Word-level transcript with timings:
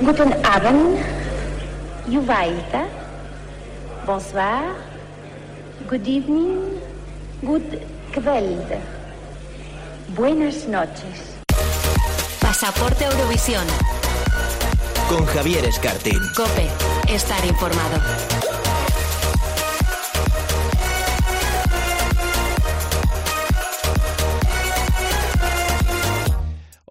Guten 0.00 0.32
Abend. 0.44 0.98
Juvaita. 2.08 2.86
Bonsoir. 4.06 4.74
Good 5.88 6.08
evening. 6.08 6.80
Good 7.42 7.78
Kveld. 8.12 8.80
Buenas 10.16 10.66
noches. 10.66 11.36
Pasaporte 12.40 13.04
Eurovisión. 13.04 13.66
Con 15.08 15.26
Javier 15.26 15.66
Escartín. 15.66 16.18
Cope. 16.34 16.68
Estar 17.06 17.44
informado. 17.44 18.39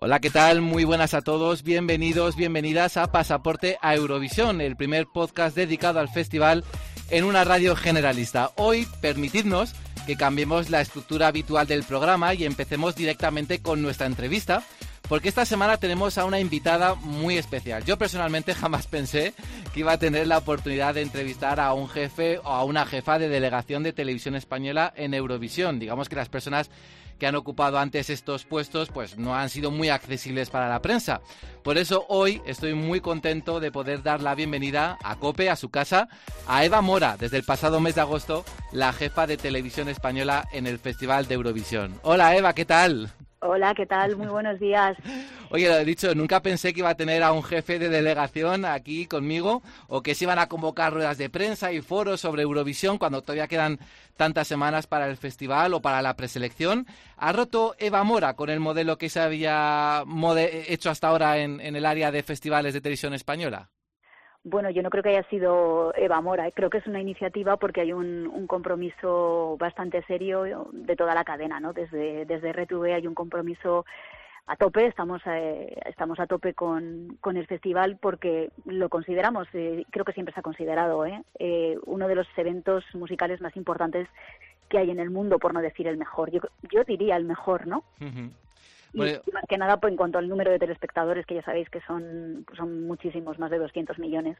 Hola, 0.10 0.21
¿qué 0.21 0.32
tal? 0.32 0.62
Muy 0.62 0.86
buenas 0.86 1.14
a 1.14 1.21
todos. 1.21 1.62
Bienvenidos, 1.62 2.36
bienvenidas 2.36 2.98
a 2.98 3.12
Pasaporte 3.12 3.78
a 3.80 3.94
Eurovisión, 3.94 4.60
el 4.60 4.75
primer 4.75 5.06
podcast 5.06 5.56
dedicado 5.56 6.00
al 6.00 6.10
festival 6.10 6.64
en 7.11 7.25
una 7.25 7.43
radio 7.43 7.75
generalista. 7.75 8.50
Hoy, 8.56 8.87
permitidnos 9.01 9.75
que 10.07 10.15
cambiemos 10.15 10.71
la 10.71 10.82
estructura 10.82 11.28
habitual 11.28 11.68
del 11.68 11.84
programa 11.84 12.34
y 12.34 12.46
empecemos 12.46 12.96
directamente 12.96 13.61
con 13.61 13.84
nuestra 13.84 14.07
entrevista, 14.07 14.64
porque 15.07 15.29
esta 15.29 15.46
semana 15.46 15.78
tenemos 15.78 16.18
a 16.18 16.26
una 16.26 16.39
invitada 16.39 16.96
muy 16.96 17.37
especial. 17.37 17.86
Yo 17.86 18.00
personalmente 18.00 18.56
jamás 18.56 18.87
pensé 18.87 19.36
que 19.76 19.82
iba 19.82 19.92
a 19.92 20.00
tener 20.00 20.26
la 20.26 20.39
oportunidad 20.39 20.96
de 20.96 21.04
entrevistar 21.04 21.60
a 21.60 21.73
un 21.73 21.87
jefe 21.87 22.39
o 22.39 22.48
a 22.48 22.64
una 22.64 22.87
jefa 22.87 23.20
de 23.20 23.29
delegación 23.29 23.84
de 23.84 23.93
televisión 23.93 24.36
española 24.36 24.92
en 24.96 25.14
Eurovisión. 25.14 25.78
Digamos 25.78 26.10
que 26.10 26.15
las 26.15 26.29
personas 26.29 26.71
que 27.19 27.28
han 27.28 27.36
ocupado 27.36 27.78
antes 27.78 28.09
estos 28.09 28.46
puestos 28.46 28.89
pues 28.89 29.18
no 29.18 29.36
han 29.36 29.50
sido 29.50 29.69
muy 29.69 29.89
accesibles 29.89 30.50
para 30.50 30.69
la 30.69 30.82
prensa. 30.82 31.21
Por 31.64 31.78
eso 31.78 32.05
hoy 32.08 32.42
estoy 32.45 32.73
muy 32.73 33.02
contento 33.02 33.59
de 33.59 33.72
poder 33.72 34.02
dar 34.02 34.22
la 34.22 34.33
bienvenida 34.33 34.97
a 35.03 35.17
Cope, 35.17 35.50
a 35.50 35.55
su 35.55 35.69
casa, 35.69 36.08
a 36.47 36.66
Eva 36.66 36.81
Mora, 36.81 37.17
desde 37.17 37.38
el 37.38 37.44
pasado 37.44 37.80
mes 37.80 37.95
de 37.95 38.02
agosto, 38.02 38.45
la 38.72 38.94
jefa 38.94 39.28
de 39.28 39.38
televisión 39.38 39.89
española 39.89 40.48
en 40.52 40.66
el 40.66 40.80
Festival 40.80 41.28
de 41.28 41.36
Eurovisión. 41.36 42.00
Hola 42.03 42.36
Eva, 42.36 42.53
¿qué 42.53 42.66
tal? 42.66 43.11
Hola, 43.42 43.73
¿qué 43.73 43.86
tal? 43.86 44.17
Muy 44.17 44.28
buenos 44.28 44.59
días. 44.59 44.98
Oye, 45.50 45.70
lo 45.70 45.78
he 45.78 45.86
dicho, 45.86 46.14
nunca 46.14 46.42
pensé 46.42 46.73
que 46.73 46.81
iba 46.81 46.89
a 46.89 46.95
tener 46.95 47.23
a 47.23 47.31
un 47.31 47.42
jefe 47.42 47.80
de 47.80 47.88
delegación 47.88 48.66
aquí 48.66 49.06
conmigo 49.06 49.64
o 49.88 50.04
que 50.04 50.14
se 50.14 50.26
iban 50.26 50.39
a 50.39 50.48
convocar 50.48 50.94
ruedas 50.94 51.17
de 51.17 51.30
prensa 51.30 51.72
y 51.72 51.81
foros 51.81 52.20
sobre 52.20 52.44
Eurovisión 52.44 52.98
cuando 52.98 53.22
todavía 53.22 53.48
quedan 53.48 53.80
tantas 54.20 54.50
semanas 54.50 54.86
para 54.86 55.08
el 55.08 55.16
festival 55.16 55.73
o 55.73 55.81
para 55.81 56.02
la 56.02 56.17
preselección. 56.17 56.86
¿Ha 57.16 57.31
roto 57.31 57.73
Eva 57.80 58.03
Mora 58.03 58.34
con 58.36 58.50
el 58.50 58.59
modelo 58.59 58.98
que 58.98 59.08
se 59.08 59.22
había 59.22 60.03
hecho 60.67 60.89
hasta 60.89 61.08
ahora 61.08 61.38
en, 61.38 61.61
en 61.61 61.78
el 61.78 61.86
área 61.86 62.11
de 62.11 62.22
festivales 62.22 62.73
de 62.73 62.81
televisión 62.81 63.14
española? 63.14 63.70
Bueno, 64.44 64.70
yo 64.70 64.81
no 64.81 64.89
creo 64.89 65.03
que 65.03 65.09
haya 65.09 65.30
sido 65.30 65.94
Eva 65.95 66.20
Mora, 66.22 66.48
¿eh? 66.48 66.53
creo 66.53 66.70
que 66.70 66.80
es 66.80 66.88
una 66.88 67.00
iniciativa 67.00 67.58
porque 67.58 67.81
hay 67.81 67.94
un, 67.94 68.28
un, 68.28 68.48
compromiso 68.48 69.56
bastante 69.58 70.02
serio 70.03 70.67
de 70.72 70.95
toda 70.95 71.14
la 71.14 71.23
cadena, 71.23 71.59
¿no? 71.59 71.72
Desde, 71.73 72.26
desde 72.26 72.52
RTV 72.52 72.95
hay 72.95 73.08
un 73.08 73.16
compromiso 73.16 73.86
a 74.50 74.55
tope, 74.55 74.88
estamos, 74.88 75.22
eh, 75.28 75.78
estamos 75.86 76.19
a 76.19 76.25
tope 76.25 76.55
con, 76.55 77.17
con, 77.22 77.38
el 77.38 77.45
festival 77.45 78.00
porque 78.02 78.50
lo 78.66 78.89
consideramos, 78.89 79.47
eh, 79.53 79.86
creo 79.92 80.03
que 80.03 80.14
siempre 80.14 80.33
se 80.33 80.39
ha 80.39 80.44
considerado, 80.44 81.05
¿eh? 81.05 81.23
¿eh? 81.38 81.78
uno 81.86 82.08
de 82.08 82.16
los 82.16 82.28
eventos 82.36 82.83
musicales 82.95 83.42
más 83.42 83.55
importantes 83.55 84.08
que 84.67 84.80
hay 84.80 84.89
en 84.89 85.00
el 85.00 85.11
mundo, 85.11 85.38
por 85.38 85.53
no 85.53 85.61
decir 85.61 85.88
el 85.88 85.97
mejor. 85.97 86.31
Yo, 86.31 86.39
yo 86.72 86.83
diría 86.83 87.16
el 87.16 87.25
mejor, 87.25 87.67
¿no? 87.67 87.83
Y, 88.92 89.00
más 89.00 89.44
que 89.47 89.59
nada 89.59 89.77
pues, 89.77 89.92
en 89.92 89.97
cuanto 89.97 90.17
al 90.17 90.27
número 90.27 90.50
de 90.50 90.58
telespectadores, 90.58 91.27
que 91.27 91.36
ya 91.36 91.44
sabéis 91.44 91.70
que 91.70 91.81
son, 91.81 92.44
son 92.58 92.88
muchísimos, 92.88 93.38
más 93.38 93.52
de 93.52 93.59
200 93.59 94.00
millones. 94.00 94.36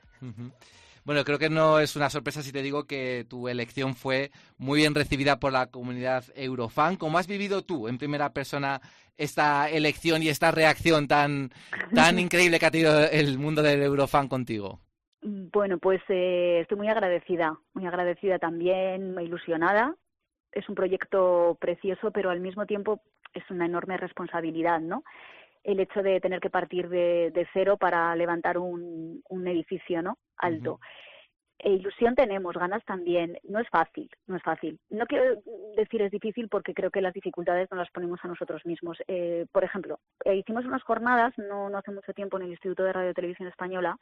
Bueno, 1.10 1.24
creo 1.24 1.40
que 1.40 1.50
no 1.50 1.80
es 1.80 1.96
una 1.96 2.12
sorpresa 2.12 2.44
si 2.44 2.52
te 2.52 2.62
digo 2.62 2.86
que 2.86 3.26
tu 3.28 3.48
elección 3.48 3.96
fue 3.96 4.30
muy 4.60 4.82
bien 4.82 4.94
recibida 4.94 5.40
por 5.40 5.52
la 5.52 5.66
comunidad 5.72 6.24
Eurofan. 6.36 6.98
¿Cómo 6.98 7.18
has 7.18 7.26
vivido 7.26 7.64
tú 7.64 7.88
en 7.88 7.98
primera 7.98 8.32
persona 8.32 8.80
esta 9.18 9.68
elección 9.72 10.22
y 10.22 10.30
esta 10.30 10.52
reacción 10.52 11.08
tan, 11.08 11.50
tan 11.96 12.20
increíble 12.20 12.60
que 12.60 12.66
ha 12.68 12.70
tenido 12.70 13.10
el 13.10 13.40
mundo 13.40 13.64
del 13.64 13.82
Eurofan 13.82 14.28
contigo? 14.28 14.82
Bueno, 15.24 15.80
pues 15.80 16.00
eh, 16.10 16.60
estoy 16.62 16.78
muy 16.78 16.90
agradecida, 16.90 17.58
muy 17.74 17.88
agradecida 17.88 18.38
también, 18.38 19.16
muy 19.16 19.24
ilusionada. 19.24 19.96
Es 20.52 20.70
un 20.70 20.76
proyecto 20.76 21.58
precioso, 21.60 22.12
pero 22.12 22.30
al 22.30 22.40
mismo 22.40 22.68
tiempo 22.68 23.02
es 23.34 23.50
una 23.50 23.66
enorme 23.66 23.98
responsabilidad, 23.98 24.80
¿no? 24.80 25.04
El 25.64 25.80
hecho 25.80 26.02
de 26.02 26.20
tener 26.22 26.40
que 26.40 26.50
partir 26.50 26.90
de, 26.90 27.32
de 27.34 27.48
cero 27.54 27.78
para 27.78 28.16
levantar 28.16 28.58
un, 28.58 29.22
un 29.30 29.48
edificio, 29.48 30.02
¿no? 30.02 30.18
Alto. 30.38 30.80
E 31.62 31.74
ilusión 31.74 32.16
tenemos, 32.16 32.56
ganas 32.56 32.84
también. 32.86 33.38
No 33.44 33.60
es 33.60 33.68
fácil, 33.70 34.10
no 34.28 34.38
es 34.38 34.44
fácil. 34.44 34.80
No 34.90 35.06
quiero 35.06 35.42
decir 35.76 36.02
es 36.02 36.12
difícil 36.12 36.48
porque 36.48 36.74
creo 36.74 36.90
que 36.90 37.02
las 37.02 37.14
dificultades 37.14 37.68
no 37.70 37.76
las 37.78 37.92
ponemos 37.92 38.20
a 38.24 38.30
nosotros 38.30 38.66
mismos. 38.66 38.98
Eh, 39.08 39.46
por 39.52 39.66
ejemplo, 39.66 40.00
eh, 40.24 40.36
hicimos 40.36 40.64
unas 40.64 40.84
jornadas 40.84 41.38
no, 41.38 41.70
no 41.70 41.78
hace 41.78 41.92
mucho 41.92 42.14
tiempo 42.14 42.38
en 42.38 42.44
el 42.44 42.52
Instituto 42.52 42.84
de 42.84 42.94
Radio 42.94 43.12
y 43.12 43.14
Televisión 43.14 43.50
Española, 43.50 43.98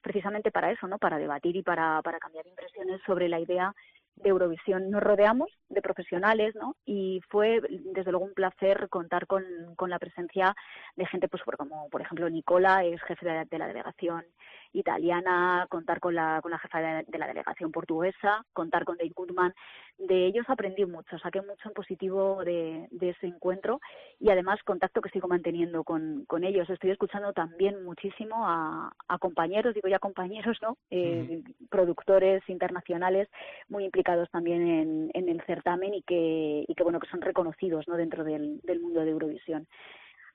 precisamente 0.00 0.50
para 0.50 0.70
eso, 0.72 0.86
¿no? 0.86 0.96
Para 0.98 1.18
debatir 1.18 1.54
y 1.54 1.62
para, 1.62 2.00
para 2.00 2.18
cambiar 2.18 2.46
impresiones 2.46 3.02
sobre 3.04 3.28
la 3.28 3.40
idea 3.40 3.74
de 4.16 4.30
Eurovisión. 4.30 4.90
Nos 4.90 5.02
rodeamos 5.02 5.48
de 5.68 5.82
profesionales, 5.82 6.54
¿no? 6.54 6.76
Y 6.84 7.20
fue, 7.28 7.60
desde 7.92 8.10
luego, 8.10 8.26
un 8.26 8.34
placer 8.34 8.88
contar 8.88 9.26
con, 9.26 9.44
con 9.76 9.90
la 9.90 9.98
presencia 9.98 10.54
de 10.96 11.06
gente, 11.06 11.28
pues, 11.28 11.42
como, 11.42 11.88
por 11.90 12.00
ejemplo, 12.02 12.28
Nicola, 12.30 12.84
es 12.84 13.00
jefe 13.02 13.26
de, 13.26 13.44
de 13.44 13.58
la 13.58 13.66
delegación 13.66 14.24
italiana, 14.72 15.66
contar 15.68 16.00
con 16.00 16.14
la, 16.14 16.40
con 16.42 16.50
la 16.50 16.58
jefa 16.58 16.80
de, 16.80 17.04
de 17.06 17.18
la 17.18 17.26
delegación 17.26 17.72
portuguesa, 17.72 18.44
contar 18.52 18.84
con 18.84 18.96
Dave 18.96 19.12
Goodman. 19.14 19.54
De 19.98 20.26
ellos 20.26 20.46
aprendí 20.48 20.84
mucho, 20.86 21.18
saqué 21.18 21.40
mucho 21.42 21.68
en 21.68 21.74
positivo 21.74 22.42
de, 22.44 22.88
de 22.90 23.10
ese 23.10 23.26
encuentro 23.26 23.80
y 24.18 24.30
además 24.30 24.62
contacto 24.64 25.00
que 25.00 25.10
sigo 25.10 25.28
manteniendo 25.28 25.84
con, 25.84 26.24
con 26.26 26.42
ellos. 26.44 26.68
Estoy 26.70 26.90
escuchando 26.90 27.32
también 27.32 27.84
muchísimo 27.84 28.48
a, 28.48 28.92
a 29.08 29.18
compañeros, 29.18 29.74
digo 29.74 29.88
ya 29.88 29.98
compañeros, 29.98 30.58
¿no? 30.62 30.76
Eh, 30.90 31.42
Productores 31.70 32.42
internacionales 32.48 33.28
muy 33.68 33.84
implicados 33.84 34.30
también 34.30 34.66
en, 34.66 35.10
en 35.14 35.28
el 35.28 35.42
certamen 35.42 35.94
y 35.94 36.02
que, 36.02 36.64
y 36.66 36.74
que, 36.74 36.82
bueno, 36.82 36.98
que 36.98 37.08
son 37.08 37.20
reconocidos, 37.20 37.86
¿no? 37.88 37.96
Dentro 37.96 38.24
del, 38.24 38.60
del 38.62 38.80
mundo 38.80 39.00
de 39.00 39.10
Eurovisión. 39.10 39.66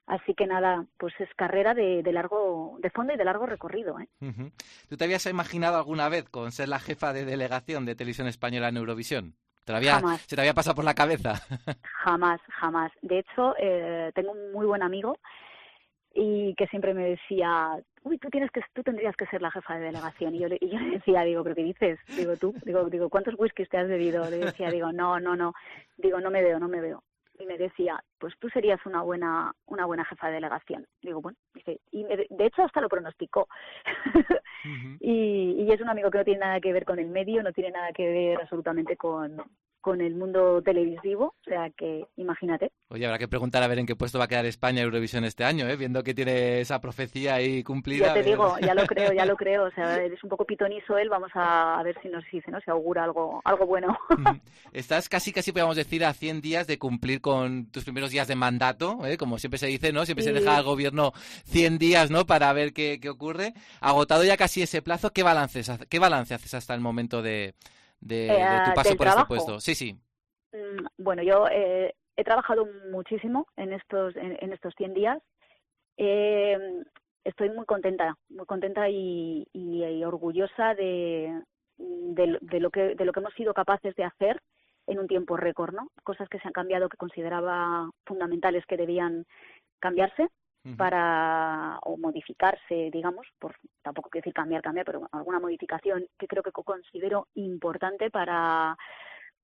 Así 0.08 0.32
que 0.32 0.46
nada, 0.46 0.86
pues 0.96 1.12
es 1.20 1.28
carrera 1.36 1.74
de, 1.74 2.02
de, 2.02 2.12
largo, 2.12 2.78
de 2.80 2.88
fondo 2.88 3.12
y 3.12 3.18
de 3.18 3.26
largo 3.26 3.44
recorrido. 3.44 4.00
¿eh? 4.00 4.08
Uh 4.20 4.28
-huh. 4.28 4.52
¿Tú 4.88 4.96
te 4.96 5.04
habías 5.04 5.26
imaginado 5.26 5.76
alguna 5.76 6.08
vez 6.08 6.26
con 6.30 6.50
ser 6.50 6.70
la 6.70 6.78
jefa 6.78 7.12
de 7.12 7.26
delegación 7.26 7.84
de 7.84 7.94
televisión 7.94 8.26
española 8.26 8.68
en 8.70 8.78
Eurovisión? 8.78 9.34
¿Te 9.66 9.74
había, 9.74 9.96
jamás. 9.96 10.22
¿Se 10.22 10.34
te 10.34 10.40
había 10.40 10.54
pasado 10.54 10.76
por 10.76 10.86
la 10.86 10.94
cabeza? 10.94 11.34
jamás, 12.04 12.40
jamás. 12.48 12.90
De 13.02 13.18
hecho, 13.18 13.54
eh, 13.58 14.10
tengo 14.14 14.32
un 14.32 14.50
muy 14.52 14.64
buen 14.64 14.82
amigo 14.82 15.18
y 16.14 16.54
que 16.54 16.66
siempre 16.68 16.94
me 16.94 17.10
decía, 17.10 17.78
uy, 18.02 18.16
tú 18.16 18.30
tienes 18.30 18.50
que, 18.50 18.62
tú 18.72 18.82
tendrías 18.82 19.14
que 19.14 19.26
ser 19.26 19.42
la 19.42 19.50
jefa 19.50 19.74
de 19.74 19.84
delegación. 19.84 20.34
Y 20.34 20.38
yo, 20.38 20.48
le, 20.48 20.56
y 20.58 20.70
yo 20.70 20.78
le 20.78 20.92
decía, 20.92 21.20
digo, 21.20 21.42
¿pero 21.42 21.54
qué 21.54 21.64
dices? 21.64 21.98
Digo, 22.16 22.34
tú, 22.38 22.54
digo, 22.64 22.88
digo, 22.88 23.10
¿cuántos 23.10 23.34
whiskies 23.36 23.68
te 23.68 23.76
has 23.76 23.86
bebido? 23.86 24.30
Le 24.30 24.38
decía, 24.38 24.70
digo, 24.70 24.90
no, 24.90 25.20
no, 25.20 25.36
no, 25.36 25.52
digo, 25.98 26.18
no 26.18 26.30
me 26.30 26.42
veo, 26.42 26.58
no 26.58 26.68
me 26.68 26.80
veo 26.80 27.02
y 27.38 27.46
me 27.46 27.58
decía, 27.58 28.02
pues 28.18 28.34
tú 28.38 28.48
serías 28.50 28.84
una 28.86 29.02
buena 29.02 29.52
una 29.66 29.86
buena 29.86 30.04
jefa 30.04 30.28
de 30.28 30.34
delegación. 30.34 30.86
Digo, 31.02 31.20
bueno, 31.20 31.38
dice, 31.54 31.80
y 31.90 32.04
me, 32.04 32.16
de 32.16 32.46
hecho 32.46 32.62
hasta 32.62 32.80
lo 32.80 32.88
pronosticó. 32.88 33.42
uh 33.44 34.18
-huh. 34.68 34.96
y, 35.00 35.64
y 35.64 35.72
es 35.72 35.80
un 35.80 35.88
amigo 35.88 36.10
que 36.10 36.18
no 36.18 36.24
tiene 36.24 36.40
nada 36.40 36.60
que 36.60 36.72
ver 36.72 36.84
con 36.84 36.98
el 36.98 37.08
medio, 37.08 37.42
no 37.42 37.52
tiene 37.52 37.70
nada 37.70 37.92
que 37.92 38.06
ver 38.06 38.40
absolutamente 38.40 38.96
con, 38.96 39.42
con 39.80 40.00
el 40.00 40.14
mundo 40.14 40.62
televisivo, 40.62 41.34
o 41.40 41.44
sea 41.44 41.70
que 41.70 42.06
imagínate. 42.16 42.72
Oye, 42.88 43.06
habrá 43.06 43.18
que 43.18 43.28
preguntar 43.28 43.62
a 43.62 43.68
ver 43.68 43.78
en 43.78 43.86
qué 43.86 43.96
puesto 43.96 44.18
va 44.18 44.24
a 44.24 44.28
quedar 44.28 44.46
España 44.46 44.82
Eurovisión 44.82 45.24
este 45.24 45.44
año, 45.44 45.68
¿eh? 45.68 45.76
viendo 45.76 46.02
que 46.02 46.14
tiene 46.14 46.60
esa 46.60 46.80
profecía 46.80 47.34
ahí 47.34 47.62
cumplida. 47.62 48.06
Ya 48.06 48.14
te 48.14 48.22
digo, 48.22 48.56
ya 48.60 48.74
lo 48.74 48.86
creo, 48.86 49.12
ya 49.12 49.24
lo 49.24 49.36
creo, 49.38 49.64
o 49.64 49.70
sea, 49.70 50.02
es 50.02 50.22
un 50.22 50.30
poco 50.30 50.44
pitonizo 50.44 50.98
él, 50.98 51.08
vamos 51.08 51.30
a, 51.34 51.78
a 51.78 51.82
ver 51.82 51.96
si 52.02 52.08
nos 52.08 52.24
dice, 52.30 52.50
¿no? 52.50 52.60
Se 52.60 52.70
augura 52.70 53.04
algo 53.04 53.40
algo 53.44 53.66
bueno. 53.66 53.96
Estás 54.72 55.08
casi, 55.08 55.32
casi 55.32 55.52
podríamos 55.52 55.76
decir 55.76 56.04
a 56.04 56.12
100 56.12 56.40
días 56.40 56.66
de 56.66 56.78
cumplir 56.78 57.20
con 57.20 57.66
tus 57.66 57.84
primeros 57.84 58.10
días 58.10 58.28
de 58.28 58.36
mandato, 58.36 58.98
¿eh? 59.06 59.16
como 59.16 59.38
siempre 59.38 59.58
se 59.58 59.66
dice, 59.66 59.92
¿no? 59.92 60.04
Siempre 60.04 60.24
sí. 60.24 60.30
se 60.30 60.34
deja 60.34 60.56
al 60.56 60.64
gobierno 60.64 61.12
100 61.44 61.78
días, 61.78 62.10
¿no? 62.10 62.26
Para 62.26 62.52
ver 62.52 62.72
qué, 62.72 62.98
qué 63.00 63.08
ocurre. 63.08 63.54
Agotado 63.80 64.24
ya 64.24 64.36
casi 64.36 64.62
ese 64.62 64.82
plazo, 64.82 65.12
¿qué 65.12 65.22
balance, 65.22 65.62
qué 65.88 65.98
balance 65.98 66.34
haces 66.34 66.54
hasta 66.54 66.74
el 66.74 66.80
momento 66.80 67.22
de 67.22 67.54
de, 68.00 68.26
eh, 68.28 68.30
de 68.30 68.64
tu 68.64 68.74
paso 68.74 68.96
por 68.96 69.06
trabajo. 69.06 69.34
este 69.34 69.44
puesto. 69.46 69.60
Sí, 69.60 69.74
sí. 69.74 69.98
Mm, 70.52 70.86
bueno, 70.98 71.22
yo 71.22 71.46
eh, 71.50 71.94
he 72.16 72.24
trabajado 72.24 72.66
muchísimo 72.90 73.46
en 73.56 73.72
estos, 73.72 74.16
en, 74.16 74.36
en 74.40 74.52
estos 74.52 74.74
100 74.76 74.94
días. 74.94 75.18
Eh, 75.96 76.58
estoy 77.24 77.50
muy 77.50 77.66
contenta, 77.66 78.16
muy 78.28 78.46
contenta 78.46 78.88
y, 78.88 79.46
y, 79.52 79.84
y 79.84 80.04
orgullosa 80.04 80.74
de, 80.74 81.42
de, 81.76 82.38
de, 82.40 82.60
lo 82.60 82.70
que, 82.70 82.94
de 82.94 83.04
lo 83.04 83.12
que 83.12 83.20
hemos 83.20 83.34
sido 83.34 83.52
capaces 83.54 83.94
de 83.96 84.04
hacer 84.04 84.40
en 84.86 84.98
un 84.98 85.06
tiempo 85.06 85.36
récord, 85.36 85.74
¿no? 85.74 85.90
Cosas 86.02 86.28
que 86.28 86.38
se 86.38 86.48
han 86.48 86.54
cambiado 86.54 86.88
que 86.88 86.96
consideraba 86.96 87.90
fundamentales 88.06 88.64
que 88.66 88.76
debían 88.76 89.26
cambiarse. 89.80 90.28
Para 90.76 91.78
o 91.82 91.96
modificarse, 91.96 92.90
digamos, 92.92 93.26
por 93.38 93.54
tampoco 93.82 94.10
quiero 94.10 94.24
decir 94.24 94.34
cambiar, 94.34 94.62
cambiar, 94.62 94.86
pero 94.86 95.08
alguna 95.12 95.40
modificación 95.40 96.06
que 96.18 96.26
creo 96.26 96.42
que 96.42 96.52
considero 96.52 97.28
importante 97.34 98.10
para 98.10 98.76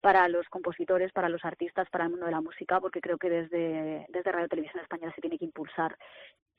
para 0.01 0.29
los 0.29 0.47
compositores, 0.51 1.13
para 1.13 1.31
los 1.31 1.43
artistas, 1.47 1.89
para 1.89 2.05
el 2.05 2.11
mundo 2.11 2.27
de 2.27 2.33
la 2.33 2.43
música, 2.43 2.79
porque 2.79 3.01
creo 3.01 3.17
que 3.17 3.31
desde, 3.31 4.05
desde 4.11 4.33
Radio 4.33 4.49
Televisión 4.49 4.83
Española 4.83 5.15
se 5.15 5.23
tiene 5.23 5.39
que 5.39 5.47
impulsar 5.47 5.97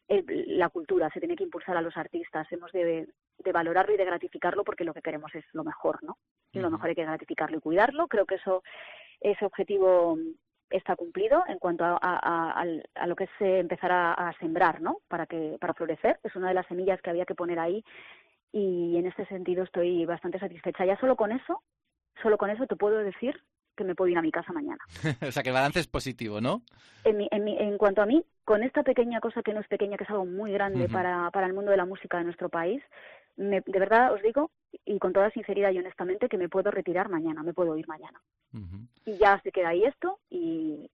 la 0.07 0.69
cultura, 0.69 1.11
se 1.11 1.19
tiene 1.19 1.35
que 1.35 1.43
impulsar 1.43 1.77
a 1.77 1.81
los 1.81 1.95
artistas, 1.95 2.51
hemos 2.51 2.71
de, 2.71 3.07
de, 3.37 3.51
valorarlo 3.51 3.93
y 3.93 3.97
de 3.97 4.05
gratificarlo 4.05 4.63
porque 4.63 4.83
lo 4.83 4.95
que 4.95 5.03
queremos 5.03 5.33
es 5.35 5.45
lo 5.53 5.63
mejor, 5.63 6.03
¿no? 6.03 6.17
Y 6.53 6.59
lo 6.59 6.71
mejor 6.71 6.89
hay 6.89 6.95
que 6.95 7.05
gratificarlo 7.05 7.57
y 7.57 7.61
cuidarlo. 7.61 8.07
Creo 8.07 8.25
que 8.25 8.35
eso, 8.35 8.63
ese 9.19 9.45
objetivo 9.45 10.17
está 10.69 10.95
cumplido 10.95 11.43
en 11.47 11.59
cuanto 11.59 11.83
a, 11.85 11.97
a, 12.01 13.05
lo 13.07 13.15
que 13.15 13.25
es 13.25 13.29
eh, 13.39 13.59
empezar 13.59 13.91
a, 13.91 14.33
sembrar, 14.39 14.81
¿no? 14.81 14.97
Para 15.07 15.25
que 15.25 15.57
para 15.59 15.73
florecer 15.73 16.19
es 16.23 16.35
una 16.35 16.49
de 16.49 16.53
las 16.53 16.67
semillas 16.67 17.01
que 17.01 17.09
había 17.09 17.25
que 17.25 17.35
poner 17.35 17.59
ahí 17.59 17.83
y 18.51 18.97
en 18.97 19.05
este 19.05 19.25
sentido 19.27 19.63
estoy 19.63 20.05
bastante 20.05 20.39
satisfecha. 20.39 20.85
Ya 20.85 20.99
solo 20.99 21.15
con 21.15 21.31
eso, 21.31 21.61
solo 22.21 22.37
con 22.37 22.49
eso 22.49 22.65
te 22.67 22.75
puedo 22.75 22.97
decir 22.99 23.39
que 23.75 23.83
me 23.83 23.95
puedo 23.95 24.09
ir 24.09 24.17
a 24.17 24.21
mi 24.21 24.31
casa 24.31 24.53
mañana. 24.53 24.79
o 25.27 25.31
sea, 25.31 25.43
que 25.43 25.49
el 25.49 25.55
balance 25.55 25.79
es 25.79 25.87
positivo, 25.87 26.39
¿no? 26.39 26.61
En, 27.03 27.27
en, 27.31 27.47
en, 27.47 27.77
cuanto 27.77 28.01
a 28.01 28.05
mí, 28.05 28.23
con 28.45 28.63
esta 28.63 28.83
pequeña 28.83 29.19
cosa 29.19 29.43
que 29.43 29.53
no 29.53 29.59
es 29.59 29.67
pequeña, 29.67 29.97
que 29.97 30.05
es 30.05 30.09
algo 30.09 30.25
muy 30.25 30.51
grande 30.51 30.87
para, 30.87 31.29
para 31.31 31.47
el 31.47 31.53
mundo 31.53 31.71
de 31.71 31.77
la 31.77 31.85
música 31.85 32.17
de 32.17 32.23
nuestro 32.23 32.49
país, 32.49 32.81
me, 33.37 33.61
de 33.61 33.79
verdad 33.79 34.13
os 34.13 34.21
digo, 34.21 34.51
y 34.85 34.99
con 34.99 35.13
toda 35.13 35.31
sinceridad 35.31 35.71
y 35.71 35.79
honestamente, 35.79 36.29
que 36.29 36.37
me 36.37 36.49
puedo 36.49 36.71
retirar 36.71 37.09
mañana, 37.09 37.43
me 37.43 37.53
puedo 37.53 37.77
ir 37.77 37.87
mañana. 37.87 38.21
Y 39.05 39.17
ya 39.17 39.39
se 39.41 39.51
queda 39.51 39.69
ahí 39.69 39.83
esto 39.83 40.19
y, 40.29 40.89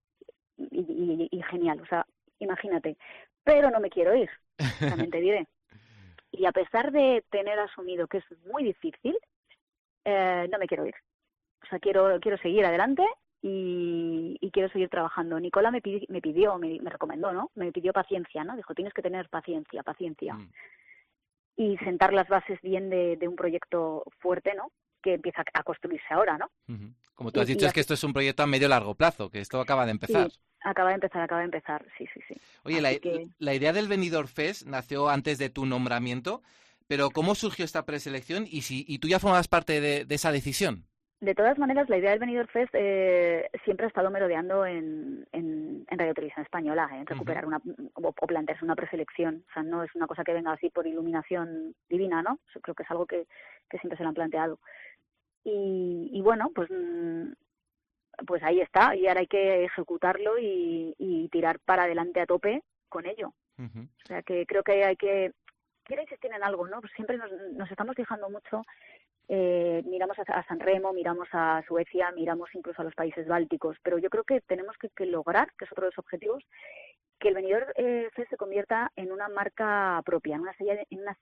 y, 0.58 1.42
genial, 1.50 1.80
o 1.82 1.86
sea, 1.86 2.06
imagínate. 2.40 2.98
Pero 3.44 3.70
no 3.70 3.80
me 3.80 3.90
quiero 3.90 4.16
ir, 4.16 4.30
también 4.80 5.12
te 5.12 5.20
diré. 5.20 5.48
Y 6.32 6.46
a 6.46 6.52
pesar 6.52 6.92
de 6.92 7.24
tener 7.30 7.60
asumido 7.60 8.08
que 8.08 8.18
es 8.18 8.26
muy 8.48 8.64
difícil, 8.64 9.18
eh, 10.06 10.48
no 10.52 10.58
me 10.58 10.68
quiero 10.68 10.86
ir. 10.86 10.96
O 11.64 11.68
sea, 11.68 11.80
quiero, 11.80 12.20
quiero 12.20 12.38
seguir 12.38 12.66
adelante 12.66 13.04
y, 13.42 14.50
quiero 14.52 14.70
seguir 14.70 14.90
trabajando. 14.90 15.40
Nicola 15.40 15.72
me, 15.72 15.82
pidió, 15.82 16.02
me, 16.10 16.22
pidió 16.22 16.58
me, 16.58 16.80
recomendó, 16.90 17.32
¿no? 17.32 17.52
Me 17.56 17.72
pidió 17.72 17.94
paciencia, 17.94 18.44
¿no? 18.44 18.56
Dijo, 18.56 18.74
tienes 18.74 18.94
que 18.94 19.02
tener 19.02 19.30
paciencia, 19.30 19.84
paciencia. 19.84 20.34
Mm. 20.34 20.52
Y 21.62 21.78
sentar 21.78 22.12
las 22.12 22.28
bases 22.28 22.60
bien 22.62 22.90
de, 22.90 23.28
un 23.28 23.36
proyecto 23.36 24.04
fuerte, 24.20 24.54
¿no? 24.56 24.72
Que 25.04 25.14
empieza 25.14 25.44
a 25.54 25.64
construirse 25.64 26.08
ahora, 26.10 26.38
¿no? 26.38 26.50
Como 27.14 27.32
tú 27.32 27.40
has 27.40 27.48
dicho, 27.48 27.68
es 27.68 27.74
que 27.74 27.82
esto 27.82 27.94
es 27.94 28.04
un 28.04 28.14
proyecto 28.14 28.42
a 28.42 28.48
medio 28.48 28.68
largo 28.68 28.96
plazo, 28.96 29.30
que 29.30 29.40
esto 29.40 29.62
acaba 29.62 29.86
de 29.86 29.92
empezar. 29.92 30.32
acaba 30.64 30.90
de 30.90 30.96
empezar, 30.96 31.22
acaba 31.22 31.42
de 31.42 31.46
empezar, 31.46 31.86
sí, 31.98 32.08
sí, 32.14 32.20
sí. 32.28 32.34
Oye, 32.64 32.82
la, 32.82 32.92
la, 33.38 33.54
idea 33.54 33.74
del 33.74 33.88
Benidorm 33.88 34.28
Fest 34.28 34.66
nació 34.66 35.10
antes 35.10 35.38
de 35.38 35.50
tu 35.50 35.68
nombramiento, 35.68 36.42
pero 36.88 37.12
¿cómo 37.12 37.36
surgió 37.36 37.64
esta 37.64 37.86
preselección 37.86 38.48
y, 38.50 38.64
si, 38.64 38.84
y 38.88 38.98
tú 38.98 39.08
ya 39.08 39.20
formas 39.20 39.48
parte 39.48 39.82
de 39.82 40.16
esa 40.16 40.32
decisión? 40.32 40.88
De 41.22 41.36
todas 41.36 41.60
maneras, 41.60 41.88
la 41.88 42.00
idea 42.00 42.10
del 42.10 42.20
Benidorm 42.20 42.48
Fest 42.48 42.74
eh, 42.74 43.48
siempre 43.64 43.86
ha 43.86 43.90
estado 43.90 44.10
merodeando 44.10 44.66
en, 44.66 45.28
en, 45.32 45.86
Radio 45.88 46.16
Televisión 46.16 46.44
Española, 46.44 46.90
en 46.94 47.06
recuperar 47.06 47.46
una 47.46 47.62
o, 47.94 48.12
plantearse 48.12 48.66
una 48.66 48.76
preselección. 48.76 49.46
O 49.48 49.54
sea, 49.54 49.62
no 49.62 49.84
es 49.84 49.94
una 49.94 50.08
cosa 50.08 50.24
que 50.24 50.34
venga 50.34 50.52
así 50.52 50.72
por 50.72 50.88
iluminación 50.88 51.76
divina, 51.88 52.24
¿no? 52.24 52.40
creo 52.64 52.74
que 52.74 52.82
es 52.82 52.90
algo 52.90 53.06
que, 53.06 53.28
que 53.70 53.78
siempre 53.78 53.98
se 53.98 54.04
lo 54.04 54.10
han 54.10 54.16
planteado. 54.16 54.60
Y, 55.44 56.10
y 56.12 56.22
bueno, 56.22 56.50
pues 56.56 56.72
mm, 56.72 57.34
pues 58.26 58.42
ahí 58.42 58.60
está, 58.60 58.96
y 58.96 59.08
ahora 59.08 59.20
hay 59.20 59.28
que 59.28 59.66
ejecutarlo 59.66 60.40
y, 60.40 60.96
y 60.98 61.30
tirar 61.30 61.60
para 61.60 61.84
adelante 61.84 62.20
a 62.20 62.26
tope 62.26 62.64
con 62.90 63.06
ello. 63.06 63.34
O 63.60 64.08
sea, 64.08 64.24
que 64.24 64.48
creo 64.48 64.64
que 64.64 64.84
hay 64.84 64.96
que... 64.96 65.34
Quiero 65.84 66.02
insistir 66.02 66.34
en 66.34 66.42
algo, 66.44 66.68
¿no? 66.68 66.82
Pues 66.82 66.92
siempre 66.94 67.18
nos, 67.18 67.32
nos 67.54 67.70
estamos 67.70 67.96
fijando 67.96 68.28
mucho 68.28 68.64
eh, 69.34 69.82
miramos 69.86 70.18
a, 70.20 70.44
San 70.46 70.60
Remo, 70.60 70.92
miramos 70.92 71.30
a 71.32 71.64
Suecia, 71.66 72.12
miramos 72.12 72.50
incluso 72.54 72.82
a 72.82 72.84
los 72.84 72.94
países 72.94 73.26
bálticos, 73.30 73.78
pero 73.82 73.98
yo 73.98 74.10
creo 74.10 74.26
que 74.26 74.42
tenemos 74.42 74.76
que, 74.78 75.06
lograr, 75.06 75.48
que 75.58 75.64
es 75.64 75.72
otro 75.72 75.86
de 75.86 75.92
los 75.92 76.00
objetivos, 76.00 76.44
que 77.18 77.30
el 77.30 77.36
venidor 77.36 77.72
eh, 77.78 78.10
se 78.14 78.36
convierta 78.36 78.92
en 78.98 79.10
una 79.10 79.30
marca 79.30 80.02
propia, 80.04 80.36
en, 80.36 80.42
una 80.42 80.54
en 80.60 81.16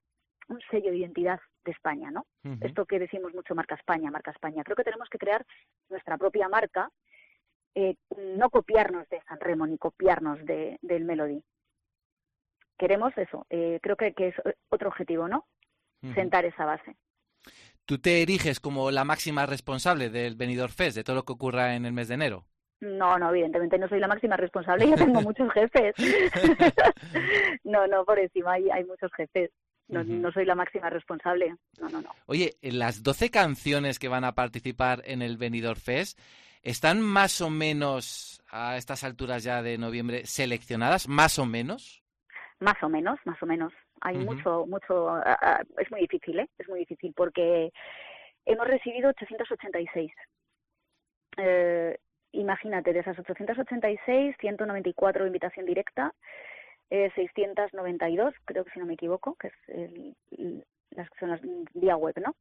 un 0.48 0.60
sello 0.72 0.90
de 0.90 0.98
identidad 0.98 1.40
de 1.64 1.72
España, 1.72 2.10
¿no? 2.10 2.26
Esto 2.62 2.88
que 2.88 2.98
decimos 2.98 3.36
mucho 3.36 3.54
marca 3.54 3.76
España, 3.76 4.10
marca 4.10 4.32
España. 4.32 4.64
Creo 4.64 4.76
que 4.76 4.84
tenemos 4.84 5.08
que 5.08 5.20
crear 5.20 5.46
nuestra 5.90 6.18
propia 6.18 6.50
marca, 6.50 6.90
eh, 7.76 7.96
no 8.18 8.50
copiarnos 8.50 9.08
de 9.10 9.22
San 9.28 9.40
Remo 9.40 9.68
ni 9.68 9.78
copiarnos 9.78 10.44
de, 10.46 10.80
del 10.82 11.06
Melody. 11.06 11.44
Queremos 12.76 13.16
eso, 13.20 13.46
eh, 13.52 13.78
creo 13.84 13.98
que, 13.98 14.14
que, 14.14 14.30
es 14.30 14.36
otro 14.70 14.90
objetivo, 14.90 15.28
¿no? 15.28 15.46
Sentar 16.16 16.46
esa 16.46 16.66
base. 16.66 16.96
¿Tú 17.90 17.98
te 17.98 18.22
eriges 18.22 18.60
como 18.60 18.92
la 18.92 19.04
máxima 19.04 19.48
responsable 19.48 20.12
del 20.12 20.36
Benidorm 20.36 20.72
Fest, 20.72 20.96
de 20.96 21.04
todo 21.04 21.16
lo 21.16 21.26
que 21.26 21.34
ocurra 21.34 21.76
en 21.76 21.88
el 21.88 21.92
mes 21.92 22.08
de 22.08 22.14
enero? 22.14 22.46
No, 22.82 23.18
no, 23.18 23.32
evidentemente 23.32 23.80
no 23.80 23.88
soy 23.88 24.00
la 24.00 24.08
máxima 24.08 24.38
responsable, 24.38 24.88
yo 24.88 24.96
tengo 24.96 25.22
muchos 25.24 25.52
jefes. 25.54 25.96
no, 27.64 27.88
no, 27.88 28.06
por 28.06 28.20
encima 28.20 28.54
hay, 28.54 28.70
hay 28.70 28.84
muchos 28.84 29.12
jefes. 29.14 29.50
No, 29.88 30.04
no, 30.04 30.32
soy 30.32 30.46
la 30.46 30.54
máxima 30.54 30.92
responsable. 30.92 31.56
No, 31.80 31.90
no, 31.90 32.02
no. 32.04 32.12
Oye, 32.28 32.58
las 32.62 33.02
12 33.02 33.32
canciones 33.32 33.98
que 33.98 34.08
van 34.08 34.24
a 34.24 34.36
participar 34.36 35.02
en 35.06 35.24
el 35.24 35.38
Benidorm 35.38 35.80
Fest, 35.80 36.20
¿están 36.62 37.02
más 37.02 37.42
o 37.42 37.50
menos 37.50 38.44
a 38.52 38.78
estas 38.78 39.04
alturas 39.04 39.44
ya 39.44 39.64
de 39.64 39.80
noviembre 39.80 40.28
seleccionadas? 40.28 41.08
¿Más 41.08 41.40
o 41.40 41.48
menos? 41.48 42.04
Más 42.60 42.78
o 42.84 42.90
menos, 42.90 43.18
más 43.26 43.42
o 43.42 43.48
menos. 43.48 43.74
Hay 44.02 44.18
mucho, 44.18 44.66
mucho, 44.66 45.22
es 45.78 45.92
muy 45.92 46.02
difícil, 46.02 46.40
¿eh? 46.40 46.50
Es 46.58 46.68
muy 46.70 46.80
difícil 46.80 47.14
porque 47.16 47.72
hemos 48.46 48.68
recibido 48.68 49.10
886. 49.10 50.12
Eh, 51.38 51.98
imagínate, 52.32 52.94
de 52.94 53.00
esas 53.00 53.18
886, 53.18 54.36
194 54.40 55.28
invitación 55.28 55.66
directa, 55.66 56.14
eh, 56.90 57.12
692, 57.16 58.34
creo 58.46 58.66
que 58.66 58.72
si 58.72 58.80
no 58.80 58.86
me 58.86 58.94
equivoco, 58.94 59.36
que 59.36 59.48
es 59.48 59.54
el, 59.68 60.66
las, 60.92 61.08
son 61.20 61.30
las 61.30 61.42
vía 61.74 61.96
web, 61.96 62.16
¿no? 62.20 62.36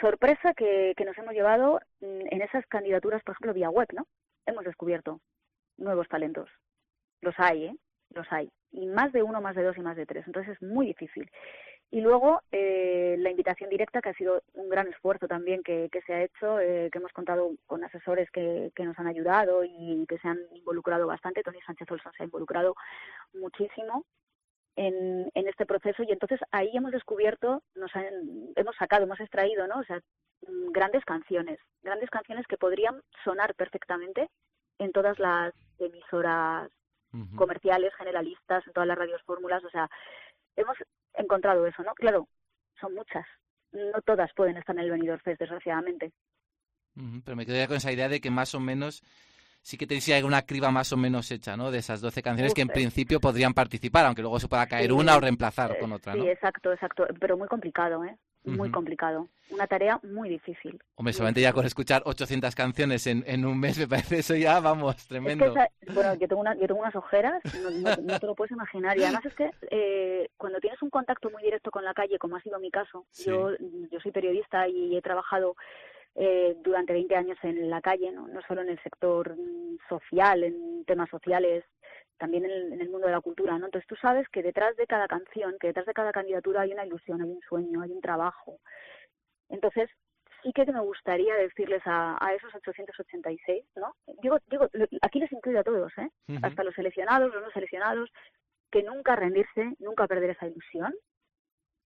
Sorpresa 0.00 0.52
que, 0.54 0.92
que 0.96 1.04
nos 1.04 1.16
hemos 1.16 1.32
llevado 1.32 1.80
en 2.00 2.42
esas 2.42 2.66
candidaturas, 2.66 3.22
por 3.22 3.32
ejemplo, 3.32 3.54
vía 3.54 3.70
web, 3.70 3.88
¿no? 3.92 4.06
Hemos 4.44 4.64
descubierto 4.64 5.20
nuevos 5.78 6.08
talentos. 6.08 6.50
Los 7.22 7.34
hay, 7.38 7.66
¿eh? 7.66 7.76
Los 8.10 8.26
hay 8.32 8.50
y 8.76 8.86
más 8.86 9.12
de 9.12 9.22
uno, 9.22 9.40
más 9.40 9.56
de 9.56 9.62
dos 9.62 9.76
y 9.78 9.80
más 9.80 9.96
de 9.96 10.06
tres. 10.06 10.24
Entonces 10.26 10.56
es 10.56 10.62
muy 10.62 10.86
difícil. 10.86 11.30
Y 11.90 12.00
luego 12.00 12.40
eh, 12.50 13.16
la 13.18 13.30
invitación 13.30 13.70
directa, 13.70 14.02
que 14.02 14.10
ha 14.10 14.14
sido 14.14 14.42
un 14.54 14.68
gran 14.68 14.88
esfuerzo 14.88 15.28
también 15.28 15.62
que, 15.62 15.88
que 15.90 16.02
se 16.02 16.12
ha 16.12 16.24
hecho, 16.24 16.58
eh, 16.60 16.90
que 16.90 16.98
hemos 16.98 17.12
contado 17.12 17.52
con 17.66 17.84
asesores 17.84 18.28
que, 18.32 18.72
que, 18.74 18.84
nos 18.84 18.98
han 18.98 19.06
ayudado 19.06 19.64
y 19.64 20.04
que 20.08 20.18
se 20.18 20.28
han 20.28 20.38
involucrado 20.52 21.06
bastante. 21.06 21.42
Tony 21.42 21.60
Sánchez 21.62 21.90
Olson 21.90 22.12
se 22.16 22.24
ha 22.24 22.26
involucrado 22.26 22.74
muchísimo 23.34 24.04
en, 24.74 25.30
en 25.32 25.48
este 25.48 25.64
proceso 25.64 26.02
y 26.02 26.10
entonces 26.10 26.40
ahí 26.50 26.70
hemos 26.74 26.90
descubierto, 26.90 27.62
nos 27.76 27.92
hemos 28.56 28.76
sacado, 28.76 29.04
hemos 29.04 29.20
extraído, 29.20 29.66
¿no? 29.68 29.78
O 29.78 29.84
sea, 29.84 30.00
grandes 30.72 31.04
canciones, 31.04 31.60
grandes 31.82 32.10
canciones 32.10 32.46
que 32.48 32.58
podrían 32.58 33.00
sonar 33.24 33.54
perfectamente 33.54 34.28
en 34.78 34.90
todas 34.92 35.18
las 35.20 35.54
emisoras 35.78 36.68
comerciales, 37.36 37.94
generalistas, 37.94 38.66
en 38.66 38.72
todas 38.72 38.86
las 38.86 38.98
radios 38.98 39.22
fórmulas, 39.22 39.64
o 39.64 39.70
sea, 39.70 39.88
hemos 40.56 40.76
encontrado 41.14 41.66
eso, 41.66 41.82
¿no? 41.82 41.94
Claro, 41.94 42.28
son 42.80 42.94
muchas, 42.94 43.26
no 43.72 44.00
todas 44.02 44.32
pueden 44.34 44.56
estar 44.56 44.76
en 44.76 44.82
el 44.82 44.90
Benidorm 44.90 45.20
Fest, 45.20 45.40
desgraciadamente. 45.40 46.12
pero 47.24 47.36
me 47.36 47.46
quedaría 47.46 47.66
con 47.66 47.76
esa 47.76 47.92
idea 47.92 48.08
de 48.08 48.20
que 48.20 48.30
más 48.30 48.54
o 48.54 48.60
menos 48.60 49.02
sí 49.62 49.76
que 49.76 49.86
tenéis 49.86 50.08
una 50.22 50.42
criba 50.42 50.70
más 50.70 50.92
o 50.92 50.96
menos 50.96 51.30
hecha, 51.32 51.56
¿no? 51.56 51.72
De 51.72 51.78
esas 51.78 52.00
12 52.00 52.22
canciones 52.22 52.54
que 52.54 52.62
en 52.62 52.68
principio 52.68 53.18
podrían 53.18 53.52
participar, 53.52 54.06
aunque 54.06 54.22
luego 54.22 54.38
se 54.38 54.46
pueda 54.46 54.66
caer 54.66 54.92
una 54.92 55.16
o 55.16 55.20
reemplazar 55.20 55.76
con 55.78 55.92
otra, 55.92 56.14
¿no? 56.14 56.22
Sí, 56.22 56.28
exacto, 56.28 56.72
exacto, 56.72 57.06
pero 57.18 57.36
muy 57.36 57.48
complicado, 57.48 58.04
¿eh? 58.04 58.16
Muy 58.46 58.70
complicado. 58.70 59.28
Una 59.50 59.66
tarea 59.66 60.00
muy 60.02 60.28
difícil. 60.28 60.80
Hombre, 60.96 61.12
solamente 61.12 61.40
ya 61.40 61.52
con 61.52 61.64
escuchar 61.66 62.02
800 62.04 62.54
canciones 62.54 63.06
en, 63.06 63.22
en 63.26 63.44
un 63.44 63.58
mes 63.58 63.78
me 63.78 63.86
parece 63.86 64.18
eso 64.18 64.34
ya, 64.34 64.60
vamos, 64.60 65.06
tremendo. 65.06 65.54
bueno, 65.92 66.14
yo 66.14 66.28
tengo, 66.28 66.40
una, 66.40 66.54
yo 66.54 66.66
tengo 66.66 66.80
unas 66.80 66.96
ojeras, 66.96 67.42
no, 68.02 68.18
te 68.18 68.26
lo 68.26 68.34
puedes 68.34 68.52
imaginar. 68.52 68.98
Y 68.98 69.04
además 69.04 69.26
es 69.26 69.34
que 69.34 69.50
eh, 69.70 70.30
cuando 70.36 70.58
tienes 70.60 70.80
un 70.82 70.90
contacto 70.90 71.30
muy 71.30 71.42
directo 71.42 71.70
con 71.70 71.84
la 71.84 71.94
calle, 71.94 72.18
como 72.18 72.36
ha 72.36 72.40
sido 72.42 72.58
mi 72.58 72.70
caso, 72.70 73.06
yo, 73.24 73.50
yo 73.90 74.00
soy 74.00 74.12
periodista 74.12 74.68
y 74.68 74.96
he 74.96 75.02
trabajado 75.02 75.56
eh, 76.18 76.56
durante 76.64 76.94
20 76.94 77.14
años 77.14 77.38
en 77.42 77.68
la 77.68 77.82
calle, 77.82 78.10
¿no? 78.10 78.26
no 78.26 78.40
solo 78.48 78.62
en 78.62 78.70
el 78.70 78.82
sector 78.82 79.36
social, 79.86 80.44
en 80.44 80.84
temas 80.86 81.10
sociales, 81.10 81.62
también 82.18 82.44
en 82.44 82.80
el, 82.80 82.88
mundo 82.88 83.06
de 83.06 83.12
la 83.12 83.20
cultura, 83.20 83.58
¿no? 83.58 83.66
Entonces 83.66 83.86
tú 83.86 83.96
sabes 83.96 84.28
que 84.28 84.42
detrás 84.42 84.76
de 84.76 84.86
cada 84.86 85.06
canción, 85.06 85.56
que 85.60 85.68
detrás 85.68 85.86
de 85.86 85.94
cada 85.94 86.12
candidatura 86.12 86.62
hay 86.62 86.72
una 86.72 86.86
ilusión, 86.86 87.20
hay 87.20 87.30
un 87.30 87.40
sueño, 87.42 87.82
hay 87.82 87.92
un 87.92 88.00
trabajo. 88.00 88.58
Entonces 89.48 89.90
sí 90.42 90.52
que 90.52 90.64
me 90.66 90.80
gustaría 90.80 91.34
decirles 91.34 91.82
a, 91.84 92.16
a 92.24 92.34
esos 92.34 92.54
886, 92.54 93.64
¿no? 93.76 93.94
Digo, 94.22 94.38
digo, 94.46 94.68
aquí 95.02 95.20
les 95.20 95.32
incluyo 95.32 95.60
a 95.60 95.64
todos, 95.64 95.92
¿eh? 95.98 96.10
Hasta 96.42 96.64
los 96.64 96.74
seleccionados, 96.74 97.32
los 97.32 97.42
no 97.42 97.50
seleccionados, 97.50 98.10
que 98.70 98.82
nunca 98.82 99.16
rendirse, 99.16 99.74
nunca 99.78 100.06
perder 100.06 100.30
esa 100.30 100.46
ilusión, 100.46 100.94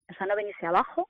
o 0.10 0.14
sea, 0.14 0.28
no 0.28 0.36
venirse 0.36 0.66
abajo, 0.66 1.10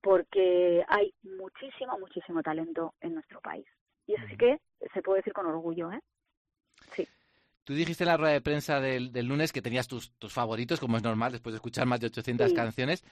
porque 0.00 0.84
hay 0.88 1.14
muchísimo, 1.22 1.98
muchísimo 1.98 2.42
talento 2.42 2.94
en 3.00 3.14
nuestro 3.14 3.40
país. 3.40 3.66
Y 4.06 4.14
eso 4.14 4.26
sí 4.28 4.36
que 4.36 4.60
se 4.92 5.02
puede 5.02 5.20
decir 5.20 5.32
con 5.32 5.46
orgullo, 5.46 5.90
¿eh? 5.92 6.00
Sí. 6.92 7.08
Tú 7.64 7.74
dijiste 7.74 8.04
en 8.04 8.08
la 8.08 8.16
rueda 8.16 8.34
de 8.34 8.40
prensa 8.40 8.80
del, 8.80 9.10
lunes 9.26 9.52
que 9.52 9.62
tenías 9.62 9.88
tus, 9.88 10.12
favoritos, 10.28 10.80
como 10.80 10.96
es 10.96 11.02
normal, 11.02 11.32
después 11.32 11.52
de 11.52 11.56
escuchar 11.56 11.86
más 11.86 12.00
de 12.00 12.06
800 12.06 12.52
canciones. 12.52 13.04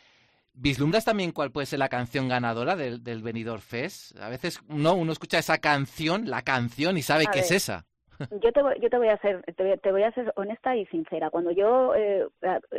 ¿Vislumbras 0.54 1.06
también 1.06 1.32
cuál 1.32 1.50
puede 1.50 1.66
ser 1.66 1.78
la 1.78 1.88
canción 1.88 2.28
ganadora 2.28 2.76
del, 2.76 3.02
del 3.02 3.22
Benidorm 3.22 3.62
Fest? 3.62 4.18
A 4.18 4.28
veces 4.28 4.60
no, 4.68 4.94
uno 4.94 5.12
escucha 5.12 5.38
esa 5.38 5.58
canción, 5.58 6.28
la 6.28 6.42
canción, 6.42 6.98
y 6.98 7.02
sabe 7.02 7.24
que 7.32 7.38
es 7.38 7.50
esa. 7.50 7.86
Yo 8.30 8.52
te, 8.52 8.62
voy, 8.62 8.74
yo 8.80 8.88
te 8.88 8.98
voy 8.98 9.08
a 9.08 9.16
ser 9.18 9.42
te 9.54 9.90
voy, 9.90 10.02
a 10.02 10.12
ser 10.12 10.32
honesta 10.36 10.76
y 10.76 10.86
sincera. 10.86 11.30
Cuando 11.30 11.50
yo 11.50 11.94
eh, 11.94 12.28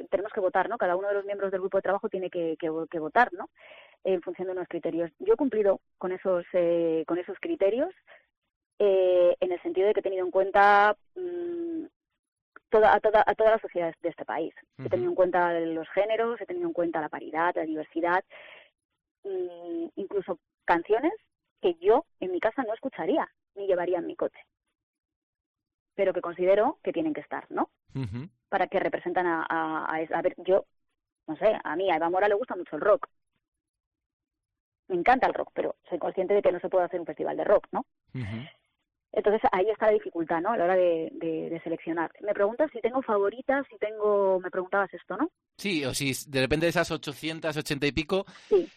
tenemos 0.10 0.32
que 0.32 0.40
votar, 0.40 0.70
¿no? 0.70 0.78
Cada 0.78 0.96
uno 0.96 1.08
de 1.08 1.16
los 1.16 1.26
miembros 1.26 1.52
del 1.52 1.62
grupo 1.62 1.78
de 1.78 1.82
trabajo 1.82 2.10
tiene 2.10 2.30
que, 2.30 2.56
que, 2.58 3.00
votar, 3.00 3.34
¿no? 3.34 3.50
En 4.04 4.22
función 4.22 4.48
de 4.48 4.54
unos 4.54 4.68
criterios. 4.68 5.12
Yo 5.20 5.34
he 5.34 5.38
cumplido 5.38 5.82
con 5.98 6.12
esos 6.12 6.46
eh, 6.54 7.04
con 7.08 7.18
esos 7.18 7.38
criterios 7.40 7.94
eh, 8.86 9.38
en 9.40 9.52
el 9.54 9.62
sentido 9.62 9.88
de 9.88 9.94
que 9.94 10.02
he 10.02 10.04
tenido 10.04 10.26
en 10.26 10.32
cuenta 10.32 10.98
mm, 11.16 11.86
toda, 12.70 12.94
a, 12.94 13.00
toda, 13.00 13.24
a 13.26 13.34
todas 13.34 13.54
las 13.54 13.62
sociedades 13.62 13.96
de 14.02 14.10
este 14.10 14.26
país. 14.26 14.54
He 14.78 14.90
tenido 14.90 15.10
en 15.10 15.16
cuenta 15.16 15.58
los 15.60 15.88
géneros, 15.92 16.42
he 16.42 16.46
tenido 16.46 16.68
en 16.68 16.74
cuenta 16.74 17.00
la 17.00 17.08
paridad, 17.08 17.56
la 17.56 17.64
diversidad, 17.64 18.26
mm, 19.24 19.88
incluso 19.96 20.38
canciones 20.66 21.14
que 21.62 21.76
yo 21.76 22.06
en 22.20 22.34
mi 22.34 22.42
casa 22.42 22.64
no 22.64 22.74
escucharía 22.74 23.30
ni 23.56 23.68
llevaría 23.68 24.00
en 24.00 24.08
mi 24.08 24.18
coche, 24.18 24.40
pero 25.96 26.12
que 26.12 26.20
considero 26.20 26.80
que 26.84 26.92
tienen 26.92 27.14
que 27.14 27.22
estar, 27.22 27.46
¿no? 27.50 27.70
Para 28.50 28.68
que 28.68 28.80
representan 28.82 29.28
a, 29.28 29.46
a, 29.50 29.96
a, 29.96 30.22
ver, 30.22 30.36
yo, 30.40 30.66
no 31.28 31.38
sé, 31.38 31.58
a 31.64 31.76
mí, 31.78 31.90
a 31.90 31.96
Eva 31.96 32.10
Mora 32.10 32.28
le 32.28 32.36
gusta 32.36 32.56
mucho 32.58 32.76
el 32.76 32.82
rock. 32.82 33.08
Me 34.90 34.98
encanta 34.98 35.28
el 35.28 35.34
rock, 35.34 35.52
pero 35.54 35.76
soy 35.88 36.00
consciente 36.00 36.34
de 36.34 36.42
que 36.42 36.52
no 36.52 36.60
se 36.60 36.68
puede 36.68 36.84
hacer 36.84 37.00
un 37.00 37.06
festival 37.06 37.38
de 37.38 37.46
rock, 37.46 37.68
¿no? 37.72 37.86
Entonces 39.14 39.42
ahí 39.52 39.70
está 39.70 39.86
la 39.86 39.94
dificultad, 39.94 40.42
¿no? 40.42 40.52
A 40.52 40.58
la 40.58 40.64
hora 40.66 40.76
de, 40.76 41.62
seleccionar. 41.64 42.12
Me 42.22 42.34
preguntas 42.34 42.70
si 42.74 42.82
tengo 42.82 43.02
favoritas, 43.04 43.66
si 43.70 43.78
tengo, 43.78 44.40
me 44.40 44.50
preguntabas 44.50 44.92
esto, 44.94 45.16
¿no? 45.16 45.30
Sí, 45.56 45.86
o 45.86 45.94
si 45.94 46.14
de 46.28 46.42
repente 46.42 46.66
de 46.66 46.72
esas 46.72 46.90
880 46.90 47.86
y 47.88 47.92
pico, 47.92 48.26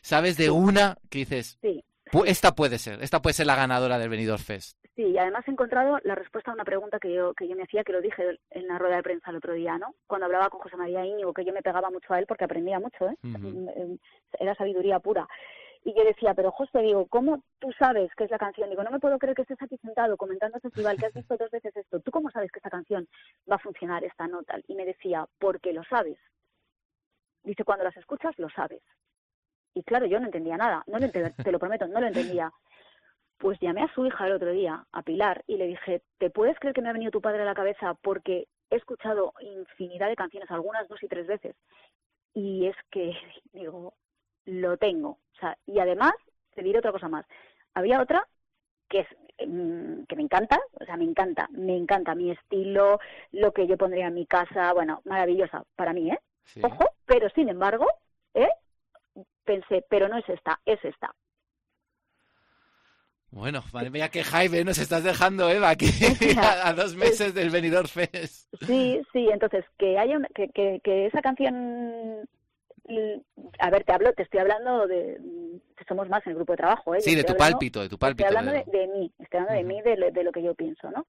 sabes 0.03 0.37
de 0.37 0.51
una 0.51 0.99
que 1.11 1.21
dices, 1.21 1.59
sí. 1.63 1.83
esta 2.27 2.55
puede 2.55 2.79
ser, 2.79 3.03
esta 3.03 3.23
puede 3.23 3.33
ser 3.33 3.47
la 3.47 3.57
ganadora 3.57 3.99
del 3.99 4.11
Benidorm 4.11 4.43
Fest. 4.43 4.79
Sí, 4.95 5.05
y 5.05 5.19
además 5.19 5.45
he 5.47 5.51
encontrado 5.51 5.99
la 6.05 6.15
respuesta 6.15 6.51
a 6.51 6.55
una 6.55 6.65
pregunta 6.65 6.99
que 6.99 7.13
yo, 7.13 7.33
que 7.35 7.49
yo 7.49 7.57
me 7.57 7.63
hacía, 7.63 7.85
que 7.85 7.93
lo 7.93 8.01
dije 8.01 8.39
en 8.51 8.69
la 8.69 8.79
rueda 8.79 8.97
de 8.97 9.03
prensa 9.03 9.31
el 9.31 9.37
otro 9.37 9.55
día, 9.55 9.79
¿no? 9.79 9.95
Cuando 10.07 10.27
hablaba 10.27 10.51
con 10.51 10.61
José 10.61 10.77
María 10.77 11.05
Íñigo, 11.05 11.33
que 11.33 11.45
yo 11.45 11.53
me 11.53 11.63
pegaba 11.63 11.91
mucho 11.91 12.13
a 12.13 12.19
él 12.19 12.27
porque 12.27 12.45
aprendía 12.45 12.79
mucho, 12.79 13.09
¿eh? 13.09 13.99
Era 14.39 14.55
sabiduría 14.55 14.99
pura. 14.99 15.27
Y 15.87 15.95
yo 15.95 16.03
decía, 16.05 16.35
pero 16.35 16.51
José, 16.51 16.81
digo, 16.81 17.07
¿cómo 17.07 17.45
tú 17.61 17.71
sabes 17.79 18.13
que 18.17 18.25
es 18.25 18.31
la 18.33 18.39
canción? 18.39 18.69
Digo, 18.69 18.83
no 18.83 18.91
me 18.91 18.99
puedo 18.99 19.21
creer 19.21 19.37
que 19.37 19.43
estés 19.43 19.63
aquí 19.63 19.77
sentado 19.77 20.17
comentando 20.17 20.57
el 20.57 20.61
festival, 20.61 20.97
que 20.97 21.07
has 21.07 21.15
visto 21.15 21.37
dos 21.37 21.49
veces 21.49 21.77
esto. 21.77 22.01
¿Tú 22.01 22.11
cómo 22.11 22.29
sabes 22.33 22.51
que 22.51 22.59
esta 22.59 22.71
canción 22.71 23.07
va 23.49 23.55
a 23.55 23.61
funcionar, 23.61 24.03
esta 24.03 24.27
nota? 24.27 24.59
Y 24.67 24.75
me 24.75 24.85
decía, 24.85 25.29
porque 25.39 25.73
lo 25.73 25.85
sabes. 25.85 26.19
Dice, 27.45 27.63
cuando 27.63 27.85
las 27.85 27.97
escuchas, 27.97 28.37
lo 28.37 28.51
sabes. 28.51 28.83
Y 29.75 29.85
claro, 29.85 30.07
yo 30.07 30.19
no 30.19 30.27
entendía 30.27 30.57
nada, 30.57 30.83
no 30.89 30.99
lo 30.99 31.09
te 31.09 31.53
lo 31.53 31.59
prometo, 31.61 31.87
no 31.87 32.01
lo 32.01 32.09
entendía. 32.09 32.51
Pues 33.39 33.57
llamé 33.61 33.83
a 33.83 33.95
su 33.95 34.05
hija 34.05 34.27
el 34.27 34.33
otro 34.33 34.51
día, 34.51 34.85
a 34.91 35.03
Pilar, 35.03 35.45
y 35.47 35.57
le 35.57 35.69
dije, 35.69 36.03
¿te 36.19 36.31
puedes 36.31 36.59
creer 36.59 36.75
que 36.75 36.83
me 36.83 36.89
ha 36.89 36.95
venido 36.95 37.13
tu 37.13 37.21
padre 37.21 37.43
a 37.43 37.45
la 37.45 37.55
cabeza 37.55 37.95
porque 38.03 38.49
he 38.71 38.75
escuchado 38.75 39.35
infinidad 39.39 40.09
de 40.09 40.17
canciones, 40.17 40.51
algunas 40.51 40.89
dos 40.89 41.01
y 41.05 41.07
tres 41.07 41.29
veces? 41.29 41.55
Y 42.35 42.67
es 42.67 42.77
que, 42.91 43.17
digo, 43.53 43.95
lo 44.47 44.77
tengo. 44.79 45.11
O 45.11 45.39
sea, 45.39 45.57
y 45.67 45.79
además, 45.79 46.15
te 46.55 46.63
diré 46.63 46.79
otra 46.79 46.93
cosa 46.93 47.09
más. 47.09 47.27
Había 47.75 48.01
otra 48.01 48.27
que 48.89 49.01
es 49.01 49.09
mm, 49.47 50.05
que 50.05 50.17
me 50.17 50.23
encanta, 50.23 50.59
o 50.81 50.85
sea, 50.85 50.97
me 50.97 51.05
encanta, 51.05 51.49
me 51.51 51.77
encanta 51.77 52.15
mi 52.15 52.31
estilo, 52.31 53.01
lo 53.33 53.53
que 53.53 53.67
yo 53.67 53.77
pondría 53.77 54.07
en 54.07 54.15
mi 54.15 54.27
casa, 54.27 54.73
bueno, 54.73 55.03
maravillosa 55.05 55.65
para 55.75 55.93
mí, 55.93 56.11
¿eh? 56.11 56.19
Ojo, 56.63 56.91
pero 57.05 57.29
sin 57.31 57.49
embargo, 57.49 57.87
¿eh? 58.35 58.49
Pensé, 59.45 59.85
pero 59.89 60.09
no 60.09 60.17
es 60.17 60.29
esta, 60.29 60.61
es 60.65 60.83
esta. 60.85 61.13
Bueno, 63.31 63.63
madre 63.73 63.91
mía, 63.91 64.09
que 64.09 64.25
Jaime 64.25 64.65
nos 64.65 64.79
estás 64.79 65.03
dejando, 65.03 65.51
Eva, 65.51 65.71
aquí 65.71 65.87
a, 66.41 66.73
dos 66.73 66.95
meses 66.95 67.35
del 67.35 67.51
Benidorm 67.51 67.89
Fest. 67.89 68.49
Sí, 68.65 69.03
sí, 69.13 69.29
entonces 69.31 69.65
que 69.77 69.99
haya 69.99 70.19
que, 70.35 70.49
que, 70.51 70.81
que 70.83 71.07
esa 71.07 71.21
canción 71.21 72.29
a 73.59 73.71
ver, 73.71 73.85
te 73.85 73.93
hablo, 73.93 74.13
te 74.13 74.23
estoy 74.23 74.41
hablando 74.41 74.87
de, 74.87 75.21
somos 75.89 76.09
más 76.09 76.25
en 76.27 76.31
el 76.31 76.37
grupo 76.37 76.53
de 76.53 76.59
trabajo, 76.59 76.95
¿eh? 76.95 77.01
Sí, 77.01 77.15
de 77.15 77.25
tu 77.25 77.37
pálpito, 77.37 77.81
de 77.81 77.89
tu 77.89 77.99
pálpito. 77.99 78.29
Estoy 78.29 78.39
hablando 78.39 78.71
de, 78.71 78.87
mí, 78.89 79.13
estoy 79.19 79.41
hablando 79.41 79.59
de 79.59 79.65
mí, 79.65 79.83
de, 79.83 80.11
de, 80.11 80.25
lo 80.25 80.33
que 80.33 80.43
yo 80.43 80.55
pienso, 80.55 80.91
¿no? 80.91 81.07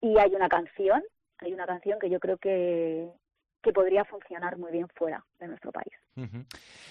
Y 0.00 0.18
hay 0.18 0.34
una 0.34 0.48
canción, 0.48 1.02
hay 1.38 1.52
una 1.52 1.66
canción 1.66 1.98
que 1.98 2.10
yo 2.10 2.20
creo 2.20 2.38
que, 2.38 3.08
que 3.62 3.72
podría 3.72 4.04
funcionar 4.04 4.58
muy 4.58 4.72
bien 4.72 4.88
fuera 4.88 5.24
de 5.38 5.48
nuestro 5.48 5.70
país. 5.70 5.92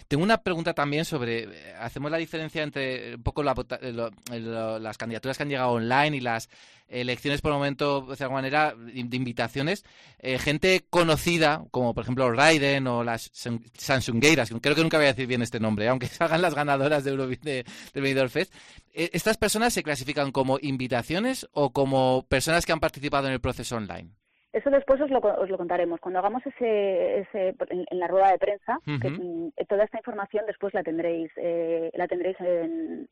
Tengo 0.07 0.23
una 0.23 0.41
pregunta 0.41 0.73
también 0.73 1.05
sobre, 1.05 1.43
eh, 1.43 1.75
hacemos 1.79 2.09
la 2.09 2.17
diferencia 2.17 2.63
entre 2.63 3.15
un 3.15 3.23
poco 3.23 3.43
las 3.43 4.97
candidaturas 4.97 5.37
que 5.37 5.43
han 5.43 5.49
llegado 5.49 5.71
online 5.71 6.17
y 6.17 6.21
las 6.21 6.49
elecciones 6.87 7.41
por 7.41 7.51
el 7.51 7.57
momento, 7.57 8.01
de 8.01 8.23
alguna 8.23 8.41
manera, 8.41 8.73
de 8.75 9.15
invitaciones. 9.15 9.83
Eh, 10.19 10.39
gente 10.39 10.85
conocida, 10.89 11.63
como 11.71 11.93
por 11.93 12.03
ejemplo 12.03 12.31
Raiden 12.31 12.87
o 12.87 13.03
las 13.03 13.29
Samsungueiras, 13.33 14.49
creo 14.61 14.75
que 14.75 14.81
nunca 14.81 14.97
voy 14.97 15.05
a 15.05 15.13
decir 15.13 15.27
bien 15.27 15.41
este 15.41 15.59
nombre, 15.59 15.87
aunque 15.87 16.07
salgan 16.07 16.41
las 16.41 16.55
ganadoras 16.55 17.03
de, 17.03 17.11
Euro, 17.11 17.27
de, 17.27 17.65
Benidorm 17.93 18.29
Fest. 18.29 18.53
Eh, 18.93 19.09
¿Estas 19.13 19.37
personas 19.37 19.73
se 19.73 19.83
clasifican 19.83 20.31
como 20.31 20.57
invitaciones 20.61 21.47
o 21.51 21.71
como 21.71 22.25
personas 22.27 22.65
que 22.65 22.71
han 22.71 22.79
participado 22.79 23.27
en 23.27 23.33
el 23.33 23.41
proceso 23.41 23.75
online? 23.75 24.20
Eso 24.53 24.69
después 24.69 24.99
os 24.99 25.09
lo, 25.09 25.19
os 25.19 25.49
lo 25.49 25.57
contaremos. 25.57 25.99
Cuando 26.01 26.19
hagamos 26.19 26.45
ese, 26.45 27.19
ese 27.19 27.55
en, 27.69 27.99
la 27.99 28.07
rueda 28.07 28.31
de 28.31 28.37
prensa, 28.37 28.79
que, 28.85 29.09
mm, 29.09 29.51
toda 29.67 29.85
esta 29.85 29.97
información 29.97 30.45
después 30.45 30.73
la 30.73 30.83
tendréis, 30.83 31.31
eh, 31.37 31.89
la 31.93 32.07
tendréis 32.07 32.39
en, 32.41 33.07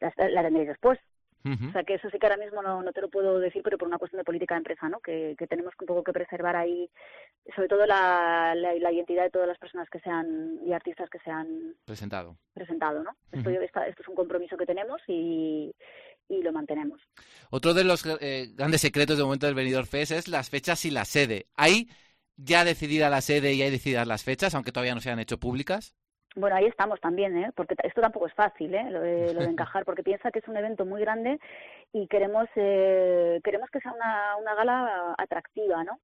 la, 0.00 0.42
tendréis 0.42 0.68
después. 0.68 0.98
O 1.44 1.72
sea 1.72 1.82
que 1.82 1.94
eso 1.94 2.10
sí 2.10 2.18
que 2.18 2.26
ahora 2.26 2.36
mismo 2.36 2.60
no, 2.62 2.82
no 2.82 2.92
te 2.92 3.00
lo 3.00 3.08
puedo 3.08 3.38
decir, 3.38 3.62
pero 3.62 3.78
por 3.78 3.88
una 3.88 3.96
cuestión 3.96 4.18
de 4.18 4.24
política 4.24 4.54
de 4.54 4.58
empresa, 4.58 4.88
¿no? 4.90 5.00
Que, 5.00 5.34
que 5.38 5.46
tenemos 5.46 5.72
un 5.80 5.86
poco 5.86 6.04
que 6.04 6.12
preservar 6.12 6.56
ahí, 6.56 6.90
sobre 7.54 7.68
todo 7.68 7.86
la, 7.86 8.54
la, 8.54 8.92
identidad 8.92 9.22
de 9.22 9.30
todas 9.30 9.48
las 9.48 9.56
personas 9.56 9.88
que 9.88 10.00
sean 10.00 10.58
y 10.66 10.74
artistas 10.74 11.08
que 11.08 11.20
se 11.20 11.30
han 11.30 11.74
presentado. 11.86 12.36
Presentado, 12.52 13.02
¿no? 13.02 13.16
esto, 13.32 13.80
esto 13.80 14.02
es 14.02 14.08
un 14.08 14.14
compromiso 14.14 14.58
que 14.58 14.66
tenemos 14.66 15.00
y, 15.06 15.74
y 16.28 16.42
lo 16.42 16.52
mantenemos. 16.52 17.00
Otro 17.50 17.74
de 17.74 17.84
los 17.84 18.04
eh, 18.20 18.48
grandes 18.54 18.80
secretos 18.80 19.16
de 19.16 19.24
momento 19.24 19.46
del 19.46 19.54
Benidorm 19.54 19.86
Fest 19.86 20.12
es 20.12 20.28
las 20.28 20.50
fechas 20.50 20.84
y 20.84 20.90
la 20.90 21.04
sede. 21.04 21.46
¿Hay 21.56 21.88
ya 22.36 22.64
decidida 22.64 23.10
la 23.10 23.20
sede 23.20 23.52
y 23.54 23.62
hay 23.62 23.70
decididas 23.70 24.06
las 24.06 24.24
fechas, 24.24 24.54
aunque 24.54 24.72
todavía 24.72 24.94
no 24.94 25.00
se 25.00 25.10
han 25.10 25.18
hecho 25.18 25.38
públicas? 25.38 25.94
Bueno, 26.36 26.56
ahí 26.56 26.66
estamos 26.66 27.00
también, 27.00 27.36
¿eh? 27.36 27.50
porque 27.54 27.74
esto 27.82 28.00
tampoco 28.00 28.26
es 28.26 28.34
fácil, 28.34 28.72
¿eh? 28.74 28.84
lo, 28.90 29.00
de, 29.00 29.44
encajar, 29.44 29.84
porque 29.84 30.02
piensa 30.02 30.30
que 30.30 30.38
es 30.38 30.48
un 30.48 30.56
evento 30.56 30.84
muy 30.84 31.00
grande 31.00 31.40
y 31.92 32.06
queremos 32.06 32.48
eh, 32.54 33.40
queremos 33.42 33.70
que 33.70 33.80
sea 33.80 33.92
una, 33.92 34.36
una 34.36 34.54
gala 34.54 35.14
atractiva, 35.18 35.82
¿no? 35.84 35.98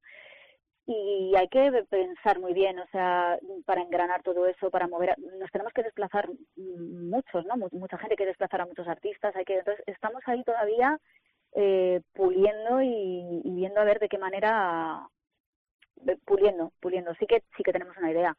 Y 0.86 1.34
hay 1.36 1.48
que 1.48 1.84
pensar 1.88 2.38
muy 2.40 2.52
bien, 2.52 2.78
o 2.78 2.86
sea, 2.88 3.38
para 3.64 3.80
engranar 3.80 4.22
todo 4.22 4.46
eso, 4.46 4.70
para 4.70 4.86
mover, 4.86 5.16
nos 5.38 5.50
tenemos 5.50 5.72
que 5.72 5.82
desplazar 5.82 6.28
muchos, 6.56 7.46
¿no? 7.46 7.54
Mucha 7.72 7.96
gente 7.98 8.16
que 8.16 8.26
desplazar 8.26 8.60
a 8.60 8.66
muchos 8.66 8.86
artistas, 8.86 9.34
hay 9.34 9.44
que, 9.44 9.58
entonces 9.58 9.82
estamos 9.86 10.22
ahí 10.26 10.44
todavía 10.44 10.98
eh, 11.52 12.02
puliendo 12.12 12.82
y, 12.82 13.42
viendo 13.44 13.80
a 13.80 13.84
ver 13.84 13.98
de 13.98 14.08
qué 14.08 14.18
manera, 14.18 15.08
puliendo, 16.26 16.72
puliendo, 16.80 17.14
sí 17.14 17.26
que 17.26 17.42
sí 17.56 17.62
que 17.62 17.72
tenemos 17.72 17.96
una 17.96 18.10
idea, 18.10 18.36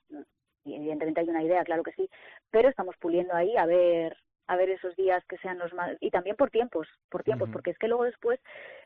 evidentemente 0.65 1.21
hay 1.21 1.29
una 1.29 1.43
idea, 1.43 1.63
claro 1.63 1.81
que 1.81 1.93
sí, 1.93 2.07
pero 2.51 2.69
estamos 2.69 2.95
puliendo 2.97 3.33
ahí 3.33 3.57
a 3.57 3.65
ver 3.65 4.15
a 4.47 4.55
ver 4.55 4.69
esos 4.69 4.95
días 4.95 5.23
que 5.27 5.37
sean 5.37 5.57
los 5.57 5.73
más 5.73 5.97
y 5.99 6.11
también 6.11 6.35
por 6.35 6.49
tiempos 6.49 6.87
por 7.09 7.23
tiempos 7.23 7.49
porque 7.51 7.71
es 7.71 7.77
que 7.77 7.87
luego 7.87 8.03
después 8.03 8.39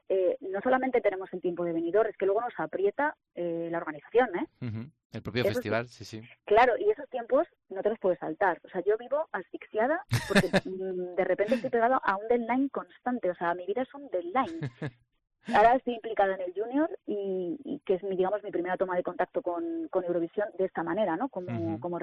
eh, 0.07 0.37
no 0.41 0.61
solamente 0.61 1.01
tenemos 1.01 1.31
el 1.33 1.41
tiempo 1.41 1.63
de 1.63 1.73
venidor 1.73 2.07
es 2.07 2.17
que 2.17 2.25
luego 2.25 2.41
nos 2.41 2.53
aprieta 2.57 3.15
eh, 3.35 3.67
la 3.71 3.77
organización 3.77 4.29
¿eh? 4.35 4.89
el 5.11 5.21
propio 5.23 5.43
festival 5.43 5.87
sí 5.87 6.05
sí. 6.05 6.21
Claro 6.45 6.73
y 6.77 6.89
esos 6.89 7.09
tiempos 7.09 7.47
no 7.69 7.81
te 7.81 7.89
los 7.89 7.99
puedes 7.99 8.19
saltar. 8.19 8.59
O 8.63 8.69
sea 8.69 8.81
yo 8.85 8.97
vivo 8.97 9.27
asfixiada 9.31 10.03
porque 10.27 10.47
mm, 10.69 11.15
de 11.15 11.23
repente 11.23 11.55
estoy 11.55 11.69
pegado 11.69 11.99
a 12.03 12.15
un 12.15 12.27
deadline 12.27 12.69
constante. 12.69 13.29
O 13.29 13.35
sea 13.35 13.53
mi 13.55 13.65
vida 13.65 13.81
es 13.81 13.93
un 13.93 14.07
deadline 14.09 14.59
Ahora 15.47 15.75
estoy 15.75 15.95
implicada 15.95 16.35
en 16.35 16.41
el 16.41 16.53
Junior 16.53 16.89
y, 17.07 17.81
que 17.85 17.95
es, 17.95 18.03
mi, 18.03 18.15
digamos, 18.15 18.43
mi 18.43 18.51
primera 18.51 18.77
toma 18.77 18.95
de 18.95 19.03
contacto 19.03 19.41
con, 19.41 19.87
con 19.89 20.03
Eurovisión 20.03 20.47
de 20.57 20.65
esta 20.65 20.83
manera, 20.83 21.15
¿no? 21.15 21.29
Como, 21.29 21.79
como, 21.79 21.99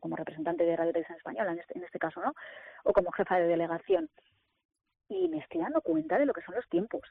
como, 0.00 0.16
representante 0.16 0.64
de 0.64 0.76
Radio 0.76 0.92
Televisión 0.92 1.18
Española, 1.18 1.52
en 1.52 1.60
este, 1.60 1.78
en 1.78 1.84
este 1.84 1.98
caso, 1.98 2.20
¿no? 2.20 2.34
O 2.84 2.92
como 2.92 3.12
jefa 3.12 3.38
de 3.38 3.46
delegación. 3.46 4.08
Y 5.08 5.28
me 5.28 5.38
estoy 5.38 5.60
dando 5.60 5.80
cuenta 5.80 6.18
de 6.18 6.26
lo 6.26 6.32
que 6.32 6.42
son 6.42 6.54
los 6.54 6.68
tiempos. 6.68 7.02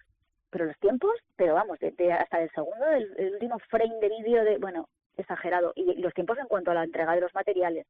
pero 0.49 0.65
los 0.65 0.77
tiempos, 0.79 1.13
pero 1.37 1.53
vamos, 1.53 1.79
de, 1.79 2.13
hasta 2.13 2.41
el 2.41 2.51
segundo 2.51 2.85
del 2.85 3.13
el 3.17 3.33
último 3.33 3.57
frame 3.69 3.99
de 4.01 4.09
vídeo 4.09 4.43
de, 4.43 4.57
bueno, 4.57 4.89
exagerado. 5.15 5.71
Y 5.75 6.01
los 6.01 6.13
tiempos 6.13 6.37
en 6.37 6.47
cuanto 6.47 6.71
a 6.71 6.73
la 6.73 6.83
entrega 6.83 7.15
de 7.15 7.21
los 7.21 7.33
materiales. 7.33 7.87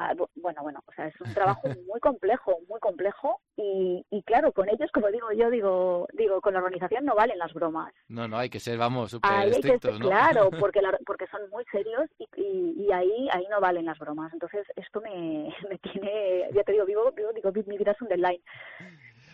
Ah, 0.00 0.14
bueno, 0.36 0.62
bueno, 0.62 0.80
o 0.86 0.92
sea, 0.92 1.08
es 1.08 1.20
un 1.20 1.34
trabajo 1.34 1.62
muy 1.88 1.98
complejo, 1.98 2.56
muy 2.68 2.78
complejo 2.78 3.40
y, 3.56 4.06
y, 4.10 4.22
claro, 4.22 4.52
con 4.52 4.68
ellos, 4.68 4.88
como 4.92 5.08
digo 5.08 5.32
yo, 5.32 5.50
digo, 5.50 6.06
digo, 6.12 6.40
con 6.40 6.54
la 6.54 6.60
organización 6.60 7.04
no 7.04 7.16
valen 7.16 7.36
las 7.36 7.52
bromas. 7.52 7.92
No, 8.06 8.28
no, 8.28 8.38
hay 8.38 8.48
que 8.48 8.60
ser, 8.60 8.78
vamos, 8.78 9.10
súper 9.10 9.48
estrictos, 9.48 9.98
¿no? 9.98 10.06
Claro, 10.06 10.50
porque, 10.60 10.80
porque 11.04 11.26
son 11.26 11.50
muy 11.50 11.64
serios 11.72 12.08
y, 12.36 12.84
y, 12.86 12.92
ahí 12.92 13.28
ahí 13.32 13.44
no 13.50 13.60
valen 13.60 13.86
las 13.86 13.98
bromas. 13.98 14.32
Entonces, 14.32 14.64
esto 14.76 15.00
me, 15.00 15.52
me 15.68 15.78
tiene, 15.78 16.48
ya 16.54 16.62
te 16.62 16.72
digo, 16.72 16.84
vivo, 16.84 17.10
vivo 17.10 17.32
digo, 17.32 17.50
mi 17.66 17.76
vida 17.76 17.90
es 17.90 18.00
un 18.00 18.08
deadline 18.08 18.40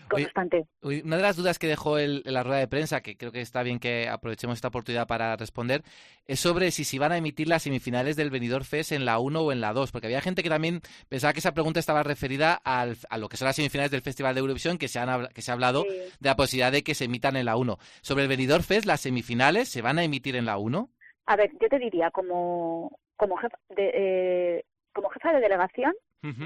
constante. 0.08 0.66
una 0.82 1.16
de 1.16 1.23
las 1.23 1.37
dudas 1.37 1.58
que 1.58 1.66
dejó 1.66 1.99
el, 1.99 2.23
la 2.25 2.42
rueda 2.42 2.58
de 2.58 2.68
prensa, 2.68 3.00
que 3.00 3.16
creo 3.16 3.32
que 3.32 3.40
está 3.40 3.62
bien 3.62 3.78
que 3.78 4.08
aprovechemos 4.08 4.56
esta 4.56 4.68
oportunidad 4.68 5.06
para 5.06 5.37
responder, 5.37 5.82
es 6.26 6.40
sobre 6.40 6.70
si 6.70 6.84
se 6.84 6.99
van 6.99 7.12
a 7.12 7.16
emitir 7.16 7.49
las 7.49 7.62
semifinales 7.62 8.16
del 8.16 8.30
Benidorm 8.30 8.64
Fest 8.64 8.92
en 8.92 9.04
la 9.04 9.18
1 9.18 9.40
o 9.40 9.52
en 9.52 9.61
la 9.61 9.73
2, 9.73 9.92
porque 9.92 10.06
había 10.06 10.20
gente 10.20 10.42
que 10.42 10.49
también 10.49 10.80
pensaba 11.08 11.32
que 11.32 11.40
esa 11.40 11.54
pregunta 11.54 11.80
estaba 11.80 12.02
referida 12.02 12.54
al, 12.64 12.96
a 13.11 13.18
lo 13.18 13.28
que 13.28 13.37
son 13.37 13.46
las 13.46 13.56
semifinales 13.56 13.90
del 13.90 14.02
Festival 14.02 14.34
de 14.34 14.40
Eurovisión, 14.40 14.78
que 14.78 14.88
se, 14.88 14.99
han, 14.99 15.28
que 15.28 15.42
se 15.42 15.50
ha 15.50 15.54
hablado 15.54 15.84
de 15.84 16.11
la 16.20 16.37
posibilidad 16.37 16.73
de 16.73 16.82
que 16.82 16.94
se 16.94 17.04
emitan 17.04 17.37
en 17.37 17.46
la 17.46 17.56
1. 17.56 17.78
Sobre 18.02 18.23
el 18.23 18.28
Benidorm 18.28 18.62
Fest, 18.62 18.87
¿las 18.87 19.00
semifinales 19.00 19.68
se 19.68 19.82
van 19.82 19.99
a 19.99 20.04
emitir 20.04 20.37
en 20.37 20.46
la 20.46 20.58
1? 20.58 20.90
A 21.26 21.37
ver, 21.37 21.50
yo 21.61 21.68
te 21.68 21.78
diría, 21.78 22.11
como, 22.11 22.99
como, 23.16 23.37
jefa, 23.37 23.58
de, 23.70 23.90
eh, 23.94 24.64
como 24.92 25.08
jefa 25.11 25.32
de 25.32 25.40
delegación, 25.40 25.94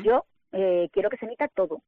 yo 0.02 0.24
eh, 0.52 0.88
quiero 0.92 1.08
que 1.10 1.16
se 1.18 1.26
emita 1.26 1.48
todo. 1.48 1.82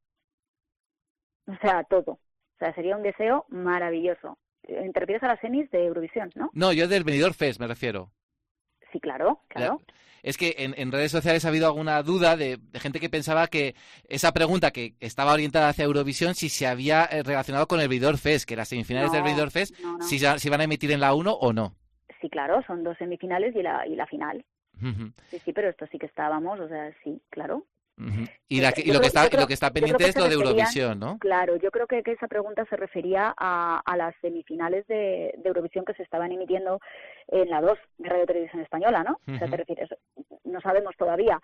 O 1.47 1.55
sea, 1.61 1.83
todo. 1.83 2.11
O 2.11 2.57
sea, 2.59 2.73
sería 2.75 2.95
un 2.95 3.03
deseo 3.03 3.45
maravilloso. 3.49 4.37
¿Te 4.61 4.99
refieres 4.99 5.23
a 5.23 5.27
las 5.27 5.39
semis 5.39 5.69
de 5.71 5.85
Eurovisión, 5.85 6.29
no? 6.35 6.49
No, 6.53 6.71
yo 6.71 6.87
del 6.87 7.03
Benidorm 7.03 7.33
Fest 7.33 7.59
me 7.59 7.67
refiero. 7.67 8.11
Sí, 8.91 8.99
claro, 8.99 9.41
claro. 9.47 9.81
Es 10.23 10.37
que 10.37 10.53
en, 10.59 10.91
redes 10.91 11.11
sociales 11.11 11.43
ha 11.45 11.47
habido 11.47 11.65
alguna 11.65 12.03
duda 12.03 12.37
de, 12.37 12.59
gente 12.75 12.99
que 12.99 13.09
pensaba 13.09 13.47
que 13.47 13.73
esa 14.07 14.31
pregunta 14.33 14.69
que 14.69 14.93
estaba 14.99 15.33
orientada 15.33 15.69
hacia 15.69 15.85
Eurovisión, 15.85 16.35
si 16.35 16.49
se 16.49 16.67
había 16.67 17.05
eh, 17.05 17.23
relacionado 17.23 17.67
con 17.67 17.79
el 17.79 17.87
Benidorm 17.87 18.19
Fest, 18.19 18.47
que 18.47 18.55
las 18.55 18.67
semifinales 18.67 19.11
del 19.11 19.23
Benidorm 19.23 19.49
Fest, 19.49 19.75
si 20.01 20.19
se 20.19 20.49
van 20.49 20.61
a 20.61 20.65
emitir 20.65 20.91
en 20.91 20.99
la 20.99 21.15
1 21.15 21.31
o 21.31 21.53
no. 21.53 21.73
Sí, 22.21 22.29
claro, 22.29 22.61
son 22.67 22.83
dos 22.83 22.97
semifinales 22.99 23.55
y 23.55 23.63
la, 23.63 23.87
y 23.87 23.95
la 23.95 24.05
final. 24.05 24.45
Sí, 25.29 25.39
sí, 25.39 25.53
pero 25.53 25.69
esto 25.69 25.85
sí 25.91 25.97
que 25.97 26.07
estábamos, 26.07 26.59
o 26.59 26.67
sea, 26.67 26.91
sí, 27.03 27.21
claro. 27.29 27.65
Y, 28.47 28.61
lo, 28.61 28.71
que 28.99 29.07
está, 29.07 29.29
lo 29.29 29.47
que 29.47 29.53
está 29.53 29.71
pendiente 29.71 30.05
es 30.05 30.15
lo 30.15 30.27
de 30.27 30.33
Eurovisión, 30.33 30.99
¿no? 30.99 31.19
Claro, 31.19 31.57
yo 31.57 31.71
creo 31.71 31.87
que, 31.87 32.01
esa 32.05 32.27
pregunta 32.27 32.65
se 32.65 32.75
refería 32.75 33.33
a, 33.37 33.95
las 33.95 34.15
semifinales 34.21 34.87
de, 34.87 35.33
Eurovisión 35.43 35.85
que 35.85 35.93
se 35.93 36.03
estaban 36.03 36.31
emitiendo 36.31 36.79
en 37.27 37.49
la 37.49 37.61
2 37.61 37.77
de 37.99 38.09
Radio 38.09 38.25
Televisión 38.25 38.61
Española, 38.61 39.03
¿no? 39.03 39.19
O 39.33 39.37
sea, 39.37 39.49
te 39.49 39.57
refieres, 39.57 39.89
no 40.43 40.61
sabemos 40.61 40.95
todavía. 40.97 41.39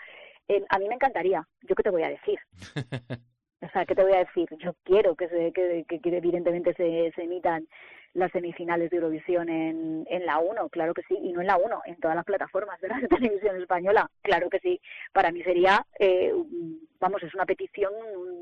Eh, 0.48 0.64
a 0.70 0.80
mí 0.80 0.88
me 0.88 0.96
encantaría, 0.96 1.46
¿yo 1.62 1.76
qué 1.76 1.84
te 1.84 1.90
voy 1.90 2.04
a 2.04 2.10
decir? 2.10 2.40
o 3.62 3.70
sea, 3.70 3.86
¿qué 3.86 3.96
te 3.96 4.04
voy 4.04 4.14
a 4.14 4.26
decir? 4.26 4.48
Yo 4.60 4.74
quiero 4.84 5.16
que, 5.16 5.28
se, 5.28 5.52
que, 5.52 5.86
que 5.86 6.18
evidentemente 6.18 6.74
se, 6.74 7.12
se 7.16 7.24
emitan 7.24 7.68
las 8.14 8.32
semifinales 8.32 8.90
de 8.90 8.98
Eurovisión 8.98 9.50
en, 9.50 10.06
en 10.10 10.26
la 10.26 10.40
1, 10.40 10.70
claro 10.70 10.94
que 10.94 11.04
sí, 11.04 11.16
y 11.22 11.32
no 11.32 11.42
en 11.42 11.48
la 11.48 11.58
1, 11.58 11.82
en 11.86 11.96
todas 11.98 12.16
las 12.16 12.26
plataformas 12.26 12.80
de 12.82 12.88
la 12.88 13.00
televisión 13.10 13.56
española, 13.62 14.10
claro 14.22 14.50
que 14.50 14.60
sí. 14.60 14.82
Para 15.14 15.32
mí 15.32 15.44
sería, 15.44 15.86
eh, 16.00 16.34
vamos, 17.00 17.22
es 17.24 17.34
una 17.34 17.46
petición 17.46 17.92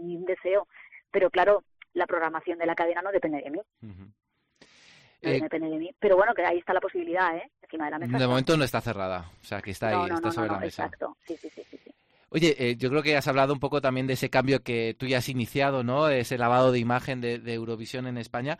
y 0.03 0.15
un 0.15 0.25
deseo, 0.25 0.67
pero 1.11 1.29
claro, 1.29 1.63
la 1.93 2.07
programación 2.07 2.57
de 2.57 2.65
la 2.65 2.75
cadena 2.75 3.01
no 3.01 3.11
depende 3.11 3.41
de 3.41 3.51
mí. 3.51 3.59
Eh, 5.21 5.41
depende 5.41 5.69
de 5.69 5.77
mí. 5.77 5.91
Pero 5.99 6.15
bueno, 6.17 6.33
que 6.33 6.45
ahí 6.45 6.59
está 6.59 6.73
la 6.73 6.81
posibilidad, 6.81 7.35
¿eh? 7.35 7.49
Encima 7.63 7.85
de 7.85 7.91
la 7.91 7.99
mesa. 7.99 8.17
De 8.17 8.27
momento 8.27 8.55
no 8.55 8.63
está 8.63 8.79
cerrada, 8.79 9.31
o 9.41 9.45
sea, 9.45 9.61
que 9.61 9.71
está 9.71 9.89
ahí, 9.89 10.11
está 10.11 10.31
sobre 10.31 10.49
la 10.49 10.59
mesa. 10.59 10.85
Exacto, 10.85 11.17
sí, 11.25 11.35
sí, 11.37 11.49
sí. 11.49 11.63
sí. 11.71 11.79
Oye, 12.29 12.55
eh, 12.59 12.75
yo 12.75 12.89
creo 12.89 13.01
que 13.01 13.15
has 13.15 13.27
hablado 13.27 13.53
un 13.53 13.59
poco 13.59 13.81
también 13.81 14.07
de 14.07 14.13
ese 14.13 14.29
cambio 14.29 14.61
que 14.61 14.95
tú 14.97 15.07
ya 15.07 15.19
has 15.19 15.29
iniciado, 15.29 15.83
¿no? 15.83 16.09
Ese 16.09 16.37
lavado 16.37 16.71
de 16.71 16.79
imagen 16.79 17.21
de, 17.21 17.39
de 17.39 17.53
Eurovisión 17.53 18.07
en 18.07 18.17
España. 18.17 18.59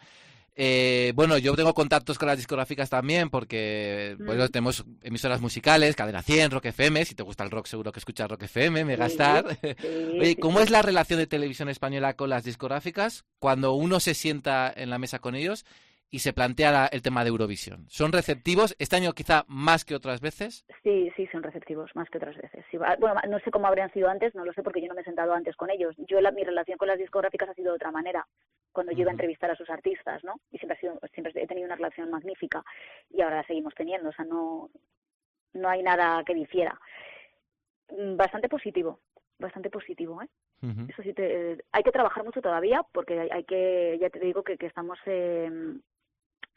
Eh, 0.57 1.11
bueno, 1.15 1.37
yo 1.37 1.53
tengo 1.55 1.73
contactos 1.73 2.17
con 2.17 2.29
las 2.29 2.37
discográficas 2.37 2.89
también 2.89 3.29
porque 3.29 4.15
bueno, 4.19 4.45
mm. 4.45 4.47
tenemos 4.47 4.85
emisoras 5.01 5.41
musicales, 5.41 5.97
Cadena 5.97 6.21
100, 6.21 6.51
Rock 6.51 6.67
FM, 6.67 7.03
si 7.03 7.13
te 7.13 7.23
gusta 7.23 7.43
el 7.43 7.51
rock 7.51 7.65
seguro 7.65 7.91
que 7.91 7.99
escuchas 7.99 8.29
Rock 8.29 8.43
FM, 8.43 8.85
Megastar. 8.85 9.45
Oye, 10.19 10.37
¿cómo 10.37 10.61
es 10.61 10.69
la 10.69 10.81
relación 10.81 11.19
de 11.19 11.27
televisión 11.27 11.67
española 11.67 12.15
con 12.15 12.29
las 12.29 12.45
discográficas 12.45 13.25
cuando 13.39 13.73
uno 13.73 13.99
se 13.99 14.13
sienta 14.13 14.71
en 14.73 14.89
la 14.89 14.97
mesa 14.97 15.19
con 15.19 15.35
ellos 15.35 15.65
y 16.09 16.19
se 16.19 16.31
plantea 16.31 16.85
el 16.85 17.01
tema 17.01 17.25
de 17.25 17.31
Eurovisión? 17.31 17.85
¿Son 17.89 18.13
receptivos? 18.13 18.77
¿Este 18.79 18.95
año 18.95 19.11
quizá 19.11 19.43
más 19.49 19.83
que 19.83 19.95
otras 19.95 20.21
veces? 20.21 20.65
Sí, 20.83 21.11
sí, 21.17 21.27
son 21.33 21.43
receptivos, 21.43 21.91
más 21.95 22.09
que 22.09 22.17
otras 22.17 22.37
veces. 22.37 22.63
bueno, 22.99 23.19
no 23.27 23.39
sé 23.39 23.51
cómo 23.51 23.67
habrían 23.67 23.91
sido 23.91 24.07
antes, 24.07 24.33
no 24.33 24.45
lo 24.45 24.53
sé 24.53 24.63
porque 24.63 24.81
yo 24.81 24.87
no 24.87 24.93
me 24.93 25.01
he 25.01 25.05
sentado 25.05 25.33
antes 25.33 25.57
con 25.57 25.69
ellos. 25.69 25.95
Yo 26.07 26.19
mi 26.31 26.43
relación 26.45 26.77
con 26.77 26.87
las 26.87 26.97
discográficas 26.97 27.49
ha 27.49 27.53
sido 27.55 27.71
de 27.71 27.75
otra 27.75 27.91
manera 27.91 28.25
cuando 28.75 28.91
yo 28.91 29.01
iba 29.01 29.09
a 29.09 29.13
entrevistar 29.13 29.49
a 29.49 29.55
sus 29.55 29.69
artistas, 29.69 30.23
¿no? 30.23 30.35
Y 30.51 30.59
siempre, 30.59 30.77
ha 30.77 30.79
sido, 30.79 30.99
siempre 31.13 31.33
he 31.41 31.47
tenido 31.47 31.65
una 31.65 31.77
relación 31.77 32.11
magnífica 32.11 32.63
y 33.09 33.21
ahora 33.21 33.38
la 33.38 33.47
seguimos 33.47 33.73
teniendo, 33.73 34.09
o 34.09 34.11
sea, 34.11 34.25
no, 34.25 34.69
no 35.53 35.69
hay 35.69 35.81
nada 35.81 36.23
que 36.23 36.35
difiera. 36.35 36.79
Mm, 37.89 38.17
bastante 38.17 38.49
positivo, 38.49 38.99
bastante 39.39 39.71
positivo, 39.71 40.21
¿eh? 40.21 40.27
Eso 40.89 41.03
sí, 41.03 41.13
te, 41.13 41.63
hay 41.71 41.83
que 41.83 41.91
trabajar 41.91 42.23
mucho 42.23 42.41
todavía 42.41 42.83
porque 42.91 43.29
hay, 43.31 43.43
que, 43.43 43.99
ya 44.01 44.09
te 44.09 44.19
digo 44.19 44.41
que, 44.41 44.57
que 44.57 44.65
estamos 44.65 44.97
eh, 45.05 45.77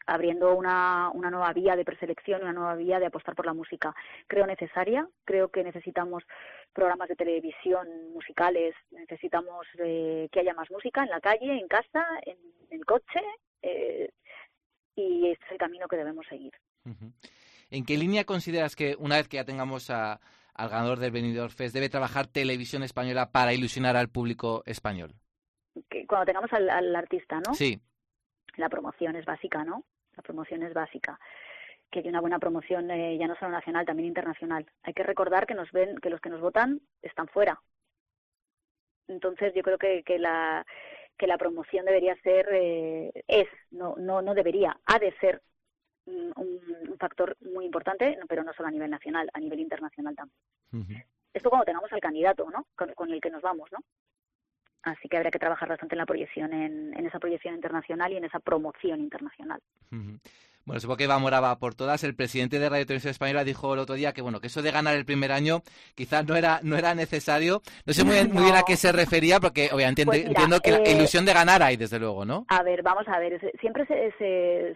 abriendo 0.09 0.55
una, 0.55 1.09
una 1.13 1.29
nueva 1.29 1.53
vía 1.53 1.75
de 1.75 1.85
preselección, 1.85 2.41
una 2.41 2.53
nueva 2.53 2.75
vía 2.75 2.99
de 2.99 3.05
apostar 3.05 3.35
por 3.35 3.45
la 3.45 3.53
música. 3.53 3.95
Creo 4.27 4.45
necesaria, 4.45 5.07
creo 5.25 5.49
que 5.49 5.63
necesitamos 5.63 6.23
programas 6.73 7.09
de 7.09 7.15
televisión 7.15 7.87
musicales, 8.13 8.75
necesitamos 8.91 9.67
eh, 9.77 10.27
que 10.31 10.39
haya 10.39 10.53
más 10.53 10.69
música 10.71 11.03
en 11.03 11.09
la 11.09 11.19
calle, 11.19 11.59
en 11.59 11.67
casa, 11.67 12.05
en 12.25 12.37
el 12.71 12.85
coche, 12.85 13.21
eh, 13.61 14.09
y 14.95 15.29
este 15.29 15.45
es 15.45 15.51
el 15.51 15.57
camino 15.57 15.87
que 15.87 15.97
debemos 15.97 16.25
seguir. 16.27 16.53
¿En 17.69 17.85
qué 17.85 17.97
línea 17.97 18.25
consideras 18.25 18.75
que 18.75 18.95
una 18.97 19.17
vez 19.17 19.27
que 19.27 19.37
ya 19.37 19.45
tengamos 19.45 19.89
a, 19.89 20.19
al 20.53 20.69
ganador 20.69 20.99
del 20.99 21.11
Benidorm 21.11 21.51
Fest 21.51 21.73
debe 21.73 21.89
trabajar 21.89 22.27
televisión 22.27 22.83
española 22.83 23.31
para 23.31 23.53
ilusionar 23.53 23.95
al 23.95 24.09
público 24.09 24.63
español? 24.65 25.13
Que 25.89 26.05
cuando 26.07 26.25
tengamos 26.25 26.51
al, 26.51 26.69
al 26.69 26.95
artista, 26.95 27.39
¿no? 27.45 27.53
Sí. 27.53 27.79
La 28.57 28.69
promoción 28.69 29.15
es 29.15 29.25
básica, 29.25 29.63
¿no? 29.63 29.83
La 30.19 30.23
promoción 30.23 30.63
es 30.63 30.73
básica. 30.73 31.17
Que 31.89 31.99
hay 31.99 32.09
una 32.09 32.19
buena 32.19 32.39
promoción 32.39 32.91
eh, 32.91 33.17
ya 33.17 33.25
no 33.25 33.37
solo 33.37 33.51
nacional, 33.51 33.85
también 33.85 34.09
internacional. 34.09 34.65
Hay 34.83 34.93
que 34.93 35.03
recordar 35.03 35.47
que 35.47 35.55
nos 35.55 35.71
ven, 35.71 35.97
que 35.99 36.09
los 36.09 36.19
que 36.19 36.27
nos 36.27 36.41
votan 36.41 36.81
están 37.01 37.29
fuera. 37.29 37.57
Entonces 39.07 39.53
yo 39.55 39.63
creo 39.63 39.77
que, 39.77 40.03
que 40.03 40.19
la 40.19 40.65
que 41.17 41.25
la 41.25 41.37
promoción 41.37 41.85
debería 41.85 42.17
ser 42.21 42.49
eh, 42.51 43.11
es 43.27 43.47
no 43.71 43.95
no 43.97 44.21
no 44.21 44.33
debería 44.33 44.77
ha 44.85 44.99
de 44.99 45.13
ser 45.19 45.41
un, 46.05 46.33
un, 46.35 46.97
factor 46.97 47.37
muy 47.41 47.65
importante 47.65 48.17
pero 48.27 48.43
no 48.43 48.53
solo 48.53 48.69
a 48.69 48.71
nivel 48.71 48.89
nacional 48.89 49.29
a 49.33 49.39
nivel 49.39 49.59
internacional 49.59 50.15
también 50.15 51.05
esto 51.33 51.49
cuando 51.49 51.65
tengamos 51.65 51.91
al 51.91 51.99
candidato 51.99 52.49
no 52.49 52.67
con, 52.73 52.93
con 52.93 53.11
el 53.11 53.19
que 53.19 53.29
nos 53.29 53.41
vamos 53.41 53.69
no 53.73 53.79
Así 54.89 55.07
que 55.07 55.17
habría 55.17 55.31
que 55.31 55.39
trabajar 55.39 55.69
bastante 55.69 55.95
en 55.95 55.99
la 55.99 56.05
proyección, 56.05 56.53
en, 56.53 56.93
en 56.97 57.05
esa 57.05 57.19
proyección 57.19 57.55
internacional 57.55 58.11
y 58.11 58.17
en 58.17 58.25
esa 58.25 58.39
promoción 58.39 58.99
internacional. 58.99 59.61
Bueno, 60.69 60.81
supongo 60.81 60.97
que 60.97 61.07
va 61.07 61.17
moraba 61.17 61.57
por 61.57 61.73
todas. 61.73 62.03
El 62.03 62.15
presidente 62.15 62.59
de 62.59 62.69
Radio 62.69 62.85
Televisión 62.85 63.09
Española 63.09 63.43
dijo 63.43 63.73
el 63.73 63.79
otro 63.79 63.95
día 63.95 64.13
que 64.13 64.21
bueno 64.21 64.39
que 64.39 64.47
eso 64.47 64.61
de 64.61 64.69
ganar 64.69 64.95
el 64.95 65.03
primer 65.03 65.31
año 65.31 65.61
quizás 65.95 66.27
no 66.27 66.35
era 66.35 66.59
no 66.61 66.77
era 66.77 66.93
necesario. 66.93 67.61
No 67.87 67.93
sé 67.93 68.03
muy, 68.03 68.15
bien, 68.15 68.55
a 68.55 68.61
qué 68.61 68.75
se 68.75 68.91
refería 68.91 69.39
porque 69.39 69.69
obviamente 69.73 70.05
pues 70.05 70.25
entiendo 70.25 70.59
que 70.59 70.71
la 70.71 70.77
eh, 70.79 70.91
ilusión 70.91 71.25
de 71.25 71.33
ganar 71.33 71.63
hay 71.63 71.75
desde 71.75 71.97
luego, 71.97 72.23
¿no? 72.23 72.45
A 72.49 72.61
ver, 72.61 72.83
vamos 72.83 73.07
a 73.07 73.17
ver. 73.17 73.39
Siempre 73.59 73.85
se, 73.87 74.13
se, 74.19 74.75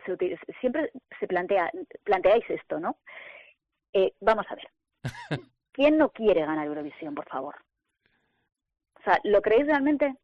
siempre 0.60 0.92
se 1.20 1.28
plantea 1.28 1.70
planteáis 2.04 2.50
esto, 2.50 2.80
¿no? 2.80 2.98
Eh, 3.94 4.14
vamos 4.20 4.46
a 4.50 4.56
ver. 4.56 4.68
¿Quién 5.74 5.98
no 5.98 6.10
quiere 6.10 6.42
ganar 6.42 6.66
Eurovisión, 6.66 7.14
por 7.14 7.28
favor? 7.28 7.56
O 9.04 9.06
sea, 9.06 9.20
¿lo 9.24 9.42
creéis 9.42 9.68
realmente? 9.68 10.16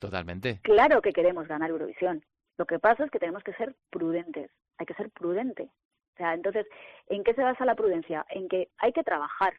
Totalmente. 0.00 0.58
Claro 0.62 1.00
que 1.00 1.12
queremos 1.12 1.46
ganar 1.46 1.70
Eurovisión. 1.70 2.24
Lo 2.58 2.66
que 2.66 2.80
pasa 2.80 3.04
es 3.04 3.10
que 3.12 3.20
tenemos 3.20 3.44
que 3.44 3.52
ser 3.54 3.76
prudentes. 3.90 4.50
Hay 4.78 4.86
que 4.86 4.94
ser 4.94 5.10
prudente. 5.10 5.70
O 6.14 6.16
sea, 6.16 6.34
entonces, 6.34 6.66
¿en 7.06 7.22
qué 7.22 7.32
se 7.34 7.42
basa 7.42 7.64
la 7.64 7.76
prudencia? 7.76 8.26
En 8.30 8.48
que 8.48 8.68
hay 8.78 8.92
que 8.92 9.04
trabajar. 9.04 9.54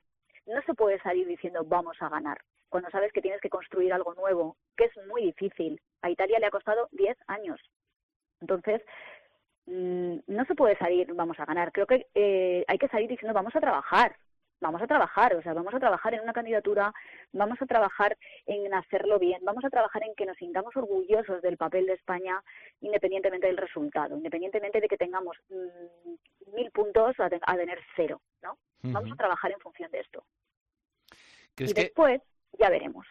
No 0.45 0.61
se 0.63 0.73
puede 0.73 0.99
salir 0.99 1.25
diciendo 1.25 1.63
vamos 1.63 1.95
a 2.01 2.09
ganar 2.09 2.41
cuando 2.67 2.89
sabes 2.89 3.11
que 3.11 3.21
tienes 3.21 3.41
que 3.41 3.49
construir 3.49 3.93
algo 3.93 4.13
nuevo, 4.15 4.55
que 4.77 4.85
es 4.85 5.07
muy 5.07 5.23
difícil. 5.23 5.79
A 6.01 6.09
Italia 6.09 6.39
le 6.39 6.47
ha 6.47 6.51
costado 6.51 6.87
10 6.91 7.17
años. 7.27 7.59
Entonces, 8.39 8.81
mm, 9.67 10.19
no 10.27 10.45
se 10.45 10.55
puede 10.55 10.77
salir 10.77 11.13
vamos 11.13 11.39
a 11.39 11.45
ganar. 11.45 11.71
Creo 11.71 11.85
que 11.85 12.07
eh, 12.15 12.65
hay 12.67 12.77
que 12.77 12.87
salir 12.87 13.09
diciendo 13.09 13.33
vamos 13.33 13.55
a 13.55 13.59
trabajar 13.61 14.15
vamos 14.61 14.81
a 14.81 14.87
trabajar, 14.87 15.35
o 15.35 15.41
sea, 15.41 15.53
vamos 15.53 15.73
a 15.73 15.79
trabajar 15.79 16.13
en 16.13 16.21
una 16.21 16.33
candidatura, 16.33 16.93
vamos 17.33 17.61
a 17.61 17.65
trabajar 17.65 18.17
en 18.45 18.73
hacerlo 18.73 19.19
bien, 19.19 19.41
vamos 19.43 19.65
a 19.65 19.69
trabajar 19.69 20.03
en 20.03 20.15
que 20.15 20.25
nos 20.25 20.37
sintamos 20.37 20.75
orgullosos 20.77 21.41
del 21.41 21.57
papel 21.57 21.87
de 21.87 21.93
España 21.93 22.41
independientemente 22.79 23.47
del 23.47 23.57
resultado, 23.57 24.15
independientemente 24.15 24.79
de 24.79 24.87
que 24.87 24.97
tengamos 24.97 25.35
mm, 25.49 26.55
mil 26.55 26.71
puntos 26.71 27.15
a, 27.19 27.29
tener 27.29 27.79
cero, 27.95 28.21
¿no? 28.41 28.57
Vamos 28.83 29.11
a 29.11 29.15
trabajar 29.15 29.51
en 29.51 29.59
función 29.59 29.91
de 29.91 29.99
esto. 29.99 30.23
Y 31.57 31.73
después 31.73 32.21
ya 32.57 32.69
veremos. 32.69 33.05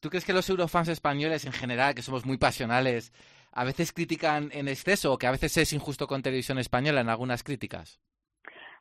¿Tú 0.00 0.10
crees 0.10 0.24
que 0.24 0.32
los 0.32 0.48
eurofans 0.48 0.88
españoles 0.88 1.44
en 1.44 1.52
general, 1.52 1.94
que 1.94 2.02
somos 2.02 2.24
muy 2.24 2.38
pasionales, 2.38 3.12
a 3.50 3.64
veces 3.64 3.92
critican 3.92 4.50
en 4.52 4.68
exceso 4.68 5.12
o 5.12 5.18
que 5.18 5.26
a 5.26 5.32
veces 5.32 5.56
es 5.56 5.72
injusto 5.72 6.06
con 6.06 6.22
televisión 6.22 6.58
española 6.58 7.00
en 7.00 7.08
algunas 7.08 7.42
críticas? 7.42 8.00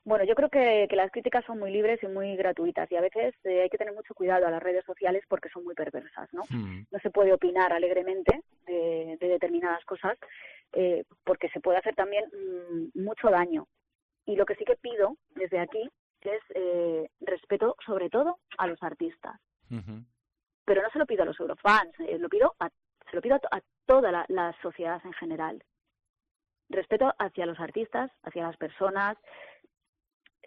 Bueno, 0.04 0.24
yo 0.24 0.36
creo 0.36 0.50
que, 0.50 0.88
las 0.92 1.12
críticas 1.12 1.46
son 1.46 1.60
muy 1.60 1.72
libres 1.72 2.02
y 2.02 2.08
muy 2.08 2.36
gratuitas 2.36 2.92
y 2.92 2.96
a 2.96 3.02
veces 3.02 3.36
eh, 3.44 3.62
hay 3.62 3.70
que 3.70 3.78
tener 3.78 3.94
mucho 3.94 4.14
cuidado 4.14 4.48
a 4.48 4.52
las 4.52 4.64
redes 4.64 4.86
sociales 4.86 5.24
porque 5.28 5.50
son 5.50 5.64
muy 5.64 5.76
perversas, 5.76 6.32
¿no? 6.34 6.44
Hmm. 6.50 6.86
No 6.92 7.00
se 7.00 7.12
puede 7.12 7.34
opinar 7.34 7.74
alegremente 7.74 8.42
de, 8.66 9.18
determinadas 9.20 9.84
cosas 9.86 10.18
eh, 10.74 11.04
porque 11.24 11.50
se 11.50 11.60
puede 11.60 11.78
hacer 11.78 11.96
también 11.96 12.26
mm, 12.26 13.04
mucho 13.04 13.30
daño. 13.30 13.68
Y 14.26 14.36
lo 14.36 14.46
que 14.46 14.56
sí 14.56 14.66
que 14.66 14.76
pido 14.76 15.18
desde 15.36 15.60
aquí 15.60 15.90
es 16.22 16.42
eh, 16.56 17.10
respeto 17.22 17.76
sobre 17.86 18.10
todo 18.10 18.40
a 18.58 18.68
los 18.68 18.82
artistas. 18.82 19.40
Pero 20.66 20.82
no 20.82 20.90
se 20.90 21.00
lo 21.00 21.06
pido 21.06 21.24
a 21.24 21.26
los 21.26 21.40
eurofans, 21.40 21.94
lo 22.20 22.30
pido 22.30 22.56
se 23.10 23.16
lo 23.16 23.22
pido 23.22 23.36
a, 23.36 23.62
toda 23.86 24.12
la, 24.12 24.26
la 24.28 24.54
sociedad 24.62 25.02
en 25.06 25.14
general 25.14 25.64
respeto 26.70 27.14
hacia 27.18 27.46
los 27.46 27.60
artistas, 27.60 28.12
hacia 28.24 28.44
las 28.44 28.58
personas, 28.58 29.18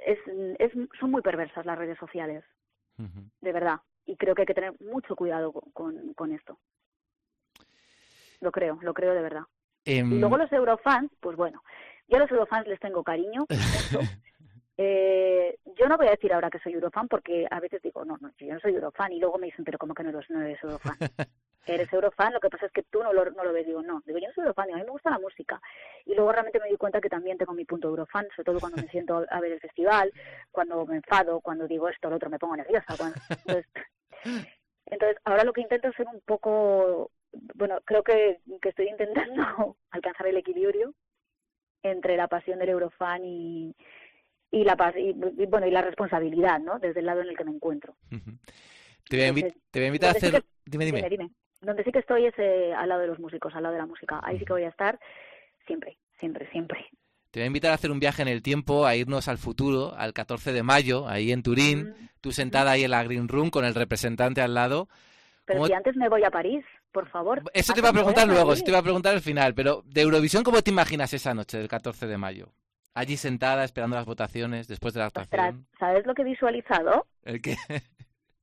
es, 0.07 0.19
es, 0.59 0.73
son 0.99 1.11
muy 1.11 1.23
perversas 1.23 1.67
las 1.67 1.79
redes 1.79 1.99
sociales, 1.99 2.45
de 2.97 3.53
verdad. 3.53 3.81
Y 4.07 4.17
creo 4.17 4.35
que 4.35 4.43
hay 4.43 4.47
que 4.47 4.55
tener 4.55 4.75
mucho 4.81 5.15
cuidado 5.17 5.53
con, 5.53 6.15
con 6.15 6.33
esto. 6.33 6.59
Lo 8.41 8.51
creo, 8.51 8.79
lo 8.83 8.95
creo 8.95 9.15
de 9.15 9.23
verdad. 9.23 9.43
Y 9.85 9.99
em, 9.99 10.21
luego 10.21 10.37
los 10.37 10.53
eurofans, 10.53 11.11
pues 11.21 11.37
bueno, 11.37 11.63
yo 12.09 12.17
a 12.17 12.21
los 12.21 12.31
eurofans 12.31 12.67
les 12.67 12.81
tengo 12.81 13.03
cariño. 13.03 13.47
eh, 14.83 15.59
yo 15.77 15.89
no 15.89 15.99
voy 15.99 16.07
a 16.07 16.13
decir 16.13 16.33
ahora 16.33 16.49
que 16.49 16.59
soy 16.59 16.73
eurofan 16.73 17.07
porque 17.07 17.47
a 17.51 17.61
veces 17.61 17.83
digo, 17.83 18.03
no, 18.03 18.17
no, 18.19 18.33
yo 18.39 18.55
no 18.55 18.61
soy 18.61 18.73
eurofan 18.73 19.13
y 19.13 19.21
luego 19.21 19.37
me 19.37 19.49
dicen, 19.49 19.63
pero 19.63 19.77
¿cómo 19.77 19.93
que 19.93 20.03
no, 20.03 20.11
no 20.11 20.41
eres 20.41 20.65
eurofan? 20.65 20.97
eres 21.67 21.93
eurofan, 21.93 22.33
lo 22.33 22.41
que 22.41 22.49
pasa 22.49 22.65
es 22.65 22.73
que 22.73 22.85
tú 22.85 23.03
no 23.03 23.13
lo, 23.13 23.31
no 23.31 23.45
lo 23.45 23.53
ves. 23.53 23.67
Digo, 23.67 23.83
no, 23.83 24.03
digo, 24.07 24.19
yo 24.19 24.29
no 24.29 24.33
soy 24.33 24.43
eurofan, 24.45 24.73
a 24.73 24.77
mí 24.79 24.85
me 24.85 24.91
gusta 24.91 25.11
la 25.11 25.19
música. 25.19 25.61
Y 26.07 26.15
luego 26.15 26.33
realmente 26.33 26.61
me 26.61 26.71
di 26.71 26.79
cuenta 26.79 26.99
que 26.99 27.11
también 27.11 27.37
tengo 27.37 27.53
mi 27.53 27.67
punto 27.67 27.89
eurofan, 27.89 28.27
sobre 28.35 28.45
todo 28.45 28.61
cuando 28.61 28.81
me 28.81 28.89
siento 28.91 29.27
a 29.29 29.41
ver 29.41 29.53
el 29.53 29.61
festival, 29.61 30.11
cuando 30.51 30.87
me 30.87 30.97
enfado, 30.97 31.41
cuando 31.41 31.69
digo 31.69 31.87
esto, 31.91 32.09
lo 32.09 32.17
otro, 32.17 32.31
me 32.31 32.39
pongo 32.39 32.57
nerviosa. 32.57 32.87
entonces, 33.29 33.67
entonces, 34.87 35.19
ahora 35.25 35.45
lo 35.45 35.53
que 35.53 35.61
intento 35.61 35.89
es 35.89 35.95
ser 35.95 36.07
un 36.07 36.23
poco, 36.23 37.11
bueno, 37.55 37.81
creo 37.85 38.03
que, 38.03 38.41
que 38.63 38.71
estoy 38.71 38.89
intentando 38.89 39.77
alcanzar 39.91 40.27
el 40.27 40.39
equilibrio 40.39 40.95
entre 41.83 42.17
la 42.17 42.29
pasión 42.29 42.59
del 42.59 42.71
eurofan 42.71 43.27
y, 43.27 43.77
y 44.51 44.65
la 44.65 44.77
y, 44.97 45.13
bueno 45.47 45.67
y 45.67 45.71
la 45.71 45.83
responsabilidad 45.83 46.59
no 46.59 46.79
desde 46.79 47.01
el 47.01 47.07
lado 47.07 47.21
en 47.21 47.29
el 47.29 47.37
que 47.37 47.45
me 47.45 47.53
encuentro 47.53 47.97
te 49.09 49.17
voy 49.17 49.25
a, 49.25 49.87
invitar 49.87 50.09
a 50.09 50.13
hacer 50.13 50.43
dime, 50.67 50.85
dime 50.85 51.09
dime 51.09 51.31
donde 51.61 51.85
sí 51.85 51.93
que 51.93 51.99
estoy 51.99 52.27
es 52.27 52.35
eh, 52.39 52.73
al 52.75 52.89
lado 52.89 53.03
de 53.03 53.07
los 53.09 53.19
músicos, 53.19 53.55
al 53.55 53.63
lado 53.63 53.75
de 53.75 53.81
la 53.81 53.87
música. 53.87 54.21
Ahí 54.23 54.39
sí 54.39 54.45
que 54.45 54.53
voy 54.53 54.65
a 54.65 54.69
estar 54.69 54.99
siempre, 55.67 55.99
siempre, 56.19 56.51
siempre. 56.51 56.87
Te 57.31 57.41
voy 57.41 57.45
a 57.45 57.47
invitar 57.47 57.71
a 57.71 57.75
hacer 57.75 57.91
un 57.91 58.01
viaje 58.01 58.23
en 58.23 58.29
el 58.29 58.43
tiempo, 58.43 58.87
a 58.87 58.97
irnos 58.97 59.29
al 59.29 59.39
futuro, 59.39 59.95
al 59.97 60.13
14 60.13 60.53
de 60.53 60.63
mayo, 60.63 61.07
ahí 61.07 61.31
en 61.31 61.43
Turín, 61.43 61.95
tú 62.21 62.33
sentada 62.33 62.73
ahí 62.73 62.83
en 62.83 62.91
la 62.91 63.05
Green 63.05 63.29
Room 63.29 63.51
con 63.51 63.65
el 63.65 63.75
representante 63.75 64.41
al 64.41 64.55
lado. 64.55 64.89
Pero 65.45 65.67
si 65.67 65.73
antes 65.73 65.95
me 65.97 66.09
voy 66.09 66.25
a 66.25 66.31
París, 66.31 66.65
por 66.91 67.09
favor. 67.09 67.43
Eso 67.53 67.73
te 67.73 67.81
iba 67.81 67.91
a 67.91 67.93
preguntar 67.93 68.27
luego, 68.27 68.53
eso 68.53 68.65
te 68.65 68.71
iba 68.71 68.81
a 68.81 68.83
preguntar 68.83 69.15
al 69.15 69.21
final, 69.21 69.55
pero 69.55 69.83
de 69.87 70.01
Eurovisión, 70.01 70.43
¿cómo 70.43 70.61
te 70.63 70.71
imaginas 70.71 71.13
esa 71.13 71.35
noche 71.35 71.59
del 71.59 71.69
14 71.69 72.09
de 72.09 72.19
mayo? 72.19 72.53
Allí 72.95 73.17
sentada, 73.17 73.65
esperando 73.65 73.97
las 73.97 74.07
votaciones, 74.07 74.67
después 74.67 74.95
de 74.95 75.01
la 75.01 75.07
actuación. 75.07 75.67
¿sabes 75.79 76.05
lo 76.07 76.15
que 76.15 76.23
he 76.23 76.25
visualizado? 76.25 77.07
¿El 77.25 77.41
qué? 77.41 77.57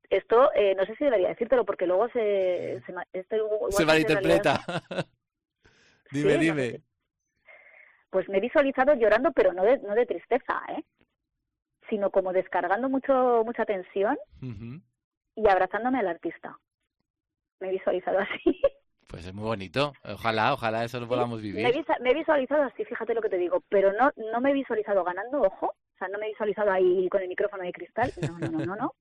Esto 0.10 0.52
eh, 0.56 0.74
no 0.76 0.86
sé 0.86 0.96
si 0.96 1.04
debería 1.04 1.28
decírtelo 1.28 1.66
porque 1.66 1.86
luego 1.86 2.08
se 2.10 2.82
se, 2.86 2.94
se 3.72 3.86
malinterpreta. 3.86 4.62
dime, 6.12 6.38
dime. 6.38 6.82
Pues 8.10 8.30
me 8.30 8.38
he 8.38 8.42
visualizado 8.42 8.94
llorando, 8.94 9.34
pero 9.34 9.52
no 9.52 9.64
de, 9.64 9.80
no 9.80 9.94
de 9.96 10.06
tristeza, 10.06 10.62
¿eh? 10.70 10.84
Sino 11.90 12.10
como 12.10 12.32
descargando 12.32 12.88
mucho 12.88 13.44
mucha 13.46 13.66
tensión 13.66 14.18
y 15.36 15.48
abrazándome 15.50 16.00
al 16.00 16.08
artista. 16.08 16.58
Me 17.60 17.68
he 17.68 17.72
visualizado 17.72 18.20
así. 18.20 18.62
Pues 19.08 19.26
es 19.26 19.34
muy 19.34 19.46
bonito. 19.46 19.94
Ojalá, 20.04 20.54
ojalá 20.54 20.84
eso 20.84 21.00
lo 21.00 21.08
podamos 21.08 21.42
vivir. 21.42 21.64
Me, 21.64 21.86
me, 22.02 22.12
he 22.12 22.14
visualizado 22.14 22.64
así, 22.64 22.84
fíjate 22.84 23.14
lo 23.14 23.22
que 23.22 23.30
te 23.30 23.38
digo, 23.38 23.64
pero 23.70 23.94
no 23.94 24.12
no 24.32 24.42
me 24.42 24.52
he 24.52 24.54
visualizado 24.54 25.04
ganando, 25.04 25.42
ojo. 25.42 25.68
O 25.68 25.98
sea, 25.98 26.10
no 26.10 26.20
me 26.20 26.26
he 26.26 26.30
visualizado 26.30 26.72
ahí 26.72 27.08
con 27.10 27.22
el 27.22 27.30
micrófono 27.30 27.64
de 27.64 27.72
cristal. 27.72 28.12
No, 28.22 28.38
no, 28.38 28.50
no, 28.50 28.66
no, 28.66 28.76
no. 28.76 28.94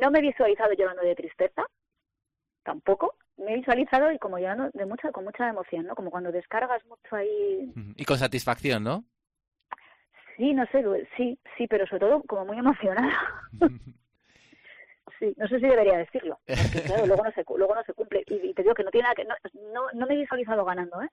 No 0.00 0.10
me 0.10 0.18
he 0.18 0.22
visualizado 0.22 0.72
llorando 0.72 1.02
de 1.02 1.14
tristeza, 1.14 1.64
tampoco. 2.62 3.16
Me 3.36 3.52
he 3.52 3.56
visualizado 3.56 4.12
y 4.12 4.18
como 4.18 4.38
llorando 4.38 4.70
de 4.72 4.86
mucha, 4.86 5.10
con 5.10 5.24
mucha 5.24 5.48
emoción, 5.48 5.86
¿no? 5.86 5.94
Como 5.94 6.10
cuando 6.10 6.30
descargas 6.30 6.84
mucho 6.86 7.16
ahí. 7.16 7.72
Y 7.96 8.04
con 8.04 8.18
satisfacción, 8.18 8.84
¿no? 8.84 9.04
Sí, 10.36 10.52
no 10.52 10.66
sé, 10.66 10.84
sí, 11.16 11.38
sí, 11.56 11.66
pero 11.66 11.86
sobre 11.86 12.00
todo 12.00 12.22
como 12.24 12.44
muy 12.44 12.58
emocionada. 12.58 13.12
sí, 15.18 15.34
no 15.36 15.46
sé 15.48 15.58
si 15.58 15.66
debería 15.66 15.98
decirlo, 15.98 16.40
porque 16.46 16.82
claro, 16.82 17.06
luego 17.06 17.24
no 17.24 17.32
se, 17.32 17.44
luego 17.56 17.74
no 17.74 17.82
se 17.84 17.94
cumple. 17.94 18.24
Y, 18.26 18.54
te 18.54 18.62
digo 18.62 18.74
que 18.74 18.84
no 18.84 18.90
tiene 18.90 19.04
nada 19.04 19.14
que, 19.14 19.24
no, 19.24 19.90
no, 19.92 20.06
me 20.06 20.14
he 20.14 20.18
visualizado 20.18 20.64
ganando, 20.64 21.02
¿eh? 21.02 21.10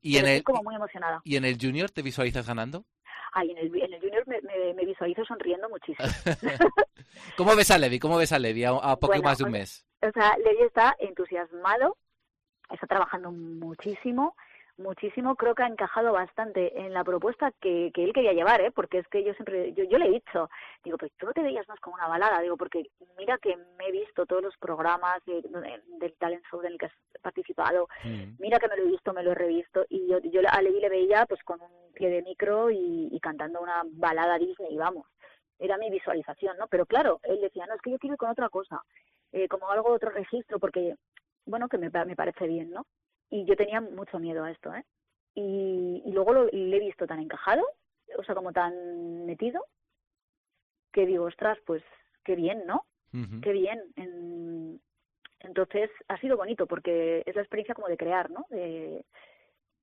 Y 0.00 0.18
en 0.18 0.26
el, 0.26 0.44
como 0.44 0.62
muy 0.62 0.74
emocionada. 0.74 1.20
¿Y 1.24 1.36
en 1.36 1.44
el 1.44 1.58
Junior 1.60 1.90
te 1.90 2.02
visualizas 2.02 2.46
ganando? 2.46 2.84
Ay, 3.32 3.50
en 3.50 3.58
el, 3.58 3.82
en 3.82 3.94
el 3.94 4.00
Junior 4.00 4.24
me, 4.26 4.40
me, 4.74 4.84
visualizo 4.84 5.24
sonriendo 5.24 5.68
muchísimo. 5.68 6.08
¿Cómo 7.36 7.56
ves 7.56 7.70
a 7.70 7.78
Levi? 7.78 7.98
¿Cómo 7.98 8.16
ves 8.16 8.32
a 8.32 8.38
Levi 8.38 8.64
a, 8.64 8.96
poco 8.96 9.22
más 9.22 9.38
de 9.38 9.44
un 9.44 9.52
mes? 9.52 9.86
O 10.02 10.10
sea, 10.12 10.36
Levi 10.38 10.62
está 10.62 10.94
entusiasmado, 10.98 11.96
está 12.70 12.86
trabajando 12.86 13.30
muchísimo 13.32 14.36
muchísimo, 14.78 15.36
creo 15.36 15.54
que 15.54 15.62
ha 15.62 15.68
encajado 15.68 16.12
bastante 16.12 16.80
en 16.80 16.94
la 16.94 17.04
propuesta 17.04 17.52
que, 17.60 17.90
que 17.92 18.04
él 18.04 18.12
quería 18.12 18.32
llevar, 18.32 18.60
¿eh? 18.60 18.70
porque 18.70 18.98
es 18.98 19.08
que 19.08 19.24
yo 19.24 19.34
siempre, 19.34 19.72
yo, 19.74 19.84
yo 19.84 19.98
le 19.98 20.06
he 20.06 20.10
dicho, 20.10 20.48
digo, 20.84 20.96
pero 20.96 21.12
tú 21.18 21.26
no 21.26 21.32
te 21.32 21.42
veías 21.42 21.68
más 21.68 21.80
como 21.80 21.96
una 21.96 22.08
balada, 22.08 22.40
digo, 22.40 22.56
porque 22.56 22.88
mira 23.16 23.38
que 23.38 23.56
me 23.56 23.88
he 23.88 23.92
visto 23.92 24.24
todos 24.26 24.42
los 24.42 24.56
programas 24.58 25.22
del 25.26 26.14
talent 26.18 26.44
show 26.50 26.60
en 26.60 26.72
el 26.72 26.78
que 26.78 26.86
has 26.86 26.92
participado, 27.20 27.88
mm. 28.04 28.36
mira 28.38 28.58
que 28.58 28.68
me 28.68 28.76
lo 28.76 28.84
he 28.84 28.90
visto, 28.90 29.12
me 29.12 29.22
lo 29.22 29.32
he 29.32 29.34
revisto, 29.34 29.84
y 29.88 30.08
yo, 30.08 30.18
yo 30.20 30.40
a 30.48 30.62
Levi 30.62 30.80
le 30.80 30.88
veía 30.88 31.26
pues 31.26 31.42
con 31.42 31.60
un 31.60 31.92
pie 31.92 32.08
de 32.10 32.22
micro 32.22 32.70
y, 32.70 33.18
cantando 33.20 33.60
una 33.60 33.82
balada 33.84 34.38
Disney, 34.38 34.76
vamos, 34.76 35.06
era 35.58 35.76
mi 35.76 35.90
visualización, 35.90 36.56
¿no? 36.56 36.68
Pero 36.68 36.86
claro, 36.86 37.20
él 37.24 37.40
decía, 37.40 37.66
no, 37.66 37.74
es 37.74 37.82
que 37.82 37.90
yo 37.90 37.98
quiero 37.98 38.14
ir 38.14 38.18
con 38.18 38.30
otra 38.30 38.48
cosa, 38.48 38.80
eh, 39.32 39.48
como 39.48 39.68
algo, 39.70 39.90
otro 39.90 40.10
registro, 40.10 40.60
porque, 40.60 40.94
bueno, 41.44 41.68
que 41.68 41.78
me, 41.78 41.90
me 41.90 42.16
parece 42.16 42.46
bien, 42.46 42.70
¿no? 42.70 42.86
Y 43.30 43.44
yo 43.44 43.56
tenía 43.56 43.80
mucho 43.80 44.18
miedo 44.18 44.44
a 44.44 44.50
esto, 44.50 44.74
¿eh? 44.74 44.84
Y, 45.34 46.02
luego 46.12 46.32
lo, 46.32 46.46
le 46.46 46.76
he 46.76 46.80
visto 46.80 47.06
tan 47.06 47.20
encajado, 47.20 47.62
o 48.18 48.24
sea, 48.24 48.34
como 48.34 48.52
tan 48.52 49.24
metido, 49.26 49.64
que 50.92 51.06
digo, 51.06 51.26
ostras, 51.26 51.58
pues 51.64 51.82
qué 52.24 52.34
bien, 52.34 52.64
¿no? 52.66 52.84
Qué 53.42 53.52
bien. 53.52 53.80
entonces 55.40 55.90
ha 56.08 56.18
sido 56.18 56.36
bonito 56.36 56.66
porque 56.66 57.22
es 57.24 57.34
la 57.34 57.42
experiencia 57.42 57.74
como 57.74 57.88
de 57.88 57.96
crear, 57.96 58.30
¿no? 58.30 58.46
De, 58.50 59.04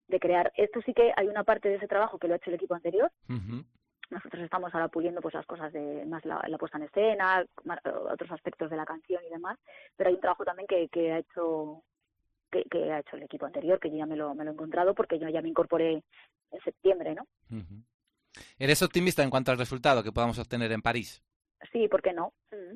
de 0.07 0.19
crear. 0.19 0.51
Esto 0.55 0.81
sí 0.85 0.93
que 0.93 1.13
hay 1.15 1.27
una 1.27 1.43
parte 1.43 1.69
de 1.69 1.75
ese 1.75 1.87
trabajo 1.87 2.19
que 2.19 2.27
lo 2.27 2.33
ha 2.33 2.37
hecho 2.37 2.49
el 2.49 2.55
equipo 2.55 2.75
anterior. 2.75 3.11
Nosotros 4.09 4.43
estamos 4.43 4.73
ahora 4.73 4.89
puliendo 4.89 5.21
pues 5.21 5.33
las 5.33 5.45
cosas 5.47 5.73
de 5.73 6.05
más 6.05 6.23
la, 6.25 6.41
puesta 6.59 6.77
en 6.77 6.83
escena, 6.83 7.45
otros 8.11 8.31
aspectos 8.31 8.69
de 8.69 8.77
la 8.77 8.85
canción 8.85 9.23
y 9.25 9.29
demás, 9.29 9.57
pero 9.95 10.09
hay 10.09 10.15
un 10.15 10.21
trabajo 10.21 10.45
también 10.45 10.67
que, 10.67 10.87
que 10.89 11.11
ha 11.11 11.19
hecho 11.19 11.81
que, 12.51 12.91
ha 12.91 12.99
hecho 12.99 13.15
el 13.15 13.23
equipo 13.23 13.45
anterior, 13.45 13.79
que 13.79 13.89
yo 13.89 13.97
ya 13.97 14.05
me 14.05 14.15
lo, 14.15 14.33
me 14.35 14.43
lo 14.43 14.51
he 14.51 14.53
encontrado 14.53 14.93
porque 14.93 15.19
yo 15.19 15.27
ya 15.29 15.41
me 15.41 15.49
incorporé 15.49 16.03
en 16.51 16.61
septiembre, 16.63 17.15
¿no? 17.15 17.27
¿Eres 18.57 18.81
optimista 18.81 19.23
en 19.23 19.29
cuanto 19.29 19.51
al 19.51 19.57
resultado 19.57 20.03
que 20.03 20.11
podamos 20.11 20.39
obtener 20.39 20.71
en 20.71 20.81
París? 20.81 21.23
Sí, 21.71 21.87
¿por 21.87 22.01
qué 22.01 22.13
no? 22.13 22.33
Mm. 22.51 22.75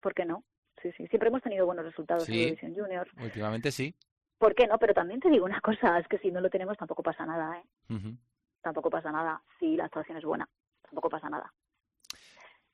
¿Por 0.00 0.14
qué 0.14 0.24
no? 0.24 0.44
Sí, 0.82 0.90
sí, 0.96 1.06
siempre 1.06 1.28
hemos 1.28 1.42
tenido 1.42 1.64
buenos 1.64 1.84
resultados 1.84 2.28
en 2.28 2.34
Eurovisión 2.34 2.74
Junior. 2.74 3.08
Últimamente 3.22 3.72
sí. 3.72 3.94
¿Por 4.38 4.54
qué 4.54 4.66
no? 4.66 4.78
Pero 4.78 4.92
también 4.92 5.20
te 5.20 5.30
digo 5.30 5.44
una 5.44 5.60
cosa, 5.60 5.98
es 5.98 6.06
que 6.08 6.18
si 6.18 6.30
no 6.30 6.40
lo 6.40 6.50
tenemos 6.50 6.76
tampoco 6.76 7.02
pasa 7.02 7.24
nada, 7.24 7.58
¿eh? 7.58 7.64
Tampoco 8.60 8.90
pasa 8.90 9.10
nada. 9.10 9.42
Si 9.58 9.76
la 9.76 9.86
actuación 9.86 10.18
es 10.18 10.24
buena, 10.24 10.48
tampoco 10.82 11.08
pasa 11.08 11.28
nada. 11.28 11.52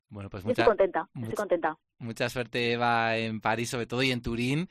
Bueno, 0.09 0.29
pues 0.29 0.45
mucha, 0.45 0.63
estoy 0.63 0.65
contenta, 0.65 1.09
estoy 1.15 1.35
contenta. 1.35 1.79
Mucha 1.99 2.29
suerte, 2.29 2.73
Eva, 2.73 3.17
en 3.17 3.41
París 3.41 3.71
sobre 3.71 3.87
todo 3.87 4.03
y 4.03 4.11
en 4.11 4.23
Turín. 4.23 4.69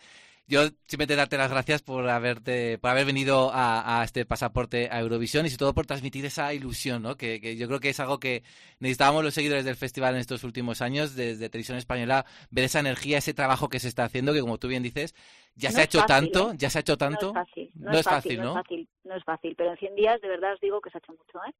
Yo 0.49 0.63
simplemente 0.87 1.15
darte 1.15 1.37
las 1.37 1.51
gracias 1.51 1.83
por 1.83 2.09
haberte, 2.09 2.79
por 2.79 2.89
haber 2.89 3.05
venido 3.05 3.51
a, 3.53 4.01
este 4.03 4.25
pasaporte 4.25 4.89
a 4.91 4.99
Eurovisión 4.99 5.45
y 5.45 5.49
sobre 5.49 5.59
todo 5.59 5.73
por 5.75 5.85
transmitir 5.85 6.25
esa 6.25 6.51
ilusión, 6.55 7.03
¿no? 7.03 7.15
Que, 7.17 7.55
yo 7.55 7.67
creo 7.67 7.79
que 7.79 7.89
es 7.89 7.99
algo 7.99 8.19
que 8.19 8.41
necesitábamos 8.79 9.23
los 9.23 9.35
seguidores 9.35 9.63
del 9.63 9.75
festival 9.75 10.15
en 10.15 10.21
estos 10.21 10.43
últimos 10.43 10.81
años, 10.81 11.15
desde 11.15 11.49
Televisión 11.49 11.77
Española, 11.77 12.25
ver 12.49 12.65
esa 12.65 12.79
energía, 12.79 13.19
ese 13.19 13.35
trabajo 13.35 13.69
que 13.69 13.79
se 13.79 13.87
está 13.87 14.05
haciendo, 14.05 14.33
que 14.33 14.41
como 14.41 14.57
tú 14.57 14.67
bien 14.67 14.81
dices, 14.81 15.13
ya 15.53 15.69
se 15.69 15.81
ha 15.81 15.83
hecho 15.83 16.03
tanto, 16.07 16.51
¿eh? 16.51 16.55
ya 16.57 16.71
se 16.71 16.79
ha 16.79 16.81
hecho 16.81 16.97
tanto. 16.97 17.31
No 17.31 17.41
es 17.41 17.45
fácil, 17.45 17.71
no, 17.75 17.91
es, 17.91 18.03
fácil, 18.03 18.41
¿no? 18.41 18.49
es 18.49 18.55
fácil, 18.55 18.89
no 19.03 19.15
es 19.15 19.23
fácil, 19.23 19.55
pero 19.55 19.69
en 19.69 19.77
100 19.77 19.95
días 19.95 20.21
de 20.21 20.29
verdad 20.29 20.53
os 20.53 20.59
digo 20.61 20.81
que 20.81 20.89
se 20.89 20.97
ha 20.97 20.99
hecho 20.99 21.11
mucho, 21.11 21.37
¿eh? 21.47 21.53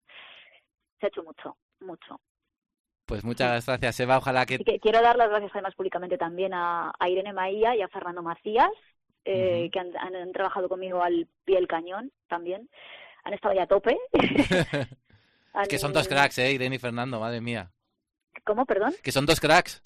Se 0.99 1.05
ha 1.05 1.09
hecho 1.09 1.21
mucho, 1.21 1.57
mucho. 1.79 2.19
Pues 3.09 3.23
muchas 3.23 3.65
gracias, 3.65 3.99
Eva. 4.01 4.19
Ojalá 4.19 4.45
que... 4.45 4.59
quiero 4.59 5.01
dar 5.01 5.15
las 5.15 5.29
gracias 5.29 5.51
además 5.55 5.73
públicamente 5.73 6.15
también 6.15 6.53
a, 6.53 6.93
Irene 7.07 7.33
Maía 7.33 7.75
y 7.75 7.81
a 7.81 7.87
Fernando 7.87 8.21
Macías, 8.21 8.69
eh, 9.25 9.67
que 9.73 9.79
han, 9.79 10.31
trabajado 10.31 10.69
conmigo 10.69 11.01
al 11.01 11.27
pie 11.43 11.55
del 11.55 11.67
cañón 11.67 12.11
también. 12.27 12.69
Han 13.23 13.33
estado 13.33 13.55
ya 13.55 13.63
a 13.63 13.67
tope. 13.67 13.97
que 15.69 15.79
son 15.79 15.91
dos 15.91 16.07
cracks, 16.07 16.37
¿eh? 16.37 16.51
Irene 16.51 16.75
y 16.75 16.79
Fernando, 16.79 17.19
madre 17.19 17.41
mía. 17.41 17.71
¿Cómo, 18.45 18.67
perdón? 18.67 18.93
Que 19.01 19.11
son 19.11 19.25
dos 19.25 19.39
cracks 19.39 19.81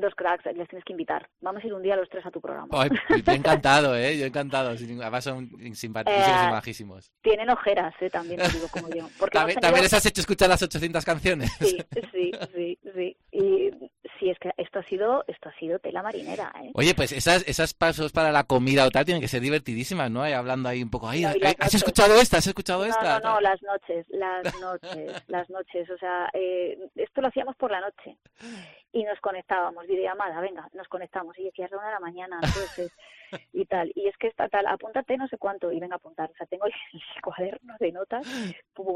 dos 0.00 0.14
cracks, 0.14 0.44
les 0.46 0.68
tienes 0.68 0.84
que 0.84 0.92
invitar. 0.92 1.28
Vamos 1.40 1.62
a 1.62 1.66
ir 1.66 1.74
un 1.74 1.82
día 1.82 1.96
los 1.96 2.08
tres 2.08 2.24
a 2.26 2.30
tu 2.30 2.40
programa. 2.40 2.68
Ay, 2.72 2.90
yo 3.24 3.32
encantado, 3.32 3.96
¿eh? 3.96 4.18
Yo 4.18 4.26
encantado. 4.26 4.70
Además 4.70 5.24
son 5.24 5.50
simpáticos 5.74 6.20
y 6.20 6.50
majísimos. 6.50 7.12
Tienen 7.22 7.50
ojeras, 7.50 7.94
¿eh? 8.00 8.10
También, 8.10 8.40
digo, 8.52 8.68
como 8.70 8.88
yo. 8.90 9.08
¿También, 9.32 9.82
les 9.82 9.92
has 9.92 10.06
hecho 10.06 10.20
escuchar 10.20 10.48
las 10.48 10.62
800 10.62 11.04
canciones? 11.04 11.50
Sí, 11.58 11.78
sí, 12.12 12.32
sí, 12.54 12.78
sí. 12.94 13.16
Y 13.32 13.70
sí, 14.18 14.30
es 14.30 14.38
que 14.38 14.50
esto 14.56 14.78
ha 14.78 14.82
sido 14.84 15.24
esto 15.26 15.48
ha 15.48 15.58
sido 15.58 15.78
tela 15.78 16.02
marinera, 16.02 16.52
¿eh? 16.62 16.70
Oye, 16.74 16.94
pues 16.94 17.12
esas, 17.12 17.46
esas 17.48 17.74
pasos 17.74 18.12
para 18.12 18.32
la 18.32 18.44
comida 18.44 18.86
o 18.86 18.90
tal 18.90 19.04
tienen 19.04 19.20
que 19.20 19.28
ser 19.28 19.40
divertidísimas, 19.40 20.10
¿no? 20.10 20.22
hablando 20.22 20.68
ahí 20.68 20.82
un 20.82 20.90
poco, 20.90 21.08
ahí, 21.08 21.24
¿has 21.24 21.74
escuchado 21.74 22.20
esta? 22.20 22.38
¿Has 22.38 22.46
escuchado 22.46 22.84
esta? 22.84 23.20
No, 23.20 23.34
no, 23.34 23.40
las 23.40 23.62
noches, 23.62 24.06
las 24.10 24.44
noches, 24.60 25.24
las 25.28 25.48
noches. 25.50 25.90
O 25.90 25.98
sea, 25.98 26.28
eh, 26.32 26.78
esto 26.96 27.20
lo 27.20 27.28
hacíamos 27.28 27.56
por 27.56 27.70
la 27.70 27.80
noche 27.80 28.16
y 28.92 29.04
nos 29.04 29.20
conectábamos, 29.20 29.86
videollamada, 29.86 30.40
venga, 30.40 30.68
nos 30.72 30.88
conectamos, 30.88 31.38
y 31.38 31.44
decías 31.44 31.70
una 31.72 31.86
de 31.86 31.92
la 31.92 32.00
mañana, 32.00 32.40
entonces, 32.42 32.92
y 33.52 33.64
tal, 33.66 33.92
y 33.94 34.08
es 34.08 34.16
que 34.16 34.28
está 34.28 34.48
tal, 34.48 34.66
apúntate 34.66 35.16
no 35.16 35.28
sé 35.28 35.38
cuánto, 35.38 35.72
y 35.72 35.80
venga 35.80 35.94
a 35.94 35.98
apuntar, 35.98 36.30
o 36.30 36.34
sea, 36.34 36.46
tengo 36.46 36.66
el, 36.66 36.72
cuaderno 37.22 37.74
de 37.78 37.92
notas, 37.92 38.26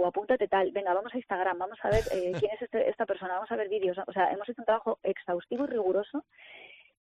apúntate 0.07 0.49
tal, 0.49 0.71
venga, 0.73 0.95
vamos 0.95 1.15
a 1.15 1.17
Instagram, 1.17 1.59
vamos 1.59 1.79
a 1.83 1.91
ver 1.91 2.05
eh, 2.13 2.33
quién 2.39 2.53
es 2.53 2.63
este, 2.63 2.89
esta 2.89 3.07
persona, 3.07 3.35
vamos 3.35 3.51
a 3.51 3.57
ver 3.57 3.69
vídeos, 3.69 3.99
o 4.07 4.13
sea, 4.13 4.31
hemos 4.31 4.49
hecho 4.49 4.63
un 4.63 4.67
trabajo 4.67 4.99
exhaustivo 5.03 5.65
y 5.65 5.69
riguroso, 5.69 6.25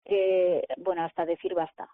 eh, 0.06 0.64
bueno, 0.78 1.04
hasta 1.04 1.26
decir 1.26 1.54
basta. 1.54 1.90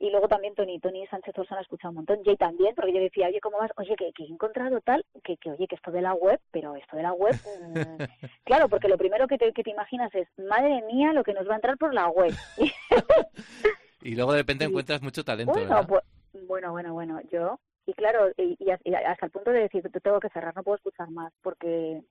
Y 0.00 0.08
luego 0.08 0.28
también 0.28 0.54
Tony, 0.54 0.80
Tony 0.80 1.06
Sánchez 1.08 1.36
Olson 1.36 1.58
ha 1.58 1.60
escuchado 1.60 1.90
un 1.90 1.96
montón, 1.96 2.24
Jay 2.24 2.34
también, 2.34 2.74
porque 2.74 2.94
yo 2.94 3.00
decía, 3.00 3.26
oye, 3.26 3.38
¿cómo 3.38 3.58
vas? 3.58 3.70
Oye, 3.76 3.94
que, 3.96 4.06
he 4.18 4.26
encontrado 4.26 4.80
tal, 4.80 5.04
que, 5.22 5.36
que, 5.36 5.50
oye, 5.50 5.66
que 5.66 5.74
esto 5.74 5.90
de 5.90 6.00
la 6.00 6.14
web, 6.14 6.40
pero 6.50 6.74
esto 6.74 6.96
de 6.96 7.02
la 7.02 7.12
web, 7.12 7.34
mm, 7.34 8.02
claro, 8.44 8.70
porque 8.70 8.88
lo 8.88 8.96
primero 8.96 9.28
que 9.28 9.36
te, 9.36 9.52
que 9.52 9.62
te 9.62 9.70
imaginas 9.70 10.10
es, 10.14 10.26
madre 10.38 10.80
mía, 10.90 11.12
lo 11.12 11.22
que 11.22 11.34
nos 11.34 11.46
va 11.46 11.52
a 11.52 11.56
entrar 11.56 11.76
por 11.76 11.92
la 11.92 12.08
web. 12.08 12.32
y 14.02 14.14
luego 14.14 14.32
de 14.32 14.38
repente 14.38 14.64
encuentras 14.64 15.02
mucho 15.02 15.24
talento, 15.24 15.52
bueno, 15.52 15.86
pues, 15.86 16.02
bueno, 16.46 16.70
bueno, 16.72 16.92
bueno, 16.92 17.20
yo, 17.30 17.58
y 17.86 17.92
claro, 17.92 18.30
y, 18.36 18.70
hasta 18.70 19.26
el 19.26 19.32
punto 19.32 19.50
de 19.50 19.60
decir, 19.60 19.82
te 19.82 20.00
tengo 20.00 20.20
que 20.20 20.28
cerrar, 20.30 20.54
no 20.54 20.62
puedo 20.62 20.76
escuchar 20.76 21.10
más, 21.10 21.32
porque 21.42 22.02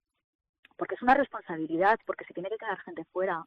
porque 0.79 0.95
es 0.95 1.01
una 1.01 1.13
responsabilidad, 1.13 1.99
porque 2.05 2.23
se 2.23 2.33
tiene 2.33 2.49
que 2.49 2.57
quedar 2.57 2.79
gente 2.79 3.03
fuera 3.11 3.43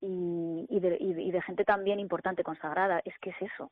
y, 0.00 0.66
y, 0.68 0.80
de, 0.80 0.96
y, 1.00 1.30
de, 1.30 1.42
gente 1.42 1.64
también 1.64 2.00
importante, 2.00 2.42
consagrada. 2.42 3.00
Es 3.04 3.14
que 3.20 3.30
es 3.30 3.36
eso. 3.42 3.70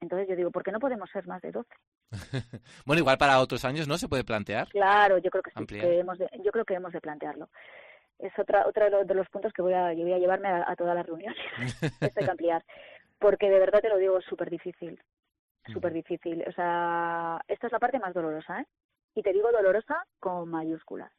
Entonces 0.00 0.28
yo 0.28 0.36
digo, 0.36 0.50
¿por 0.50 0.62
qué 0.62 0.72
no 0.72 0.78
podemos 0.78 1.10
ser 1.10 1.26
más 1.26 1.42
de 1.42 1.52
12? 1.52 1.68
bueno, 2.86 3.00
igual 3.00 3.18
para 3.18 3.40
otros 3.40 3.64
años, 3.64 3.88
¿no? 3.88 3.98
¿Se 3.98 4.08
puede 4.08 4.24
plantear? 4.24 4.68
Claro, 4.68 5.18
yo 5.18 5.30
creo 5.30 5.42
que 5.42 5.50
sí. 5.50 5.78
hemos 5.80 6.18
de, 6.18 6.28
yo 6.44 6.52
creo 6.52 6.64
que 6.64 6.74
hemos 6.74 6.92
de 6.92 7.00
plantearlo. 7.00 7.48
Es 8.18 8.36
otra, 8.38 8.66
otro 8.66 9.04
de 9.04 9.14
los 9.14 9.28
puntos 9.28 9.52
que 9.52 9.62
voy 9.62 9.74
a, 9.74 9.92
yo 9.92 10.02
voy 10.02 10.12
a 10.12 10.18
llevarme 10.18 10.48
a, 10.48 10.74
todas 10.76 10.94
las 10.94 11.06
reuniones. 11.06 11.38
Esto 12.00 12.20
hay 12.20 12.24
que 12.24 12.30
ampliar. 12.30 12.64
Porque 13.18 13.48
de 13.48 13.58
verdad 13.58 13.80
te 13.80 13.88
lo 13.88 13.96
digo, 13.96 14.18
es 14.18 14.24
súper 14.24 14.50
difícil. 14.50 15.00
Súper 15.72 15.92
difícil. 15.92 16.44
O 16.48 16.52
sea, 16.52 17.40
esta 17.46 17.66
es 17.66 17.72
la 17.72 17.78
parte 17.78 17.98
más 17.98 18.14
dolorosa, 18.14 18.60
¿eh? 18.60 18.66
Y 19.14 19.22
te 19.22 19.32
digo 19.32 19.50
dolorosa 19.52 20.04
con 20.18 20.48
mayúsculas. 20.48 21.12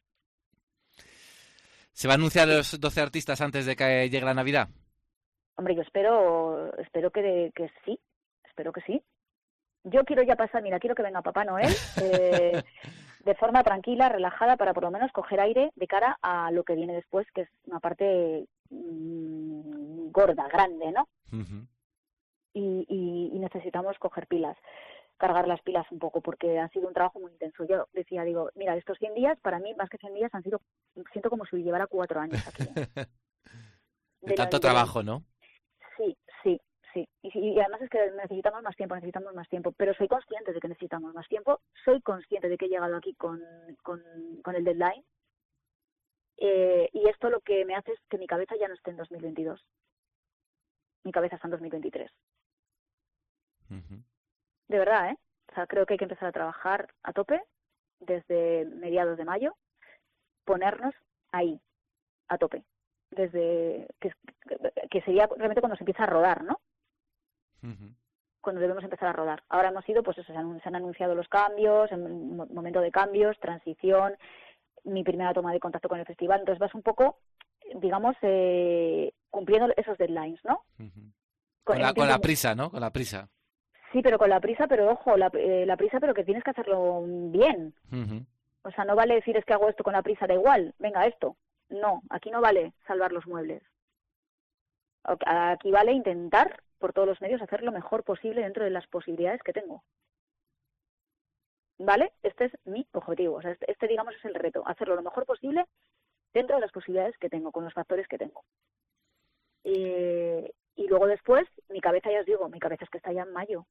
¿Se 1.92 2.08
va 2.08 2.14
a 2.14 2.16
anunciar 2.16 2.48
los 2.48 2.80
12 2.80 3.00
artistas 3.00 3.40
antes 3.40 3.66
de 3.66 3.76
que 3.76 4.08
llegue 4.08 4.24
la 4.24 4.34
Navidad? 4.34 4.68
Hombre, 5.56 5.74
yo 5.74 5.82
espero, 5.82 6.74
espero 6.78 7.10
que, 7.10 7.52
que 7.54 7.70
sí, 7.84 8.00
espero 8.44 8.72
que 8.72 8.80
sí. 8.82 9.02
Yo 9.84 10.04
quiero 10.04 10.22
ya 10.22 10.36
pasar, 10.36 10.62
mira, 10.62 10.78
quiero 10.78 10.94
que 10.94 11.02
venga 11.02 11.22
Papá 11.22 11.44
Noel 11.44 11.72
eh, 12.02 12.62
de 13.24 13.34
forma 13.34 13.62
tranquila, 13.62 14.08
relajada, 14.08 14.56
para 14.56 14.74
por 14.74 14.84
lo 14.84 14.90
menos 14.90 15.12
coger 15.12 15.40
aire 15.40 15.70
de 15.74 15.86
cara 15.86 16.18
a 16.22 16.50
lo 16.50 16.64
que 16.64 16.74
viene 16.74 16.94
después, 16.94 17.26
que 17.34 17.42
es 17.42 17.48
una 17.66 17.80
parte 17.80 18.46
mm, 18.70 20.10
gorda, 20.10 20.48
grande, 20.48 20.92
¿no? 20.92 21.08
y, 22.52 22.86
y, 23.32 23.38
necesitamos 23.38 23.98
coger 23.98 24.26
pilas 24.26 24.56
cargar 25.16 25.46
las 25.46 25.60
pilas 25.60 25.86
un 25.92 25.98
poco 25.98 26.22
porque 26.22 26.58
ha 26.58 26.68
sido 26.70 26.88
un 26.88 26.94
trabajo 26.94 27.20
muy 27.20 27.30
intenso. 27.30 27.64
Yo 27.64 27.86
decía, 27.92 28.24
digo, 28.24 28.50
mira, 28.54 28.74
estos 28.74 28.96
100 28.98 29.14
días, 29.14 29.38
para 29.42 29.58
mí, 29.58 29.74
más 29.74 29.90
que 29.90 29.98
100 29.98 30.14
días, 30.14 30.34
han 30.34 30.42
sido, 30.42 30.62
siento 31.12 31.28
como 31.28 31.44
si 31.44 31.58
llevara 31.58 31.86
cuatro 31.86 32.20
años 32.20 32.42
aquí. 32.48 32.64
de 34.22 34.34
tanto 34.34 34.60
trabajo, 34.60 35.02
¿no? 35.02 35.22
Sí, 36.92 37.08
sí. 37.22 37.30
Y, 37.34 37.60
además 37.60 37.82
es 37.82 37.90
que 37.90 38.10
necesitamos 38.12 38.62
más 38.62 38.76
tiempo, 38.76 38.94
necesitamos 38.94 39.34
más 39.34 39.48
tiempo, 39.48 39.72
pero 39.72 39.94
soy 39.94 40.08
consciente 40.08 40.52
de 40.52 40.60
que 40.60 40.68
necesitamos 40.68 41.14
más 41.14 41.28
tiempo, 41.28 41.60
soy 41.84 42.00
consciente 42.00 42.48
de 42.48 42.58
que 42.58 42.66
he 42.66 42.68
llegado 42.68 42.96
aquí 42.96 43.14
con, 43.14 43.40
con, 43.82 44.02
con 44.42 44.56
el 44.56 44.64
deadline. 44.64 45.04
Eh, 46.38 46.88
y 46.92 47.08
esto 47.08 47.28
lo 47.30 47.40
que 47.40 47.64
me 47.64 47.76
hace 47.76 47.92
es 47.92 48.00
que 48.08 48.18
mi 48.18 48.26
cabeza 48.26 48.56
ya 48.58 48.66
no 48.66 48.74
esté 48.74 48.90
en 48.90 48.96
2022. 48.96 49.64
Mi 51.04 51.12
cabeza 51.12 51.36
está 51.36 51.46
en 51.46 51.52
2023. 51.52 52.10
Uh 53.70 54.10
de 54.70 54.78
verdad, 54.78 55.10
¿eh? 55.10 55.18
O 55.50 55.54
sea, 55.54 55.66
creo 55.66 55.84
que 55.84 55.94
hay 55.94 55.98
que 55.98 56.04
empezar 56.04 56.28
a 56.28 56.32
trabajar 56.32 56.94
a 57.02 57.12
tope 57.12 57.42
desde 57.98 58.64
mediados 58.66 59.18
de 59.18 59.24
mayo, 59.24 59.56
ponernos 60.44 60.94
ahí, 61.32 61.60
a 62.28 62.38
tope, 62.38 62.62
desde 63.10 63.88
que, 63.98 64.12
que 64.90 65.02
sería 65.02 65.26
realmente 65.26 65.60
cuando 65.60 65.76
se 65.76 65.82
empieza 65.82 66.04
a 66.04 66.06
rodar, 66.06 66.44
¿no? 66.44 66.60
Cuando 68.40 68.60
debemos 68.60 68.82
empezar 68.82 69.08
a 69.08 69.12
rodar. 69.12 69.42
Ahora 69.48 69.68
hemos 69.68 69.86
ido, 69.88 70.02
pues 70.02 70.16
eso, 70.18 70.32
se 70.32 70.38
han, 70.38 70.74
anunciado 70.74 71.14
los 71.14 71.28
cambios, 71.28 71.92
en 71.92 72.36
momento 72.36 72.80
de 72.80 72.90
cambios, 72.90 73.38
transición, 73.38 74.14
mi 74.84 75.04
primera 75.04 75.34
toma 75.34 75.52
de 75.52 75.60
contacto 75.60 75.88
con 75.88 76.00
el 76.00 76.06
festival, 76.06 76.40
entonces 76.40 76.58
vas 76.58 76.74
un 76.74 76.82
poco, 76.82 77.18
digamos, 77.74 78.16
eh, 78.22 79.12
cumpliendo 79.28 79.72
esos 79.76 79.98
deadlines, 79.98 80.40
¿no? 80.44 80.64
con, 81.64 81.80
la, 81.80 81.92
con 81.92 82.08
la 82.08 82.18
prisa, 82.18 82.54
¿no? 82.54 82.70
Con 82.70 82.80
la 82.80 82.90
prisa. 82.90 83.28
Sí, 83.92 84.02
pero 84.02 84.18
con 84.18 84.30
la 84.30 84.40
prisa, 84.40 84.66
pero 84.68 84.90
ojo, 84.90 85.16
la, 85.16 85.30
eh, 85.34 85.64
la 85.66 85.76
prisa, 85.76 85.98
pero 86.00 86.14
que 86.14 86.24
tienes 86.24 86.44
que 86.44 86.50
hacerlo 86.50 87.02
bien. 87.06 87.74
O 88.62 88.70
sea, 88.70 88.84
no 88.84 88.94
vale 88.94 89.14
decir 89.14 89.36
es 89.36 89.44
que 89.44 89.52
hago 89.52 89.68
esto 89.68 89.82
con 89.82 89.94
la 89.94 90.02
prisa, 90.02 90.26
da 90.26 90.34
igual, 90.34 90.74
venga 90.78 91.06
esto. 91.06 91.36
No, 91.68 92.02
aquí 92.10 92.30
no 92.30 92.40
vale 92.40 92.72
salvar 92.86 93.12
los 93.12 93.26
muebles. 93.26 93.62
Aquí 95.04 95.70
vale 95.70 95.92
intentar 95.92 96.62
por 96.80 96.92
todos 96.92 97.06
los 97.06 97.20
medios 97.20 97.42
hacer 97.42 97.62
lo 97.62 97.70
mejor 97.70 98.02
posible 98.02 98.42
dentro 98.42 98.64
de 98.64 98.70
las 98.70 98.86
posibilidades 98.88 99.42
que 99.42 99.52
tengo. 99.52 99.84
¿Vale? 101.78 102.12
Este 102.22 102.46
es 102.46 102.52
mi 102.64 102.86
objetivo. 102.92 103.36
O 103.36 103.42
sea, 103.42 103.52
este, 103.52 103.70
este 103.70 103.86
digamos, 103.86 104.14
es 104.14 104.24
el 104.24 104.34
reto. 104.34 104.62
Hacerlo 104.66 104.96
lo 104.96 105.02
mejor 105.02 105.24
posible 105.24 105.66
dentro 106.34 106.56
de 106.56 106.62
las 106.62 106.72
posibilidades 106.72 107.16
que 107.18 107.30
tengo, 107.30 107.52
con 107.52 107.64
los 107.64 107.72
factores 107.72 108.08
que 108.08 108.18
tengo. 108.18 108.44
Eh, 109.64 110.52
y 110.76 110.88
luego 110.88 111.06
después, 111.06 111.46
mi 111.68 111.80
cabeza, 111.80 112.10
ya 112.10 112.20
os 112.20 112.26
digo, 112.26 112.48
mi 112.48 112.58
cabeza 112.58 112.84
es 112.84 112.90
que 112.90 112.98
está 112.98 113.12
ya 113.12 113.22
en 113.22 113.32
mayo. 113.32 113.66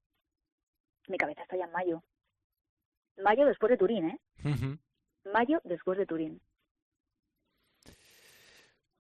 Mi 1.08 1.18
cabeza 1.18 1.42
está 1.42 1.58
ya 1.58 1.66
en 1.66 1.72
mayo. 1.72 2.04
Mayo 3.18 3.46
después 3.46 3.72
de 3.72 3.78
Turín, 3.78 4.10
¿eh? 4.10 4.20
Mayo 5.26 5.62
después 5.64 5.98
de 5.98 6.06
Turín. 6.06 6.42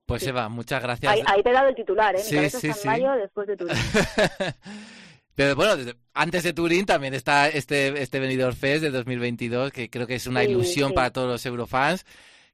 Pues 0.09 0.25
Eva, 0.25 0.49
muchas 0.49 0.81
gracias. 0.81 1.13
Ahí, 1.27 1.43
te 1.43 1.49
he 1.51 1.53
dado 1.53 1.69
el 1.69 1.75
titular, 1.75 2.15
¿eh? 2.15 2.21
Mi 2.25 2.35
cabeza 2.35 2.57
está 2.67 2.81
en 2.81 2.87
mayo 2.87 3.11
después 3.13 3.47
de 3.47 3.55
Turín. 3.55 3.75
Pero 5.35 5.55
bueno, 5.55 5.75
antes 6.15 6.43
de 6.43 6.51
Turín 6.51 6.87
también 6.87 7.13
está 7.13 7.47
este, 7.47 8.01
este 8.01 8.19
Benidorm 8.19 8.55
Fest 8.55 8.81
de 8.81 8.89
2022, 8.89 9.71
que 9.71 9.87
creo 9.87 10.07
que 10.07 10.15
es 10.15 10.25
una 10.25 10.43
ilusión 10.43 10.93
para 10.93 11.11
todos 11.11 11.29
los 11.29 11.45
eurofans 11.45 12.05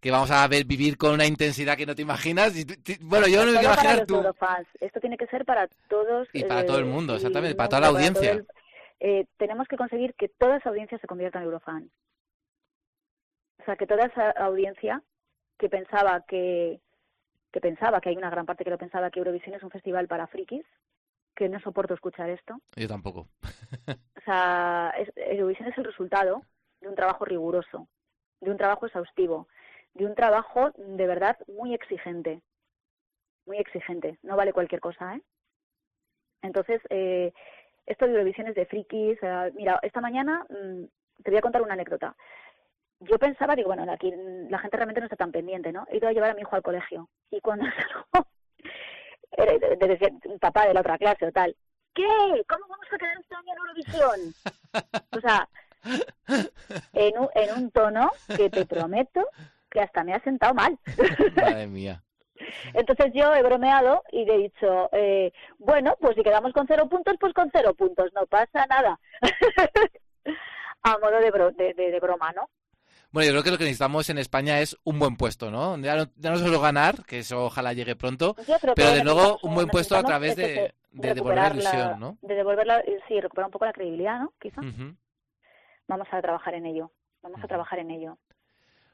que 0.01 0.11
vamos 0.11 0.29
a 0.31 0.45
ver 0.49 0.65
vivir 0.65 0.97
con 0.97 1.13
una 1.13 1.25
intensidad 1.25 1.77
que 1.77 1.85
no 1.85 1.95
te 1.95 2.01
imaginas. 2.01 2.53
bueno, 2.99 3.25
yo 3.27 3.45
no 3.45 3.53
me 3.53 3.59
quiero 3.59 3.73
imaginar 3.73 4.05
tú. 4.05 4.21
Esto 4.81 4.99
tiene 4.99 5.17
que 5.17 5.25
ser 5.27 5.45
para 5.45 5.69
todos. 5.89 6.27
Y 6.33 6.43
para 6.43 6.65
todo 6.65 6.77
el 6.77 6.85
mundo, 6.85 7.13
eh, 7.13 7.15
exactamente, 7.15 7.55
para 7.55 7.69
toda 7.69 7.81
la 7.81 7.87
audiencia. 7.87 8.43
Eh, 8.99 9.25
tenemos 9.37 9.65
que 9.69 9.77
conseguir 9.77 10.13
que 10.13 10.27
toda 10.27 10.57
esa 10.57 10.69
audiencia 10.69 10.99
se 10.99 11.07
convierta 11.07 11.39
en 11.39 11.45
Eurofan. 11.45 11.89
O 13.61 13.63
sea, 13.63 13.77
que 13.77 13.87
toda 13.87 14.05
esa 14.05 14.29
audiencia 14.31 15.01
que 15.57 15.69
pensaba 15.69 16.23
que, 16.27 16.81
que 17.55 17.61
pensaba, 17.61 18.01
que 18.01 18.09
hay 18.09 18.17
una 18.17 18.29
gran 18.29 18.45
parte 18.45 18.65
que 18.65 18.69
lo 18.69 18.77
pensaba, 18.77 19.09
que 19.09 19.19
Eurovisión 19.19 19.55
es 19.55 19.63
un 19.63 19.69
festival 19.69 20.09
para 20.09 20.27
frikis, 20.27 20.65
que 21.33 21.47
no 21.47 21.57
soporto 21.61 21.93
escuchar 21.93 22.29
esto. 22.29 22.59
Yo 22.75 22.85
tampoco. 22.85 23.29
O 24.17 24.21
sea, 24.25 24.93
es, 24.97 25.09
Eurovisión 25.15 25.69
es 25.69 25.77
el 25.77 25.85
resultado 25.85 26.41
de 26.81 26.89
un 26.89 26.95
trabajo 26.95 27.23
riguroso, 27.23 27.87
de 28.41 28.51
un 28.51 28.57
trabajo 28.57 28.87
exhaustivo, 28.87 29.47
de 29.93 30.05
un 30.05 30.15
trabajo 30.15 30.71
de 30.75 31.07
verdad 31.07 31.37
muy 31.47 31.73
exigente, 31.73 32.41
muy 33.45 33.57
exigente. 33.59 34.19
No 34.21 34.35
vale 34.35 34.51
cualquier 34.51 34.81
cosa, 34.81 35.15
¿eh? 35.15 35.21
Entonces, 36.41 36.81
eh, 36.89 37.31
esto 37.85 38.03
de 38.05 38.11
Eurovisión 38.11 38.47
es 38.47 38.55
de 38.55 38.65
frikis. 38.65 39.17
eh, 39.21 39.53
mira, 39.55 39.79
esta 39.81 40.01
mañana 40.01 40.45
mm, 40.49 40.83
te 41.23 41.31
voy 41.31 41.37
a 41.37 41.41
contar 41.41 41.61
una 41.61 41.75
anécdota. 41.75 42.17
Yo 42.99 43.19
pensaba, 43.19 43.55
digo, 43.55 43.67
bueno, 43.73 43.91
aquí 43.91 44.11
la 44.49 44.57
gente 44.59 44.77
realmente 44.77 45.01
no 45.01 45.05
está 45.07 45.15
tan 45.17 45.31
pendiente, 45.31 45.71
¿no? 45.71 45.85
He 45.89 45.97
ido 45.97 46.07
a 46.07 46.13
llevar 46.13 46.31
a 46.31 46.33
mi 46.33 46.41
hijo 46.41 46.55
al 46.55 46.61
colegio 46.63 47.09
y 47.29 47.39
cuando 47.41 47.65
salgo, 48.15 48.27
de- 49.37 49.75
de- 49.77 49.87
decía 49.87 50.09
un 50.25 50.39
papá 50.39 50.65
de 50.67 50.73
la 50.73 50.79
otra 50.79 50.97
clase 50.97 51.25
o 51.27 51.31
tal, 51.31 51.55
¿qué? 51.93 52.03
¿Cómo 52.47 52.65
vamos 52.69 52.85
a 52.91 52.97
quedar 52.97 53.17
este 53.19 53.35
año 53.35 53.51
en 53.51 53.57
Eurovisión? 53.57 54.35
O 55.11 55.19
sea, 55.19 55.47
en 56.93 57.17
un, 57.19 57.29
en 57.35 57.53
un 57.57 57.71
tono 57.71 58.11
que 58.35 58.49
te 58.49 58.65
prometo 58.65 59.27
que 59.69 59.81
hasta 59.81 60.03
me 60.03 60.13
ha 60.13 60.19
sentado 60.21 60.53
mal. 60.53 60.77
Madre 61.35 61.67
mía. 61.67 62.01
Entonces 62.73 63.11
yo 63.13 63.33
he 63.33 63.43
bromeado 63.43 64.03
y 64.11 64.25
le 64.25 64.35
he 64.35 64.37
dicho, 64.39 64.89
eh, 64.93 65.31
bueno, 65.57 65.95
pues 65.99 66.15
si 66.15 66.23
quedamos 66.23 66.51
con 66.53 66.65
cero 66.67 66.87
puntos, 66.89 67.15
pues 67.19 67.33
con 67.33 67.49
cero 67.51 67.73
puntos, 67.73 68.11
no 68.13 68.25
pasa 68.25 68.65
nada. 68.67 68.99
a 70.83 70.97
modo 70.99 71.19
de, 71.19 71.31
bro- 71.31 71.51
de, 71.55 71.73
de- 71.73 71.91
de 71.91 71.99
broma, 71.99 72.31
¿no? 72.33 72.49
Bueno, 73.15 73.27
yo 73.27 73.31
creo 73.31 73.43
que 73.45 73.51
lo 73.51 73.57
que 73.57 73.63
necesitamos 73.63 74.09
en 74.09 74.17
España 74.17 74.59
es 74.59 74.77
un 74.83 74.99
buen 74.99 75.15
puesto, 75.15 75.49
¿no? 75.49 75.77
Ya 75.77 75.95
no, 75.95 76.07
ya 76.17 76.31
no 76.31 76.37
solo 76.37 76.59
ganar, 76.59 77.05
que 77.05 77.19
eso 77.19 77.45
ojalá 77.45 77.71
llegue 77.71 77.95
pronto, 77.95 78.35
pero 78.75 78.91
de 78.91 79.05
luego 79.05 79.39
un 79.41 79.55
buen 79.55 79.69
puesto 79.69 79.95
a 79.95 80.03
través 80.03 80.35
de, 80.35 80.73
de 80.91 81.13
devolver 81.13 81.37
la 81.37 81.53
ilusión, 81.53 81.97
¿no? 81.97 82.17
De 82.21 82.35
devolverla, 82.35 82.83
sí, 83.07 83.21
recuperar 83.21 83.45
un 83.45 83.53
poco 83.53 83.63
la 83.63 83.71
credibilidad, 83.71 84.19
¿no? 84.19 84.33
Quizá. 84.37 84.59
Vamos 85.87 86.07
a 86.11 86.21
trabajar 86.21 86.55
en 86.55 86.65
ello, 86.65 86.91
vamos 87.21 87.41
a 87.41 87.47
trabajar 87.47 87.79
en 87.79 87.91
ello. 87.91 88.17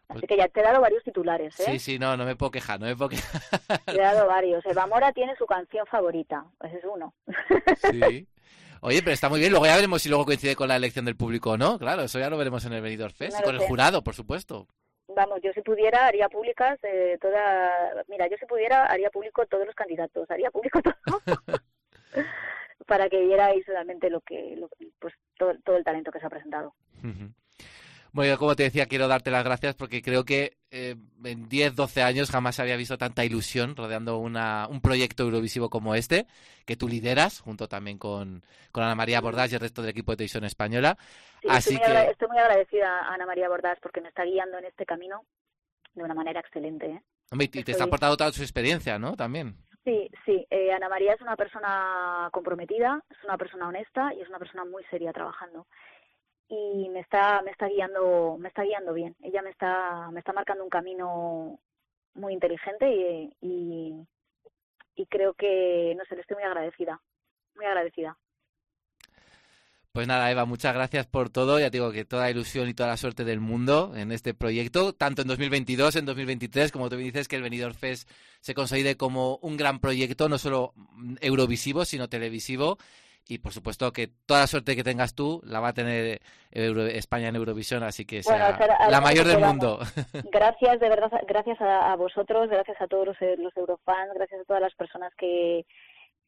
Así 0.07 0.19
Pues- 0.19 0.29
que 0.29 0.37
ya 0.37 0.47
te 0.49 0.59
he 0.59 0.63
dado 0.63 0.81
varios 0.81 1.03
titulares, 1.03 1.59
¿eh? 1.59 1.63
Sí, 1.65 1.79
sí, 1.79 1.97
no, 1.97 2.15
no 2.15 2.23
me 2.23 2.35
puedo 2.35 2.51
quejar, 2.51 2.79
no 2.79 2.85
me 2.85 2.95
puedo 2.95 3.09
quejar. 3.09 3.41
Te 3.85 3.93
he 3.93 4.01
dado 4.01 4.27
varios. 4.27 4.63
Eva 4.67 4.85
Mora 4.85 5.11
tiene 5.13 5.35
su 5.35 5.47
canción 5.47 5.87
favorita, 5.87 6.45
ese 6.63 6.77
es 6.77 6.83
uno. 6.85 7.15
Sí. 7.89 8.27
Oye, 8.81 9.01
pero 9.01 9.13
está 9.13 9.29
muy 9.29 9.39
bien. 9.39 9.51
Luego 9.51 9.65
ya 9.65 9.75
veremos 9.75 10.01
si 10.01 10.09
luego 10.09 10.25
coincide 10.25 10.55
con 10.55 10.67
la 10.67 10.75
elección 10.75 11.05
del 11.05 11.15
público 11.15 11.51
o 11.51 11.57
no. 11.57 11.77
Claro, 11.79 12.01
eso 12.03 12.19
ya 12.19 12.29
lo 12.29 12.37
veremos 12.37 12.65
en 12.65 12.73
el 12.73 12.81
Benidorm 12.81 13.13
Fest. 13.13 13.39
Y 13.39 13.43
con 13.43 13.55
el 13.55 13.61
jurado, 13.67 14.03
por 14.03 14.15
supuesto. 14.15 14.67
Vamos, 15.15 15.39
yo 15.43 15.51
si 15.53 15.61
pudiera 15.61 16.07
haría 16.07 16.29
públicas 16.29 16.79
eh, 16.83 17.17
toda, 17.21 17.69
mira, 18.07 18.27
yo 18.29 18.37
si 18.37 18.45
pudiera 18.45 18.85
haría 18.85 19.09
público 19.09 19.45
todos 19.45 19.65
los 19.65 19.75
candidatos, 19.75 20.29
haría 20.31 20.49
público 20.51 20.81
todo 20.81 20.95
para 22.87 23.09
que 23.09 23.19
vierais 23.25 23.65
realmente 23.67 24.09
lo 24.09 24.21
que, 24.21 24.55
lo- 24.57 24.69
pues 24.99 25.13
todo, 25.37 25.53
todo 25.63 25.77
el 25.77 25.83
talento 25.83 26.11
que 26.11 26.19
se 26.19 26.25
ha 26.25 26.29
presentado. 26.29 26.73
Ujú. 26.99 27.29
Bueno, 28.13 28.33
yo 28.33 28.37
como 28.37 28.55
te 28.57 28.63
decía, 28.63 28.87
quiero 28.87 29.07
darte 29.07 29.31
las 29.31 29.43
gracias 29.45 29.73
porque 29.75 30.01
creo 30.01 30.25
que 30.25 30.57
eh, 30.69 30.95
en 31.23 31.47
10, 31.47 31.75
12 31.75 32.01
años 32.03 32.29
jamás 32.29 32.59
había 32.59 32.75
visto 32.75 32.97
tanta 32.97 33.23
ilusión 33.23 33.75
rodeando 33.75 34.17
una, 34.17 34.67
un 34.69 34.81
proyecto 34.81 35.23
eurovisivo 35.23 35.69
como 35.69 35.95
este, 35.95 36.27
que 36.65 36.75
tú 36.75 36.89
lideras, 36.89 37.39
junto 37.39 37.69
también 37.69 37.97
con, 37.97 38.43
con 38.73 38.83
Ana 38.83 38.95
María 38.95 39.21
Bordás 39.21 39.51
y 39.51 39.55
el 39.55 39.61
resto 39.61 39.81
del 39.81 39.91
equipo 39.91 40.11
de 40.11 40.17
televisión 40.17 40.43
española. 40.43 40.97
Sí, 41.41 41.47
Así 41.49 41.75
estoy, 41.75 41.93
muy 41.93 42.01
estoy 42.11 42.37
agradecida 42.37 42.99
a 42.99 43.13
Ana 43.13 43.25
María 43.25 43.47
Bordás 43.47 43.79
porque 43.81 44.01
me 44.01 44.09
está 44.09 44.25
guiando 44.25 44.57
en 44.57 44.65
este 44.65 44.85
camino 44.85 45.23
de 45.93 46.03
una 46.03 46.13
manera 46.13 46.41
excelente. 46.41 46.87
¿eh? 46.87 47.01
Hombre, 47.31 47.45
y 47.45 47.47
te 47.47 47.59
Estoy- 47.59 47.71
está 47.71 47.85
aportando 47.85 48.17
toda 48.17 48.31
su 48.33 48.41
experiencia, 48.41 48.99
¿no? 48.99 49.15
También. 49.15 49.55
Sí, 49.85 50.09
sí, 50.25 50.45
eh, 50.51 50.71
Ana 50.73 50.89
María 50.89 51.13
es 51.13 51.21
una 51.21 51.35
persona 51.37 52.29
comprometida, 52.33 53.01
es 53.09 53.23
una 53.23 53.37
persona 53.37 53.69
honesta 53.69 54.13
y 54.13 54.21
es 54.21 54.27
una 54.29 54.37
persona 54.37 54.63
muy 54.65 54.83
seria 54.91 55.11
trabajando. 55.13 55.65
Y 56.53 56.89
me 56.89 56.99
está, 56.99 57.41
me 57.43 57.51
está 57.51 57.67
guiando, 57.67 58.35
me 58.37 58.49
está 58.49 58.63
guiando 58.63 58.93
bien. 58.93 59.15
Ella 59.23 59.41
me 59.41 59.51
está, 59.51 60.11
me 60.11 60.19
está 60.19 60.33
marcando 60.33 60.65
un 60.65 60.69
camino 60.69 61.61
muy 62.13 62.33
inteligente 62.33 62.91
y, 63.39 64.05
y, 64.97 65.05
creo 65.05 65.33
que, 65.33 65.95
no 65.97 66.03
sé, 66.03 66.15
le 66.15 66.21
estoy 66.21 66.35
muy 66.35 66.43
agradecida, 66.43 67.01
muy 67.55 67.65
agradecida. 67.65 68.17
Pues 69.93 70.09
nada, 70.09 70.29
Eva, 70.29 70.43
muchas 70.43 70.73
gracias 70.73 71.07
por 71.07 71.29
todo. 71.29 71.57
Ya 71.57 71.69
digo 71.69 71.89
que 71.93 72.03
toda 72.03 72.29
ilusión 72.29 72.67
y 72.67 72.73
toda 72.73 72.89
la 72.89 72.97
suerte 72.97 73.23
del 73.23 73.39
mundo 73.39 73.93
en 73.95 74.11
este 74.11 74.33
proyecto, 74.33 74.91
tanto 74.91 75.21
en 75.21 75.29
2022, 75.29 75.95
en 75.95 76.05
2023, 76.05 76.73
como 76.73 76.89
tú 76.89 76.97
me 76.97 77.03
dices, 77.03 77.29
que 77.29 77.37
el 77.37 77.43
Benidorm 77.43 77.75
Fest 77.75 78.09
se 78.41 78.53
consolide 78.53 78.97
como 78.97 79.37
un 79.37 79.55
gran 79.55 79.79
proyecto, 79.79 80.27
no 80.27 80.37
solo 80.37 80.73
mm, 80.75 81.15
eurovisivo, 81.21 81.85
sino 81.85 82.09
televisivo. 82.09 82.77
Y 83.27 83.37
por 83.37 83.53
supuesto 83.53 83.91
que 83.93 84.09
toda 84.25 84.41
la 84.41 84.47
suerte 84.47 84.75
que 84.75 84.83
tengas 84.83 85.15
tú 85.15 85.41
la 85.45 85.59
va 85.61 85.69
a 85.69 85.73
tener 85.73 86.19
Euro- 86.51 86.85
España 86.87 87.29
en 87.29 87.35
Eurovisión, 87.37 87.83
así 87.83 88.05
que 88.05 88.23
sea 88.23 88.57
la 88.89 88.99
mayor 88.99 89.25
del 89.25 89.39
mundo. 89.39 89.79
Gracias, 90.31 90.79
de 90.79 90.89
verdad, 90.89 91.11
gracias 91.27 91.61
a, 91.61 91.93
a 91.93 91.95
vosotros, 91.95 92.49
gracias 92.49 92.81
a 92.81 92.87
todos 92.87 93.07
los, 93.07 93.17
los 93.37 93.55
Eurofans, 93.55 94.13
gracias 94.15 94.41
a 94.41 94.43
todas 94.45 94.61
las 94.61 94.75
personas 94.75 95.13
que, 95.15 95.65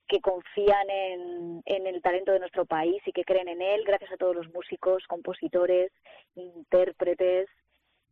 que 0.08 0.22
confían 0.22 0.90
en, 0.90 1.62
en 1.66 1.88
el 1.88 2.02
talento 2.02 2.32
de 2.32 2.40
nuestro 2.40 2.66
país 2.66 3.02
y 3.06 3.12
que 3.12 3.24
creen 3.26 3.50
en 3.50 3.62
él, 3.62 3.84
gracias 3.86 4.12
a 4.14 4.18
todos 4.18 4.36
los 4.36 4.48
músicos, 4.54 5.04
compositores, 5.08 5.92
intérpretes, 6.36 7.48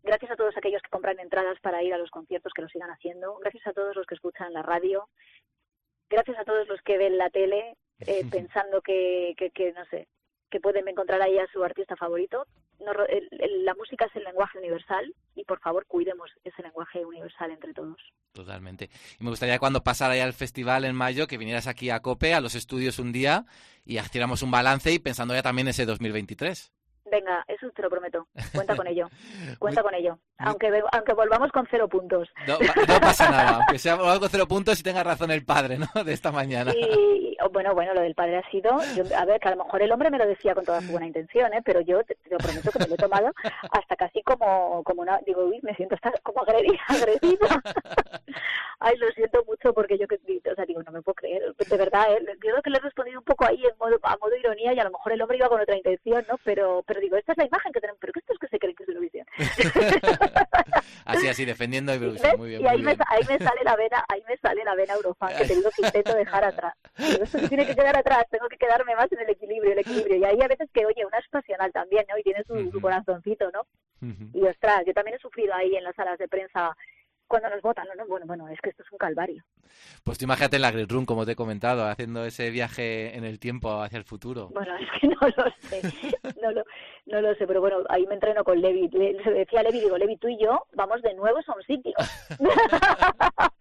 gracias 0.03 0.31
a 0.31 0.35
todos 0.35 0.57
aquellos 0.57 0.81
que 0.81 0.89
compran 0.89 1.19
entradas 1.19 1.59
para 1.61 1.83
ir 1.83 1.93
a 1.93 1.97
los 1.97 2.09
conciertos 2.09 2.51
que 2.53 2.61
lo 2.63 2.67
sigan 2.69 2.89
haciendo, 2.89 3.35
gracias 3.37 3.67
a 3.67 3.73
todos 3.73 3.95
los 3.95 4.05
que 4.05 4.15
escuchan 4.15 4.51
la 4.53 4.63
radio, 4.63 5.07
gracias 6.09 6.37
a 6.39 6.43
todos 6.43 6.67
los 6.67 6.81
que 6.81 6.97
ven 6.97 7.17
la 7.17 7.29
tele 7.29 7.77
eh, 8.07 8.25
pensando 8.31 8.81
que, 8.81 9.33
que, 9.37 9.51
que, 9.51 9.71
no 9.73 9.85
sé, 9.85 10.07
que 10.49 10.59
pueden 10.59 10.87
encontrar 10.87 11.21
ahí 11.21 11.37
a 11.37 11.47
su 11.51 11.63
artista 11.63 11.95
favorito. 11.95 12.45
No 12.83 12.91
el- 13.05 13.27
el- 13.39 13.63
la 13.63 13.75
música 13.75 14.05
es 14.05 14.15
el 14.15 14.23
lenguaje 14.23 14.57
universal 14.57 15.13
y 15.35 15.43
por 15.43 15.59
favor 15.59 15.85
cuidemos 15.85 16.31
ese 16.43 16.63
lenguaje 16.63 17.05
universal 17.05 17.51
entre 17.51 17.73
todos. 17.73 17.97
Totalmente. 18.33 18.89
Y 19.19 19.23
me 19.23 19.29
gustaría 19.29 19.59
cuando 19.59 19.83
pasara 19.83 20.15
ya 20.15 20.23
el 20.25 20.33
festival 20.33 20.85
en 20.85 20.95
mayo 20.95 21.27
que 21.27 21.37
vinieras 21.37 21.67
aquí 21.67 21.91
a 21.91 21.99
COPE, 22.01 22.33
a 22.33 22.41
los 22.41 22.55
estudios 22.55 22.97
un 22.97 23.11
día, 23.11 23.45
y 23.85 23.99
hiciéramos 23.99 24.41
un 24.41 24.49
balance 24.49 24.91
y 24.91 24.97
pensando 24.99 25.35
ya 25.35 25.43
también 25.43 25.67
ese 25.67 25.85
2023. 25.85 26.71
Venga, 27.11 27.43
eso 27.47 27.69
te 27.71 27.81
lo 27.83 27.89
prometo. 27.89 28.27
Cuenta 28.53 28.75
con 28.75 28.87
ello. 28.87 29.09
Cuenta 29.59 29.81
Muy- 29.83 29.91
con 29.91 29.99
ello. 29.99 30.19
Aunque, 30.39 30.71
aunque 30.91 31.13
volvamos 31.13 31.51
con 31.51 31.67
cero 31.69 31.87
puntos. 31.87 32.29
No, 32.47 32.57
pa- 32.57 32.73
no 32.87 32.99
pasa 32.99 33.29
nada, 33.29 33.57
aunque 33.57 33.77
sea 33.77 33.93
algo 33.93 34.27
cero 34.27 34.47
puntos 34.47 34.79
y 34.79 34.83
tenga 34.83 35.03
razón 35.03 35.29
el 35.29 35.45
padre, 35.45 35.77
¿no? 35.77 35.87
De 36.03 36.13
esta 36.13 36.31
mañana. 36.31 36.71
Y 36.73 37.30
bueno, 37.51 37.73
bueno, 37.73 37.93
lo 37.93 38.01
del 38.01 38.15
padre 38.15 38.37
ha 38.37 38.49
sido, 38.49 38.71
yo, 38.95 39.03
a 39.15 39.25
ver, 39.25 39.39
que 39.39 39.47
a 39.47 39.55
lo 39.55 39.63
mejor 39.63 39.81
el 39.81 39.91
hombre 39.91 40.09
me 40.09 40.17
lo 40.17 40.27
decía 40.27 40.55
con 40.55 40.65
toda 40.65 40.81
su 40.81 40.91
buena 40.91 41.07
intención, 41.07 41.53
¿eh? 41.53 41.61
pero 41.63 41.81
yo 41.81 42.03
te, 42.03 42.15
te 42.15 42.29
lo 42.29 42.37
prometo 42.37 42.71
que 42.71 42.79
me 42.79 42.87
lo 42.87 42.95
he 42.95 42.97
tomado 42.97 43.31
hasta 43.71 43.95
casi 43.95 44.21
como, 44.23 44.83
como 44.83 45.01
una, 45.01 45.19
digo, 45.25 45.43
uy, 45.45 45.59
me 45.61 45.75
siento 45.75 45.95
hasta 45.95 46.11
como 46.23 46.41
agredida, 46.41 46.79
agresiva. 46.87 47.61
Ay, 48.79 48.97
lo 48.97 49.11
siento 49.11 49.43
mucho 49.45 49.73
porque 49.73 49.97
yo 49.97 50.07
que, 50.07 50.15
o 50.15 50.55
sea, 50.55 50.65
digo, 50.65 50.81
no 50.83 50.91
me 50.91 51.01
puedo 51.01 51.15
creer, 51.15 51.53
de 51.55 51.77
verdad, 51.77 52.11
¿eh? 52.13 52.19
yo 52.25 52.35
creo 52.39 52.61
que 52.63 52.69
le 52.69 52.77
he 52.77 52.81
respondido 52.81 53.19
un 53.19 53.25
poco 53.25 53.45
ahí 53.45 53.63
en 53.63 53.77
modo, 53.77 53.99
a 54.01 54.17
modo 54.17 54.35
ironía 54.35 54.73
y 54.73 54.79
a 54.79 54.83
lo 54.83 54.91
mejor 54.91 55.11
el 55.11 55.21
hombre 55.21 55.37
iba 55.37 55.49
con 55.49 55.61
otra 55.61 55.75
intención, 55.75 56.25
¿no? 56.27 56.39
Pero, 56.43 56.83
pero 56.87 56.99
digo, 56.99 57.15
esta 57.17 57.33
es 57.33 57.37
la 57.37 57.45
imagen 57.45 57.71
que 57.71 57.79
tenemos, 57.79 57.99
pero 57.99 58.13
que 58.13 58.19
esto 58.19 58.33
es 58.33 58.39
que 58.39 58.47
se 58.47 58.59
creen 58.59 58.75
que 58.75 58.83
es 58.83 58.89
Eurovisión. 58.89 59.27
Así, 61.05 61.27
así, 61.27 61.45
defendiendo 61.45 61.91
Eurovisión. 61.91 62.31
¿Ves? 62.31 62.39
Muy 62.39 62.49
bien, 62.49 62.61
y 62.61 62.67
ahí 62.67 62.77
muy 62.77 62.85
me, 62.85 62.97
ahí 63.07 63.21
me 63.27 63.37
sale 63.37 63.63
la 63.63 63.75
vena, 63.75 64.05
ahí 64.07 64.23
me 64.27 64.37
sale 64.37 64.63
la 64.63 64.75
vena 64.75 64.93
Eurofan, 64.93 65.35
que 65.37 65.45
te 65.45 65.55
digo 65.55 65.69
que 65.75 65.85
intento 65.85 66.15
dejar 66.15 66.43
atrás. 66.43 66.73
Digo, 66.97 67.23
esto 67.23 67.37
se 67.41 67.47
tiene 67.49 67.65
que 67.65 67.75
quedar 67.75 67.97
atrás, 67.97 68.25
tengo 68.29 68.47
que 68.47 68.57
quedarme 68.57 68.95
más 68.95 69.11
en 69.11 69.19
el 69.19 69.29
equilibrio, 69.29 69.73
el 69.73 69.79
equilibrio. 69.79 70.17
Y 70.17 70.23
ahí 70.23 70.39
a 70.41 70.47
veces 70.47 70.69
que, 70.73 70.85
oye, 70.85 71.05
una 71.05 71.17
es 71.17 71.27
pasional 71.29 71.71
también, 71.71 72.05
¿no? 72.09 72.17
Y 72.17 72.23
tiene 72.23 72.43
su, 72.43 72.53
su 72.53 72.77
Ujú. 72.77 72.81
corazoncito, 72.81 73.51
¿no? 73.51 73.65
Y 74.33 74.43
ostras, 74.47 74.83
yo 74.87 74.93
también 74.93 75.17
he 75.17 75.19
sufrido 75.19 75.53
ahí 75.53 75.75
en 75.75 75.83
las 75.83 75.95
salas 75.95 76.17
de 76.17 76.27
prensa 76.27 76.75
cuando 77.27 77.49
nos 77.49 77.61
votan, 77.61 77.87
¿no? 77.87 77.95
no 77.95 78.07
bueno, 78.07 78.25
bueno, 78.25 78.47
es 78.49 78.59
que 78.59 78.71
esto 78.71 78.83
es 78.83 78.91
un 78.91 78.97
calvario. 78.97 79.43
Pues 80.03 80.17
tú 80.17 80.25
imagínate 80.25 80.57
en 80.57 80.61
la 80.63 80.71
Green 80.71 80.89
Room, 80.89 81.05
como 81.05 81.25
te 81.25 81.31
he 81.31 81.35
comentado, 81.35 81.85
haciendo 81.85 82.25
ese 82.25 82.49
viaje 82.49 83.15
en 83.15 83.23
el 83.23 83.39
tiempo 83.39 83.81
hacia 83.81 83.97
el 83.97 84.03
futuro. 84.03 84.49
Bueno, 84.49 84.75
es 84.75 84.87
que 84.99 85.07
no 85.07 85.15
lo 85.21 85.45
sé, 85.69 85.81
no 86.41 86.51
lo, 86.51 86.63
no 87.05 87.21
lo 87.21 87.35
sé, 87.35 87.47
pero 87.47 87.61
bueno, 87.61 87.77
ahí 87.89 88.05
me 88.07 88.15
entreno 88.15 88.43
con 88.43 88.59
Levi. 88.59 88.89
Le, 88.89 89.13
le 89.13 89.31
decía 89.31 89.61
a 89.61 89.63
Levi, 89.63 89.79
digo, 89.79 89.97
Levi, 89.97 90.17
tú 90.17 90.27
y 90.27 90.37
yo 90.43 90.65
vamos 90.73 91.01
de 91.03 91.13
nuevo 91.13 91.39
a 91.45 91.55
un 91.55 91.63
sitio. 91.63 91.93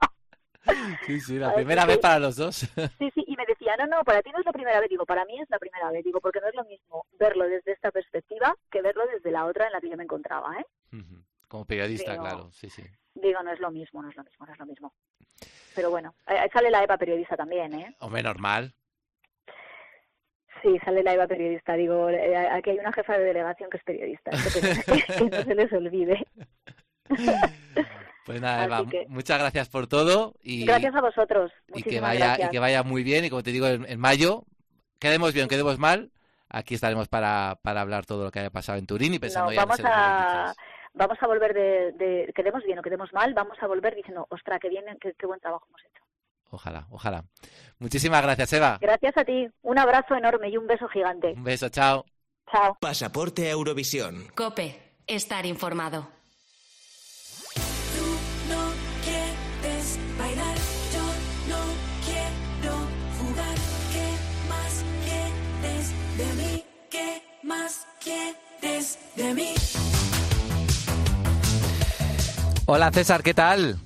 Sí, 1.06 1.20
sí, 1.20 1.38
la 1.38 1.50
Ay, 1.50 1.56
primera 1.56 1.86
vez 1.86 1.98
para 1.98 2.18
los 2.18 2.36
dos. 2.36 2.56
Sí, 2.98 3.10
sí, 3.14 3.24
y 3.26 3.36
me 3.36 3.46
decía, 3.46 3.76
no, 3.78 3.86
no, 3.86 4.02
para 4.04 4.22
ti 4.22 4.30
no 4.30 4.38
es 4.38 4.44
la 4.46 4.52
primera 4.52 4.80
vez. 4.80 4.88
Digo, 4.90 5.06
para 5.06 5.24
mí 5.24 5.40
es 5.40 5.48
la 5.50 5.58
primera 5.58 5.90
vez. 5.90 6.04
Digo, 6.04 6.20
porque 6.20 6.40
no 6.40 6.48
es 6.48 6.54
lo 6.54 6.64
mismo 6.64 7.06
verlo 7.18 7.46
desde 7.46 7.72
esta 7.72 7.90
perspectiva 7.90 8.54
que 8.70 8.82
verlo 8.82 9.04
desde 9.12 9.30
la 9.30 9.46
otra 9.46 9.66
en 9.66 9.72
la 9.72 9.80
que 9.80 9.88
yo 9.88 9.96
me 9.96 10.04
encontraba, 10.04 10.56
¿eh? 10.58 10.66
Como 11.48 11.64
periodista, 11.64 12.16
claro, 12.16 12.50
sí, 12.52 12.70
sí. 12.70 12.82
Digo, 13.14 13.42
no 13.42 13.52
es 13.52 13.60
lo 13.60 13.70
mismo, 13.70 14.02
no 14.02 14.08
es 14.10 14.16
lo 14.16 14.24
mismo, 14.24 14.46
no 14.46 14.52
es 14.52 14.58
lo 14.58 14.66
mismo. 14.66 14.92
Pero 15.74 15.90
bueno, 15.90 16.14
eh, 16.28 16.48
sale 16.52 16.70
la 16.70 16.82
Eva 16.84 16.96
periodista 16.96 17.36
también, 17.36 17.74
¿eh? 17.74 17.96
Hombre, 18.00 18.22
normal. 18.22 18.74
Sí, 20.62 20.78
sale 20.84 21.02
la 21.02 21.14
Eva 21.14 21.26
periodista. 21.26 21.74
Digo, 21.74 22.08
eh, 22.10 22.36
aquí 22.36 22.70
hay 22.70 22.78
una 22.78 22.92
jefa 22.92 23.18
de 23.18 23.24
delegación 23.24 23.70
que 23.70 23.78
es 23.78 23.84
periodista. 23.84 24.30
que, 24.30 24.40
que 25.18 25.30
no 25.30 25.42
se 25.42 25.54
les 25.54 25.72
olvide. 25.72 26.26
Pues 28.26 28.40
nada, 28.40 28.64
Eva, 28.64 28.84
que- 28.88 29.06
muchas 29.08 29.38
gracias 29.38 29.68
por 29.68 29.86
todo 29.86 30.34
y, 30.42 30.64
Gracias 30.66 30.94
a 30.94 31.00
vosotros. 31.00 31.50
y 31.74 31.82
que 31.82 32.00
vaya 32.00 32.26
gracias. 32.26 32.48
y 32.48 32.50
que 32.52 32.58
vaya 32.58 32.82
muy 32.82 33.02
bien 33.02 33.24
y 33.24 33.30
como 33.30 33.42
te 33.42 33.50
digo 33.52 33.66
en, 33.66 33.84
en 33.88 33.98
mayo, 33.98 34.44
quedemos 34.98 35.32
bien, 35.32 35.48
quedemos 35.48 35.78
mal, 35.78 36.10
aquí 36.48 36.74
estaremos 36.74 37.08
para, 37.08 37.58
para 37.62 37.80
hablar 37.80 38.06
todo 38.06 38.24
lo 38.24 38.30
que 38.30 38.40
haya 38.40 38.50
pasado 38.50 38.78
en 38.78 38.86
Turín 38.86 39.14
y 39.14 39.18
pensando 39.18 39.46
No, 39.50 39.52
ya 39.54 39.62
en 39.62 39.68
vamos 39.68 39.78
2023. 39.78 40.50
a 40.50 40.54
vamos 40.92 41.18
a 41.20 41.26
volver 41.26 41.54
de, 41.54 41.92
de 41.92 42.32
quedemos 42.34 42.62
bien 42.64 42.78
o 42.78 42.82
quedemos 42.82 43.12
mal, 43.12 43.32
vamos 43.32 43.56
a 43.60 43.66
volver 43.66 43.94
diciendo, 43.94 44.26
ostra, 44.28 44.58
qué 44.58 44.68
bien, 44.68 44.84
qué, 45.00 45.14
qué 45.18 45.26
buen 45.26 45.40
trabajo 45.40 45.64
hemos 45.68 45.80
hecho. 45.82 46.02
Ojalá, 46.50 46.86
ojalá. 46.90 47.24
Muchísimas 47.78 48.22
gracias, 48.22 48.52
Eva. 48.52 48.76
Gracias 48.80 49.16
a 49.16 49.24
ti, 49.24 49.48
un 49.62 49.78
abrazo 49.78 50.16
enorme 50.16 50.48
y 50.50 50.56
un 50.56 50.66
beso 50.66 50.88
gigante. 50.88 51.28
Un 51.36 51.44
beso, 51.44 51.68
chao. 51.68 52.04
Chao. 52.50 52.76
Pasaporte 52.80 53.46
a 53.46 53.52
Eurovisión. 53.52 54.26
Cope, 54.34 54.76
estar 55.06 55.46
informado. 55.46 56.08
Más 67.50 67.84
quieres 68.00 68.96
de 69.16 69.34
mí? 69.34 69.54
Hola 72.66 72.92
César, 72.92 73.24
¿qué 73.24 73.34
tal? 73.34 73.76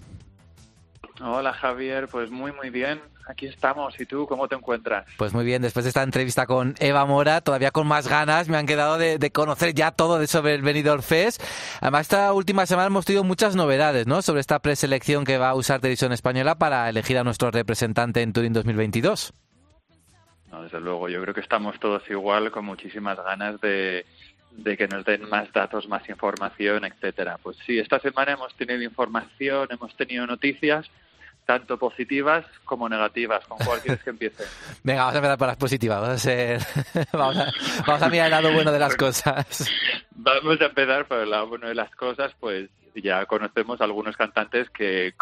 Hola 1.22 1.54
Javier, 1.54 2.06
pues 2.08 2.30
muy 2.30 2.52
muy 2.52 2.68
bien. 2.68 3.00
Aquí 3.26 3.46
estamos. 3.46 3.98
¿Y 3.98 4.04
tú 4.04 4.26
cómo 4.26 4.48
te 4.48 4.54
encuentras? 4.54 5.06
Pues 5.16 5.32
muy 5.32 5.46
bien, 5.46 5.62
después 5.62 5.86
de 5.86 5.88
esta 5.88 6.02
entrevista 6.02 6.44
con 6.44 6.74
Eva 6.78 7.06
Mora, 7.06 7.40
todavía 7.40 7.70
con 7.70 7.86
más 7.86 8.06
ganas 8.06 8.50
me 8.50 8.58
han 8.58 8.66
quedado 8.66 8.98
de, 8.98 9.16
de 9.16 9.32
conocer 9.32 9.72
ya 9.72 9.92
todo 9.92 10.18
de 10.18 10.26
sobre 10.26 10.54
el 10.54 10.60
Benidorm 10.60 11.02
Fest. 11.02 11.42
Además, 11.80 12.02
esta 12.02 12.30
última 12.34 12.66
semana 12.66 12.88
hemos 12.88 13.06
tenido 13.06 13.24
muchas 13.24 13.56
novedades, 13.56 14.06
¿no? 14.06 14.20
Sobre 14.20 14.40
esta 14.42 14.58
preselección 14.58 15.24
que 15.24 15.38
va 15.38 15.48
a 15.48 15.54
usar 15.54 15.80
Televisión 15.80 16.12
Española 16.12 16.58
para 16.58 16.86
elegir 16.90 17.16
a 17.16 17.24
nuestro 17.24 17.50
representante 17.50 18.20
en 18.20 18.34
Turín 18.34 18.52
2022. 18.52 19.32
No, 20.55 20.62
desde 20.62 20.80
luego, 20.80 21.09
yo 21.09 21.20
creo 21.20 21.34
que 21.34 21.40
estamos 21.40 21.80
todos 21.80 22.09
igual, 22.09 22.52
con 22.52 22.64
muchísimas 22.64 23.16
ganas 23.16 23.61
de, 23.61 24.07
de 24.52 24.76
que 24.76 24.86
nos 24.86 25.05
den 25.05 25.28
más 25.28 25.52
datos, 25.52 25.88
más 25.88 26.09
información, 26.09 26.84
etcétera. 26.84 27.38
Pues 27.42 27.57
sí, 27.66 27.80
esta 27.80 27.98
semana 27.98 28.32
hemos 28.34 28.55
tenido 28.55 28.80
información, 28.80 29.66
hemos 29.70 29.96
tenido 29.96 30.24
noticias, 30.28 30.88
tanto 31.44 31.76
positivas 31.76 32.46
como 32.64 32.88
negativas. 32.88 33.44
¿Con 33.46 33.59
cuál 33.59 33.80
quieres 33.80 34.05
que 34.05 34.11
empiece? 34.11 34.44
Venga, 34.84 35.00
vamos 35.00 35.14
a 35.14 35.18
empezar 35.18 35.38
por 35.38 35.48
las 35.48 35.57
positivas. 35.57 36.00
Vamos 36.00 36.14
a, 36.14 36.18
ser... 36.18 36.61
vamos 37.12 37.36
a, 37.36 37.52
vamos 37.84 38.02
a 38.02 38.09
mirar 38.09 38.26
el 38.26 38.30
lado 38.30 38.52
bueno 38.52 38.70
de 38.70 38.78
las 38.78 38.96
cosas. 38.96 39.68
Vamos 40.16 40.61
a 40.61 40.66
empezar 40.66 41.07
por 41.07 41.18
el 41.18 41.30
lado 41.30 41.48
bueno 41.48 41.66
de 41.66 41.74
las 41.74 41.90
cosas, 41.96 42.32
pues 42.38 42.70
ya 42.94 43.26
conocemos 43.26 43.80
algunos 43.80 44.16
cantantes 44.16 44.70
que 44.70 45.12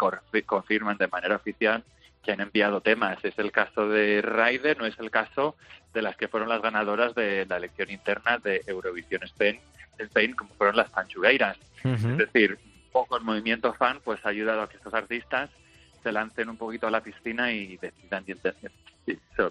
confirman 0.45 0.97
de 0.97 1.07
manera 1.07 1.35
oficial 1.35 1.83
que 2.23 2.31
han 2.31 2.41
enviado 2.41 2.81
temas. 2.81 3.23
Es 3.23 3.37
el 3.37 3.51
caso 3.51 3.87
de 3.89 4.21
Raide, 4.21 4.75
no 4.75 4.85
es 4.85 4.97
el 4.99 5.11
caso 5.11 5.55
de 5.93 6.01
las 6.01 6.15
que 6.15 6.27
fueron 6.27 6.49
las 6.49 6.61
ganadoras 6.61 7.13
de 7.15 7.45
la 7.45 7.57
elección 7.57 7.91
interna 7.91 8.37
de 8.39 8.63
Eurovisión 8.65 9.23
Spain, 9.23 9.59
Spain 9.99 10.33
como 10.33 10.53
fueron 10.55 10.75
las 10.77 10.89
Panchugueiras. 10.89 11.57
Es 11.83 12.17
decir, 12.17 12.57
un 12.85 12.91
poco 12.91 13.17
el 13.17 13.23
movimiento 13.23 13.73
fan 13.73 13.99
pues 14.03 14.25
ha 14.25 14.29
ayudado 14.29 14.61
a 14.61 14.69
que 14.69 14.77
estos 14.77 14.93
artistas 14.93 15.49
se 16.01 16.11
lancen 16.11 16.49
un 16.49 16.57
poquito 16.57 16.87
a 16.87 16.91
la 16.91 17.01
piscina 17.01 17.51
y 17.51 17.77
decidan, 17.77 18.25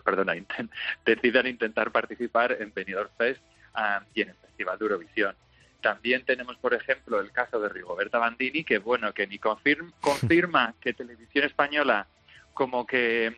perdona, 0.04 0.34
decidan 1.04 1.46
intentar 1.46 1.90
participar 1.90 2.56
en 2.60 2.72
Benidorm 2.74 3.10
Fest 3.16 3.40
ah, 3.74 4.02
y 4.14 4.22
en 4.22 4.30
el 4.30 4.34
Festival 4.36 4.78
de 4.78 4.84
Eurovisión. 4.84 5.34
También 5.80 6.24
tenemos, 6.24 6.56
por 6.58 6.74
ejemplo, 6.74 7.20
el 7.20 7.32
caso 7.32 7.58
de 7.60 7.68
Rigoberta 7.68 8.18
Bandini, 8.18 8.62
que 8.64 8.78
bueno, 8.78 9.12
que 9.12 9.26
ni 9.26 9.38
confirm- 9.38 9.92
confirma 10.00 10.74
que 10.80 10.92
Televisión 10.94 11.44
Española 11.44 12.06
como 12.54 12.86
que 12.86 13.36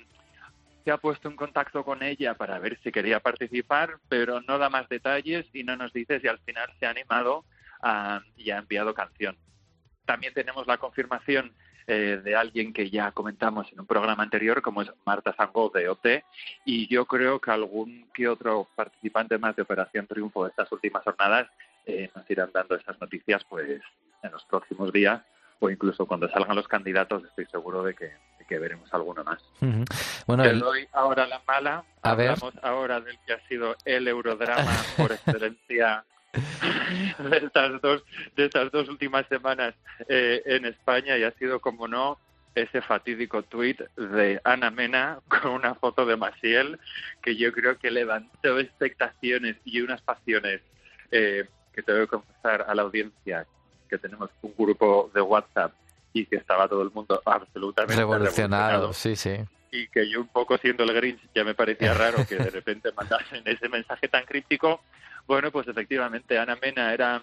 se 0.85 0.91
ha 0.91 0.99
puesto 0.99 1.29
en 1.29 1.37
contacto 1.37 1.85
con 1.85 2.03
ella 2.03 2.35
para 2.35 2.59
ver 2.59 2.79
si 2.83 2.93
quería 2.93 3.21
participar, 3.21 3.97
pero 4.09 4.41
no 4.43 4.59
da 4.59 4.69
más 4.69 4.89
detalles 4.89 5.47
y 5.55 5.65
no 5.65 5.77
nos 5.77 5.93
dice 5.93 6.21
si 6.21 6.29
al 6.29 6.39
final 6.41 6.71
se 6.79 6.87
ha 6.87 6.91
animado 6.91 7.45
ah, 7.83 8.21
y 8.37 8.51
ha 8.51 8.59
enviado 8.59 8.93
canción. 8.93 9.37
También 10.05 10.35
tenemos 10.35 10.67
la 10.67 10.77
confirmación 10.77 11.55
eh, 11.87 12.21
de 12.23 12.35
alguien 12.35 12.73
que 12.73 12.89
ya 12.89 13.13
comentamos 13.13 13.71
en 13.71 13.81
un 13.81 13.87
programa 13.87 14.23
anterior, 14.23 14.63
como 14.63 14.81
es 14.81 14.91
Marta 15.05 15.35
Sangó 15.37 15.71
de 15.71 15.89
OT, 15.89 16.25
y 16.65 16.87
yo 16.89 17.05
creo 17.05 17.41
que 17.41 17.51
algún 17.51 18.09
que 18.15 18.27
otro 18.27 18.69
participante 18.75 19.37
más 19.37 19.55
de 19.55 19.63
Operación 19.63 20.07
Triunfo 20.07 20.45
de 20.45 20.51
estas 20.51 20.71
últimas 20.73 21.05
jornadas 21.05 21.49
eh, 21.85 22.11
nos 22.15 22.31
irán 22.31 22.51
dando 22.55 22.75
esas 22.75 22.99
noticias 23.01 23.45
pues 23.45 23.83
en 24.23 24.33
los 24.33 24.45
próximos 24.47 24.93
días 24.93 25.23
o 25.61 25.69
incluso 25.69 26.07
cuando 26.07 26.29
salgan 26.31 26.57
los 26.57 26.69
candidatos 26.69 27.25
estoy 27.25 27.45
seguro 27.47 27.83
de 27.83 27.95
que, 27.95 28.13
que 28.49 28.59
veremos 28.59 28.93
alguno 28.93 29.25
más. 29.25 29.43
Bueno, 30.27 30.43
Te 30.43 30.51
el- 30.51 30.61
doy 30.61 30.87
ahora 30.93 31.27
la 31.27 31.41
mala. 31.47 31.85
A 32.03 32.15
ver. 32.15 32.31
Hablamos 32.31 32.55
ahora 32.63 33.01
del 33.01 33.19
que 33.27 33.33
ha 33.35 33.41
sido 33.49 33.77
el 33.85 34.07
eurodrama 34.09 34.73
por 34.97 35.13
excelencia 35.13 36.05
de 37.19 37.37
estas 37.39 37.81
dos, 37.81 38.03
de 38.37 38.47
estas 38.47 38.71
dos 38.73 38.89
últimas 38.89 39.27
semanas 39.29 39.75
eh, 40.09 40.43
en 40.47 40.65
España 40.67 41.17
y 41.17 41.23
ha 41.25 41.31
sido, 41.33 41.61
como 41.61 41.87
no, 41.89 42.19
ese 42.55 42.81
fatídico 42.83 43.43
tuit 43.43 43.81
de 43.97 44.41
Ana 44.45 44.71
Mena 44.71 45.19
con 45.29 45.53
una 45.53 45.75
foto 45.75 46.07
de 46.07 46.17
Maciel 46.17 46.79
que 47.23 47.37
yo 47.37 47.53
creo 47.53 47.79
que 47.79 47.91
levantó 47.91 48.59
expectaciones 48.59 49.57
y 49.65 49.81
unas 49.81 50.01
pasiones 50.03 50.61
eh, 51.11 51.49
que 51.73 51.83
tengo 51.83 52.01
que 52.01 52.07
confesar 52.07 52.65
a 52.69 52.75
la 52.75 52.83
audiencia 52.83 53.47
que 53.89 53.99
tenemos 53.99 54.31
un 54.43 54.55
grupo 54.57 55.11
de 55.15 55.21
WhatsApp 55.21 55.73
y 56.15 56.25
que 56.27 56.37
estaba 56.37 56.67
todo 56.69 56.81
el 56.83 56.91
mundo 56.93 57.21
absolutamente 57.27 57.97
revolucionado, 57.97 58.89
revolucionado 58.89 58.93
sí, 58.95 59.17
sí. 59.17 59.37
y 59.71 59.89
que 59.89 60.09
yo 60.09 60.21
un 60.21 60.29
poco 60.29 60.57
siendo 60.57 60.85
el 60.85 60.95
Grinch 60.95 61.21
ya 61.35 61.45
me 61.45 61.55
parecía 61.55 61.93
raro 61.95 62.25
que 62.27 62.37
de 62.37 62.49
repente 62.49 62.91
mandasen 62.93 63.43
ese 63.45 63.69
mensaje 63.69 64.09
tan 64.09 64.25
críptico. 64.25 64.81
Bueno, 65.27 65.51
pues 65.51 65.69
efectivamente 65.69 66.39
Ana 66.39 66.57
Mena 66.57 66.95
era 66.95 67.23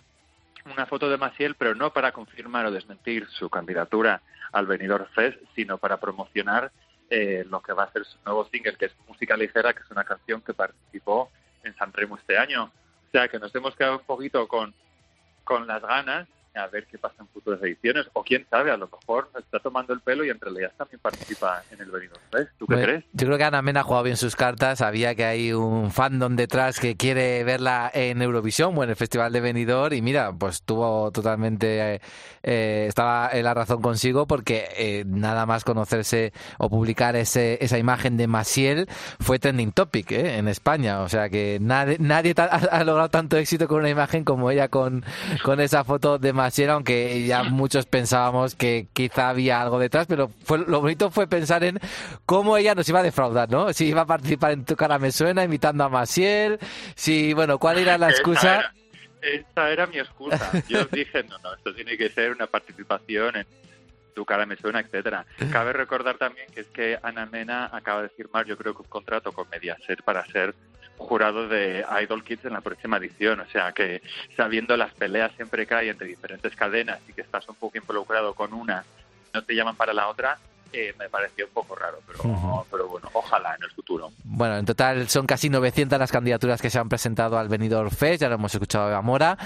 una 0.65 0.85
foto 0.85 1.09
de 1.09 1.17
Maciel, 1.17 1.55
pero 1.55 1.73
no 1.73 1.91
para 1.93 2.11
confirmar 2.11 2.65
o 2.65 2.71
desmentir 2.71 3.27
su 3.29 3.49
candidatura 3.49 4.21
al 4.51 4.67
Benidorm 4.67 5.07
Fest, 5.13 5.39
sino 5.55 5.77
para 5.77 5.99
promocionar 5.99 6.71
eh, 7.09 7.45
lo 7.49 7.61
que 7.61 7.73
va 7.73 7.83
a 7.83 7.91
ser 7.91 8.05
su 8.05 8.17
nuevo 8.25 8.45
single, 8.51 8.75
que 8.75 8.85
es 8.85 8.91
Música 9.07 9.37
Ligera, 9.37 9.73
que 9.73 9.81
es 9.81 9.91
una 9.91 10.03
canción 10.03 10.41
que 10.41 10.53
participó 10.53 11.31
en 11.63 11.75
San 11.75 11.93
Remo 11.93 12.17
este 12.17 12.37
año. 12.37 12.65
O 12.65 13.11
sea, 13.11 13.27
que 13.27 13.39
nos 13.39 13.53
hemos 13.55 13.75
quedado 13.75 13.99
un 13.99 14.05
poquito 14.05 14.47
con, 14.47 14.73
con 15.43 15.67
las 15.67 15.81
ganas 15.81 16.27
a 16.55 16.67
ver 16.67 16.85
qué 16.85 16.97
pasa 16.97 17.15
en 17.19 17.27
futuras 17.27 17.61
ediciones, 17.63 18.05
o 18.13 18.23
quién 18.23 18.45
sabe, 18.49 18.71
a 18.71 18.77
lo 18.77 18.87
mejor 18.87 19.29
nos 19.33 19.43
está 19.43 19.59
tomando 19.59 19.93
el 19.93 20.01
pelo 20.01 20.25
y 20.25 20.29
en 20.29 20.39
realidad 20.39 20.71
también 20.77 20.99
participa 21.01 21.63
en 21.71 21.81
el 21.81 21.89
Benidorm 21.89 22.21
Fest. 22.31 22.49
¿Tú 22.57 22.67
qué 22.67 22.73
Bueno, 22.75 22.87
crees? 22.87 23.05
Yo 23.13 23.25
creo 23.27 23.37
que 23.37 23.43
Ana 23.43 23.61
Mena 23.61 23.81
ha 23.81 23.83
jugado 23.83 24.03
bien 24.03 24.17
sus 24.17 24.35
cartas, 24.35 24.79
sabía 24.79 25.15
que 25.15 25.25
hay 25.25 25.53
un 25.53 25.91
fandom 25.91 26.35
detrás 26.35 26.79
que 26.79 26.97
quiere 26.97 27.43
verla 27.43 27.89
en 27.93 28.21
Eurovisión 28.21 28.77
o 28.77 28.83
en 28.83 28.89
el 28.89 28.95
Festival 28.95 29.31
de 29.31 29.41
Benidorm 29.41 29.93
y 29.93 30.01
mira, 30.01 30.33
pues 30.33 30.63
tuvo 30.63 31.11
totalmente, 31.11 31.95
eh, 31.95 32.01
eh, 32.43 32.85
estaba 32.87 33.29
en 33.31 33.43
la 33.43 33.53
razón 33.53 33.81
consigo 33.81 34.27
porque 34.27 34.67
eh, 34.75 35.03
nada 35.07 35.45
más 35.45 35.63
conocerse 35.63 36.33
o 36.57 36.69
publicar 36.69 37.15
ese, 37.15 37.57
esa 37.63 37.77
imagen 37.77 38.17
de 38.17 38.27
Maciel 38.27 38.87
fue 39.19 39.39
trending 39.39 39.71
topic 39.71 40.11
en 40.11 40.47
España, 40.47 41.01
o 41.01 41.09
sea 41.09 41.29
que 41.29 41.59
nadie, 41.61 41.97
nadie 41.99 42.33
ha 42.37 42.83
logrado 42.83 43.09
tanto 43.09 43.37
éxito 43.37 43.67
con 43.67 43.79
una 43.79 43.89
imagen 43.89 44.23
como 44.23 44.51
ella 44.51 44.67
con, 44.67 45.05
con 45.43 45.59
esa 45.61 45.83
foto 45.83 46.17
de 46.19 46.33
Maciel, 46.33 46.40
aunque 46.69 47.25
ya 47.25 47.43
muchos 47.43 47.85
pensábamos 47.85 48.55
que 48.55 48.87
quizá 48.93 49.29
había 49.29 49.61
algo 49.61 49.79
detrás, 49.79 50.07
pero 50.07 50.29
fue, 50.43 50.59
lo 50.59 50.81
bonito 50.81 51.11
fue 51.11 51.27
pensar 51.27 51.63
en 51.63 51.79
cómo 52.25 52.57
ella 52.57 52.73
nos 52.75 52.87
iba 52.89 52.99
a 52.99 53.03
defraudar, 53.03 53.49
¿no? 53.49 53.71
Si 53.73 53.85
iba 53.87 54.01
a 54.01 54.05
participar 54.05 54.51
en 54.51 54.65
Tu 54.65 54.75
cara 54.75 54.97
me 54.99 55.11
suena, 55.11 55.43
imitando 55.43 55.83
a 55.83 55.89
Maciel, 55.89 56.59
si, 56.95 57.33
bueno, 57.33 57.57
cuál 57.59 57.77
era 57.79 57.97
la 57.97 58.09
excusa. 58.09 58.55
era- 58.55 58.73
Esta 59.21 59.69
era 59.69 59.85
mi 59.87 59.99
excusa. 59.99 60.51
Yo 60.67 60.85
dije, 60.85 61.23
no, 61.23 61.37
no, 61.39 61.53
esto 61.53 61.73
tiene 61.75 61.95
que 61.97 62.09
ser 62.09 62.31
una 62.31 62.47
participación 62.47 63.35
en 63.35 63.45
tu 64.15 64.25
cara 64.25 64.45
me 64.45 64.57
suena, 64.57 64.79
etcétera. 64.81 65.25
Cabe 65.51 65.71
recordar 65.73 66.17
también 66.17 66.47
que 66.53 66.61
es 66.61 66.67
que 66.67 66.99
Ana 67.01 67.25
Mena 67.27 67.69
acaba 67.71 68.01
de 68.01 68.09
firmar, 68.09 68.45
yo 68.45 68.57
creo 68.57 68.73
que 68.75 68.81
un 68.81 68.89
contrato 68.89 69.31
con 69.31 69.47
Mediaset 69.49 70.01
para 70.03 70.25
ser 70.25 70.53
jurado 71.01 71.47
de 71.47 71.85
Idol 72.03 72.23
Kids 72.23 72.45
en 72.45 72.53
la 72.53 72.61
próxima 72.61 72.97
edición. 72.97 73.39
O 73.39 73.47
sea 73.47 73.71
que 73.71 74.01
sabiendo 74.35 74.77
las 74.77 74.93
peleas 74.93 75.31
siempre 75.35 75.65
que 75.65 75.75
hay 75.75 75.89
entre 75.89 76.07
diferentes 76.07 76.55
cadenas 76.55 76.99
y 77.07 77.13
que 77.13 77.21
estás 77.21 77.47
un 77.49 77.55
poco 77.55 77.77
involucrado 77.77 78.33
con 78.33 78.53
una, 78.53 78.83
no 79.33 79.43
te 79.43 79.55
llaman 79.55 79.75
para 79.75 79.93
la 79.93 80.07
otra, 80.07 80.37
eh, 80.73 80.93
me 80.97 81.09
pareció 81.09 81.45
un 81.47 81.51
poco 81.51 81.75
raro. 81.75 81.99
Pero, 82.07 82.65
pero 82.71 82.87
bueno, 82.87 83.09
ojalá 83.13 83.55
en 83.55 83.63
el 83.63 83.71
futuro. 83.71 84.11
Bueno, 84.23 84.57
en 84.57 84.65
total 84.65 85.09
son 85.09 85.25
casi 85.27 85.49
900 85.49 85.99
las 85.99 86.11
candidaturas 86.11 86.61
que 86.61 86.69
se 86.69 86.79
han 86.79 86.87
presentado 86.87 87.37
al 87.37 87.49
Benidorm 87.49 87.89
Fest, 87.89 88.21
ya 88.21 88.29
lo 88.29 88.35
hemos 88.35 88.53
escuchado 88.53 88.89
de 88.89 88.95
Amora. 88.95 89.37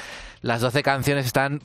Las 0.41 0.61
12 0.61 0.83
canciones 0.83 1.25
están 1.25 1.61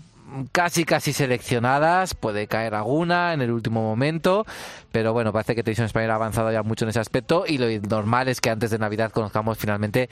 casi 0.53 0.85
casi 0.85 1.12
seleccionadas, 1.12 2.14
puede 2.14 2.47
caer 2.47 2.74
alguna 2.74 3.33
en 3.33 3.43
el 3.43 3.51
último 3.51 3.83
momento, 3.83 4.47
pero 4.93 5.12
bueno, 5.12 5.33
parece 5.33 5.55
que 5.55 5.62
Televisión 5.62 5.87
Española 5.87 6.14
ha 6.14 6.16
avanzado 6.16 6.51
ya 6.53 6.62
mucho 6.62 6.85
en 6.85 6.91
ese 6.91 7.01
aspecto 7.01 7.45
y 7.47 7.59
lo 7.59 7.66
normal 7.89 8.28
es 8.28 8.41
que 8.41 8.51
antes 8.51 8.70
de 8.70 8.78
Navidad 8.78 9.11
conozcamos 9.12 9.59
finalmente 9.59 10.09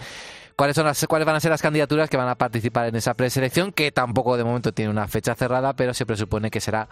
cuáles 0.58 0.74
son 0.74 0.86
las, 0.86 1.06
cuáles 1.06 1.24
van 1.24 1.36
a 1.36 1.40
ser 1.40 1.52
las 1.52 1.62
candidaturas 1.62 2.10
que 2.10 2.16
van 2.16 2.28
a 2.28 2.34
participar 2.34 2.88
en 2.88 2.96
esa 2.96 3.14
preselección, 3.14 3.70
que 3.70 3.92
tampoco 3.92 4.36
de 4.36 4.42
momento 4.42 4.72
tiene 4.72 4.90
una 4.90 5.06
fecha 5.06 5.36
cerrada, 5.36 5.74
pero 5.74 5.94
se 5.94 6.04
presupone 6.04 6.50
que 6.50 6.60
será 6.60 6.88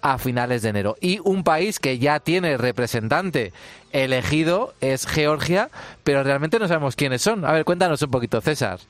a 0.00 0.16
finales 0.16 0.62
de 0.62 0.70
enero. 0.70 0.96
Y 1.02 1.20
un 1.22 1.44
país 1.44 1.78
que 1.78 1.98
ya 1.98 2.20
tiene 2.20 2.56
representante 2.56 3.52
elegido 3.92 4.72
es 4.80 5.06
Georgia, 5.06 5.68
pero 6.02 6.22
realmente 6.22 6.58
no 6.58 6.66
sabemos 6.66 6.96
quiénes 6.96 7.20
son. 7.20 7.44
A 7.44 7.52
ver, 7.52 7.66
cuéntanos 7.66 8.00
un 8.00 8.10
poquito, 8.10 8.40
César. 8.40 8.80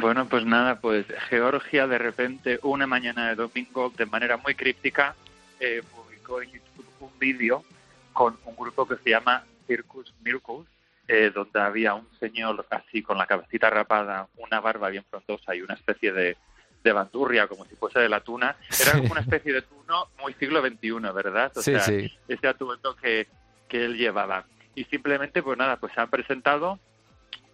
Bueno, 0.00 0.26
pues 0.28 0.44
nada, 0.44 0.80
pues 0.80 1.06
Georgia 1.28 1.86
de 1.86 1.98
repente 1.98 2.58
una 2.62 2.86
mañana 2.86 3.28
de 3.30 3.34
domingo 3.34 3.92
de 3.96 4.06
manera 4.06 4.36
muy 4.36 4.54
críptica 4.54 5.14
eh, 5.60 5.82
publicó 5.94 6.40
en 6.42 6.50
YouTube 6.52 6.86
un 7.00 7.18
vídeo 7.18 7.64
con 8.12 8.38
un 8.44 8.54
grupo 8.56 8.86
que 8.86 8.96
se 9.02 9.10
llama 9.10 9.44
Circus 9.66 10.14
Miracles, 10.22 10.66
eh, 11.08 11.32
donde 11.34 11.60
había 11.60 11.94
un 11.94 12.06
señor 12.20 12.64
así 12.70 13.02
con 13.02 13.18
la 13.18 13.26
cabecita 13.26 13.68
rapada, 13.70 14.28
una 14.36 14.60
barba 14.60 14.88
bien 14.90 15.04
frondosa 15.10 15.54
y 15.54 15.62
una 15.62 15.74
especie 15.74 16.12
de, 16.12 16.36
de 16.84 16.92
bandurria 16.92 17.46
como 17.48 17.64
si 17.64 17.74
fuese 17.74 17.98
de 17.98 18.08
la 18.08 18.20
tuna. 18.20 18.56
Era 18.80 18.92
como 18.98 19.12
una 19.12 19.20
especie 19.22 19.52
de 19.52 19.62
tuno 19.62 20.08
muy 20.20 20.34
siglo 20.34 20.60
XXI, 20.62 20.90
¿verdad? 21.14 21.50
O 21.56 21.62
Sí, 21.62 21.72
sea, 21.72 21.80
sí. 21.80 22.12
ese 22.28 22.46
atuendo 22.46 22.94
que, 22.96 23.26
que 23.68 23.84
él 23.84 23.96
llevaba. 23.96 24.44
Y 24.76 24.84
simplemente, 24.84 25.42
pues 25.42 25.58
nada, 25.58 25.76
pues 25.78 25.92
se 25.92 26.00
han 26.00 26.10
presentado 26.10 26.78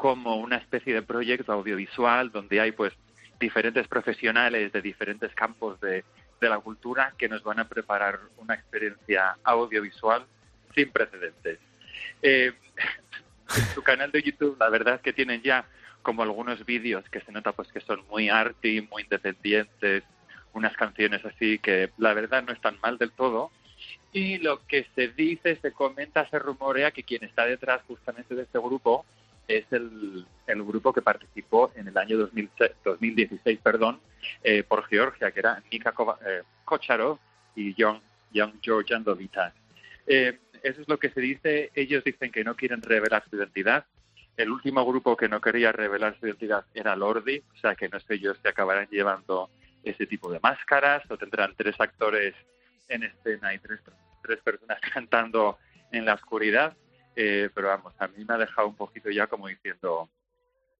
como 0.00 0.36
una 0.36 0.56
especie 0.56 0.94
de 0.94 1.02
proyecto 1.02 1.52
audiovisual 1.52 2.32
donde 2.32 2.58
hay 2.58 2.72
pues 2.72 2.94
diferentes 3.38 3.86
profesionales 3.86 4.72
de 4.72 4.80
diferentes 4.80 5.34
campos 5.34 5.78
de, 5.82 6.04
de 6.40 6.48
la 6.48 6.58
cultura 6.58 7.12
que 7.18 7.28
nos 7.28 7.42
van 7.42 7.60
a 7.60 7.68
preparar 7.68 8.18
una 8.38 8.54
experiencia 8.54 9.36
audiovisual 9.44 10.24
sin 10.74 10.90
precedentes. 10.90 11.58
Eh, 12.22 12.50
en 13.58 13.64
su 13.74 13.82
canal 13.82 14.10
de 14.10 14.22
YouTube, 14.22 14.56
la 14.58 14.70
verdad 14.70 14.94
es 14.94 15.00
que 15.02 15.12
tienen 15.12 15.42
ya 15.42 15.66
como 16.00 16.22
algunos 16.22 16.64
vídeos 16.64 17.06
que 17.10 17.20
se 17.20 17.30
nota 17.30 17.52
pues 17.52 17.70
que 17.70 17.82
son 17.82 18.02
muy 18.08 18.30
arty, 18.30 18.80
muy 18.90 19.02
independientes, 19.02 20.02
unas 20.54 20.74
canciones 20.78 21.22
así 21.26 21.58
que 21.58 21.90
la 21.98 22.14
verdad 22.14 22.42
no 22.42 22.54
están 22.54 22.78
mal 22.80 22.96
del 22.96 23.12
todo. 23.12 23.50
Y 24.12 24.38
lo 24.38 24.66
que 24.66 24.86
se 24.94 25.08
dice, 25.08 25.56
se 25.56 25.72
comenta, 25.72 26.26
se 26.30 26.38
rumorea 26.38 26.90
que 26.90 27.02
quien 27.02 27.22
está 27.22 27.44
detrás 27.44 27.82
justamente 27.86 28.34
de 28.34 28.44
este 28.44 28.58
grupo 28.58 29.04
es 29.50 29.64
el, 29.72 30.24
el 30.46 30.62
grupo 30.62 30.92
que 30.92 31.02
participó 31.02 31.72
en 31.74 31.88
el 31.88 31.98
año 31.98 32.16
2006 32.18 32.70
2016 32.84 33.58
perdón, 33.62 34.00
eh, 34.44 34.62
por 34.62 34.86
Georgia, 34.86 35.32
que 35.32 35.40
era 35.40 35.62
Nika 35.70 35.92
eh, 36.24 36.42
Kocharov 36.64 37.18
y 37.56 37.74
Young, 37.74 38.00
Young 38.32 38.52
George 38.62 38.94
Andovitas. 38.94 39.52
Eh, 40.06 40.38
eso 40.62 40.82
es 40.82 40.88
lo 40.88 40.98
que 40.98 41.10
se 41.10 41.20
dice. 41.20 41.70
Ellos 41.74 42.04
dicen 42.04 42.30
que 42.30 42.44
no 42.44 42.54
quieren 42.54 42.80
revelar 42.80 43.24
su 43.28 43.36
identidad. 43.36 43.84
El 44.36 44.50
último 44.50 44.86
grupo 44.86 45.16
que 45.16 45.28
no 45.28 45.40
quería 45.40 45.72
revelar 45.72 46.16
su 46.18 46.26
identidad 46.26 46.64
era 46.72 46.94
Lordi, 46.94 47.42
o 47.52 47.56
sea 47.60 47.74
que 47.74 47.88
no 47.88 47.98
sé 48.00 48.18
yo 48.18 48.34
si 48.34 48.46
acabarán 48.46 48.88
llevando 48.90 49.50
ese 49.82 50.06
tipo 50.06 50.30
de 50.30 50.40
máscaras 50.40 51.02
o 51.10 51.16
tendrán 51.16 51.54
tres 51.56 51.74
actores 51.80 52.34
en 52.88 53.02
escena 53.02 53.52
y 53.54 53.58
tres, 53.58 53.80
tres 54.22 54.38
personas 54.40 54.78
cantando 54.94 55.58
en 55.90 56.04
la 56.04 56.14
oscuridad. 56.14 56.76
Eh, 57.16 57.50
pero 57.54 57.68
vamos, 57.68 57.92
a 57.98 58.08
mí 58.08 58.24
me 58.24 58.34
ha 58.34 58.38
dejado 58.38 58.68
un 58.68 58.76
poquito 58.76 59.10
ya 59.10 59.26
como 59.26 59.48
diciendo, 59.48 60.08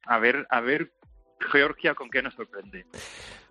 a 0.05 0.19
ver, 0.19 0.47
a 0.51 0.61
ver 0.61 0.93
Georgia 1.53 1.95
con 1.95 2.11
qué 2.11 2.23
nos 2.23 2.35
sorprende. 2.35 2.87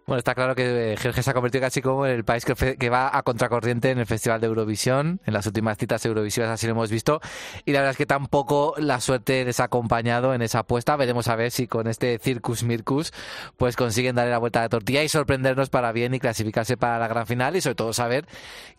Bueno, 0.09 0.17
está 0.17 0.33
claro 0.33 0.55
que 0.55 0.93
eh, 0.93 0.97
Georgia 0.97 1.21
se 1.21 1.29
ha 1.29 1.35
convertido 1.35 1.61
casi 1.61 1.83
como 1.83 2.07
en 2.07 2.13
el 2.13 2.23
país 2.23 2.43
que, 2.43 2.89
va 2.89 3.15
a 3.15 3.21
contracorriente 3.21 3.91
en 3.91 3.99
el 3.99 4.07
Festival 4.07 4.41
de 4.41 4.47
Eurovisión. 4.47 5.21
En 5.27 5.35
las 5.35 5.45
últimas 5.45 5.77
citas 5.77 6.03
eurovisivas 6.03 6.49
así 6.49 6.65
lo 6.65 6.71
hemos 6.71 6.89
visto. 6.89 7.21
Y 7.63 7.73
la 7.73 7.81
verdad 7.81 7.91
es 7.91 7.97
que 7.97 8.07
tampoco 8.07 8.73
la 8.79 9.01
suerte 9.01 9.45
les 9.45 9.59
ha 9.59 9.65
acompañado 9.65 10.33
en 10.33 10.41
esa 10.41 10.59
apuesta. 10.61 10.95
Veremos 10.95 11.27
a 11.27 11.35
ver 11.35 11.51
si 11.51 11.67
con 11.67 11.85
este 11.85 12.17
Circus 12.17 12.63
Mircus 12.63 13.13
pues 13.55 13.75
consiguen 13.75 14.15
darle 14.15 14.31
la 14.31 14.39
vuelta 14.39 14.63
de 14.63 14.69
tortilla 14.69 15.03
y 15.03 15.09
sorprendernos 15.09 15.69
para 15.69 15.91
bien 15.91 16.15
y 16.15 16.19
clasificarse 16.19 16.75
para 16.75 16.97
la 16.97 17.07
gran 17.07 17.27
final 17.27 17.55
y 17.55 17.61
sobre 17.61 17.75
todo 17.75 17.93
saber 17.93 18.25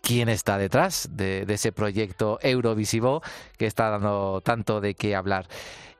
quién 0.01 0.27
está 0.27 0.57
detrás 0.57 1.07
de, 1.13 1.45
de 1.45 1.53
ese 1.53 1.71
proyecto 1.71 2.39
eurovisivo 2.41 3.21
que 3.57 3.67
está 3.67 3.89
dando 3.89 4.41
tanto 4.41 4.81
de 4.81 4.95
qué 4.95 5.15
hablar. 5.15 5.47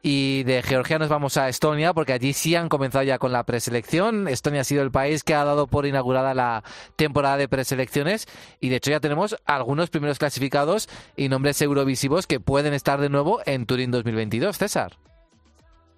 Y 0.03 0.43
de 0.43 0.63
Georgia 0.63 0.97
nos 0.97 1.09
vamos 1.09 1.37
a 1.37 1.47
Estonia, 1.47 1.93
porque 1.93 2.13
allí 2.13 2.33
sí 2.33 2.55
han 2.55 2.69
comenzado 2.69 3.03
ya 3.03 3.19
con 3.19 3.31
la 3.31 3.43
preselección. 3.43 4.27
Estonia 4.27 4.61
ha 4.61 4.63
sido 4.63 4.81
el 4.81 4.91
país 4.91 5.23
que 5.23 5.35
ha 5.35 5.43
dado 5.43 5.67
por 5.67 5.85
inaugurada 5.85 6.33
la 6.33 6.63
temporada 6.95 7.37
de 7.37 7.47
preselecciones 7.47 8.27
y 8.59 8.69
de 8.69 8.77
hecho 8.77 8.89
ya 8.89 8.99
tenemos 8.99 9.35
algunos 9.45 9.91
primeros 9.91 10.17
clasificados 10.17 10.89
y 11.15 11.29
nombres 11.29 11.61
eurovisivos 11.61 12.25
que 12.25 12.39
pueden 12.39 12.73
estar 12.73 12.99
de 12.99 13.09
nuevo 13.09 13.41
en 13.45 13.67
Turín 13.67 13.91
2022. 13.91 14.57
César. 14.57 14.93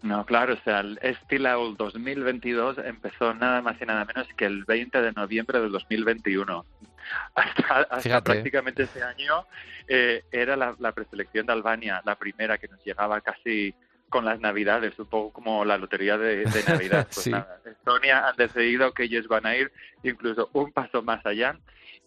No, 0.01 0.25
claro, 0.25 0.55
o 0.55 0.63
sea, 0.65 0.81
el 0.81 0.99
Estilaul 1.01 1.77
2022 1.77 2.79
empezó 2.79 3.33
nada 3.33 3.61
más 3.61 3.81
y 3.81 3.85
nada 3.85 4.03
menos 4.03 4.27
que 4.35 4.43
el 4.45 4.65
20 4.65 5.01
de 5.01 5.13
noviembre 5.13 5.61
del 5.61 5.71
2021. 5.71 6.65
Hasta, 7.35 7.81
hasta 7.91 8.23
prácticamente 8.23 8.83
ese 8.83 9.03
año 9.03 9.45
eh, 9.87 10.23
era 10.31 10.55
la, 10.55 10.73
la 10.79 10.93
preselección 10.93 11.45
de 11.45 11.51
Albania, 11.51 12.01
la 12.05 12.15
primera 12.15 12.57
que 12.57 12.69
nos 12.69 12.83
llegaba 12.83 13.19
casi 13.19 13.75
con 14.13 14.25
las 14.25 14.39
Navidades, 14.39 14.97
un 14.99 15.07
poco 15.07 15.33
como 15.33 15.65
la 15.65 15.75
lotería 15.79 16.19
de, 16.19 16.45
de 16.45 16.63
Navidad. 16.67 17.07
Pues 17.11 17.23
Sí. 17.23 17.31
nada, 17.31 17.59
Estonia 17.65 18.27
han 18.29 18.35
decidido 18.35 18.93
que 18.93 19.03
ellos 19.05 19.27
van 19.27 19.47
a 19.47 19.55
ir 19.57 19.71
incluso 20.03 20.49
un 20.53 20.71
paso 20.71 21.01
más 21.01 21.25
allá 21.25 21.57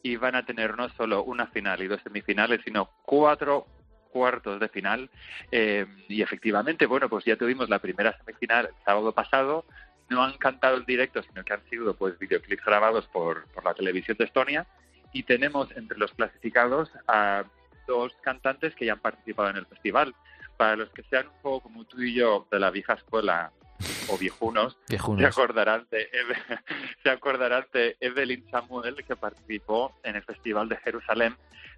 y 0.05 0.15
van 0.15 0.37
a 0.37 0.47
tener 0.47 0.77
no 0.77 0.89
solo 0.91 1.25
una 1.25 1.49
final 1.49 1.83
y 1.83 1.89
dos 1.89 2.01
semifinales, 2.03 2.61
sino 2.65 2.89
cuatro 3.03 3.67
cuartos 4.13 4.61
de 4.61 4.69
final. 4.69 5.11
Eh, 5.51 5.85
y 6.09 6.23
efectivamente, 6.23 6.87
bueno, 6.87 7.09
pues 7.09 7.25
ya 7.25 7.35
tuvimos 7.37 7.69
la 7.69 7.81
primera 7.81 8.17
semifinal 8.19 8.67
el 8.67 8.85
sábado 8.85 9.11
pasado. 9.13 9.65
No 10.09 10.23
han 10.23 10.39
cantado 10.39 10.77
en 10.77 10.85
directo, 10.87 11.21
sino 11.25 11.43
que 11.45 11.53
han 11.55 11.65
sido 11.69 11.95
pues 11.97 12.17
videoclips 12.21 12.65
grabados 12.65 13.09
por, 13.09 13.47
por 13.49 13.65
la 13.65 13.75
televisión 13.75 14.17
de 14.17 14.27
Estonia. 14.27 14.65
Y 15.13 15.25
tenemos 15.25 15.77
entre 15.77 15.99
los 15.99 16.13
clasificados 16.13 16.89
a 17.09 17.43
dos 17.89 18.13
cantantes 18.23 18.75
que 18.77 18.87
ya 18.87 18.93
han 18.93 19.01
participado 19.01 19.51
en 19.51 19.57
el 19.57 19.67
festival. 19.67 20.15
Para 20.57 20.77
los 20.77 20.91
que 20.91 21.03
sean 21.05 21.27
un 21.29 21.43
poco 21.43 21.61
como 21.65 21.85
tú 21.85 22.01
y 22.03 22.15
yo 22.15 22.47
de 22.51 22.59
la 22.61 22.71
vieja 22.71 22.95
escuela 22.95 23.53
o 24.09 24.17
viejunos, 24.17 24.79
se 25.19 25.27
acordarán 25.27 25.87
de 25.91 26.09
Eve- 26.13 26.37
se 27.03 27.11
acordarán 27.11 27.67
de 27.73 27.97
Evelyn 28.01 28.49
Samuel 28.51 28.97
que 29.05 29.17
participó 29.17 29.95
en 30.03 30.17
el 30.17 30.23
Festival 30.23 30.69
de 30.69 30.77
Jerusalén 30.79 31.37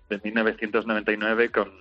de 0.09 0.18
1999 0.22 1.51
con, 1.51 1.72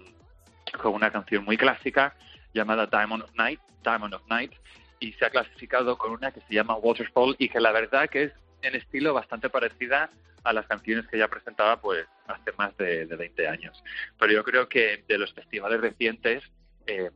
con 0.81 0.93
una 0.93 1.11
canción 1.11 1.43
muy 1.45 1.57
clásica 1.57 2.15
llamada 2.53 2.87
Diamond 2.87 3.23
of 3.23 3.35
Night, 3.35 3.59
Diamond 3.83 4.13
of 4.15 4.23
Night, 4.27 4.53
y 4.99 5.13
se 5.13 5.25
ha 5.25 5.29
clasificado 5.29 5.97
con 5.97 6.11
una 6.11 6.31
que 6.31 6.41
se 6.41 6.53
llama 6.55 6.75
Waterfall 6.75 7.35
y 7.37 7.49
que 7.49 7.59
la 7.59 7.71
verdad 7.71 8.09
que 8.09 8.23
es 8.23 8.31
en 8.63 8.73
estilo 8.75 9.13
bastante 9.13 9.49
parecida 9.49 10.09
a 10.43 10.53
las 10.53 10.65
canciones 10.65 11.05
que 11.07 11.17
ya 11.19 11.27
presentaba 11.27 11.79
pues 11.79 12.07
hace 12.25 12.51
más 12.57 12.75
de, 12.77 13.05
de 13.05 13.15
20 13.15 13.47
años. 13.47 13.83
Pero 14.17 14.33
yo 14.33 14.43
creo 14.43 14.67
que 14.67 15.03
de 15.07 15.17
los 15.19 15.31
festivales 15.33 15.79
recientes 15.81 16.43
eh, 16.87 17.09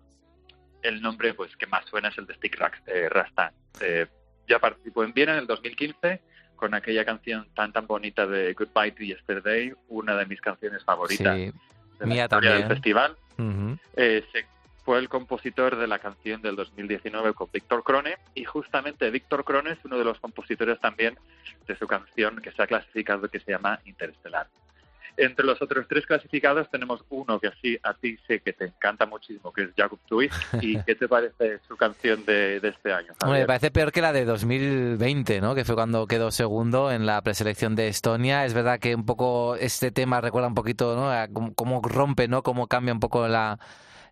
el 0.84 1.02
nombre 1.02 1.34
pues 1.34 1.56
que 1.58 1.68
más 1.68 1.86
suena 1.86 2.10
es 2.10 2.18
el 2.18 2.26
de 2.26 2.34
Stick 2.36 2.58
eh, 2.88 3.10
Rasta. 3.10 3.54
Eh, 3.80 4.08
ya 4.48 4.60
participó 4.60 5.04
en 5.04 5.14
Viena 5.14 5.34
en 5.34 5.40
el 5.40 5.48
2015 5.48 6.22
con 6.56 6.74
aquella 6.74 7.06
canción 7.06 7.48
tan 7.56 7.72
tan 7.74 7.88
bonita 7.88 8.28
de 8.28 8.54
Goodbye 8.54 8.92
to 8.92 9.04
Yesterday, 9.04 9.74
una 9.88 10.16
de 10.16 10.26
mis 10.26 10.42
canciones 10.42 10.84
favoritas 10.84 11.36
Sí. 11.36 11.46
de 11.46 11.54
la 12.00 12.06
mía 12.06 12.24
historia 12.26 12.28
también. 12.52 12.68
del 12.68 12.78
festival. 12.78 13.18
Eh, 13.96 14.24
se- 14.32 14.46
fue 14.84 14.98
el 14.98 15.10
compositor 15.10 15.76
de 15.76 15.86
la 15.88 16.00
canción 16.00 16.42
del 16.42 16.56
2019 16.56 17.34
con 17.34 17.48
Víctor 17.54 17.84
Krone 17.84 18.18
y 18.34 18.44
justamente 18.46 19.12
Víctor 19.12 19.44
Krone 19.46 19.74
es 19.74 19.80
uno 19.86 19.98
de 19.98 20.04
los 20.04 20.20
compositores 20.20 20.80
también 20.80 21.18
de 21.68 21.76
su 21.76 21.86
canción 21.86 22.38
que 22.42 22.52
se 22.52 22.64
ha 22.64 22.68
clasificado 22.68 23.30
que 23.30 23.40
se 23.40 23.52
llama 23.52 23.80
Interestelar. 23.86 24.48
Entre 25.22 25.46
los 25.46 25.62
otros 25.62 25.86
tres 25.88 26.06
clasificados 26.08 26.70
tenemos 26.72 27.04
uno 27.10 27.40
que 27.40 27.48
así 27.48 27.78
a 27.84 27.94
ti 27.94 28.18
sé 28.28 28.40
que 28.40 28.54
te 28.54 28.66
encanta 28.66 29.06
muchísimo, 29.06 29.54
que 29.54 29.64
es 29.64 29.70
Jacob 29.78 30.00
Twist. 30.08 30.34
¿Y 30.62 30.82
qué 30.84 30.96
te 30.96 31.08
parece 31.08 31.60
su 31.68 31.78
canción 31.78 32.26
de, 32.26 32.60
de 32.60 32.70
este 32.70 32.92
año? 32.92 33.14
Me 33.28 33.46
parece 33.46 33.70
peor 33.70 33.92
que 33.92 34.02
la 34.02 34.14
de 34.14 34.26
2020, 34.26 35.40
¿no? 35.40 35.54
Que 35.54 35.64
fue 35.64 35.76
cuando 35.76 36.08
quedó 36.08 36.32
segundo 36.32 36.92
en 36.92 37.06
la 37.06 37.22
preselección 37.22 37.76
de 37.76 37.88
Estonia. 37.88 38.46
Es 38.46 38.56
verdad 38.56 38.80
que 38.80 38.96
un 38.96 39.06
poco 39.06 39.56
este 39.58 39.92
tema 39.92 40.22
recuerda 40.22 40.48
un 40.48 40.56
poquito, 40.56 40.96
¿no? 40.96 41.12
A 41.12 41.28
cómo, 41.28 41.54
cómo 41.54 41.82
rompe, 41.82 42.28
¿no? 42.28 42.42
Cómo 42.42 42.68
cambia 42.68 42.94
un 42.94 43.00
poco 43.00 43.28
la, 43.28 43.60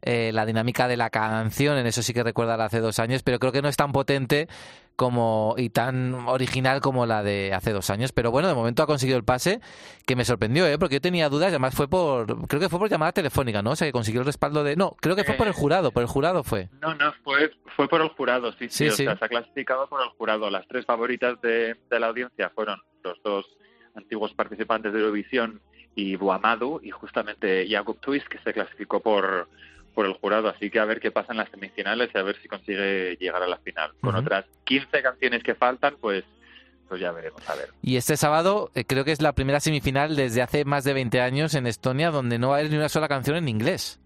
eh, 0.02 0.32
la 0.34 0.46
dinámica 0.46 0.88
de 0.88 0.98
la 0.98 1.10
canción. 1.10 1.78
En 1.78 1.86
eso 1.88 2.02
sí 2.02 2.14
que 2.14 2.24
recuerda 2.24 2.58
la 2.58 2.66
hace 2.66 2.80
dos 2.80 3.00
años, 3.00 3.24
pero 3.24 3.40
creo 3.40 3.52
que 3.52 3.62
no 3.62 3.70
es 3.70 3.78
tan 3.78 3.92
potente 3.92 4.48
como 4.96 5.56
y 5.58 5.70
tan 5.70 6.14
original 6.28 6.82
como 6.82 7.06
la 7.06 7.24
de 7.24 7.54
hace 7.54 7.72
dos 7.72 7.90
años. 7.90 8.12
Pero 8.12 8.32
bueno, 8.32 8.50
de 8.50 8.54
momento 8.54 8.84
ha 8.84 8.86
conseguido 8.86 9.18
el 9.18 9.24
pase, 9.24 9.62
que 10.06 10.18
me 10.18 10.26
sorprendió, 10.26 10.68
¿eh? 10.68 10.78
Porque 10.78 10.96
yo 10.96 11.02
tenía 11.02 11.30
dudas. 11.30 11.50
Además 11.50 11.74
fue 11.74 11.88
por, 11.88 12.48
creo 12.48 12.60
que 12.60 12.68
fue 12.68 12.80
por 12.80 12.90
llamada 12.90 13.14
telefónica, 13.14 13.62
¿no? 13.62 13.72
O 13.72 13.76
sea, 13.78 13.88
que 13.88 13.94
consiguió 13.94 14.20
el 14.22 14.26
respaldo 14.26 14.64
de, 14.64 14.76
no, 14.76 14.98
creo 15.00 15.16
que 15.16 15.24
fue 15.24 15.36
por 15.36 15.48
el 15.48 15.54
jurado, 15.54 15.92
por 15.92 16.04
el 16.04 16.10
jurado 16.10 16.44
fue. 16.44 16.68
No, 16.82 16.94
no, 16.96 17.14
fue, 17.24 17.52
fue 17.78 17.88
por 17.88 18.02
el 18.02 18.10
jurado, 18.10 18.52
sí, 18.54 18.68
Sí, 18.68 18.86
sí, 18.86 18.88
o 18.90 18.92
sí. 18.92 19.04
sea, 19.06 19.18
se 19.18 19.24
ha 19.26 19.30
clasificado 19.30 19.88
por 19.88 20.02
el 20.02 20.10
jurado. 20.10 20.50
Las 20.50 20.68
tres 20.68 20.86
favoritas 20.86 21.40
de, 21.42 21.78
de 21.90 22.00
la 22.00 22.08
audiencia 22.08 22.50
fueron 22.50 22.82
los 23.04 23.24
dos 23.24 23.46
antiguos 23.96 24.34
participantes 24.34 24.92
de 24.92 25.00
Eurovisión 25.00 25.62
y 25.96 26.18
Buamadu, 26.18 26.82
y 26.84 26.92
justamente 26.92 27.66
Jacob 27.70 27.98
Twist, 28.02 28.28
que 28.28 28.40
se 28.40 28.54
clasificó 28.54 29.00
por, 29.00 29.48
por 30.00 30.06
el 30.06 30.14
jurado. 30.14 30.48
Así 30.48 30.70
que 30.70 30.80
a 30.80 30.86
ver 30.86 31.02
qué 31.02 31.12
pasa 31.12 31.34
en 31.34 31.40
las 31.40 31.50
semifinales 31.50 32.10
y 32.16 32.18
a 32.18 32.24
ver 32.24 32.42
si 32.42 32.48
consigue 32.48 33.18
llegar 33.20 33.44
a 33.44 33.48
la 33.48 33.58
final. 33.58 33.92
Con 34.00 34.16
otras 34.16 34.46
15 34.64 35.02
canciones 35.02 35.44
que 35.44 35.56
faltan, 35.56 35.98
pues, 36.00 36.24
pues 36.88 37.02
ya 37.02 37.12
veremos, 37.12 37.42
a 37.50 37.56
ver. 37.56 37.68
Y 37.82 37.98
este 37.98 38.16
sábado 38.16 38.72
eh, 38.76 38.86
creo 38.86 39.04
que 39.04 39.12
es 39.12 39.22
la 39.22 39.34
primera 39.34 39.60
semifinal 39.60 40.16
desde 40.16 40.42
hace 40.42 40.64
más 40.64 40.86
de 40.86 40.94
20 40.94 41.20
años 41.20 41.54
en 41.54 41.68
Estonia 41.68 42.12
donde 42.12 42.40
no 42.40 42.48
va 42.48 42.56
a 42.56 42.60
haber 42.60 42.72
ni 42.72 42.78
una 42.78 42.88
sola 42.88 43.10
canción 43.10 43.36
en 43.36 43.50
inglés. 43.50 44.00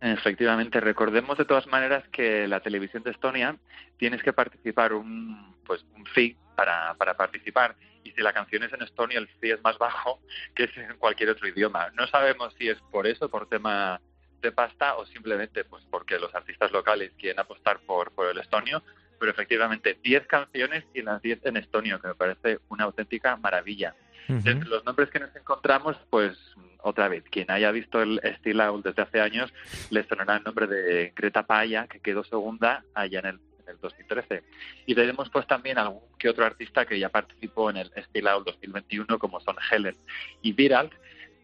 Efectivamente, 0.00 0.80
recordemos 0.80 1.38
de 1.38 1.44
todas 1.44 1.68
maneras 1.68 2.02
que 2.10 2.48
la 2.48 2.58
televisión 2.58 3.04
de 3.04 3.12
Estonia 3.12 3.56
tienes 3.98 4.20
que 4.20 4.32
participar 4.32 4.94
un 4.94 5.54
pues 5.64 5.84
un 5.94 6.04
fee 6.06 6.36
para, 6.56 6.92
para 6.94 7.16
participar 7.16 7.76
y 8.02 8.10
si 8.10 8.20
la 8.20 8.32
canción 8.32 8.64
es 8.64 8.72
en 8.72 8.82
estonio 8.82 9.20
el 9.20 9.28
fee 9.28 9.52
es 9.52 9.62
más 9.62 9.78
bajo 9.78 10.18
que 10.56 10.64
es 10.64 10.76
en 10.76 10.96
cualquier 10.98 11.30
otro 11.30 11.46
idioma. 11.46 11.90
No 11.94 12.08
sabemos 12.08 12.52
si 12.58 12.68
es 12.68 12.78
por 12.90 13.06
eso, 13.06 13.28
por 13.28 13.48
tema 13.48 14.00
de 14.42 14.52
pasta 14.52 14.96
o 14.96 15.06
simplemente 15.06 15.64
pues 15.64 15.84
porque 15.90 16.18
los 16.18 16.34
artistas 16.34 16.72
locales 16.72 17.12
quieren 17.18 17.40
apostar 17.40 17.80
por, 17.80 18.12
por 18.12 18.28
el 18.28 18.38
estonio, 18.38 18.82
pero 19.18 19.32
efectivamente 19.32 19.98
10 20.02 20.26
canciones 20.26 20.84
y 20.94 21.02
las 21.02 21.22
10 21.22 21.46
en 21.46 21.56
estonio, 21.56 22.00
que 22.00 22.08
me 22.08 22.14
parece 22.14 22.58
una 22.68 22.84
auténtica 22.84 23.36
maravilla. 23.36 23.94
Ujú. 24.28 24.48
Entre 24.48 24.68
los 24.68 24.84
nombres 24.84 25.10
que 25.10 25.20
nos 25.20 25.34
encontramos, 25.36 25.96
pues 26.10 26.36
otra 26.82 27.08
vez, 27.08 27.24
quien 27.30 27.50
haya 27.50 27.70
visto 27.70 28.00
el 28.00 28.20
Steel 28.38 28.60
Owl 28.60 28.82
desde 28.82 29.02
hace 29.02 29.20
años, 29.20 29.52
le 29.90 30.04
sonará 30.04 30.36
el 30.36 30.44
nombre 30.44 30.66
de 30.66 31.12
Greta 31.16 31.44
Paya, 31.44 31.86
que 31.86 32.00
quedó 32.00 32.22
segunda 32.24 32.84
allá 32.94 33.20
en 33.20 33.26
el, 33.26 33.40
en 33.60 33.68
el 33.70 33.80
2013. 33.80 34.44
Y 34.86 34.94
tenemos 34.94 35.28
pues 35.30 35.46
también 35.46 35.78
algún 35.78 36.02
que 36.18 36.28
otro 36.28 36.44
artista 36.44 36.86
que 36.86 36.98
ya 36.98 37.08
participó 37.08 37.70
en 37.70 37.78
el 37.78 37.90
Steel 38.04 38.28
Owl 38.28 38.44
2021, 38.44 39.18
como 39.18 39.40
son 39.40 39.56
Helen 39.70 39.96
y 40.42 40.52
Viral, 40.52 40.90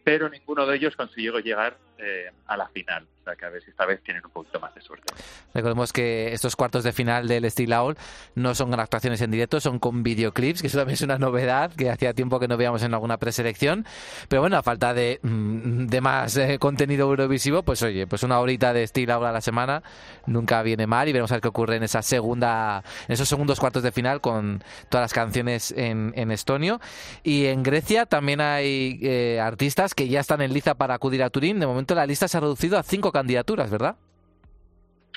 pero 0.03 0.29
ninguno 0.29 0.65
de 0.65 0.75
ellos 0.77 0.95
consiguió 0.95 1.39
llegar 1.39 1.77
eh, 1.97 2.31
a 2.47 2.57
la 2.57 2.67
final. 2.69 3.07
O 3.21 3.25
sea 3.25 3.35
que 3.37 3.45
a 3.45 3.49
ver 3.49 3.63
si 3.63 3.69
esta 3.69 3.85
vez 3.85 4.01
tienen 4.03 4.21
un 4.25 4.31
poquito 4.31 4.59
más 4.59 4.75
de 4.75 4.81
suerte. 4.81 5.13
Recordemos 5.53 5.93
que 5.93 6.33
estos 6.33 6.57
cuartos 6.57 6.83
de 6.83 6.91
final 6.91 7.25
del 7.25 7.49
Steel 7.49 7.71
Owl 7.71 7.95
no 8.35 8.53
son 8.53 8.77
actuaciones 8.77 9.21
en 9.21 9.31
directo, 9.31 9.61
son 9.61 9.79
con 9.79 10.03
videoclips, 10.03 10.61
que 10.61 10.67
eso 10.67 10.77
también 10.77 10.95
es 10.95 11.01
una 11.03 11.17
novedad 11.17 11.71
que 11.71 11.89
hacía 11.89 12.13
tiempo 12.13 12.37
que 12.41 12.49
no 12.49 12.57
veíamos 12.57 12.83
en 12.83 12.93
alguna 12.93 13.17
preselección. 13.17 13.85
Pero 14.27 14.41
bueno, 14.41 14.57
a 14.57 14.63
falta 14.63 14.93
de, 14.93 15.21
mm, 15.21 15.85
de 15.85 16.01
más 16.01 16.35
eh, 16.35 16.59
contenido 16.59 17.07
eurovisivo, 17.07 17.63
pues 17.63 17.81
oye, 17.81 18.07
pues 18.07 18.23
una 18.23 18.41
horita 18.41 18.73
de 18.73 18.85
Steel 18.85 19.11
Owl 19.11 19.25
a 19.25 19.31
la 19.31 19.39
semana 19.41 19.83
nunca 20.25 20.61
viene 20.61 20.85
mal 20.85 21.07
y 21.07 21.13
veremos 21.13 21.31
a 21.31 21.35
ver 21.35 21.41
qué 21.41 21.47
ocurre 21.47 21.77
en 21.77 21.83
esa 21.83 22.01
segunda, 22.01 22.83
en 23.07 23.13
esos 23.13 23.29
segundos 23.29 23.57
cuartos 23.57 23.83
de 23.83 23.93
final 23.93 24.19
con 24.19 24.61
todas 24.89 25.05
las 25.05 25.13
canciones 25.13 25.71
en, 25.77 26.11
en 26.17 26.29
estonio. 26.31 26.81
Y 27.23 27.45
en 27.45 27.63
Grecia 27.63 28.05
también 28.05 28.41
hay 28.41 28.99
eh, 29.01 29.39
artistas 29.39 29.95
que 29.95 30.09
ya 30.09 30.19
están 30.19 30.41
en 30.41 30.53
liza 30.53 30.75
para 30.75 30.95
acudir 30.95 31.23
a 31.23 31.29
Turín. 31.29 31.61
De 31.61 31.67
momento 31.67 31.82
la 31.89 32.05
lista 32.05 32.27
se 32.27 32.37
ha 32.37 32.41
reducido 32.41 32.77
a 32.77 32.83
cinco 32.83 33.11
candidaturas, 33.11 33.69
¿verdad? 33.69 33.97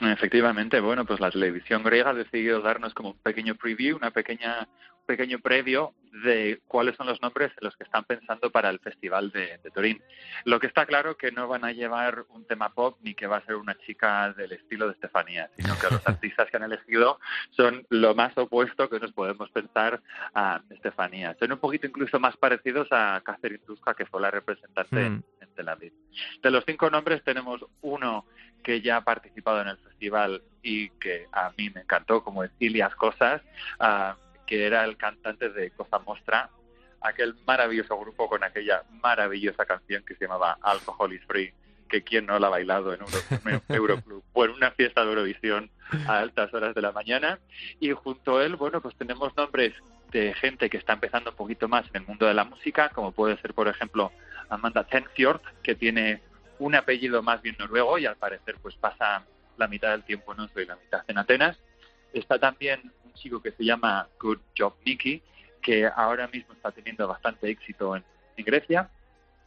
Efectivamente, 0.01 0.81
bueno, 0.81 1.07
pues 1.07 1.21
la 1.21 1.31
televisión 1.31 1.83
griega 1.83 2.11
ha 2.11 2.15
decidido 2.15 2.61
darnos 2.61 2.93
como 2.93 3.11
un 3.11 3.19
pequeño 3.19 3.55
preview, 3.55 3.97
una 3.97 4.11
pequeña, 4.11 4.69
un 5.01 5.07
pequeño 5.07 5.39
previo 5.39 5.95
de 6.25 6.61
cuáles 6.69 6.97
son 6.97 7.07
los 7.07 7.21
nombres 7.23 7.53
en 7.61 7.65
los 7.65 7.77
que 7.77 7.85
están 7.85 8.05
pensando 8.05 8.51
para 8.51 8.71
el 8.71 8.79
Festival 8.81 9.31
de, 9.31 9.59
de 9.63 9.71
Turín. 9.71 10.03
Lo 10.45 10.61
que 10.61 10.67
está 10.67 10.87
claro 10.87 11.17
que 11.17 11.33
no 11.33 11.49
van 11.49 11.65
a 11.65 11.73
llevar 11.73 12.25
un 12.31 12.45
tema 12.47 12.73
pop 12.73 12.99
ni 13.03 13.15
que 13.15 13.27
va 13.27 13.39
a 13.39 13.45
ser 13.47 13.57
una 13.57 13.77
chica 13.79 14.33
del 14.33 14.53
estilo 14.53 14.87
de 14.87 14.93
Estefanía, 14.93 15.51
sino 15.57 15.79
que 15.79 15.91
los 15.91 16.07
artistas 16.07 16.51
que 16.51 16.57
han 16.57 16.65
elegido 16.65 17.19
son 17.51 17.87
lo 17.91 18.15
más 18.15 18.37
opuesto 18.37 18.89
que 18.89 19.01
nos 19.01 19.13
podemos 19.13 19.51
pensar 19.51 20.01
a 20.35 20.61
Estefanía. 20.71 21.37
Son 21.39 21.53
un 21.53 21.59
poquito 21.59 21.87
incluso 21.87 22.19
más 22.19 22.37
parecidos 22.37 22.89
a 22.91 23.21
Catherine 23.25 23.63
Tuska, 23.65 23.95
que 23.95 24.07
fue 24.07 24.21
la 24.21 24.31
representante 24.31 24.97
Mm. 25.11 25.23
en 25.41 25.49
Tel 25.55 25.69
Aviv. 25.69 25.93
De 26.43 26.51
los 26.51 26.65
cinco 26.67 26.91
nombres 26.91 27.23
tenemos 27.23 27.65
uno 27.83 28.27
que 28.63 28.81
ya 28.81 28.97
ha 28.99 29.05
participado 29.05 29.61
en 29.61 29.69
el 29.69 29.79
festival 29.79 30.43
y 30.63 30.89
que 30.91 31.27
a 31.33 31.53
mí 31.57 31.71
me 31.71 31.83
encantó, 31.83 32.25
como 32.25 32.43
es 32.43 32.51
Ilias 32.59 32.95
Cosas, 32.97 33.43
ah, 33.79 34.17
que 34.47 34.67
era 34.67 34.85
el 34.85 34.97
cantante 34.97 35.49
de 35.51 35.71
Cosa 35.71 35.99
Mostra, 35.99 36.51
aquel 37.01 37.35
maravilloso 37.47 37.99
grupo 37.99 38.29
con 38.29 38.43
aquella 38.45 38.83
maravillosa 39.03 39.65
canción 39.67 40.05
que 40.05 40.15
se 40.15 40.25
llamaba 40.25 40.59
Alcohol 40.63 41.13
is 41.13 41.23
Free, 41.27 41.53
que 41.89 42.03
quien 42.03 42.27
no 42.27 42.39
la 42.39 42.49
ha 42.49 42.51
bailado 42.51 42.93
en 42.95 43.01
Euro- 43.01 43.61
en 43.69 43.75
Euroclub 43.77 44.25
o 44.33 44.45
en 44.45 44.51
una 44.53 44.71
fiesta 44.73 45.03
de 45.05 45.09
Eurovisión 45.11 45.71
a 46.07 46.19
altas 46.19 46.53
horas 46.55 46.75
de 46.75 46.83
la 46.83 46.93
mañana. 46.93 47.39
Y 47.81 47.91
junto 47.93 48.39
a 48.39 48.45
él, 48.45 48.57
bueno, 48.57 48.81
pues 48.81 48.97
tenemos 48.97 49.37
nombres 49.37 49.73
de 50.11 50.35
gente 50.35 50.69
que 50.71 50.79
está 50.79 50.95
empezando 50.95 51.31
un 51.31 51.37
poquito 51.37 51.69
más 51.69 51.87
en 51.91 52.03
el 52.03 52.07
mundo 52.07 52.27
de 52.27 52.35
la 52.35 52.45
música, 52.45 52.89
como 52.91 53.13
puede 53.13 53.37
ser, 53.41 53.55
por 53.55 53.69
ejemplo, 53.69 54.11
Amanda 54.49 54.85
Tenfjord, 54.85 55.41
que 55.63 55.75
tiene 55.75 56.23
un 56.59 56.75
apellido 56.75 57.23
más 57.23 57.43
bien 57.43 57.57
noruego 57.59 57.99
y 57.99 58.07
al 58.07 58.17
parecer 58.17 58.57
pues 58.63 58.75
pasa 58.77 59.25
la 59.59 59.69
mitad 59.69 59.91
del 59.91 60.05
tiempo 60.05 60.33
en 60.33 60.41
Oslo 60.41 60.63
y 60.63 60.67
la 60.67 60.77
mitad 60.77 61.03
en 61.07 61.19
Atenas. 61.19 61.59
Está 62.13 62.39
también 62.39 62.93
chico 63.17 63.41
que 63.43 63.53
se 63.53 63.65
llama 63.65 64.09
Good 64.21 64.39
Job 64.57 64.75
Nicky, 64.85 65.23
que 65.63 65.87
ahora 65.87 66.29
mismo 66.29 66.55
está 66.55 66.71
teniendo 66.71 67.09
bastante 67.09 67.51
éxito 67.51 67.97
en, 67.97 68.05
en 68.37 68.45
Grecia. 68.45 68.89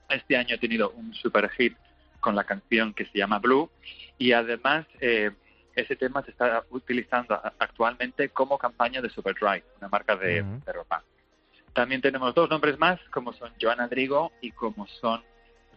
Este 0.10 0.36
año 0.36 0.56
ha 0.56 0.60
tenido 0.60 0.90
un 0.92 1.14
super 1.14 1.50
hit 1.52 1.76
con 2.20 2.36
la 2.36 2.44
canción 2.44 2.94
que 2.94 3.06
se 3.06 3.18
llama 3.18 3.40
Blue 3.40 3.70
y 4.18 4.34
además 4.34 4.86
eh, 5.00 5.32
ese 5.76 5.96
tema 5.96 6.22
se 6.24 6.32
está 6.32 6.64
utilizando 6.70 7.40
actualmente 7.60 8.30
como 8.30 8.58
campaña 8.58 9.02
de 9.02 9.10
Superdry, 9.10 9.64
una 9.78 9.88
marca 9.88 10.16
de, 10.16 10.42
Ujú. 10.42 10.62
de 10.66 10.74
ropa. 10.74 11.04
También 11.74 12.02
tenemos 12.02 12.34
dos 12.36 12.50
nombres 12.50 12.78
más, 12.78 13.00
como 13.12 13.32
son 13.34 13.52
Joana 13.62 13.88
Drigo 13.88 14.32
y 14.42 14.52
como 14.52 14.88
son, 14.88 15.24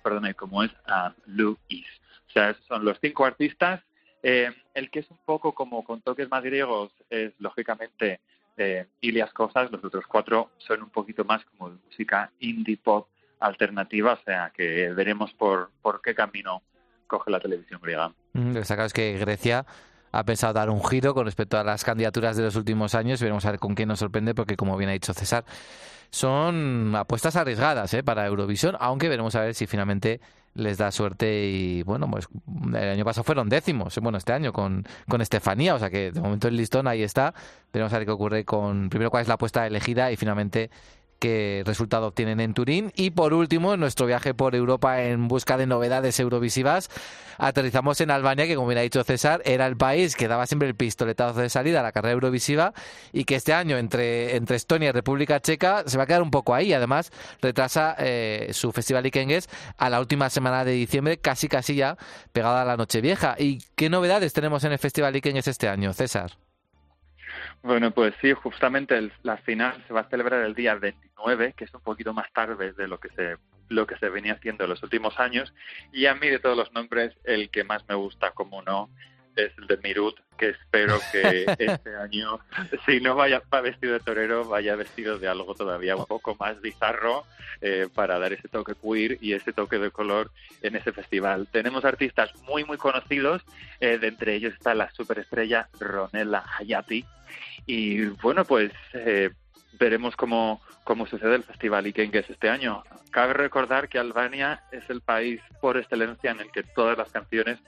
perdón, 0.02 0.32
como 0.32 0.62
es 0.64 0.72
ah, 0.86 1.14
Lou 1.26 1.58
Is. 1.68 1.86
O 2.28 2.32
sea, 2.32 2.50
esos 2.50 2.64
son 2.66 2.84
los 2.84 2.98
cinco 3.00 3.24
artistas. 3.24 3.82
Eh, 4.22 4.50
el 4.74 4.90
que 4.90 5.00
es 5.00 5.10
un 5.10 5.18
poco 5.24 5.52
como 5.52 5.84
con 5.84 6.00
toques 6.00 6.30
más 6.30 6.42
griegos 6.42 6.92
es, 7.10 7.32
lógicamente, 7.38 8.20
eh, 8.56 8.86
Ilias 9.00 9.32
Cosas. 9.32 9.70
Los 9.70 9.84
otros 9.84 10.06
cuatro 10.06 10.50
son 10.58 10.82
un 10.82 10.90
poquito 10.90 11.24
más 11.24 11.44
como 11.44 11.70
de 11.70 11.78
música 11.86 12.30
indie 12.40 12.76
pop 12.76 13.08
alternativa. 13.40 14.12
O 14.14 14.24
sea, 14.24 14.52
que 14.54 14.90
veremos 14.90 15.32
por, 15.34 15.70
por 15.82 16.00
qué 16.00 16.14
camino 16.14 16.62
coge 17.06 17.30
la 17.30 17.40
televisión 17.40 17.80
griega. 17.82 18.12
Mm, 18.32 18.52
claro 18.52 18.84
es 18.84 18.92
que 18.92 19.18
Grecia 19.18 19.66
ha 20.12 20.24
pensado 20.24 20.52
dar 20.52 20.70
un 20.70 20.84
giro 20.84 21.14
con 21.14 21.24
respecto 21.24 21.58
a 21.58 21.64
las 21.64 21.84
candidaturas 21.84 22.36
de 22.36 22.44
los 22.44 22.56
últimos 22.56 22.94
años 22.94 23.20
veremos 23.20 23.44
a 23.46 23.50
ver 23.50 23.60
con 23.60 23.74
qué 23.74 23.86
nos 23.86 23.98
sorprende 23.98 24.34
porque 24.34 24.56
como 24.56 24.76
bien 24.76 24.90
ha 24.90 24.92
dicho 24.92 25.14
César 25.14 25.44
son 26.10 26.94
apuestas 26.94 27.36
arriesgadas 27.36 27.92
¿eh? 27.94 28.02
para 28.02 28.26
Eurovisión 28.26 28.76
aunque 28.78 29.08
veremos 29.08 29.34
a 29.34 29.40
ver 29.40 29.54
si 29.54 29.66
finalmente 29.66 30.20
les 30.54 30.76
da 30.76 30.90
suerte 30.90 31.46
y 31.46 31.82
bueno 31.82 32.10
pues 32.10 32.28
el 32.68 32.90
año 32.90 33.04
pasado 33.06 33.24
fueron 33.24 33.48
décimos 33.48 33.98
bueno 34.00 34.18
este 34.18 34.34
año 34.34 34.52
con, 34.52 34.84
con 35.08 35.22
Estefanía 35.22 35.74
o 35.74 35.78
sea 35.78 35.88
que 35.88 36.12
de 36.12 36.20
momento 36.20 36.48
el 36.48 36.56
listón 36.56 36.86
ahí 36.86 37.02
está 37.02 37.32
veremos 37.72 37.92
a 37.94 37.98
ver 37.98 38.06
qué 38.06 38.12
ocurre 38.12 38.44
con 38.44 38.90
primero 38.90 39.10
cuál 39.10 39.22
es 39.22 39.28
la 39.28 39.34
apuesta 39.34 39.66
elegida 39.66 40.12
y 40.12 40.16
finalmente 40.16 40.70
qué 41.22 41.62
resultado 41.64 42.08
obtienen 42.08 42.40
en 42.40 42.52
Turín. 42.52 42.92
Y 42.96 43.10
por 43.10 43.32
último, 43.32 43.74
en 43.74 43.78
nuestro 43.78 44.06
viaje 44.06 44.34
por 44.34 44.56
Europa 44.56 45.04
en 45.04 45.28
busca 45.28 45.56
de 45.56 45.66
novedades 45.66 46.18
eurovisivas, 46.18 46.90
aterrizamos 47.38 48.00
en 48.00 48.10
Albania, 48.10 48.48
que 48.48 48.56
como 48.56 48.66
bien 48.66 48.78
ha 48.78 48.82
dicho 48.82 49.04
César, 49.04 49.40
era 49.44 49.68
el 49.68 49.76
país 49.76 50.16
que 50.16 50.26
daba 50.26 50.48
siempre 50.48 50.66
el 50.66 50.74
pistoletazo 50.74 51.38
de 51.38 51.48
salida 51.48 51.78
a 51.78 51.84
la 51.84 51.92
carrera 51.92 52.14
eurovisiva 52.14 52.74
y 53.12 53.22
que 53.22 53.36
este 53.36 53.52
año 53.52 53.78
entre, 53.78 54.34
entre 54.34 54.56
Estonia 54.56 54.88
y 54.88 54.92
República 54.92 55.38
Checa 55.38 55.84
se 55.86 55.96
va 55.96 56.02
a 56.02 56.06
quedar 56.08 56.22
un 56.22 56.32
poco 56.32 56.56
ahí. 56.56 56.72
Además, 56.72 57.12
retrasa 57.40 57.94
eh, 58.00 58.48
su 58.52 58.72
festival 58.72 59.06
Ikengues 59.06 59.48
a 59.78 59.90
la 59.90 60.00
última 60.00 60.28
semana 60.28 60.64
de 60.64 60.72
diciembre, 60.72 61.18
casi 61.18 61.46
casi 61.46 61.76
ya 61.76 61.96
pegada 62.32 62.62
a 62.62 62.64
la 62.64 62.76
Nochevieja. 62.76 63.36
¿Y 63.38 63.58
qué 63.76 63.88
novedades 63.88 64.32
tenemos 64.32 64.64
en 64.64 64.72
el 64.72 64.78
festival 64.80 65.14
Ikengues 65.14 65.46
este 65.46 65.68
año, 65.68 65.92
César? 65.92 66.32
Bueno, 67.62 67.92
pues 67.92 68.14
sí, 68.20 68.32
justamente 68.32 68.96
el- 68.96 69.12
la 69.22 69.36
final 69.38 69.82
se 69.86 69.92
va 69.94 70.00
a 70.00 70.08
celebrar 70.08 70.42
el 70.44 70.54
día 70.54 70.74
29, 70.74 71.52
que 71.56 71.64
es 71.64 71.74
un 71.74 71.80
poquito 71.80 72.12
más 72.12 72.32
tarde 72.32 72.72
de 72.72 72.88
lo 72.88 72.98
que 72.98 73.08
se 73.10 73.36
lo 73.68 73.86
que 73.86 73.96
se 73.96 74.10
venía 74.10 74.34
haciendo 74.34 74.64
en 74.64 74.70
los 74.70 74.82
últimos 74.82 75.18
años. 75.18 75.54
Y 75.92 76.04
a 76.04 76.14
mí 76.14 76.28
de 76.28 76.38
todos 76.38 76.56
los 76.58 76.70
nombres, 76.72 77.16
el 77.24 77.48
que 77.48 77.64
más 77.64 77.88
me 77.88 77.94
gusta, 77.94 78.32
como 78.32 78.60
no, 78.60 78.90
es 79.36 79.52
el 79.58 79.66
de 79.66 79.76
Mirut, 79.78 80.18
que 80.36 80.50
espero 80.50 80.98
que 81.10 81.44
este 81.58 81.96
año, 81.96 82.40
si 82.86 83.00
no 83.00 83.14
vaya 83.14 83.42
va 83.52 83.60
vestido 83.60 83.94
de 83.94 84.00
torero, 84.00 84.44
vaya 84.44 84.76
vestido 84.76 85.18
de 85.18 85.28
algo 85.28 85.54
todavía 85.54 85.96
un 85.96 86.06
poco 86.06 86.36
más 86.38 86.60
bizarro 86.60 87.24
eh, 87.60 87.88
para 87.94 88.18
dar 88.18 88.32
ese 88.32 88.48
toque 88.48 88.74
queer 88.74 89.18
y 89.20 89.32
ese 89.32 89.52
toque 89.52 89.78
de 89.78 89.90
color 89.90 90.30
en 90.62 90.76
ese 90.76 90.92
festival. 90.92 91.48
Tenemos 91.50 91.84
artistas 91.84 92.30
muy, 92.42 92.64
muy 92.64 92.76
conocidos, 92.76 93.42
eh, 93.80 93.98
de 93.98 94.08
entre 94.08 94.34
ellos 94.34 94.54
está 94.54 94.74
la 94.74 94.90
superestrella 94.92 95.68
Ronella 95.78 96.44
Hayati, 96.58 97.04
y 97.66 98.04
bueno, 98.06 98.44
pues 98.44 98.72
eh, 98.94 99.30
veremos 99.78 100.16
cómo, 100.16 100.60
cómo 100.84 101.06
sucede 101.06 101.36
el 101.36 101.44
Festival 101.44 101.86
Ikengues 101.86 102.28
este 102.28 102.48
año. 102.48 102.82
Cabe 103.10 103.34
recordar 103.34 103.88
que 103.88 103.98
Albania 103.98 104.62
es 104.72 104.88
el 104.90 105.00
país 105.00 105.40
por 105.60 105.76
excelencia 105.76 106.30
en 106.30 106.40
el 106.40 106.50
que 106.50 106.62
todas 106.62 106.96
las 106.96 107.10
canciones 107.10 107.58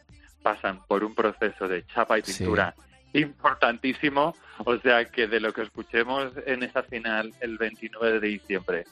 pasan 0.45 0.85
por 0.87 1.03
un 1.03 1.15
proceso 1.15 1.67
de 1.67 1.87
chapa 1.87 2.19
y 2.19 2.23
Sí. 2.23 2.45
pintura 2.45 2.75
importantísimo. 3.15 4.37
O 4.65 4.77
sea 4.79 5.07
que 5.07 5.27
de 5.27 5.41
lo 5.41 5.53
que 5.55 5.63
escuchemos 5.63 6.33
en 6.47 6.63
esa 6.63 6.83
final 6.83 7.33
el 7.41 7.57
29 7.57 8.21
de 8.21 8.29
diciembre 8.29 8.85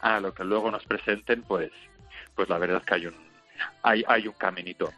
a 0.00 0.20
lo 0.20 0.32
que 0.32 0.44
luego 0.44 0.70
nos 0.70 0.84
presenten, 0.84 1.42
pues, 1.42 1.72
pues 2.36 2.48
la 2.48 2.58
verdad 2.58 2.78
es 2.78 2.84
que 2.84 2.94
hay 2.94 3.06
un, 3.06 3.14
hay, 3.82 4.04
hay 4.06 4.28
un 4.28 4.34
caminito. 4.34 4.92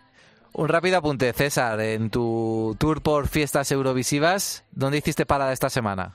Un 0.52 0.68
rápido 0.68 0.98
apunte, 0.98 1.32
César, 1.32 1.80
en 1.80 2.10
tu 2.10 2.76
tour 2.78 3.02
por 3.02 3.26
fiestas 3.28 3.72
eurovisivas, 3.72 4.64
¿dónde 4.70 4.98
hiciste 4.98 5.24
parada 5.26 5.52
esta 5.52 5.68
semana? 5.70 6.14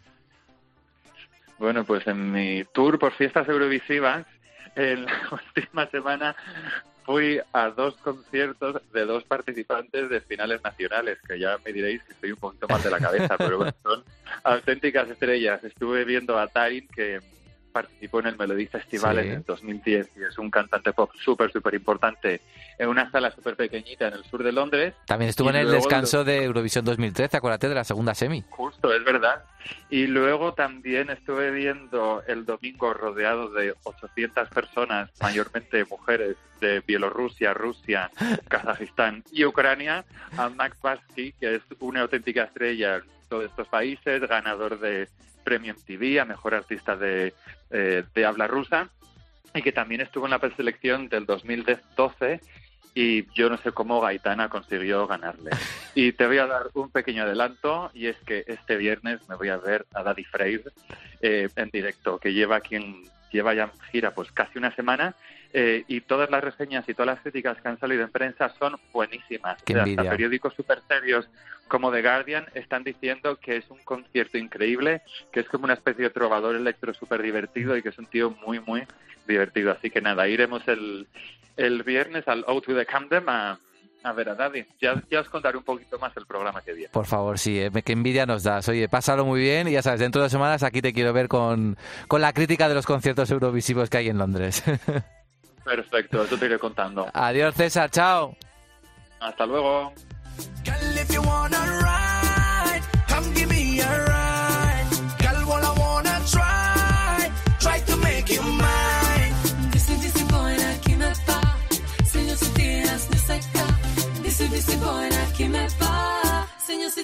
Bueno, 1.58 1.84
pues 1.84 2.08
en 2.08 2.32
mi 2.32 2.64
tour 2.74 2.98
por 3.00 3.12
fiestas 3.14 3.50
eurovisivas, 3.50 4.26
en 4.76 5.06
la 5.06 5.12
última 5.56 5.88
semana 5.88 6.36
fui 7.10 7.42
a 7.54 7.72
dos 7.72 7.96
conciertos 7.96 8.84
de 8.94 9.04
dos 9.04 9.24
participantes 9.24 10.12
de 10.12 10.22
finales 10.22 10.62
nacionales, 10.64 11.18
que 11.28 11.40
ya 11.40 11.58
me 11.66 11.74
diréis 11.74 12.04
que 12.04 12.14
estoy 12.14 12.32
un 12.34 12.38
poquito 12.38 12.68
mal 12.68 12.84
de 12.84 12.92
la 12.92 13.00
cabeza, 13.00 13.36
pero 13.36 13.58
bueno, 13.58 13.74
son 13.84 14.04
auténticas 14.44 15.10
estrellas. 15.10 15.64
Estuve 15.64 16.06
viendo 16.06 16.38
a 16.38 16.46
Tarin, 16.46 16.88
que 16.90 17.20
participó 17.82 18.20
en 18.20 18.28
el 18.28 18.38
Melody 18.38 18.68
Festival 18.68 19.16
Sí. 19.16 19.28
en 19.28 19.34
el 19.36 19.44
2010 19.44 20.10
y 20.18 20.24
es 20.24 20.38
un 20.38 20.50
cantante 20.52 20.92
pop 20.94 21.12
súper, 21.24 21.52
súper 21.52 21.74
importante 21.76 22.42
en 22.78 22.88
una 22.90 23.10
sala 23.12 23.32
súper 23.32 23.56
pequeñita 23.56 24.08
en 24.08 24.14
el 24.16 24.24
sur 24.26 24.44
de 24.44 24.52
Londres. 24.52 24.94
También 25.06 25.30
estuvo 25.30 25.50
en 25.50 25.56
el 25.58 25.72
descanso 25.72 26.24
de 26.24 26.44
Eurovisión 26.44 26.86
2013, 26.86 27.38
acuérdate 27.38 27.70
de 27.70 27.76
la 27.76 27.84
segunda 27.84 28.14
semi. 28.14 28.44
Justo, 28.50 28.94
es 28.94 29.04
verdad. 29.04 29.44
Y 29.90 30.08
luego 30.08 30.54
también 30.54 31.10
estuve 31.10 31.52
viendo 31.52 32.24
el 32.28 32.46
domingo 32.46 32.94
rodeado 32.94 33.50
de 33.52 33.74
800 33.84 34.50
personas, 34.50 35.10
mayormente 35.22 35.86
mujeres 35.90 36.38
de 36.62 36.82
Bielorrusia, 36.86 37.54
Rusia, 37.54 38.10
Kazajistán 38.48 39.24
y 39.32 39.46
Ucrania, 39.46 40.06
a 40.38 40.50
Max 40.50 40.78
Barsky, 40.82 41.34
que 41.34 41.56
es 41.56 41.62
una 41.80 42.02
auténtica 42.02 42.44
estrella 42.44 43.02
todos 43.30 43.46
estos 43.46 43.68
países, 43.68 44.22
ganador 44.28 44.80
de 44.80 45.08
Premio 45.44 45.74
MTV 45.74 46.20
a 46.20 46.26
Mejor 46.26 46.56
Artista 46.56 46.96
de, 46.96 47.34
eh, 47.70 48.04
de 48.14 48.26
Habla 48.26 48.48
Rusa, 48.48 48.90
y 49.54 49.62
que 49.62 49.72
también 49.72 50.02
estuvo 50.02 50.26
en 50.26 50.32
la 50.32 50.40
preselección 50.40 51.08
del 51.10 51.26
2012 51.26 52.42
y 52.94 53.32
yo 53.34 53.50
no 53.50 53.58
sé 53.58 53.72
cómo 53.72 54.02
Gaitana 54.02 54.50
consiguió 54.50 55.08
ganarle. 55.08 55.52
Y 55.96 56.14
te 56.14 56.28
voy 56.28 56.38
a 56.38 56.46
dar 56.46 56.68
un 56.76 56.92
pequeño 56.92 57.24
adelanto 57.24 57.90
y 57.94 58.08
es 58.08 58.16
que 58.26 58.44
este 58.48 58.78
viernes 58.78 59.28
me 59.28 59.36
voy 59.36 59.50
a 59.50 59.58
ver 59.58 59.86
a 59.94 60.04
Daddy 60.04 60.24
Freyr 60.24 60.72
eh, 61.20 61.50
en 61.56 61.70
directo, 61.72 62.20
que 62.20 62.32
lleva 62.32 62.58
aquí 62.58 62.76
en, 62.76 63.04
lleva 63.32 63.54
ya 63.54 63.72
gira 63.92 64.12
pues 64.12 64.32
casi 64.32 64.58
una 64.58 64.74
semana 64.76 65.16
eh, 65.54 65.84
y 65.88 66.02
todas 66.02 66.30
las 66.30 66.44
reseñas 66.44 66.88
y 66.88 66.94
todas 66.94 67.16
las 67.16 67.22
críticas 67.22 67.60
que 67.62 67.68
han 67.68 67.80
salido 67.80 68.04
en 68.04 68.12
prensa 68.12 68.50
son 68.60 68.76
buenísimas. 68.94 69.58
O 69.64 69.72
sea, 69.72 69.84
hasta 69.84 70.10
periódicos 70.10 70.54
súper 70.54 70.82
serios 70.88 71.28
como 71.68 71.92
The 71.92 72.02
Guardian 72.02 72.46
están 72.54 72.84
diciendo 72.84 73.38
que 73.38 73.58
es 73.58 73.70
un 73.70 73.80
concierto 73.80 74.38
increíble, 74.38 75.02
que 75.32 75.40
es 75.40 75.48
como 75.48 75.66
una 75.66 75.74
especie 75.74 76.04
de 76.04 76.10
trovador 76.10 76.56
electro 76.56 76.94
súper 76.94 77.22
divertido 77.22 77.78
y 77.78 77.82
que 77.82 77.90
es 77.90 77.98
un 77.98 78.08
tío 78.08 78.36
muy, 78.46 78.60
muy 78.60 78.84
divertido. 79.28 79.72
Así 79.72 79.90
que 79.90 80.02
nada, 80.02 80.28
iremos 80.28 80.68
el, 80.68 81.08
el 81.58 81.84
viernes 81.84 82.28
al 82.28 82.44
O 82.48 82.62
to 82.62 82.76
the 82.76 82.86
Camden 82.86 83.26
a, 83.28 83.60
a 84.04 84.14
ver 84.14 84.30
a 84.30 84.36
Daddy. 84.36 84.66
Ya, 84.82 85.02
ya 85.10 85.22
os 85.22 85.30
contaré 85.30 85.58
un 85.58 85.64
poquito 85.64 86.00
más 86.00 86.16
el 86.18 86.26
programa 86.26 86.62
que 86.62 86.74
viene. 86.74 86.90
Por 86.92 87.06
favor, 87.06 87.38
sí, 87.38 87.60
eh, 87.60 87.72
qué 87.84 87.94
envidia 87.94 88.26
nos 88.26 88.44
das. 88.44 88.68
Oye, 88.70 88.88
pásalo 88.90 89.26
muy 89.26 89.42
bien 89.42 89.68
y 89.68 89.72
ya 89.72 89.82
sabes, 89.82 90.00
dentro 90.00 90.22
de 90.22 90.26
dos 90.26 90.32
semanas 90.32 90.64
aquí 90.64 90.82
te 90.82 90.94
quiero 90.94 91.14
ver 91.14 91.28
con, 91.28 91.78
con 92.08 92.22
la 92.22 92.34
crítica 92.34 92.70
de 92.70 92.76
los 92.76 92.86
conciertos 92.86 93.30
eurovisivos 93.32 93.90
que 93.90 93.98
hay 93.98 94.10
en 94.10 94.18
Londres. 94.18 94.64
Perfecto, 95.64 96.24
eso 96.24 96.38
te 96.38 96.46
iré 96.46 96.58
contando. 96.58 97.08
Adiós, 97.14 97.54
César, 97.56 97.90
chao. 97.92 98.36
Hasta 99.20 99.46
luego. 99.46 99.94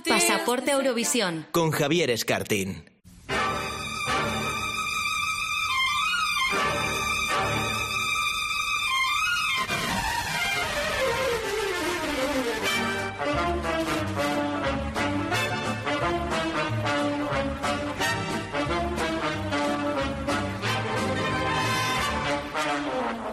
Pasaporte 0.08 0.72
Eurovisión. 0.72 1.48
Con 1.52 1.72
Javier 1.72 2.10
Escartín. 2.10 2.84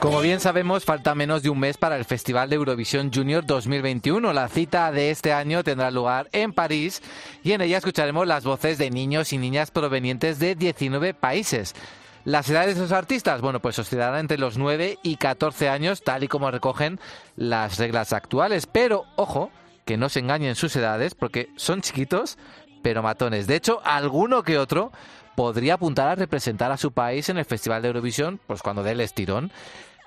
Como 0.03 0.21
bien 0.21 0.41
sabemos, 0.41 0.85
falta 0.85 1.15
menos 1.15 1.45
de 1.45 1.51
un 1.51 1.61
mes 1.61 1.77
para 1.77 1.97
el 1.97 2.05
Festival 2.05 2.51
de 2.51 2.57
Eurovisión 2.57 3.13
Junior 3.15 3.47
2021. 3.47 4.33
La 4.33 4.49
cita 4.49 4.91
de 4.91 5.13
este 5.13 5.33
año 5.33 5.63
tendrá 5.63 5.93
lugar 5.93 6.29
en 6.33 6.53
París 6.53 7.01
y 7.45 7.53
en 7.53 7.61
ella 7.61 7.79
escucharemos 7.79 8.27
las 8.27 8.43
voces 8.43 8.79
de 8.79 8.91
niños 8.91 9.33
y 9.33 9.39
niñas 9.39 9.71
provenientes 9.71 10.41
de 10.41 10.57
19 10.57 11.15
países. 11.15 11.77
Las 12.25 12.51
edades 12.51 12.75
de 12.75 12.83
esos 12.83 12.91
artistas, 12.91 13.43
bueno, 13.43 13.63
pues 13.63 13.79
oscilarán 13.79 14.19
entre 14.19 14.39
los 14.39 14.59
9 14.59 14.99
y 15.05 15.19
14 15.19 15.69
años, 15.69 16.03
tal 16.03 16.25
y 16.25 16.29
como 16.29 16.51
recogen 16.51 16.99
las 17.37 17.79
reglas 17.79 18.13
actuales. 18.13 18.67
Pero, 18.67 19.05
ojo, 19.15 19.53
que 19.85 19.97
no 19.97 20.09
se 20.09 20.19
engañen 20.19 20.57
sus 20.57 20.75
edades, 20.75 21.15
porque 21.15 21.49
son 21.55 21.81
chiquitos, 21.81 22.39
pero 22.83 23.05
matones. 23.05 23.47
De 23.47 23.55
hecho, 23.55 23.81
alguno 23.85 24.43
que 24.43 24.59
otro 24.59 24.91
podría 25.37 25.75
apuntar 25.75 26.09
a 26.09 26.15
representar 26.17 26.73
a 26.73 26.77
su 26.77 26.91
país 26.91 27.29
en 27.29 27.39
el 27.39 27.45
Festival 27.45 27.83
de 27.83 27.89
Eurovisión, 27.89 28.41
pues 28.49 28.63
cuando 28.63 28.83
dé 28.83 28.91
el 28.91 29.01
estirón. 29.01 29.53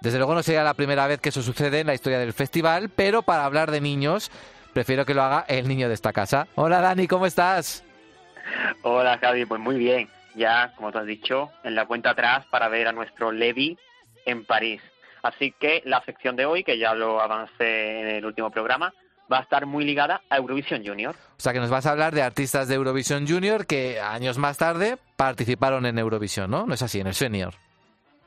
Desde 0.06 0.20
luego 0.20 0.36
no 0.36 0.44
sería 0.44 0.64
la 0.64 0.76
primera 0.76 1.08
vez 1.08 1.20
que 1.20 1.30
eso 1.30 1.42
sucede 1.42 1.80
en 1.80 1.88
la 1.88 1.96
historia 1.96 2.20
del 2.20 2.32
festival, 2.32 2.92
pero 2.96 3.24
para 3.24 3.44
hablar 3.44 3.72
de 3.72 3.82
niños, 3.82 4.30
prefiero 4.72 5.04
que 5.04 5.16
lo 5.16 5.24
haga 5.24 5.46
el 5.48 5.68
niño 5.68 5.88
de 5.88 5.96
esta 5.96 6.14
casa. 6.14 6.48
Hola 6.54 6.80
Dani, 6.80 7.08
¿cómo 7.08 7.26
estás? 7.26 7.84
Hola 8.84 9.18
Javi, 9.18 9.48
pues 9.48 9.60
muy 9.60 9.78
bien. 9.80 10.08
Ya, 10.36 10.74
como 10.76 10.92
tú 10.92 11.00
has 11.00 11.08
dicho, 11.08 11.50
en 11.64 11.74
la 11.74 11.88
cuenta 11.88 12.12
atrás 12.12 12.46
para 12.52 12.70
ver 12.70 12.88
a 12.88 12.92
nuestro 12.92 13.32
Levi 13.32 13.80
en 14.28 14.46
París. 14.46 14.80
Así 15.24 15.56
que 15.60 15.82
la 15.86 16.04
sección 16.06 16.36
de 16.36 16.46
hoy, 16.46 16.64
que 16.64 16.78
ya 16.78 16.94
lo 16.94 17.20
avancé 17.20 18.02
en 18.02 18.08
el 18.10 18.26
último 18.28 18.52
programa, 18.52 18.94
va 19.34 19.40
a 19.40 19.42
estar 19.42 19.66
muy 19.66 19.86
ligada 19.86 20.22
a 20.30 20.38
Eurovisión 20.38 20.86
Junior. 20.86 21.16
O 21.16 21.42
sea 21.42 21.52
que 21.52 21.60
nos 21.60 21.72
vas 21.72 21.88
a 21.88 21.92
hablar 21.92 22.14
de 22.14 22.22
artistas 22.22 22.68
de 22.68 22.76
Eurovisión 22.76 23.28
Junior 23.28 23.66
que 23.66 24.00
años 24.00 24.38
más 24.38 24.60
tarde 24.60 25.00
participaron 25.16 25.88
en 25.88 25.98
Eurovisión, 25.98 26.52
¿no? 26.52 26.68
No 26.68 26.76
es 26.76 26.84
así, 26.84 27.00
en 27.00 27.08
el 27.08 27.16
Senior. 27.16 27.56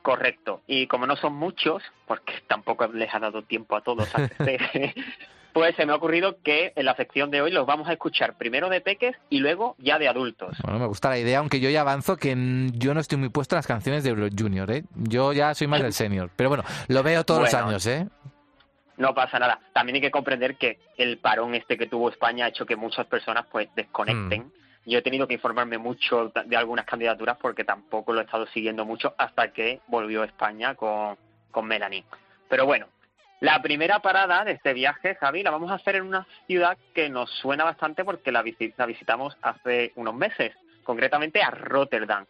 Correcto. 0.03 0.63
Y 0.67 0.87
como 0.87 1.07
no 1.07 1.17
son 1.17 1.35
muchos, 1.35 1.83
porque 2.07 2.35
tampoco 2.47 2.87
les 2.89 3.13
ha 3.15 3.19
dado 3.19 3.43
tiempo 3.43 3.77
a 3.77 3.83
todos 3.83 4.09
a 4.15 4.29
pues 5.53 5.75
se 5.75 5.87
me 5.87 5.93
ha 5.93 5.97
ocurrido 5.97 6.37
que 6.43 6.73
en 6.77 6.85
la 6.85 6.95
sección 6.95 7.31
de 7.31 7.41
hoy 7.41 7.51
los 7.51 7.67
vamos 7.67 7.89
a 7.89 7.93
escuchar 7.93 8.37
primero 8.37 8.69
de 8.69 8.81
peques 8.81 9.17
y 9.29 9.39
luego 9.41 9.75
ya 9.79 9.99
de 9.99 10.07
adultos. 10.07 10.57
Bueno, 10.63 10.79
me 10.79 10.87
gusta 10.87 11.09
la 11.09 11.19
idea, 11.19 11.41
aunque 11.41 11.59
yo 11.59 11.69
ya 11.69 11.81
avanzo 11.81 12.17
que 12.17 12.37
mm, 12.37 12.79
yo 12.79 12.95
no 12.95 13.01
estoy 13.01 13.19
muy 13.19 13.29
puesto 13.29 13.57
en 13.57 13.59
las 13.59 13.67
canciones 13.67 14.05
de 14.05 14.11
Euro 14.11 14.29
Junior, 14.37 14.71
¿eh? 14.71 14.85
Yo 14.95 15.33
ya 15.33 15.55
soy 15.55 15.67
más 15.67 15.83
del 15.83 15.93
Senior. 15.95 16.31
Pero 16.37 16.49
bueno, 16.51 16.65
lo 16.87 17.03
veo 17.03 17.25
todos 17.25 17.41
los 17.41 17.55
años, 17.55 17.85
¿eh? 17.87 18.07
No 18.99 19.15
pasa 19.15 19.39
nada. 19.39 19.61
También 19.73 19.97
hay 19.97 20.01
que 20.01 20.11
comprender 20.11 20.57
que 20.57 20.79
el 20.97 21.19
parón 21.19 21.55
este 21.55 21.77
que 21.77 21.87
tuvo 21.87 22.09
España 22.11 22.47
ha 22.47 22.49
hecho 22.49 22.67
que 22.67 22.77
muchas 22.77 23.07
personas 23.07 23.47
pues 23.51 23.69
desconecten. 23.75 24.53
Yo 24.87 24.99
he 24.99 25.03
tenido 25.03 25.27
que 25.27 25.35
informarme 25.35 25.79
mucho 25.79 26.33
de 26.45 26.57
algunas 26.57 26.87
candidaturas 26.87 27.37
porque 27.41 27.65
tampoco 27.65 28.13
lo 28.13 28.21
he 28.21 28.25
estado 28.25 28.47
siguiendo 28.49 28.85
mucho 28.85 29.15
hasta 29.19 29.53
que 29.53 29.81
volvió 29.87 30.25
España 30.25 30.75
con, 30.75 31.17
con 31.51 31.67
Melanie. 31.67 32.05
Pero 32.49 32.65
bueno, 32.65 32.87
la 33.41 33.63
primera 33.63 34.01
parada 34.01 34.45
de 34.45 34.53
este 34.53 34.73
viaje, 34.73 35.15
Javi, 35.15 35.45
la 35.45 35.53
vamos 35.53 35.71
a 35.71 35.75
hacer 35.75 35.95
en 35.95 36.03
una 36.03 36.27
ciudad 36.49 36.77
que 36.93 37.09
nos 37.09 37.31
suena 37.31 37.63
bastante 37.63 38.05
porque 38.05 38.33
la 38.33 38.43
visitamos 38.43 39.37
hace 39.43 39.93
unos 39.95 40.15
meses, 40.15 40.53
concretamente 40.83 41.41
a 41.41 41.51
Rotterdam. 41.51 42.27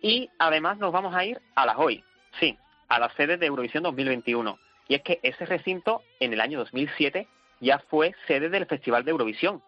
Y 0.00 0.30
además 0.38 0.78
nos 0.78 0.92
vamos 0.92 1.16
a 1.16 1.24
ir 1.24 1.40
a 1.56 1.66
La 1.66 1.76
Hoy, 1.78 2.04
sí, 2.38 2.56
a 2.88 3.00
la 3.00 3.08
sede 3.14 3.38
de 3.38 3.46
Eurovisión 3.46 3.82
2021. 3.82 4.56
Y 4.86 4.94
es 4.94 5.02
que 5.02 5.18
ese 5.24 5.46
recinto 5.46 6.02
en 6.20 6.32
el 6.32 6.40
año 6.40 6.60
2007 6.60 7.26
ya 7.60 7.80
fue 7.88 8.14
sede 8.28 8.48
del 8.48 8.66
Festival 8.66 9.04
de 9.04 9.10
Eurovisión, 9.10 9.62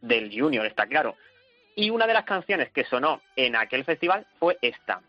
del 0.00 0.28
Junior, 0.36 0.66
está 0.66 0.86
claro. 0.86 1.16
Y 1.74 1.90
una 1.90 2.06
de 2.06 2.14
las 2.14 2.24
canciones 2.24 2.70
que 2.70 2.84
sonó 2.84 3.20
en 3.36 3.56
aquel 3.56 3.84
festival 3.84 4.26
fue 4.38 4.58
esta. 4.60 5.00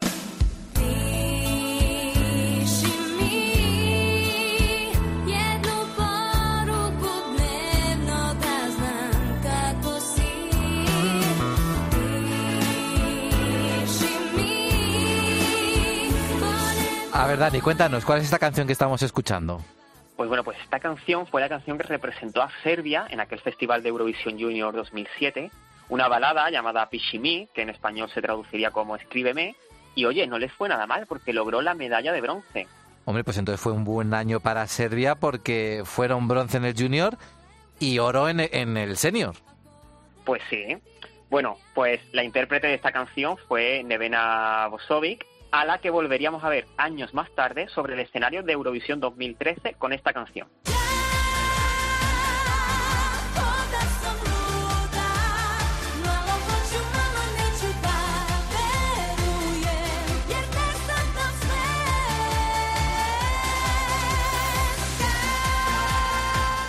A 17.16 17.28
ver, 17.28 17.38
Dani, 17.38 17.61
cuéntanos, 17.61 18.03
¿cuál 18.03 18.20
es 18.20 18.26
esta 18.26 18.39
canción 18.39 18.68
que 18.68 18.74
estamos 18.74 19.01
escuchando? 19.01 19.64
Pues 20.18 20.28
bueno, 20.28 20.43
pues 20.43 20.57
esta 20.61 20.80
canción 20.80 21.26
fue 21.28 21.41
la 21.41 21.47
canción 21.47 21.78
que 21.78 21.84
representó 21.84 22.41
a 22.41 22.49
Serbia 22.64 23.05
en 23.09 23.20
aquel 23.20 23.39
Festival 23.39 23.82
de 23.84 23.89
Eurovisión 23.89 24.39
Junior 24.39 24.76
2007, 24.76 25.51
una 25.89 26.07
balada 26.07 26.49
llamada 26.49 26.89
Pishimi, 26.89 27.47
que 27.53 27.61
en 27.61 27.69
español 27.69 28.09
se 28.13 28.21
traduciría 28.21 28.71
como 28.71 28.95
Escríbeme, 28.95 29.55
y 29.95 30.05
oye, 30.05 30.25
no 30.27 30.39
les 30.39 30.51
fue 30.53 30.69
nada 30.69 30.88
mal 30.88 31.05
porque 31.07 31.34
logró 31.34 31.61
la 31.61 31.73
medalla 31.73 32.11
de 32.11 32.21
bronce. 32.21 32.67
Hombre, 33.05 33.23
pues 33.23 33.38
entonces 33.38 33.61
fue 33.61 33.73
un 33.73 33.84
buen 33.84 34.13
año 34.13 34.39
para 34.39 34.65
Serbia 34.67 35.15
porque 35.15 35.84
fueron 35.86 36.27
bronce 36.27 36.57
en 36.57 36.65
el 36.65 36.75
Junior 36.75 37.17
y 37.79 37.99
oro 37.99 38.29
en, 38.29 38.39
en 38.39 38.77
el 38.77 38.97
senior. 38.97 39.36
Pues 40.23 40.41
sí. 40.49 40.77
Bueno, 41.29 41.57
pues 41.73 41.99
la 42.13 42.23
intérprete 42.23 42.67
de 42.67 42.75
esta 42.75 42.91
canción 42.91 43.38
fue 43.47 43.84
Nevena 43.84 44.67
Bosovic, 44.69 45.25
a 45.51 45.65
la 45.65 45.79
que 45.79 45.89
volveríamos 45.89 46.43
a 46.43 46.49
ver 46.49 46.65
años 46.77 47.13
más 47.13 47.29
tarde 47.36 47.67
sobre 47.69 47.93
el 47.93 47.99
escenario 47.99 48.41
de 48.41 48.53
Eurovisión 48.53 48.99
2013 48.99 49.73
con 49.73 49.93
esta 49.93 50.13
canción. 50.13 50.47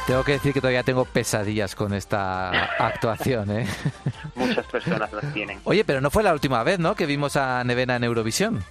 Tengo 0.07 0.23
que 0.23 0.33
decir 0.33 0.53
que 0.53 0.61
todavía 0.61 0.83
tengo 0.83 1.07
pesadillas 1.07 1.75
con 1.75 1.95
esta 1.95 2.65
actuación, 2.79 3.51
¿eh? 3.51 3.67
Muchas 4.35 4.67
personas 4.67 5.11
las 5.13 5.33
tienen. 5.33 5.59
Oye, 5.65 5.83
pero 5.85 6.03
no 6.03 6.11
fue 6.11 6.23
la 6.23 6.35
última 6.35 6.63
vez, 6.63 6.79
¿no? 6.79 6.95
Que 6.95 7.07
vimos 7.07 7.37
a 7.37 7.65
Nevena 7.65 7.97
en 7.97 8.05
Eurovisión. 8.05 8.63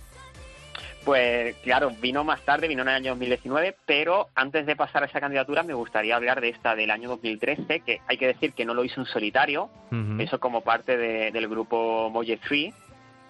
Pues 1.03 1.55
claro, 1.63 1.91
vino 1.99 2.23
más 2.23 2.39
tarde, 2.45 2.67
vino 2.69 2.83
en 2.83 2.87
el 2.89 2.95
año 2.95 3.09
2019, 3.11 3.75
pero 3.85 4.29
antes 4.35 4.65
de 4.65 4.75
pasar 4.77 5.03
a 5.03 5.07
esa 5.07 5.19
candidatura 5.19 5.61
me 5.63 5.73
gustaría 5.73 6.15
hablar 6.15 6.39
de 6.39 6.49
esta 6.49 6.75
del 6.75 6.91
año 6.91 7.09
2013, 7.09 7.81
que 7.81 7.99
hay 8.07 8.17
que 8.17 8.27
decir 8.27 8.53
que 8.53 8.63
no 8.63 8.73
lo 8.73 8.85
hizo 8.85 9.01
en 9.01 9.07
solitario, 9.07 9.69
Ujú. 9.91 10.21
eso 10.21 10.39
como 10.39 10.61
parte 10.61 10.95
de- 10.95 11.31
del 11.31 11.49
grupo 11.49 12.09
Moje 12.09 12.37
Tree, 12.37 12.73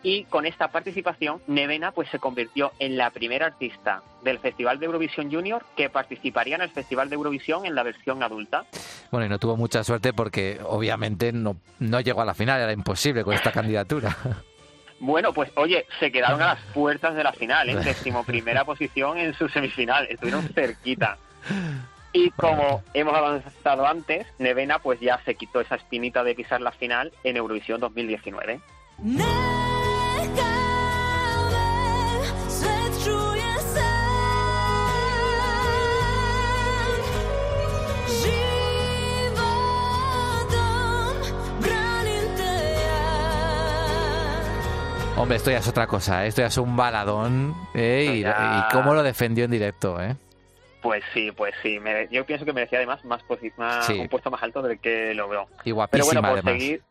y 0.03 0.25
con 0.25 0.45
esta 0.45 0.67
participación 0.67 1.41
Nevena 1.47 1.91
pues 1.91 2.09
se 2.09 2.19
convirtió 2.19 2.73
en 2.79 2.97
la 2.97 3.09
primera 3.09 3.47
artista 3.47 4.03
del 4.23 4.39
Festival 4.39 4.79
de 4.79 4.85
Eurovisión 4.85 5.31
Junior 5.31 5.65
que 5.75 5.89
participaría 5.89 6.55
en 6.55 6.61
el 6.61 6.69
Festival 6.69 7.09
de 7.09 7.15
Eurovisión 7.15 7.65
en 7.65 7.73
la 7.73 7.83
versión 7.83 8.21
adulta. 8.21 8.65
Bueno, 9.11 9.25
y 9.25 9.29
no 9.29 9.39
tuvo 9.39 9.57
mucha 9.57 9.83
suerte 9.83 10.13
porque 10.13 10.59
obviamente 10.63 11.31
no, 11.31 11.55
no 11.79 12.01
llegó 12.01 12.21
a 12.21 12.25
la 12.25 12.33
final, 12.33 12.61
era 12.61 12.73
imposible 12.73 13.23
con 13.23 13.33
esta 13.33 13.51
candidatura. 13.51 14.15
Bueno, 14.99 15.33
pues 15.33 15.51
oye, 15.55 15.85
se 15.99 16.13
quedaron 16.13 16.41
a 16.41 16.53
las 16.53 16.61
puertas 16.73 17.13
de 17.13 17.25
la 17.25 17.33
final, 17.33 17.67
en 17.67 17.81
decimoprimera 17.83 18.63
posición 18.63 19.17
en 19.17 19.33
su 19.33 19.49
semifinal, 19.49 20.07
estuvieron 20.09 20.47
cerquita. 20.49 21.17
Y 22.15 22.29
como 22.29 22.83
hemos 22.93 23.15
avanzado 23.15 23.87
antes, 23.87 24.27
Nevena 24.37 24.77
pues 24.77 24.99
ya 24.99 25.19
se 25.25 25.33
quitó 25.33 25.59
esa 25.59 25.75
espinita 25.75 26.23
de 26.23 26.35
pisar 26.35 26.61
la 26.61 26.71
final 26.71 27.11
en 27.23 27.37
Eurovisión 27.37 27.81
2019. 27.81 28.61
Hombre, 45.23 45.37
esto 45.37 45.51
ya 45.51 45.59
es 45.59 45.67
otra 45.69 45.87
cosa, 45.87 46.25
¿eh? 46.25 46.27
esto 46.27 46.41
ya 46.41 46.47
es 46.47 46.57
un 46.57 46.75
baladón, 46.75 47.55
¿eh? 47.73 48.11
y, 48.15 48.19
ya- 48.23 48.67
y 48.69 48.73
cómo 48.73 48.93
lo 48.93 49.01
defendió 49.03 49.45
en 49.45 49.51
directo, 49.51 50.01
¿eh? 50.01 50.17
Pues 50.81 51.01
sí, 51.13 51.31
pues 51.31 51.53
sí, 51.63 51.79
yo 52.11 52.25
pienso 52.25 52.43
que 52.43 52.51
merecía 52.51 52.79
además 52.79 53.05
más, 53.05 53.21
más 53.57 53.85
Sí. 53.85 53.97
un 53.99 54.09
puesto 54.09 54.29
más 54.29 54.43
alto 54.43 54.61
del 54.61 54.79
que 54.79 55.13
logró. 55.13 55.47
Y 55.63 55.71
Pero 55.71 55.75
guapísima 55.75 56.19
bueno, 56.19 56.21
por 56.29 56.39
además. 56.39 56.53
seguir, 56.61 56.81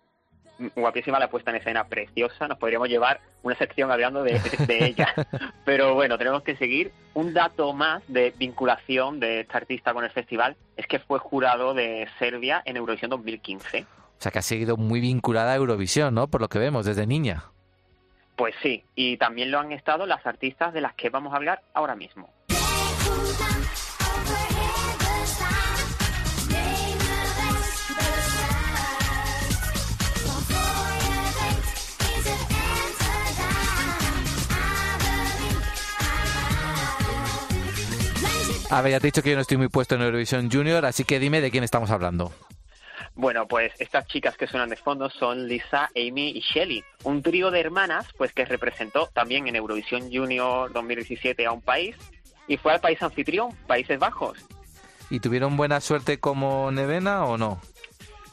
guapísima 0.75 1.19
la 1.19 1.29
puesta 1.29 1.51
en 1.51 1.57
escena, 1.59 1.85
preciosa, 1.85 2.49
nos 2.49 2.57
podríamos 2.57 2.89
llevar 2.89 3.21
una 3.43 3.55
sección 3.57 3.91
hablando 3.91 4.23
de, 4.23 4.41
de 4.67 4.87
ella. 4.87 5.13
Pero 5.67 5.95
bueno, 5.95 6.17
tenemos 6.17 6.43
que 6.43 6.57
seguir. 6.57 6.91
Un 7.13 7.35
dato 7.35 7.75
más 7.75 8.03
de 8.09 8.33
vinculación 8.39 9.21
de 9.21 9.41
esta 9.41 9.59
artista 9.59 9.93
con 9.93 10.05
el 10.05 10.11
festival 10.11 10.57
es 10.79 10.87
que 10.87 11.01
fue 11.01 11.19
jurado 11.19 11.75
de 11.75 12.09
Serbia 12.19 12.63
en 12.65 12.79
Eurovisión 12.79 13.11
2015. 13.11 13.83
O 13.83 13.87
sea, 14.23 14.33
que 14.33 14.39
ha 14.39 14.43
seguido 14.43 14.79
muy 14.79 15.01
vinculada 15.01 15.53
a 15.53 15.57
Eurovisión, 15.57 16.15
¿no? 16.15 16.29
Por 16.29 16.41
lo 16.41 16.49
que 16.49 16.59
vemos, 16.59 16.87
desde 16.87 17.07
niña. 17.07 17.45
Pues 18.37 18.55
sí, 18.63 18.85
y 18.95 19.17
también 19.19 19.51
lo 19.51 19.59
han 19.59 19.73
estado 19.73 20.07
las 20.07 20.27
artistas 20.27 20.73
de 20.73 20.81
las 20.81 20.95
que 20.95 21.11
vamos 21.11 21.33
a 21.33 21.37
hablar 21.37 21.63
ahora 21.75 21.95
mismo. 21.95 22.31
A 38.73 38.81
ver, 38.81 38.93
ya 38.93 39.01
te 39.01 39.07
he 39.07 39.11
dicho 39.11 39.23
que 39.23 39.29
yo 39.29 39.37
no 39.37 39.43
estoy 39.43 39.59
muy 39.59 39.69
puesto 39.69 39.97
en 39.97 40.01
Eurovisión 40.01 40.51
Junior, 40.51 40.87
así 40.87 41.05
que 41.05 41.19
dime 41.19 41.43
de 41.43 41.51
quién 41.51 41.63
estamos 41.63 41.91
hablando. 41.91 42.33
Bueno, 43.15 43.47
pues 43.47 43.73
estas 43.79 44.07
chicas 44.07 44.37
que 44.37 44.47
suenan 44.47 44.71
de 44.71 44.77
fondo 44.77 45.11
son 45.11 45.47
Lisa, 45.47 45.91
Amy 45.95 46.31
y 46.31 46.41
Shelly, 46.41 46.83
un 47.05 47.23
trío 47.23 47.51
de 47.51 47.61
hermanas 47.61 48.07
pues 48.17 48.33
que 48.33 48.45
representó 48.45 49.09
también 49.09 49.47
en 49.49 49.57
Eurovisión 49.57 50.11
Junior 50.11 50.73
2017 50.73 51.45
a 51.45 51.53
un 51.53 51.61
país 51.61 51.95
y 52.49 52.57
fue 52.57 52.73
al 52.73 52.81
país 52.81 53.03
anfitrión, 53.03 53.55
Países 53.67 53.99
Bajos. 53.99 54.39
¿Y 55.11 55.21
tuvieron 55.21 55.57
buena 55.57 55.81
suerte 55.81 56.19
como 56.19 56.71
Nevena 56.71 57.25
o 57.27 57.37
no? 57.37 57.61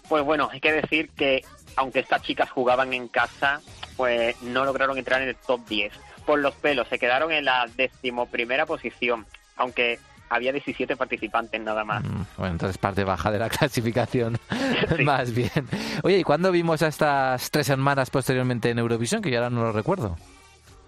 Pues 0.08 0.24
bueno, 0.24 0.50
hay 0.52 0.62
que 0.62 0.72
decir 0.72 1.10
que 1.10 1.44
aunque 1.76 2.00
estas 2.00 2.22
chicas 2.22 2.50
jugaban 2.50 2.94
en 2.94 3.08
casa, 3.08 3.62
pues 3.98 4.42
no 4.42 4.66
lograron 4.66 4.98
entrar 4.98 5.22
en 5.22 5.30
el 5.30 5.36
top 5.36 5.68
10. 5.68 5.94
Por 6.26 6.40
los 6.40 6.56
pelos, 6.56 6.88
se 6.88 7.00
quedaron 7.00 7.32
en 7.32 7.46
la 7.46 7.68
decimoprimera 7.76 8.66
posición, 8.66 9.26
aunque 9.56 10.00
había 10.30 10.52
17 10.52 10.96
participantes 10.96 11.60
nada 11.62 11.84
más. 11.84 12.04
Mm, 12.04 12.24
Bueno, 12.38 12.52
entonces 12.54 12.78
parte 12.78 13.04
baja 13.04 13.32
de 13.32 13.40
la 13.40 13.50
clasificación, 13.50 14.38
Sí. 14.98 15.04
más 15.04 15.34
bien. 15.34 15.68
Oye, 16.04 16.20
¿y 16.20 16.24
cuándo 16.24 16.52
vimos 16.52 16.82
a 16.82 16.88
estas 16.88 17.52
tres 17.52 17.70
hermanas 17.70 18.10
posteriormente 18.10 18.70
en 18.70 18.80
Eurovisión? 18.80 19.22
Que 19.22 19.32
yo 19.32 19.38
ahora 19.40 19.50
no 19.50 19.62
lo 19.64 19.72
recuerdo. 19.72 20.18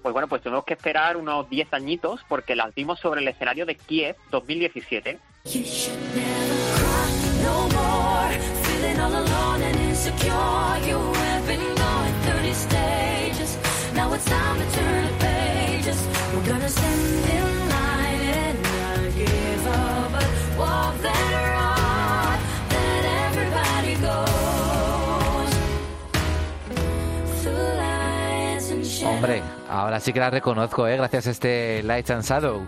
Pues 0.01 0.13
bueno, 0.13 0.27
pues 0.27 0.41
tuvimos 0.41 0.65
que 0.65 0.73
esperar 0.73 1.15
unos 1.15 1.47
10 1.49 1.73
añitos 1.73 2.21
porque 2.27 2.55
las 2.55 2.73
vimos 2.73 2.99
sobre 2.99 3.21
el 3.21 3.27
escenario 3.27 3.65
de 3.67 3.75
Kiev 3.75 4.15
2017. 4.31 5.19
You 5.45 5.61
should 5.63 5.97
never 6.15 6.57
cry 6.75 7.43
no 7.43 7.67
more. 7.69 8.39
Feeling 8.63 8.99
all 8.99 9.13
alone 9.15 9.63
and 9.63 9.79
insecure. 9.89 10.89
You 10.89 10.97
have 10.97 11.45
been 11.47 11.59
going 11.59 12.13
30 12.25 12.53
stages. 12.53 13.57
Now 13.95 14.11
it's 14.15 14.25
time 14.25 14.57
to 14.57 14.75
turn 14.75 15.05
the 15.05 15.13
pages. 15.19 15.97
We're 16.33 16.49
gonna 16.49 16.65
in 16.65 17.50
Hombre, 29.05 29.41
ahora 29.69 29.99
sí 29.99 30.13
que 30.13 30.19
la 30.19 30.29
reconozco, 30.29 30.87
¿eh? 30.87 30.97
Gracias 30.97 31.27
a 31.27 31.31
este 31.31 31.83
Lights 31.83 32.11
and 32.11 32.23
Shadow. 32.23 32.67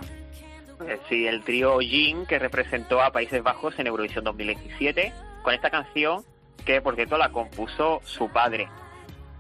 Eh, 0.88 1.00
Sí, 1.10 1.28
el 1.28 1.44
trío 1.44 1.80
Jin 1.80 2.26
que 2.26 2.40
representó 2.40 3.02
a 3.02 3.12
Países 3.12 3.42
Bajos 3.42 3.78
en 3.80 3.88
Eurovisión 3.88 4.24
2017 4.24 5.14
con 5.42 5.54
esta 5.54 5.70
canción 5.70 6.24
que 6.66 6.82
por 6.82 6.96
cierto 6.96 7.18
la 7.18 7.30
compuso 7.30 8.02
su 8.04 8.30
padre. 8.30 8.68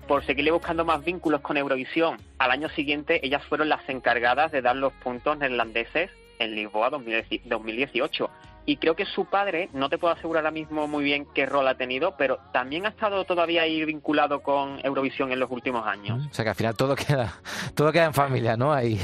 Por 0.08 0.26
seguirle 0.26 0.52
buscando 0.52 0.86
más 0.86 1.04
vínculos 1.04 1.42
con 1.42 1.58
Eurovisión, 1.58 2.18
al 2.38 2.52
año 2.52 2.70
siguiente 2.70 3.26
ellas 3.26 3.44
fueron 3.46 3.70
las 3.70 3.88
encargadas 3.88 4.52
de 4.52 4.62
dar 4.62 4.76
los 4.76 4.92
puntos 4.94 5.38
neerlandeses 5.38 6.10
en 6.40 6.56
Lisboa 6.56 6.90
2018. 6.90 8.30
Y 8.66 8.78
creo 8.78 8.96
que 8.96 9.06
su 9.06 9.26
padre, 9.26 9.70
no 9.74 9.90
te 9.90 9.98
puedo 9.98 10.14
asegurar 10.14 10.44
ahora 10.44 10.52
mismo 10.52 10.88
muy 10.88 11.04
bien 11.04 11.28
qué 11.34 11.46
rol 11.46 11.68
ha 11.68 11.76
tenido, 11.76 12.16
pero 12.18 12.40
también 12.54 12.86
ha 12.86 12.90
estado 12.90 13.26
todavía 13.26 13.64
ahí 13.64 13.84
vinculado 13.84 14.42
con 14.42 14.80
Eurovisión 14.86 15.32
en 15.34 15.40
los 15.40 15.52
últimos 15.52 15.86
años. 15.86 16.26
O 16.32 16.34
sea 16.34 16.46
que 16.46 16.50
al 16.50 16.56
final 16.56 16.76
todo 16.76 16.96
queda, 16.96 17.34
todo 17.76 17.92
queda 17.92 18.06
en 18.06 18.14
familia, 18.14 18.56
¿no? 18.56 18.72
Ahí. 18.72 18.98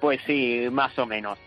Pues 0.00 0.20
sí, 0.26 0.68
más 0.70 0.96
o 0.98 1.06
menos. 1.06 1.38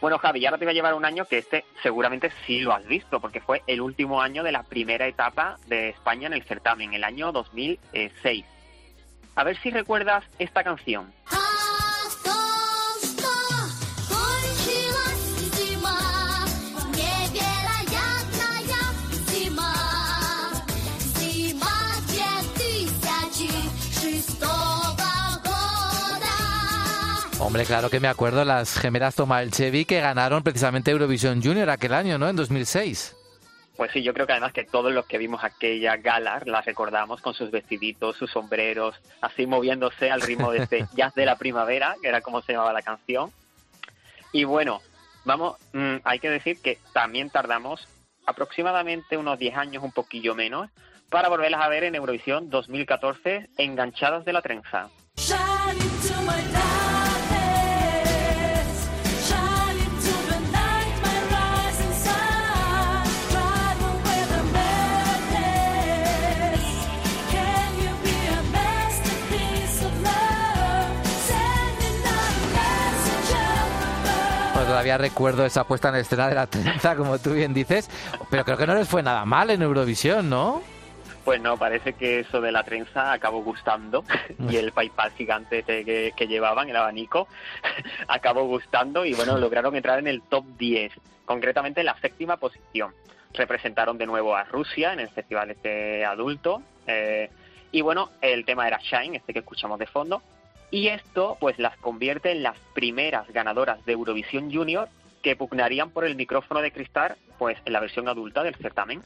Bueno, 0.00 0.18
Javi, 0.18 0.46
ahora 0.46 0.56
te 0.56 0.64
voy 0.64 0.72
a 0.72 0.74
llevar 0.74 0.94
un 0.94 1.04
año 1.04 1.26
que 1.26 1.38
este 1.38 1.64
seguramente 1.82 2.32
sí 2.46 2.60
lo 2.60 2.72
has 2.72 2.86
visto, 2.86 3.20
porque 3.20 3.40
fue 3.40 3.62
el 3.66 3.82
último 3.82 4.22
año 4.22 4.42
de 4.42 4.52
la 4.52 4.62
primera 4.62 5.06
etapa 5.06 5.58
de 5.66 5.90
España 5.90 6.28
en 6.28 6.32
el 6.32 6.44
certamen, 6.44 6.94
el 6.94 7.04
año 7.04 7.32
2006. 7.32 8.44
A 9.34 9.44
ver 9.44 9.58
si 9.58 9.70
recuerdas 9.70 10.24
esta 10.38 10.64
canción. 10.64 11.12
Hombre, 27.50 27.64
claro 27.64 27.90
que 27.90 27.98
me 27.98 28.06
acuerdo, 28.06 28.44
las 28.44 28.78
gemelas 28.78 29.16
Tomalchevi 29.16 29.84
que 29.84 30.00
ganaron 30.00 30.44
precisamente 30.44 30.92
Eurovisión 30.92 31.42
Junior 31.42 31.68
aquel 31.68 31.94
año, 31.94 32.16
¿no? 32.16 32.28
En 32.28 32.36
2006. 32.36 33.16
Pues 33.76 33.90
sí, 33.90 34.04
yo 34.04 34.14
creo 34.14 34.24
que 34.24 34.34
además 34.34 34.52
que 34.52 34.62
todos 34.62 34.92
los 34.92 35.04
que 35.04 35.18
vimos 35.18 35.42
aquella 35.42 35.96
gala 35.96 36.40
las 36.46 36.64
recordamos 36.64 37.20
con 37.20 37.34
sus 37.34 37.50
vestiditos, 37.50 38.16
sus 38.16 38.30
sombreros, 38.30 38.94
así 39.20 39.48
moviéndose 39.48 40.12
al 40.12 40.20
ritmo 40.20 40.52
de 40.52 40.62
este 40.62 40.86
jazz 40.94 41.12
de 41.14 41.26
la 41.26 41.34
primavera, 41.38 41.96
que 42.00 42.06
era 42.06 42.20
como 42.20 42.40
se 42.40 42.52
llamaba 42.52 42.72
la 42.72 42.82
canción. 42.82 43.32
Y 44.30 44.44
bueno, 44.44 44.80
vamos, 45.24 45.56
mm, 45.72 45.96
hay 46.04 46.20
que 46.20 46.30
decir 46.30 46.62
que 46.62 46.78
también 46.92 47.30
tardamos 47.30 47.88
aproximadamente 48.26 49.16
unos 49.16 49.40
10 49.40 49.56
años, 49.56 49.82
un 49.82 49.90
poquillo 49.90 50.36
menos, 50.36 50.70
para 51.08 51.28
volverlas 51.28 51.62
a 51.62 51.68
ver 51.68 51.82
en 51.82 51.96
Eurovisión 51.96 52.48
2014, 52.48 53.48
enganchadas 53.58 54.24
de 54.24 54.32
la 54.34 54.40
trenza. 54.40 54.88
Todavía 74.70 74.98
recuerdo 74.98 75.44
esa 75.44 75.64
puesta 75.64 75.88
en 75.88 75.96
escena 75.96 76.28
de 76.28 76.36
la 76.36 76.46
trenza, 76.46 76.94
como 76.94 77.18
tú 77.18 77.32
bien 77.32 77.52
dices, 77.52 77.90
pero 78.30 78.44
creo 78.44 78.56
que 78.56 78.68
no 78.68 78.76
les 78.76 78.88
fue 78.88 79.02
nada 79.02 79.24
mal 79.24 79.50
en 79.50 79.62
Eurovisión, 79.62 80.30
¿no? 80.30 80.62
Pues 81.24 81.40
no, 81.40 81.56
parece 81.56 81.94
que 81.94 82.20
eso 82.20 82.40
de 82.40 82.52
la 82.52 82.62
trenza 82.62 83.12
acabó 83.12 83.42
gustando 83.42 84.04
y 84.48 84.54
el 84.56 84.70
PayPal 84.70 85.10
gigante 85.10 85.64
que, 85.64 86.12
que 86.16 86.26
llevaban, 86.28 86.68
el 86.68 86.76
abanico, 86.76 87.26
acabó 88.06 88.44
gustando 88.44 89.04
y 89.04 89.12
bueno, 89.14 89.36
lograron 89.38 89.74
entrar 89.74 89.98
en 89.98 90.06
el 90.06 90.22
top 90.22 90.44
10, 90.56 90.92
concretamente 91.24 91.80
en 91.80 91.86
la 91.86 91.98
séptima 92.00 92.36
posición. 92.36 92.94
Representaron 93.34 93.98
de 93.98 94.06
nuevo 94.06 94.36
a 94.36 94.44
Rusia 94.44 94.92
en 94.92 95.00
el 95.00 95.08
festival 95.08 95.50
este 95.50 96.04
adulto 96.04 96.62
eh, 96.86 97.28
y 97.72 97.80
bueno, 97.80 98.10
el 98.20 98.44
tema 98.44 98.68
era 98.68 98.78
Shine, 98.78 99.16
este 99.16 99.32
que 99.32 99.40
escuchamos 99.40 99.80
de 99.80 99.86
fondo, 99.86 100.22
y 100.70 100.88
esto 100.88 101.36
pues 101.40 101.58
las 101.58 101.76
convierte 101.78 102.32
en 102.32 102.42
las 102.42 102.58
primeras 102.74 103.28
ganadoras 103.32 103.84
de 103.84 103.92
Eurovisión 103.92 104.52
Junior 104.52 104.88
que 105.22 105.36
pugnarían 105.36 105.90
por 105.90 106.04
el 106.04 106.16
micrófono 106.16 106.60
de 106.60 106.72
cristal 106.72 107.16
pues 107.38 107.58
en 107.64 107.72
la 107.72 107.80
versión 107.80 108.08
adulta 108.08 108.42
del 108.42 108.54
certamen. 108.54 109.02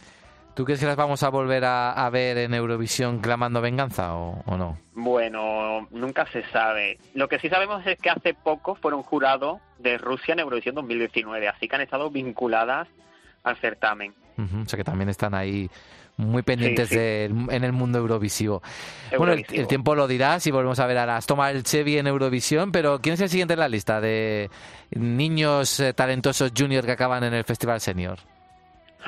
¿Tú 0.55 0.65
crees 0.65 0.79
que 0.79 0.87
las 0.87 0.95
vamos 0.95 1.25
a 1.25 1.31
volver 1.31 1.65
a, 1.65 1.93
a 1.93 2.11
ver 2.11 2.39
en 2.39 2.55
Eurovisión 2.55 3.19
clamando 3.19 3.61
venganza 3.61 4.15
o, 4.15 4.41
o 4.47 4.57
no? 4.57 4.79
Bueno, 4.93 5.89
nunca 5.91 6.27
se 6.27 6.45
sabe. 6.51 6.99
Lo 7.15 7.29
que 7.29 7.41
sí 7.41 7.49
sabemos 7.49 7.85
es 7.87 7.99
que 7.99 8.11
hace 8.11 8.35
poco 8.35 8.77
fueron 8.77 9.03
jurado 9.03 9.61
de 9.79 9.99
Rusia 9.99 10.35
en 10.35 10.41
Eurovisión 10.41 10.77
2019, 10.77 11.49
así 11.49 11.67
que 11.67 11.75
han 11.75 11.83
estado 11.83 12.09
vinculadas 12.09 12.87
al 13.43 13.57
certamen. 13.57 14.15
O 14.37 14.69
sea 14.69 14.77
que 14.77 14.85
también 14.85 15.09
están 15.09 15.35
ahí 15.35 15.71
muy 16.17 16.43
pendientes 16.43 16.89
sí. 16.89 16.97
del- 16.97 17.47
en 17.51 17.65
el 17.65 17.73
mundo 17.73 17.99
eurovisivo. 17.99 18.63
Bueno, 19.17 19.33
el, 19.33 19.67
tiempo 19.67 19.95
lo 19.95 20.07
dirá 20.07 20.41
si 20.41 20.51
volvemos 20.51 20.79
a 20.79 20.87
ver 20.87 20.99
a 20.99 21.07
las 21.07 21.27
Toma 21.27 21.51
el 21.51 21.63
Chevy 21.65 21.99
en 21.99 22.07
Eurovisión, 22.07 22.73
pero 22.73 23.01
¿quién 23.01 23.15
es 23.15 23.21
el 23.21 23.29
siguiente 23.29 23.55
en 23.55 23.61
la 23.61 23.69
lista 23.69 24.01
de 24.01 24.51
niños 24.91 25.81
eh, 25.81 25.93
talentosos 25.93 26.53
junior 26.57 26.85
que 26.85 26.93
acaban 26.93 27.25
en 27.25 27.35
el 27.35 27.45
Festival 27.45 27.81
Senior? 27.81 28.19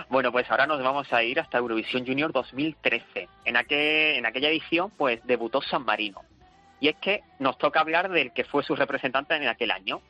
Bueno, 0.08 0.30
pues 0.30 0.50
ahora 0.50 0.66
nos 0.66 0.82
vamos 0.82 1.10
a 1.12 1.22
ir 1.22 1.40
hasta 1.40 1.58
Eurovisión 1.58 2.06
Junior 2.06 2.32
2013. 2.32 3.28
En, 3.44 3.56
aquel, 3.56 4.16
en 4.16 4.26
aquella 4.26 4.48
edición, 4.50 4.90
pues 4.96 5.20
debutó 5.24 5.62
San 5.62 5.84
Marino. 5.84 6.20
Y 6.80 6.88
es 6.88 6.96
que 6.96 7.22
nos 7.38 7.56
toca 7.56 7.80
hablar 7.80 8.10
del 8.10 8.32
que 8.32 8.44
fue 8.44 8.62
su 8.62 8.76
representante 8.76 9.34
en 9.34 9.48
aquel 9.48 9.70
año. 9.70 10.02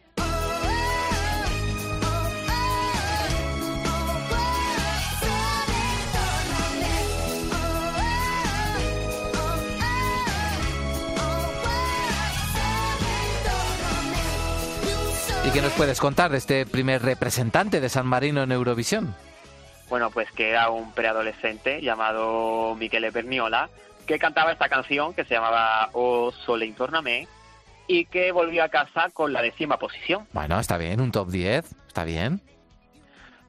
Qué 15.56 15.62
nos 15.62 15.72
puedes 15.72 16.00
contar 16.00 16.30
de 16.30 16.36
este 16.36 16.66
primer 16.66 17.00
representante 17.00 17.80
de 17.80 17.88
San 17.88 18.06
Marino 18.06 18.42
en 18.42 18.52
Eurovisión? 18.52 19.14
Bueno, 19.88 20.10
pues 20.10 20.30
que 20.32 20.50
era 20.50 20.68
un 20.68 20.92
preadolescente 20.92 21.80
llamado 21.80 22.74
Michele 22.74 23.08
Berniola 23.08 23.70
que 24.06 24.18
cantaba 24.18 24.52
esta 24.52 24.68
canción 24.68 25.14
que 25.14 25.24
se 25.24 25.32
llamaba 25.32 25.88
O 25.94 26.30
Sole 26.30 26.66
Intorname 26.66 27.26
y 27.86 28.04
que 28.04 28.32
volvió 28.32 28.64
a 28.64 28.68
casa 28.68 29.08
con 29.14 29.32
la 29.32 29.40
décima 29.40 29.78
posición. 29.78 30.26
Bueno, 30.34 30.60
está 30.60 30.76
bien, 30.76 31.00
un 31.00 31.10
top 31.10 31.30
10, 31.30 31.64
está 31.88 32.04
bien. 32.04 32.42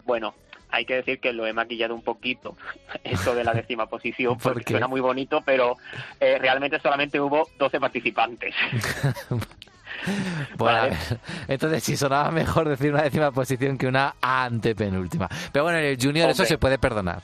Bueno, 0.06 0.34
hay 0.70 0.86
que 0.86 0.96
decir 0.96 1.20
que 1.20 1.34
lo 1.34 1.46
he 1.46 1.52
maquillado 1.52 1.94
un 1.94 2.04
poquito, 2.04 2.56
esto 3.04 3.36
de 3.36 3.44
la 3.44 3.54
décima 3.54 3.86
posición, 3.90 4.38
¿Por 4.38 4.54
porque 4.54 4.64
qué? 4.64 4.74
suena 4.76 4.88
muy 4.88 5.02
bonito, 5.02 5.42
pero 5.46 5.76
eh, 6.22 6.38
realmente 6.40 6.80
solamente 6.80 7.20
hubo 7.20 7.50
12 7.60 7.82
participantes. 7.82 8.56
Bueno, 10.58 10.80
Vale. 10.80 10.98
entonces 11.48 11.84
sí 11.84 11.96
sonaba 11.98 12.32
mejor 12.32 12.68
decir 12.70 12.92
una 12.94 13.04
décima 13.04 13.32
posición 13.32 13.78
que 13.78 13.88
una 13.88 14.16
antepenúltima. 14.22 15.30
Pero 15.52 15.64
bueno, 15.66 15.80
en 15.80 15.86
el 15.86 15.98
junior 16.02 16.30
eso 16.30 16.46
se 16.46 16.58
puede 16.58 16.78
perdonar. 16.78 17.22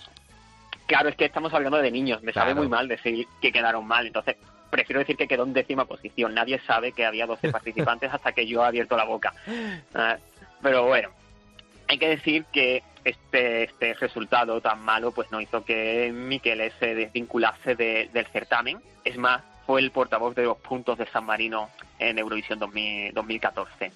Claro, 0.86 1.10
es 1.10 1.16
que 1.16 1.26
estamos 1.26 1.54
hablando 1.54 1.78
de 1.78 1.90
niños, 1.92 2.22
me 2.24 2.34
sabe 2.34 2.54
muy 2.54 2.68
mal 2.68 2.88
decir 2.88 3.26
que 3.42 3.52
quedaron 3.52 3.88
mal, 3.88 4.06
entonces 4.06 4.36
prefiero 4.70 5.00
decir 5.00 5.16
que 5.18 5.28
quedó 5.28 5.44
en 5.44 5.54
décima 5.54 5.86
posición. 5.86 6.34
Nadie 6.34 6.60
sabe 6.68 6.92
que 6.92 7.06
había 7.06 7.26
12 7.26 7.50
participantes 7.52 8.14
hasta 8.14 8.32
que 8.34 8.46
yo 8.46 8.64
he 8.64 8.68
abierto 8.68 8.98
la 8.98 9.06
boca. 9.06 9.34
Ah, 9.96 10.18
pero 10.62 10.86
bueno, 10.86 11.10
hay 11.88 11.98
que 11.98 12.10
decir 12.10 12.46
que 12.52 12.84
este, 13.06 13.64
este 13.64 13.94
resultado 13.96 14.62
tan 14.62 14.80
malo 14.82 15.12
pues 15.12 15.32
no 15.32 15.40
hizo 15.42 15.64
que 15.64 16.12
Miquel 16.14 16.72
se 16.80 16.96
desvinculase 16.96 17.76
de- 17.76 18.10
del 18.14 18.26
certamen. 18.28 18.80
Es 19.04 19.18
más, 19.18 19.42
fue 19.66 19.82
el 19.82 19.92
portavoz 19.92 20.36
de 20.36 20.44
los 20.44 20.58
puntos 20.58 20.98
de 20.98 21.06
San 21.08 21.26
Marino 21.26 21.70
en 22.00 22.20
Eurovisión 22.20 22.60
2000 22.60 23.14
2014. 23.14 23.92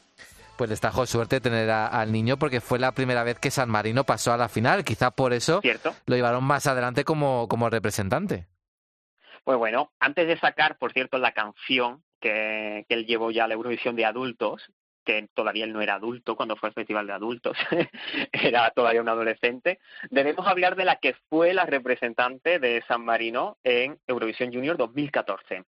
Pues 0.57 0.70
les 0.72 0.82
trajo 0.82 1.05
suerte 1.05 1.39
tener 1.39 1.70
a- 1.70 1.88
al 1.88 2.11
niño 2.11 2.38
porque 2.38 2.61
fue 2.61 2.80
la 2.80 2.91
primera 2.91 3.24
vez 3.24 3.38
que 3.39 3.51
San 3.51 3.70
Marino 3.70 4.03
pasó 4.05 4.34
a 4.34 4.38
la 4.38 4.49
final. 4.49 4.84
Quizá 4.84 5.11
por 5.11 5.34
eso 5.34 5.61
¿Cierto? 5.61 5.93
lo 6.07 6.15
llevaron 6.15 6.43
más 6.43 6.65
adelante 6.65 7.03
como, 7.03 7.47
como 7.47 7.70
representante. 7.70 8.47
Pues 9.43 9.57
bueno, 9.57 9.91
antes 9.99 10.28
de 10.28 10.38
sacar, 10.39 10.78
por 10.78 10.93
cierto, 10.93 11.18
la 11.20 11.32
canción 11.34 12.03
que, 12.20 12.86
que 12.89 12.95
él 12.95 13.05
llevó 13.05 13.30
ya 13.32 13.45
a 13.45 13.47
la 13.47 13.53
Eurovisión 13.53 13.95
de 13.95 14.05
adultos, 14.05 14.63
que 15.08 15.30
todavía 15.34 15.64
él 15.64 15.72
no 15.72 15.82
era 15.82 15.95
adulto 15.95 16.36
cuando 16.36 16.58
fue 16.58 16.68
al 16.68 16.76
Festival 16.76 17.08
de 17.08 17.14
Adultos, 17.14 17.58
era 18.34 18.70
todavía 18.72 19.01
un 19.01 19.08
adolescente, 19.08 19.80
debemos 20.10 20.45
hablar 20.45 20.76
de 20.76 20.84
la 20.84 20.97
que 20.97 21.16
fue 21.30 21.53
la 21.53 21.66
representante 21.66 22.60
de 22.60 22.84
San 22.89 23.05
Marino 23.05 23.55
en 23.64 23.97
Eurovisión 24.05 24.51
Junior 24.51 24.76
2014. 24.76 25.64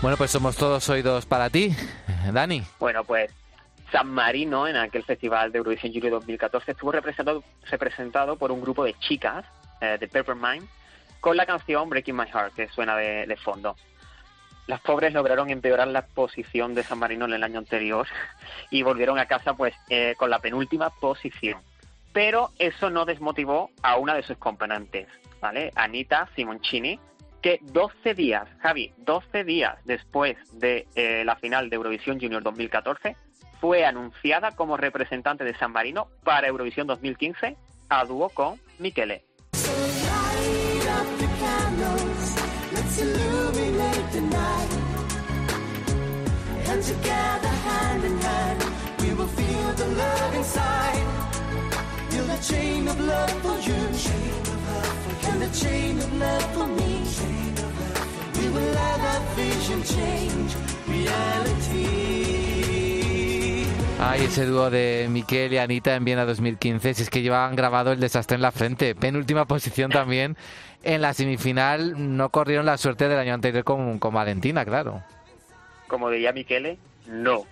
Bueno, 0.00 0.16
pues 0.16 0.30
somos 0.30 0.56
todos 0.56 0.88
oídos 0.90 1.26
para 1.26 1.50
ti, 1.50 1.74
Dani. 2.32 2.62
Bueno, 2.78 3.02
pues 3.02 3.32
San 3.90 4.08
Marino 4.08 4.68
en 4.68 4.76
aquel 4.76 5.02
festival 5.02 5.50
de 5.50 5.58
Eurovisión 5.58 5.92
Junior 5.92 6.12
2014 6.12 6.70
estuvo 6.70 6.92
representado, 6.92 7.42
representado 7.68 8.36
por 8.36 8.52
un 8.52 8.60
grupo 8.60 8.84
de 8.84 8.94
chicas 9.00 9.44
eh, 9.80 9.96
de 9.98 10.06
Peppermint 10.06 10.68
con 11.18 11.36
la 11.36 11.46
canción 11.46 11.88
Breaking 11.88 12.14
My 12.14 12.26
Heart 12.26 12.54
que 12.54 12.68
suena 12.68 12.96
de, 12.96 13.36
fondo. 13.42 13.74
Las 14.68 14.80
pobres 14.82 15.12
lograron 15.12 15.50
empeorar 15.50 15.88
la 15.88 16.02
posición 16.02 16.76
de 16.76 16.84
San 16.84 17.00
Marino 17.00 17.24
en 17.24 17.32
el 17.32 17.42
año 17.42 17.58
anterior 17.58 18.06
y 18.70 18.82
volvieron 18.82 19.18
a 19.18 19.26
casa 19.26 19.54
pues 19.54 19.74
eh, 19.88 20.14
con 20.16 20.30
la 20.30 20.38
penúltima 20.38 20.90
posición. 20.90 21.60
Pero 22.12 22.50
eso 22.60 22.88
no 22.88 23.04
desmotivó 23.04 23.70
a 23.82 23.96
una 23.96 24.14
de 24.14 24.22
sus 24.22 24.36
componentes, 24.38 25.08
¿vale? 25.40 25.72
Anita 25.74 26.28
Simoncini, 26.36 27.00
que 27.42 27.60
12 27.62 28.14
días, 28.14 28.48
Javi, 28.60 28.92
12 28.98 29.44
días 29.44 29.76
después 29.84 30.36
de 30.52 30.86
eh, 30.94 31.24
la 31.24 31.36
final 31.36 31.70
de 31.70 31.76
Eurovisión 31.76 32.20
Junior 32.20 32.42
2014, 32.42 33.16
fue 33.60 33.84
anunciada 33.84 34.52
como 34.52 34.76
representante 34.76 35.44
de 35.44 35.54
San 35.56 35.72
Marino 35.72 36.08
para 36.24 36.48
Eurovisión 36.48 36.86
2015 36.86 37.56
a 37.88 38.04
dúo 38.04 38.28
con 38.30 38.60
Michele. 38.78 39.24
Light 53.08 54.47
And 55.30 55.42
the 55.42 55.50
chain 55.52 55.98
of 55.98 56.12
love 56.18 56.54
for 56.54 56.66
me. 56.66 57.02
We 58.38 58.48
will 58.50 58.72
let 58.72 59.00
our 59.00 59.20
vision 59.36 59.82
change 59.82 60.54
reality. 60.88 61.88
Ay, 64.00 64.24
ese 64.24 64.46
dúo 64.46 64.70
de 64.70 65.08
Miquel 65.10 65.52
y 65.52 65.58
Anita 65.58 65.96
en 65.96 66.04
Viena 66.04 66.24
2015, 66.24 66.94
si 66.94 67.02
es 67.02 67.10
que 67.10 67.20
llevaban 67.20 67.56
grabado 67.56 67.90
el 67.90 67.98
desastre 67.98 68.36
en 68.36 68.42
la 68.42 68.52
frente. 68.52 68.94
Penúltima 68.94 69.44
posición 69.46 69.90
también. 69.90 70.36
En 70.84 71.02
la 71.02 71.12
semifinal 71.14 72.16
no 72.16 72.30
corrieron 72.30 72.64
la 72.64 72.78
suerte 72.78 73.08
del 73.08 73.18
año 73.18 73.34
anterior 73.34 73.64
con, 73.64 73.98
con 73.98 74.14
Valentina, 74.14 74.64
claro. 74.64 75.02
Como 75.88 76.10
diría 76.10 76.32
Michele, 76.32 76.78
no. 77.08 77.46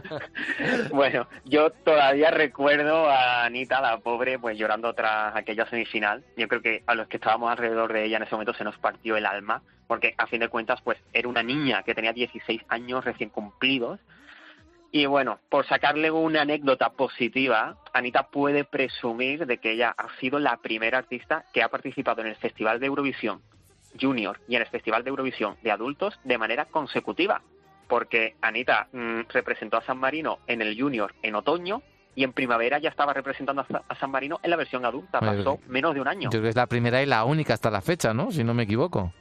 bueno, 0.90 1.28
yo 1.44 1.70
todavía 1.70 2.30
recuerdo 2.30 3.08
a 3.08 3.44
Anita, 3.44 3.80
la 3.80 3.98
pobre, 3.98 4.38
pues 4.38 4.58
llorando 4.58 4.94
tras 4.94 5.36
aquella 5.36 5.66
semifinal. 5.66 6.24
Yo 6.36 6.48
creo 6.48 6.62
que 6.62 6.82
a 6.86 6.94
los 6.94 7.06
que 7.08 7.18
estábamos 7.18 7.50
alrededor 7.50 7.92
de 7.92 8.04
ella 8.04 8.16
en 8.16 8.22
ese 8.22 8.34
momento 8.34 8.54
se 8.54 8.64
nos 8.64 8.78
partió 8.78 9.16
el 9.16 9.26
alma, 9.26 9.62
porque 9.86 10.14
a 10.16 10.26
fin 10.26 10.40
de 10.40 10.48
cuentas, 10.48 10.80
pues 10.82 10.98
era 11.12 11.28
una 11.28 11.42
niña 11.42 11.82
que 11.82 11.94
tenía 11.94 12.12
16 12.12 12.62
años 12.68 13.04
recién 13.04 13.28
cumplidos. 13.28 14.00
Y 14.90 15.06
bueno, 15.06 15.40
por 15.48 15.66
sacarle 15.66 16.10
una 16.10 16.42
anécdota 16.42 16.90
positiva, 16.90 17.76
Anita 17.92 18.28
puede 18.28 18.64
presumir 18.64 19.44
de 19.44 19.58
que 19.58 19.72
ella 19.72 19.94
ha 19.96 20.08
sido 20.20 20.38
la 20.38 20.56
primera 20.58 20.98
artista 20.98 21.44
que 21.52 21.62
ha 21.62 21.68
participado 21.68 22.22
en 22.22 22.28
el 22.28 22.36
Festival 22.36 22.80
de 22.80 22.86
Eurovisión 22.86 23.42
Junior 24.00 24.40
y 24.48 24.56
en 24.56 24.62
el 24.62 24.68
Festival 24.68 25.04
de 25.04 25.10
Eurovisión 25.10 25.56
de 25.62 25.70
adultos 25.70 26.18
de 26.24 26.38
manera 26.38 26.64
consecutiva 26.66 27.42
porque 27.88 28.34
Anita 28.40 28.88
mm, 28.92 29.20
representó 29.30 29.76
a 29.76 29.82
San 29.82 29.98
Marino 29.98 30.38
en 30.46 30.62
el 30.62 30.78
Junior 30.80 31.14
en 31.22 31.34
otoño 31.34 31.82
y 32.16 32.22
en 32.24 32.32
primavera 32.32 32.78
ya 32.78 32.88
estaba 32.90 33.12
representando 33.12 33.62
a, 33.62 33.66
Sa- 33.66 33.82
a 33.88 33.94
San 33.96 34.10
Marino 34.10 34.38
en 34.42 34.50
la 34.50 34.56
versión 34.56 34.84
adulta. 34.84 35.20
Pasó 35.20 35.58
menos 35.68 35.94
de 35.94 36.00
un 36.00 36.08
año. 36.08 36.24
Yo 36.24 36.30
creo 36.30 36.42
que 36.42 36.48
es 36.50 36.56
la 36.56 36.66
primera 36.66 37.02
y 37.02 37.06
la 37.06 37.24
única 37.24 37.54
hasta 37.54 37.70
la 37.70 37.80
fecha, 37.80 38.14
¿no? 38.14 38.30
Si 38.30 38.44
no 38.44 38.54
me 38.54 38.62
equivoco. 38.64 39.12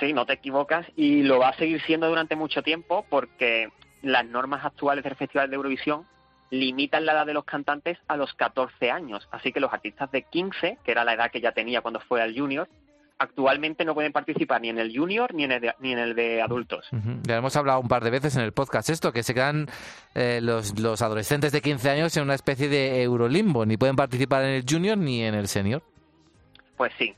Sí, 0.00 0.12
no 0.12 0.26
te 0.26 0.32
equivocas 0.34 0.86
y 0.96 1.22
lo 1.22 1.38
va 1.38 1.48
a 1.50 1.56
seguir 1.56 1.80
siendo 1.82 2.08
durante 2.08 2.34
mucho 2.36 2.62
tiempo 2.62 3.06
porque 3.08 3.68
las 4.02 4.24
normas 4.26 4.64
actuales 4.64 5.04
del 5.04 5.14
Festival 5.16 5.48
de 5.50 5.56
Eurovisión 5.56 6.06
limitan 6.50 7.06
la 7.06 7.12
edad 7.12 7.26
de 7.26 7.34
los 7.34 7.44
cantantes 7.44 7.98
a 8.08 8.16
los 8.16 8.34
14 8.34 8.90
años. 8.90 9.26
Así 9.30 9.52
que 9.52 9.60
los 9.60 9.72
artistas 9.72 10.10
de 10.10 10.22
15, 10.22 10.78
que 10.84 10.90
era 10.90 11.04
la 11.04 11.14
edad 11.14 11.30
que 11.30 11.40
ya 11.40 11.52
tenía 11.52 11.80
cuando 11.80 12.00
fue 12.00 12.20
al 12.20 12.36
Junior, 12.36 12.68
actualmente 13.18 13.84
no 13.84 13.94
pueden 13.94 14.12
participar 14.12 14.60
ni 14.60 14.68
en 14.68 14.78
el 14.78 14.96
Junior 14.96 15.34
ni 15.34 15.44
en 15.44 15.52
el 15.52 15.60
de, 15.60 15.74
ni 15.80 15.92
en 15.92 15.98
el 15.98 16.14
de 16.14 16.42
adultos. 16.42 16.88
Ya 17.22 17.36
hemos 17.36 17.56
hablado 17.56 17.80
un 17.80 17.88
par 17.88 18.02
de 18.04 18.10
veces 18.10 18.36
en 18.36 18.42
el 18.42 18.52
podcast 18.52 18.90
esto, 18.90 19.12
que 19.12 19.22
se 19.22 19.34
quedan 19.34 19.68
eh, 20.14 20.40
los, 20.42 20.78
los 20.78 21.02
adolescentes 21.02 21.52
de 21.52 21.60
15 21.60 21.90
años 21.90 22.16
en 22.16 22.24
una 22.24 22.34
especie 22.34 22.68
de 22.68 23.02
eurolimbo. 23.02 23.64
Ni 23.66 23.76
pueden 23.76 23.96
participar 23.96 24.44
en 24.44 24.50
el 24.50 24.64
junior 24.68 24.98
ni 24.98 25.22
en 25.22 25.34
el 25.34 25.48
senior. 25.48 25.82
Pues 26.76 26.92
sí. 26.98 27.14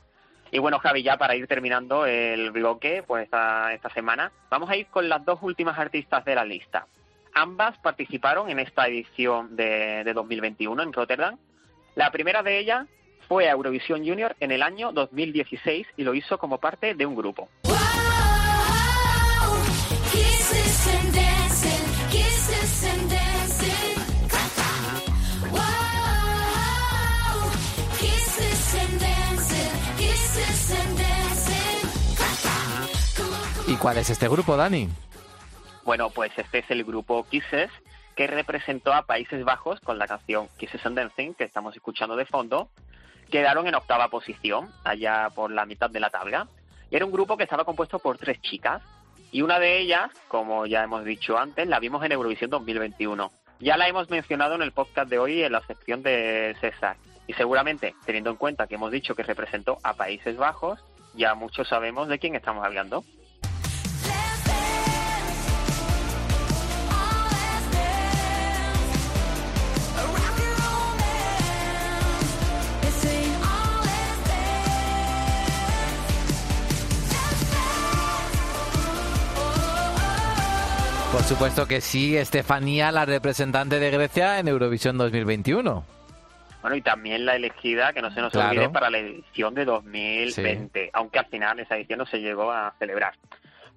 Y 0.51 0.59
bueno, 0.59 0.79
Javi, 0.79 1.03
ya 1.03 1.17
para 1.17 1.35
ir 1.35 1.47
terminando 1.47 2.05
el 2.05 2.51
bloque, 2.51 3.03
pues 3.05 3.25
esta, 3.25 3.73
esta 3.73 3.89
semana, 3.89 4.31
vamos 4.49 4.69
a 4.69 4.77
ir 4.77 4.87
con 4.87 5.09
las 5.09 5.25
dos 5.25 5.39
últimas 5.41 5.77
artistas 5.77 6.23
de 6.23 6.35
la 6.35 6.45
lista. 6.45 6.87
Ambas 7.33 7.77
participaron 7.79 8.49
en 8.49 8.59
esta 8.59 8.87
edición 8.87 9.55
de, 9.55 10.03
de 10.05 10.13
2021 10.13 10.81
en 10.81 10.93
Rotterdam. 10.93 11.37
La 11.95 12.11
primera 12.11 12.43
de 12.43 12.59
ellas 12.59 12.87
fue 13.27 13.49
a 13.49 13.51
Eurovisión 13.51 14.05
Junior 14.05 14.35
en 14.39 14.51
el 14.51 14.61
año 14.61 14.91
2016 14.91 15.87
y 15.97 16.03
lo 16.03 16.13
hizo 16.13 16.37
como 16.37 16.59
parte 16.59 16.93
de 16.93 17.05
un 17.05 17.15
grupo. 17.15 17.49
¿Y 33.67 33.77
cuál 33.77 33.97
es 33.97 34.09
este 34.11 34.27
grupo, 34.27 34.55
Dani? 34.55 34.87
Bueno, 35.83 36.09
pues 36.09 36.31
este 36.37 36.59
es 36.59 36.69
el 36.69 36.83
grupo 36.83 37.25
Kisses 37.29 37.71
que 38.15 38.27
representó 38.27 38.93
a 38.93 39.03
Países 39.03 39.43
Bajos 39.43 39.79
con 39.81 39.97
la 39.97 40.07
canción 40.07 40.47
Kisses 40.57 40.85
and 40.85 40.97
Dancing 40.97 41.33
que 41.33 41.43
estamos 41.43 41.75
escuchando 41.75 42.15
de 42.15 42.25
fondo. 42.25 42.69
Quedaron 43.29 43.67
en 43.67 43.75
octava 43.75 44.09
posición, 44.09 44.71
allá 44.83 45.29
por 45.33 45.51
la 45.51 45.65
mitad 45.65 45.89
de 45.89 45.99
la 45.99 46.09
tabla. 46.09 46.47
Era 46.91 47.05
un 47.05 47.11
grupo 47.11 47.37
que 47.37 47.43
estaba 47.43 47.65
compuesto 47.65 47.99
por 47.99 48.17
tres 48.17 48.41
chicas. 48.41 48.81
Y 49.31 49.41
una 49.41 49.59
de 49.59 49.79
ellas, 49.79 50.11
como 50.27 50.65
ya 50.65 50.83
hemos 50.83 51.03
dicho 51.03 51.37
antes, 51.37 51.67
la 51.67 51.79
vimos 51.79 52.03
en 52.05 52.11
Eurovisión 52.11 52.49
2021. 52.49 53.31
Ya 53.59 53.77
la 53.77 53.87
hemos 53.87 54.09
mencionado 54.09 54.55
en 54.55 54.61
el 54.61 54.71
podcast 54.71 55.09
de 55.09 55.19
hoy 55.19 55.43
en 55.43 55.51
la 55.51 55.61
sección 55.61 56.03
de 56.03 56.55
César. 56.61 56.97
Y 57.27 57.33
seguramente, 57.33 57.95
teniendo 58.05 58.29
en 58.29 58.35
cuenta 58.35 58.67
que 58.67 58.75
hemos 58.75 58.91
dicho 58.91 59.15
que 59.15 59.23
representó 59.23 59.79
a 59.83 59.93
Países 59.93 60.37
Bajos, 60.37 60.79
ya 61.15 61.33
muchos 61.33 61.67
sabemos 61.67 62.07
de 62.07 62.19
quién 62.19 62.35
estamos 62.35 62.63
hablando. 62.63 63.03
Supuesto 81.25 81.67
que 81.67 81.81
sí, 81.81 82.15
Estefanía, 82.17 82.91
la 82.91 83.05
representante 83.05 83.79
de 83.79 83.89
Grecia 83.91 84.39
en 84.39 84.47
Eurovisión 84.47 84.97
2021. 84.97 85.83
Bueno, 86.61 86.75
y 86.75 86.81
también 86.81 87.25
la 87.25 87.35
elegida, 87.35 87.93
que 87.93 88.01
no 88.01 88.11
se 88.11 88.21
nos 88.21 88.31
Claro. 88.31 88.49
olvide, 88.49 88.69
para 88.69 88.89
la 88.89 88.97
edición 88.99 89.53
de 89.53 89.65
2020, 89.65 90.89
aunque 90.93 91.19
al 91.19 91.25
final 91.27 91.59
esa 91.59 91.77
edición 91.77 91.99
no 91.99 92.05
se 92.05 92.19
llegó 92.19 92.51
a 92.51 92.73
celebrar. 92.79 93.13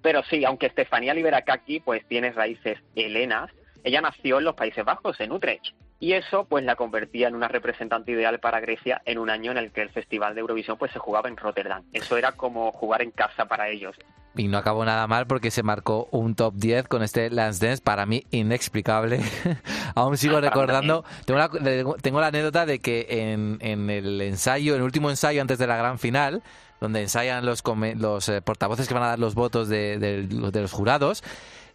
Pero 0.01 0.23
sí, 0.23 0.45
aunque 0.45 0.67
Estefanía 0.67 1.13
Liberakaki 1.13 1.81
pues 1.81 2.05
tiene 2.07 2.31
raíces 2.31 2.79
helenas, 2.95 3.51
ella 3.83 4.01
nació 4.01 4.39
en 4.39 4.45
los 4.45 4.55
Países 4.55 4.85
Bajos, 4.85 5.19
en 5.19 5.31
Utrecht. 5.31 5.75
Y 6.01 6.13
eso 6.13 6.45
pues 6.45 6.63
la 6.63 6.75
convertía 6.77 7.27
en 7.27 7.35
una 7.35 7.49
representante 7.49 8.11
ideal 8.13 8.39
para 8.39 8.61
Grecia 8.61 9.01
en 9.05 9.17
un 9.19 9.29
año 9.29 9.51
en 9.51 9.57
el 9.57 9.71
que 9.71 9.81
el 9.81 9.89
Festival 9.89 10.33
de 10.33 10.41
Eurovisión 10.41 10.77
pues 10.77 10.91
se 10.93 10.99
jugaba 10.99 11.27
en 11.27 11.35
Rotterdam. 11.35 11.83
Eso 11.91 12.17
era 12.17 12.31
como 12.31 12.71
jugar 12.71 13.01
en 13.01 13.11
casa 13.11 13.45
para 13.45 13.67
ellos. 13.69 13.97
Y 14.39 14.47
no 14.47 14.57
acabó 14.57 14.85
nada 14.85 15.05
mal 15.05 15.27
porque 15.27 15.51
se 15.51 15.63
marcó 15.63 16.07
un 16.11 16.33
top 16.33 16.53
10 16.55 16.87
con 16.87 17.03
este 17.03 17.29
Lance 17.29 17.65
Dance, 17.67 17.81
para 17.83 18.05
mí 18.05 18.23
inexplicable. 18.31 19.19
Aún 19.95 20.15
sigo 20.17 20.37
mí 20.39 20.41
recordando, 20.47 21.03
tengo 21.25 21.39
la, 21.39 21.49
tengo 22.01 22.21
la 22.21 22.27
anécdota 22.27 22.65
de 22.65 22.79
que 22.79 23.05
en, 23.09 23.57
en 23.59 23.89
el 23.89 24.21
ensayo, 24.21 24.75
en 24.75 24.77
el 24.79 24.83
último 24.85 25.09
ensayo 25.09 25.41
antes 25.41 25.57
de 25.59 25.67
la 25.67 25.75
gran 25.75 25.99
final, 25.99 26.41
donde 26.79 27.01
ensayan 27.01 27.45
los, 27.45 27.61
los 27.97 28.29
eh, 28.29 28.41
portavoces 28.41 28.87
que 28.87 28.93
van 28.93 29.03
a 29.03 29.07
dar 29.07 29.19
los 29.19 29.35
votos 29.35 29.67
de, 29.67 29.99
de- 29.99 30.23
de 30.27 30.61
los 30.61 30.71
jurados, 30.71 31.21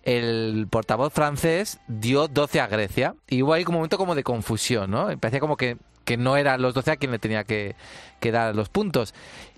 el 0.02 0.66
portavoz 0.70 1.12
francés 1.12 1.80
dio 1.86 2.28
12 2.28 2.60
a 2.60 2.66
Grecia 2.66 3.14
y 3.28 3.42
hubo 3.42 3.52
ahí 3.52 3.64
como 3.64 3.76
un 3.78 3.80
momento 3.82 3.98
como 3.98 4.14
de 4.14 4.22
confusión, 4.22 4.90
¿no? 4.90 5.08
Parecía 5.18 5.40
como 5.40 5.58
que, 5.58 5.76
que 6.06 6.16
no 6.16 6.38
eran 6.38 6.62
los 6.62 6.72
12 6.72 6.92
a 6.92 6.96
quien 6.96 7.10
le 7.12 7.18
tenía 7.18 7.44
que, 7.44 7.74
que 8.20 8.32
dar 8.32 8.56
los 8.56 8.70
puntos. 8.70 9.12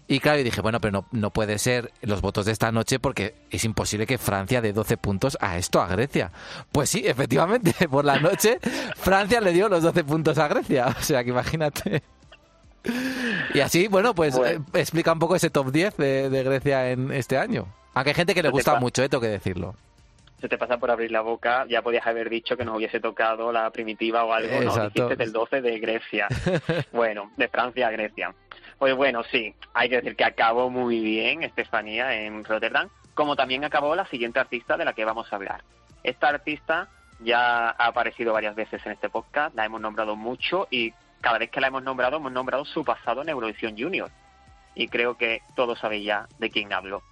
Y 0.08 0.20
claro, 0.20 0.38
yo 0.38 0.44
dije, 0.44 0.60
bueno, 0.60 0.80
pero 0.80 0.92
no, 0.92 1.06
no 1.10 1.32
puede 1.32 1.58
ser 1.58 1.90
los 2.02 2.20
votos 2.20 2.46
de 2.46 2.52
esta 2.52 2.70
noche 2.70 3.00
porque 3.00 3.34
es 3.50 3.64
imposible 3.64 4.06
que 4.06 4.18
Francia 4.18 4.60
dé 4.60 4.72
12 4.72 4.96
puntos 4.98 5.36
a 5.40 5.58
esto, 5.58 5.80
a 5.80 5.88
Grecia. 5.88 6.30
Pues 6.70 6.90
sí, 6.90 7.02
efectivamente, 7.04 7.88
por 7.90 8.04
la 8.04 8.20
noche 8.20 8.58
Francia 8.96 9.40
le 9.40 9.52
dio 9.52 9.68
los 9.68 9.82
12 9.82 10.04
puntos 10.04 10.38
a 10.38 10.48
Grecia. 10.48 10.86
O 10.98 11.02
sea, 11.02 11.24
que 11.24 11.30
imagínate. 11.30 12.02
Y 13.54 13.60
así, 13.60 13.88
bueno, 13.88 14.14
pues 14.14 14.36
Bueno. 14.36 14.64
eh, 14.74 14.80
explica 14.80 15.12
un 15.12 15.18
poco 15.18 15.34
ese 15.34 15.50
top 15.50 15.72
10 15.72 15.96
de, 15.96 16.30
de 16.30 16.42
Grecia 16.44 16.90
en 16.90 17.10
este 17.10 17.36
año. 17.36 17.66
Aunque 17.94 18.10
hay 18.10 18.14
gente 18.14 18.34
que 18.34 18.42
le 18.42 18.50
gusta 18.50 18.78
mucho, 18.78 19.02
eh, 19.02 19.08
tengo 19.08 19.22
que 19.22 19.28
decirlo. 19.28 19.74
Se 20.40 20.48
te 20.48 20.58
pasa 20.58 20.76
por 20.78 20.90
abrir 20.90 21.10
la 21.10 21.22
boca, 21.22 21.64
ya 21.68 21.80
podías 21.82 22.06
haber 22.06 22.28
dicho 22.28 22.56
que 22.56 22.64
nos 22.64 22.76
hubiese 22.76 23.00
tocado 23.00 23.50
la 23.52 23.70
primitiva 23.70 24.22
o 24.24 24.32
algo, 24.32 24.52
¿no? 24.60 24.62
Exacto. 24.68 25.02
Dijiste 25.08 25.16
del 25.16 25.32
12 25.32 25.62
de 25.62 25.78
Grecia. 25.80 26.28
bueno, 26.92 27.32
de 27.36 27.48
Francia 27.48 27.88
a 27.88 27.90
Grecia. 27.90 28.34
Pues 28.78 28.94
bueno, 28.94 29.22
sí, 29.24 29.54
hay 29.72 29.88
que 29.88 29.96
decir 29.96 30.16
que 30.16 30.24
acabó 30.24 30.68
muy 30.68 31.00
bien 31.00 31.42
Estefanía 31.42 32.14
en 32.14 32.44
Rotterdam, 32.44 32.88
como 33.14 33.34
también 33.34 33.64
acabó 33.64 33.94
la 33.96 34.06
siguiente 34.06 34.38
artista 34.38 34.76
de 34.76 34.84
la 34.84 34.92
que 34.92 35.04
vamos 35.04 35.32
a 35.32 35.36
hablar. 35.36 35.62
Esta 36.02 36.28
artista 36.28 36.88
ya 37.20 37.70
ha 37.70 37.86
aparecido 37.86 38.34
varias 38.34 38.54
veces 38.54 38.84
en 38.84 38.92
este 38.92 39.08
podcast, 39.08 39.54
la 39.54 39.64
hemos 39.64 39.80
nombrado 39.80 40.14
mucho 40.14 40.68
y 40.70 40.92
cada 41.22 41.38
vez 41.38 41.50
que 41.50 41.60
la 41.60 41.68
hemos 41.68 41.82
nombrado 41.82 42.18
hemos 42.18 42.32
nombrado 42.32 42.64
su 42.66 42.84
pasado 42.84 43.22
en 43.22 43.30
Eurovisión 43.30 43.74
Junior. 43.78 44.10
Y 44.74 44.88
creo 44.88 45.16
que 45.16 45.40
todos 45.54 45.78
sabéis 45.78 46.04
ya 46.04 46.28
de 46.38 46.50
quién 46.50 46.72
hablo. 46.72 47.02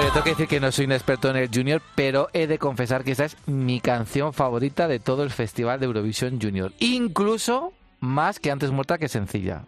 Bueno, 0.00 0.08
yo 0.08 0.12
tengo 0.14 0.24
que 0.24 0.30
decir 0.30 0.48
que 0.48 0.60
no 0.60 0.72
soy 0.72 0.86
un 0.86 0.92
experto 0.92 1.28
en 1.28 1.36
el 1.36 1.50
Junior, 1.52 1.82
pero 1.94 2.30
he 2.32 2.46
de 2.46 2.58
confesar 2.58 3.04
que 3.04 3.10
esta 3.12 3.26
es 3.26 3.36
mi 3.46 3.80
canción 3.82 4.32
favorita 4.32 4.88
de 4.88 4.98
todo 4.98 5.22
el 5.24 5.28
Festival 5.30 5.78
de 5.78 5.84
Eurovisión 5.84 6.40
Junior. 6.40 6.72
Incluso 6.78 7.74
más 8.00 8.40
que 8.40 8.50
antes 8.50 8.70
muerta 8.70 8.96
que 8.96 9.08
sencilla. 9.08 9.64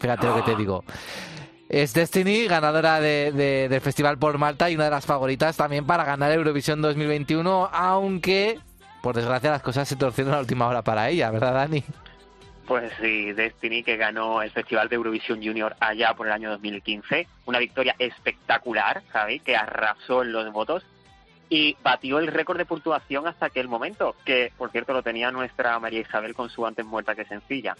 Fíjate 0.00 0.26
lo 0.26 0.36
que 0.36 0.42
te 0.42 0.56
digo. 0.56 0.84
Es 1.68 1.92
Destiny, 1.92 2.46
ganadora 2.46 2.98
de- 2.98 3.30
de- 3.32 3.68
del 3.68 3.80
Festival 3.82 4.16
por 4.16 4.38
Malta 4.38 4.70
y 4.70 4.74
una 4.74 4.84
de 4.84 4.90
las 4.90 5.04
favoritas 5.04 5.54
también 5.58 5.84
para 5.84 6.04
ganar 6.04 6.32
Eurovisión 6.32 6.80
2021, 6.80 7.68
aunque, 7.70 8.60
por 9.02 9.14
desgracia, 9.14 9.50
las 9.50 9.60
cosas 9.62 9.86
se 9.86 9.96
torcieron 9.96 10.32
a 10.32 10.36
la 10.36 10.40
última 10.42 10.66
hora 10.66 10.80
para 10.80 11.10
ella, 11.10 11.30
¿verdad, 11.30 11.52
Dani? 11.52 11.84
Pues 12.66 12.90
sí, 12.98 13.32
Destiny 13.32 13.82
que 13.82 13.96
ganó 13.96 14.40
el 14.40 14.50
Festival 14.50 14.88
de 14.88 14.96
Eurovisión 14.96 15.42
Junior 15.42 15.76
allá 15.80 16.14
por 16.14 16.26
el 16.26 16.32
año 16.32 16.50
2015. 16.50 17.26
Una 17.44 17.58
victoria 17.58 17.94
espectacular, 17.98 19.02
Javi, 19.12 19.40
que 19.40 19.54
arrasó 19.54 20.22
en 20.22 20.32
los 20.32 20.50
votos 20.50 20.84
y 21.50 21.76
batió 21.82 22.18
el 22.18 22.28
récord 22.28 22.56
de 22.56 22.64
puntuación 22.64 23.26
hasta 23.26 23.46
aquel 23.46 23.68
momento, 23.68 24.16
que 24.24 24.50
por 24.56 24.70
cierto 24.70 24.94
lo 24.94 25.02
tenía 25.02 25.30
nuestra 25.30 25.78
María 25.78 26.00
Isabel 26.00 26.34
con 26.34 26.48
su 26.48 26.66
antes 26.66 26.86
muerta 26.86 27.14
que 27.14 27.26
sencilla. 27.26 27.76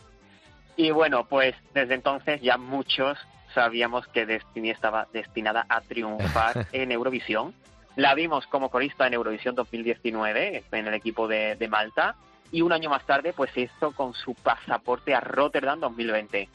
Y 0.77 0.90
bueno, 0.90 1.24
pues 1.24 1.55
desde 1.73 1.94
entonces 1.94 2.43
ya 2.43 2.59
muchos 2.59 3.19
sabíamos 3.55 4.06
que 4.09 4.27
Destiny 4.27 4.70
estaba 4.70 5.09
destinada 5.15 5.65
a 5.69 5.81
triunfar 5.81 6.66
en 6.73 6.93
Eurovisión. 6.93 7.55
La 7.97 8.15
vimos 8.15 8.47
como 8.48 8.70
corista 8.70 9.06
en 9.06 9.15
Eurovisión 9.15 9.55
2019 9.55 10.65
en 10.70 10.86
el 10.86 10.94
equipo 10.94 11.27
de, 11.27 11.55
de 11.56 11.69
Malta 11.69 12.16
y 12.55 12.62
un 12.62 12.72
año 12.72 12.89
más 12.89 13.05
tarde 13.05 13.32
pues 13.32 13.51
se 13.51 13.62
hizo 13.62 13.90
con 13.90 14.14
su 14.14 14.32
pasaporte 14.36 15.12
a 15.12 15.18
Rotterdam 15.18 15.81
2020. 15.81 16.48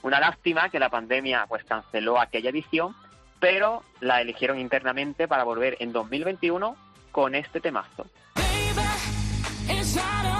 Una 0.00 0.18
lástima 0.18 0.70
que 0.70 0.78
la 0.78 0.88
pandemia 0.88 1.44
pues 1.46 1.62
canceló 1.64 2.18
aquella 2.18 2.48
edición, 2.48 2.96
pero 3.38 3.82
la 4.00 4.22
eligieron 4.22 4.58
internamente 4.58 5.28
para 5.28 5.44
volver 5.44 5.76
en 5.80 5.92
2021 5.92 6.74
con 7.12 7.34
este 7.34 7.60
temazo. 7.60 8.06
It's 9.68 10.31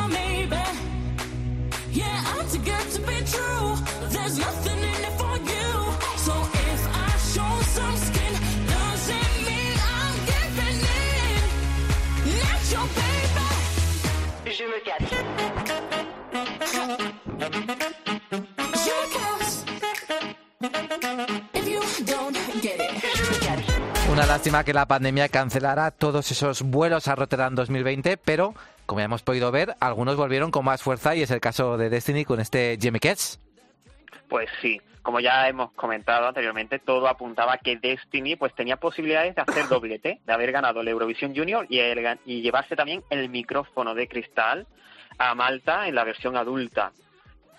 Una 24.12 24.26
lástima 24.26 24.62
que 24.62 24.74
la 24.74 24.84
pandemia 24.84 25.30
cancelara 25.30 25.90
todos 25.90 26.30
esos 26.30 26.60
vuelos 26.60 27.08
a 27.08 27.14
Rotterdam 27.14 27.54
2020, 27.54 28.18
pero 28.18 28.52
como 28.84 29.00
ya 29.00 29.06
hemos 29.06 29.22
podido 29.22 29.50
ver, 29.50 29.74
algunos 29.80 30.16
volvieron 30.16 30.50
con 30.50 30.66
más 30.66 30.82
fuerza 30.82 31.16
y 31.16 31.22
es 31.22 31.30
el 31.30 31.40
caso 31.40 31.78
de 31.78 31.88
Destiny 31.88 32.26
con 32.26 32.38
este 32.38 32.76
Jimmy 32.78 33.00
Ketz. 33.00 33.38
Pues 34.28 34.50
sí, 34.60 34.78
como 35.00 35.18
ya 35.20 35.48
hemos 35.48 35.72
comentado 35.72 36.28
anteriormente, 36.28 36.78
todo 36.78 37.08
apuntaba 37.08 37.56
que 37.56 37.78
Destiny 37.78 38.36
pues 38.36 38.54
tenía 38.54 38.76
posibilidades 38.76 39.34
de 39.34 39.40
hacer 39.40 39.66
doblete, 39.68 40.20
de 40.26 40.32
haber 40.34 40.52
ganado 40.52 40.82
el 40.82 40.88
Eurovisión 40.88 41.34
Junior 41.34 41.64
y, 41.70 41.78
el 41.78 42.18
y 42.26 42.42
llevarse 42.42 42.76
también 42.76 43.02
el 43.08 43.30
micrófono 43.30 43.94
de 43.94 44.08
cristal 44.08 44.66
a 45.16 45.34
Malta 45.34 45.88
en 45.88 45.94
la 45.94 46.04
versión 46.04 46.36
adulta. 46.36 46.92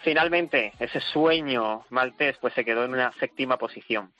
Finalmente, 0.03 0.73
ese 0.79 0.99
sueño 0.99 1.85
maltés 1.89 2.37
pues 2.41 2.53
se 2.53 2.65
quedó 2.65 2.83
en 2.83 2.91
una 2.93 3.11
séptima 3.19 3.57
posición. 3.57 4.11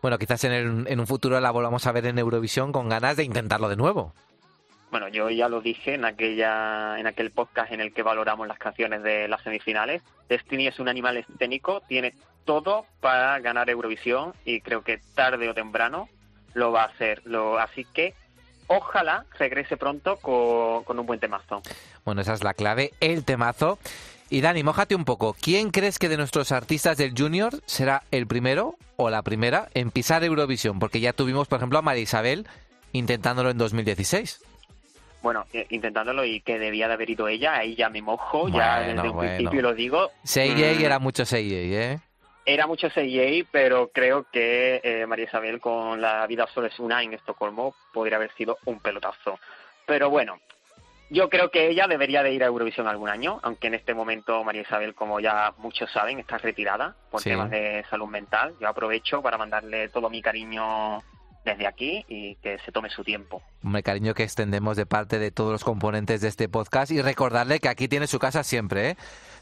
Bueno, 0.00 0.18
quizás 0.18 0.44
en, 0.44 0.52
el- 0.52 0.86
en 0.88 1.00
un 1.00 1.06
futuro 1.06 1.40
la 1.40 1.50
volvamos 1.50 1.86
a 1.86 1.92
ver 1.92 2.06
en 2.06 2.18
Eurovisión 2.18 2.72
con 2.72 2.88
ganas 2.88 3.16
de 3.16 3.24
intentarlo 3.24 3.68
de 3.68 3.76
nuevo. 3.76 4.14
Bueno, 4.90 5.08
yo 5.08 5.30
ya 5.30 5.48
lo 5.48 5.60
dije 5.62 5.94
en 5.94 6.04
aquella 6.04 6.98
en 6.98 7.06
aquel 7.06 7.30
podcast 7.30 7.72
en 7.72 7.80
el 7.80 7.94
que 7.94 8.02
valoramos 8.02 8.46
las 8.46 8.58
canciones 8.58 9.02
de 9.02 9.26
las 9.26 9.42
semifinales. 9.42 10.02
Destiny 10.28 10.66
es 10.66 10.78
un 10.78 10.88
animal 10.88 11.16
escénico, 11.16 11.80
tiene 11.88 12.12
todo 12.44 12.84
para 13.00 13.38
ganar 13.40 13.70
Eurovisión 13.70 14.34
y 14.44 14.60
creo 14.60 14.82
que 14.82 15.00
tarde 15.14 15.48
o 15.48 15.54
temprano 15.54 16.08
lo 16.54 16.72
va 16.72 16.82
a 16.82 16.86
hacer. 16.86 17.22
Lo, 17.24 17.58
así 17.58 17.86
que 17.86 18.14
ojalá 18.66 19.24
regrese 19.38 19.76
pronto 19.78 20.16
co- 20.16 20.82
con, 20.84 20.98
un 20.98 21.06
buen 21.06 21.18
temazo. 21.20 21.62
Bueno, 22.04 22.20
esa 22.20 22.34
es 22.34 22.44
la 22.44 22.52
clave, 22.52 22.92
el 23.00 23.24
temazo. 23.24 23.78
Y 24.32 24.40
Dani, 24.40 24.62
mójate 24.62 24.94
un 24.94 25.04
poco. 25.04 25.36
¿Quién 25.38 25.70
crees 25.70 25.98
que 25.98 26.08
de 26.08 26.16
nuestros 26.16 26.52
artistas 26.52 26.96
del 26.96 27.12
Junior 27.14 27.52
será 27.66 28.02
el 28.10 28.26
primero 28.26 28.76
o 28.96 29.10
la 29.10 29.20
primera 29.20 29.68
en 29.74 29.90
pisar 29.90 30.24
Eurovisión? 30.24 30.78
Porque 30.78 31.00
ya 31.00 31.12
tuvimos, 31.12 31.48
por 31.48 31.58
ejemplo, 31.58 31.78
a 31.78 31.82
María 31.82 32.02
Isabel 32.04 32.46
intentándolo 32.92 33.50
en 33.50 33.58
2016. 33.58 34.42
Bueno, 35.20 35.44
eh, 35.52 35.66
intentándolo 35.68 36.24
y 36.24 36.40
que 36.40 36.58
debía 36.58 36.88
de 36.88 36.94
haber 36.94 37.10
ido 37.10 37.28
ella, 37.28 37.56
ahí 37.56 37.76
ya 37.76 37.90
me 37.90 38.00
mojo, 38.00 38.48
ya 38.48 38.78
Bueno, 38.78 38.94
desde 38.94 39.08
un 39.10 39.16
bueno. 39.16 39.34
principio 39.34 39.60
lo 39.60 39.74
digo. 39.74 40.10
Seiyei 40.24 40.78
Mm, 40.78 40.84
era 40.86 40.98
mucho 40.98 41.26
Seiyei, 41.26 41.74
¿eh? 41.74 41.98
Era 42.46 42.66
mucho 42.66 42.88
CJ, 42.88 43.46
pero 43.52 43.90
creo 43.92 44.24
que 44.32 44.80
eh, 44.82 45.04
María 45.06 45.26
Isabel 45.26 45.60
con 45.60 46.00
la 46.00 46.26
vida 46.26 46.48
solo 46.54 46.68
es 46.68 46.78
una 46.78 47.02
en 47.02 47.12
Estocolmo 47.12 47.74
podría 47.92 48.16
haber 48.16 48.32
sido 48.32 48.56
un 48.64 48.80
pelotazo. 48.80 49.38
Pero 49.86 50.08
bueno, 50.08 50.40
yo 51.12 51.28
creo 51.28 51.50
que 51.50 51.68
ella 51.68 51.86
debería 51.86 52.22
de 52.22 52.32
ir 52.32 52.42
a 52.42 52.46
Eurovisión 52.46 52.88
algún 52.88 53.08
año, 53.08 53.38
aunque 53.42 53.66
en 53.68 53.74
este 53.74 53.94
momento 53.94 54.42
María 54.44 54.62
Isabel, 54.62 54.94
como 54.94 55.20
ya 55.20 55.52
muchos 55.58 55.90
saben, 55.92 56.18
está 56.18 56.38
retirada 56.38 56.96
por 57.10 57.20
Sí. 57.20 57.30
temas 57.30 57.50
de 57.50 57.84
salud 57.90 58.08
mental. 58.08 58.54
Yo 58.60 58.68
aprovecho 58.68 59.22
para 59.22 59.36
mandarle 59.38 59.88
todo 59.90 60.08
mi 60.10 60.22
cariño 60.22 61.02
desde 61.44 61.66
aquí 61.66 62.04
y 62.08 62.36
que 62.36 62.58
se 62.60 62.70
tome 62.72 62.88
su 62.88 63.02
tiempo. 63.02 63.42
Un 63.64 63.80
cariño 63.82 64.14
que 64.14 64.22
extendemos 64.22 64.76
de 64.76 64.86
parte 64.86 65.18
de 65.18 65.30
todos 65.32 65.50
los 65.52 65.64
componentes 65.64 66.20
de 66.20 66.28
este 66.28 66.48
podcast 66.48 66.90
y 66.92 67.02
recordarle 67.02 67.58
que 67.58 67.68
aquí 67.68 67.88
tiene 67.88 68.06
su 68.06 68.18
casa 68.18 68.44
siempre, 68.44 68.90
¿eh? 68.90 68.96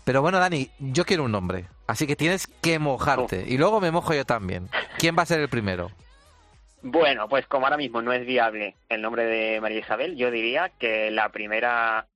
Pero 0.04 0.22
bueno, 0.22 0.38
Dani, 0.38 0.70
yo 0.78 1.04
quiero 1.04 1.24
un 1.24 1.32
nombre, 1.32 1.66
así 1.86 2.06
que 2.06 2.16
tienes 2.16 2.46
que 2.46 2.78
mojarte. 2.78 3.44
Y 3.46 3.58
luego 3.58 3.80
me 3.82 3.90
mojo 3.90 4.14
yo 4.14 4.24
también. 4.24 4.68
¿Quién 4.98 5.14
va 5.16 5.22
a 5.24 5.26
ser 5.26 5.40
el 5.40 5.48
primero? 5.50 5.90
Bueno, 6.82 7.28
pues 7.28 7.46
como 7.46 7.66
ahora 7.66 7.76
mismo 7.76 8.00
no 8.00 8.12
es 8.12 8.24
viable 8.26 8.74
el 8.88 9.02
nombre 9.02 9.24
de 9.26 9.60
María 9.60 9.80
Isabel, 9.80 10.16
yo 10.16 10.30
diría 10.30 10.70
que 10.78 11.10
la 11.10 11.28
primera 11.28 12.06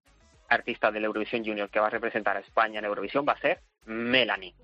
artista 0.49 0.91
del 0.91 1.05
Eurovisión 1.05 1.45
Junior 1.45 1.69
que 1.69 1.81
va 1.81 1.89
a 1.89 1.91
representar 1.91 2.37
a 2.37 2.41
España 2.41 2.79
en 2.79 2.85
Eurovisión 2.87 3.27
va 3.29 3.33
a 3.35 3.41
ser 3.41 3.61
Melanie. 3.85 4.55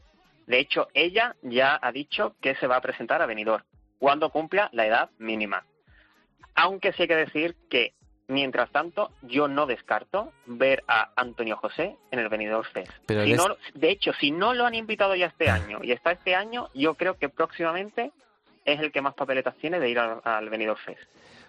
De 0.47 0.59
hecho, 0.59 0.89
ella 0.94 1.36
ya 1.43 1.78
ha 1.81 1.93
dicho 1.93 2.35
que 2.40 2.55
se 2.56 2.66
va 2.66 2.77
a 2.77 2.81
presentar 2.81 3.20
a 3.22 3.27
Benidorm 3.27 3.62
cuando 3.98 4.31
cumpla 4.31 4.70
la 4.72 4.86
edad 4.86 5.10
mínima. 5.18 5.64
Aunque 6.55 6.93
sí 6.93 7.02
hay 7.02 7.09
que 7.09 7.16
decir 7.16 7.56
que, 7.70 7.93
mientras 8.27 8.70
tanto, 8.70 9.10
yo 9.22 9.48
no 9.48 9.66
descarto 9.66 10.32
ver 10.47 10.82
a 10.89 11.10
Antonio 11.14 11.56
José 11.56 11.97
en 12.10 12.18
el 12.18 12.28
Benidorm 12.28 12.64
Fest. 12.72 12.90
Pero 13.06 13.24
Si 13.24 13.32
no- 13.35 13.56
de 13.74 13.90
hecho, 13.90 14.12
si 14.14 14.31
no 14.31 14.55
lo 14.55 14.66
han 14.66 14.74
invitado 14.74 15.14
ya 15.14 15.27
este 15.27 15.51
año 15.51 15.81
y 15.82 15.93
está 15.93 16.12
este 16.12 16.35
año, 16.35 16.68
yo 16.74 16.94
creo 16.94 17.16
que 17.18 17.28
próximamente 17.28 18.12
es 18.65 18.81
el 18.81 18.93
que 18.93 19.01
más 19.01 19.15
papeletas 19.15 19.57
tiene 19.57 19.78
de 19.81 19.91
ir 19.91 19.99
al, 19.99 20.20
al 20.24 20.49
Benidorm 20.49 20.78
Fest. 20.78 21.01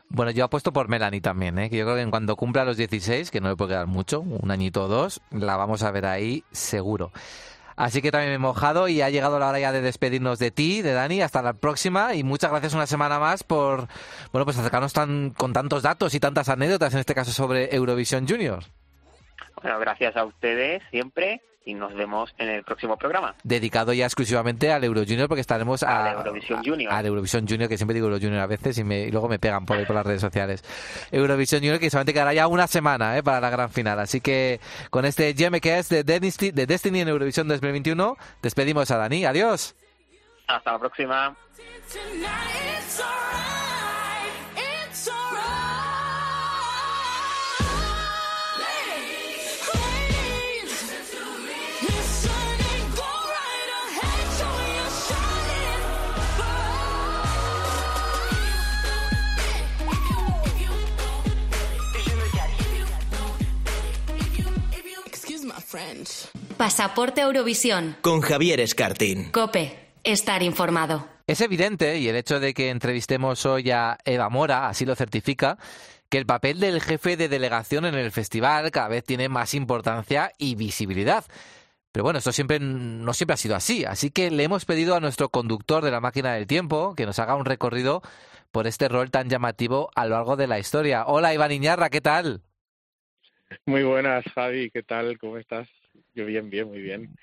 Bueno, 0.10 0.32
yo 0.32 0.44
apuesto 0.44 0.74
por 0.74 0.90
Melanie 0.90 1.22
también, 1.22 1.58
¿eh? 1.58 1.70
que 1.70 1.78
yo 1.78 1.86
creo 1.86 1.96
que 1.96 2.02
en 2.02 2.12
cuando 2.12 2.36
cumpla 2.36 2.66
los 2.66 2.76
16, 2.76 3.32
que 3.32 3.40
no 3.40 3.48
le 3.50 3.56
puede 3.56 3.72
quedar 3.72 3.88
mucho, 3.88 4.20
un 4.20 4.52
añito 4.52 4.84
o 4.84 4.88
dos, 4.90 5.22
la 5.32 5.56
vamos 5.56 5.84
a 5.84 5.92
ver 5.92 6.06
ahí 6.06 6.44
seguro. 6.52 7.14
Así 7.78 8.02
que 8.02 8.12
también 8.12 8.32
me 8.32 8.36
he 8.36 8.40
mojado 8.40 8.90
y 8.90 9.02
ha 9.02 9.10
llegado 9.10 9.40
la 9.40 9.48
hora 9.48 9.60
ya 9.60 9.72
de 9.72 9.82
despedirnos 9.82 10.38
de 10.38 10.52
ti, 10.52 10.82
de 10.82 10.92
Dani. 10.92 11.22
Hasta 11.22 11.42
la 11.42 11.54
próxima 11.54 12.14
y 12.14 12.24
muchas 12.24 12.52
gracias 12.52 12.74
una 12.74 12.88
semana 12.88 13.20
más 13.20 13.44
por 13.44 13.88
bueno 14.32 14.46
pues 14.46 14.58
acercarnos 14.58 14.94
tan, 14.94 15.32
con 15.32 15.54
tantos 15.54 15.82
datos 15.82 16.14
y 16.14 16.20
tantas 16.20 16.50
anécdotas, 16.50 16.94
en 16.94 17.00
este 17.00 17.16
caso 17.16 17.32
sobre 17.32 17.74
Eurovisión 17.74 18.28
Junior. 18.28 18.66
Bueno, 19.62 19.80
gracias 19.80 20.16
a 20.16 20.26
ustedes 20.26 20.82
siempre 20.92 21.42
y 21.64 21.76
nos 21.76 21.94
vemos 21.94 22.34
en 22.40 22.50
el 22.50 22.64
próximo 22.64 22.98
programa. 22.98 23.36
Dedicado 23.44 23.94
ya 23.94 24.06
exclusivamente 24.06 24.72
al 24.72 24.84
Euro 24.84 25.02
Junior 25.08 25.28
porque 25.28 25.42
estaremos 25.42 25.84
a, 25.84 26.06
Al 26.10 26.18
Eurovisión 26.18 26.64
Junior. 26.64 26.92
Al 26.92 27.06
Eurovisión 27.06 27.48
Junior, 27.48 27.70
que 27.70 27.78
siempre 27.78 27.94
digo 27.94 28.08
Euro 28.08 28.18
Junior 28.20 28.40
a 28.42 28.48
veces 28.48 28.80
y, 28.80 28.84
me- 28.84 29.02
y 29.02 29.12
luego 29.12 29.30
me 29.30 29.38
pegan 29.38 29.66
por 29.68 29.78
ahí 29.78 29.86
por 29.86 29.96
las 29.96 30.06
redes 30.06 30.22
sociales. 30.22 30.64
Eurovisión 31.12 31.62
Junior 31.62 31.80
que 31.80 31.92
solamente 31.92 32.14
quedará 32.14 32.34
ya 32.34 32.48
una 32.48 32.66
semana 32.66 33.16
¿eh? 33.16 33.22
para 33.22 33.40
la 33.40 33.52
gran 33.52 33.70
final. 33.70 34.00
Así 34.00 34.22
que 34.22 34.60
con 34.90 35.06
este 35.06 35.34
GMKS 35.34 35.90
de 36.04 36.20
Destiny, 36.20 36.52
de 36.52 36.66
Destiny 36.66 37.02
en 37.02 37.10
Eurovisión 37.10 37.48
2021 37.48 38.18
despedimos 38.42 38.90
a 38.90 38.98
Dani. 38.98 39.26
Adiós. 39.26 39.76
Hasta 40.48 40.72
la 40.72 40.80
próxima. 40.80 41.36
Pasaporte 66.58 67.22
Eurovisión. 67.22 67.96
Con 68.02 68.22
Javier 68.22 68.60
Escartín. 68.60 69.32
Cope. 69.32 69.94
Estar 70.04 70.44
informado. 70.44 71.08
Es 71.28 71.40
evidente, 71.42 71.98
y 71.98 72.10
el 72.10 72.16
hecho 72.16 72.40
de 72.40 72.54
que 72.54 72.70
entrevistemos 72.70 73.46
hoy 73.46 73.72
a 73.72 73.98
Eva 74.04 74.30
Mora 74.30 74.68
así 74.68 74.86
lo 74.86 74.96
certifica, 74.96 75.58
que 76.10 76.18
el 76.18 76.26
papel 76.26 76.60
del 76.60 76.82
jefe 76.82 77.16
de 77.16 77.30
delegación 77.30 77.86
en 77.86 77.96
el 77.96 78.12
festival 78.12 78.70
cada 78.72 78.90
vez 78.90 79.04
tiene 79.04 79.30
más 79.30 79.54
importancia 79.54 80.32
y 80.38 80.56
visibilidad. 80.56 81.24
Pero 81.92 82.04
bueno, 82.04 82.20
esto 82.20 82.32
siempre 82.32 82.60
no 82.60 83.14
siempre 83.14 83.36
ha 83.36 83.38
sido 83.38 83.56
así, 83.56 83.86
así 83.86 84.12
que 84.12 84.30
le 84.30 84.44
hemos 84.44 84.66
pedido 84.66 84.96
a 84.96 85.00
nuestro 85.00 85.30
conductor 85.30 85.84
de 85.84 85.92
la 85.92 86.02
máquina 86.02 86.34
del 86.34 86.48
tiempo 86.48 86.96
que 86.96 87.06
nos 87.06 87.20
haga 87.20 87.36
un 87.36 87.46
recorrido 87.46 88.02
por 88.52 88.68
este 88.68 88.90
rol 88.90 89.10
tan 89.10 89.30
llamativo 89.30 89.90
a 89.96 90.06
lo 90.06 90.16
largo 90.16 90.36
de 90.36 90.48
la 90.48 90.60
historia. 90.60 91.06
Hola 91.06 91.34
Iván 91.34 91.52
Iñarra, 91.52 91.90
¿qué 91.90 92.02
tal? 92.02 92.42
Muy 93.66 93.84
buenas, 93.84 94.24
Javi, 94.34 94.70
¿qué 94.72 94.84
tal? 94.84 95.18
¿Cómo 95.20 95.38
estás? 95.38 95.68
Yo 96.16 96.26
bien, 96.26 96.50
bien, 96.50 96.68
muy 96.68 96.82
bien. 96.82 97.16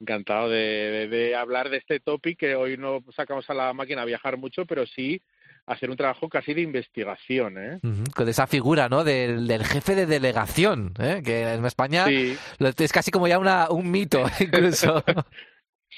Encantado 0.00 0.48
de, 0.48 0.58
de- 0.58 1.08
de 1.08 1.36
hablar 1.36 1.70
de 1.70 1.76
este 1.78 2.00
topic 2.00 2.38
que 2.38 2.54
hoy 2.56 2.76
no 2.76 3.00
sacamos 3.14 3.48
a 3.50 3.54
la 3.54 3.72
máquina 3.72 4.02
a 4.02 4.06
viajar 4.06 4.36
mucho, 4.36 4.66
pero 4.66 4.86
sí 4.86 5.20
hacer 5.66 5.90
un 5.90 5.96
trabajo 5.96 6.28
casi 6.28 6.54
de 6.54 6.60
investigación, 6.62 7.56
¿eh? 7.56 7.78
Con 8.14 8.28
esa 8.28 8.48
figura, 8.48 8.88
¿no? 8.88 9.04
Del, 9.04 9.46
del 9.46 9.64
jefe 9.64 9.94
de 9.94 10.06
delegación, 10.06 10.92
¿eh? 10.98 11.22
que 11.24 11.42
en 11.54 11.64
España 11.64 12.06
Sí. 12.06 12.36
es 12.78 12.92
casi 12.92 13.10
como 13.12 13.28
ya 13.28 13.38
una, 13.38 13.70
un 13.70 13.88
mito, 13.90 14.24
incluso. 14.40 15.04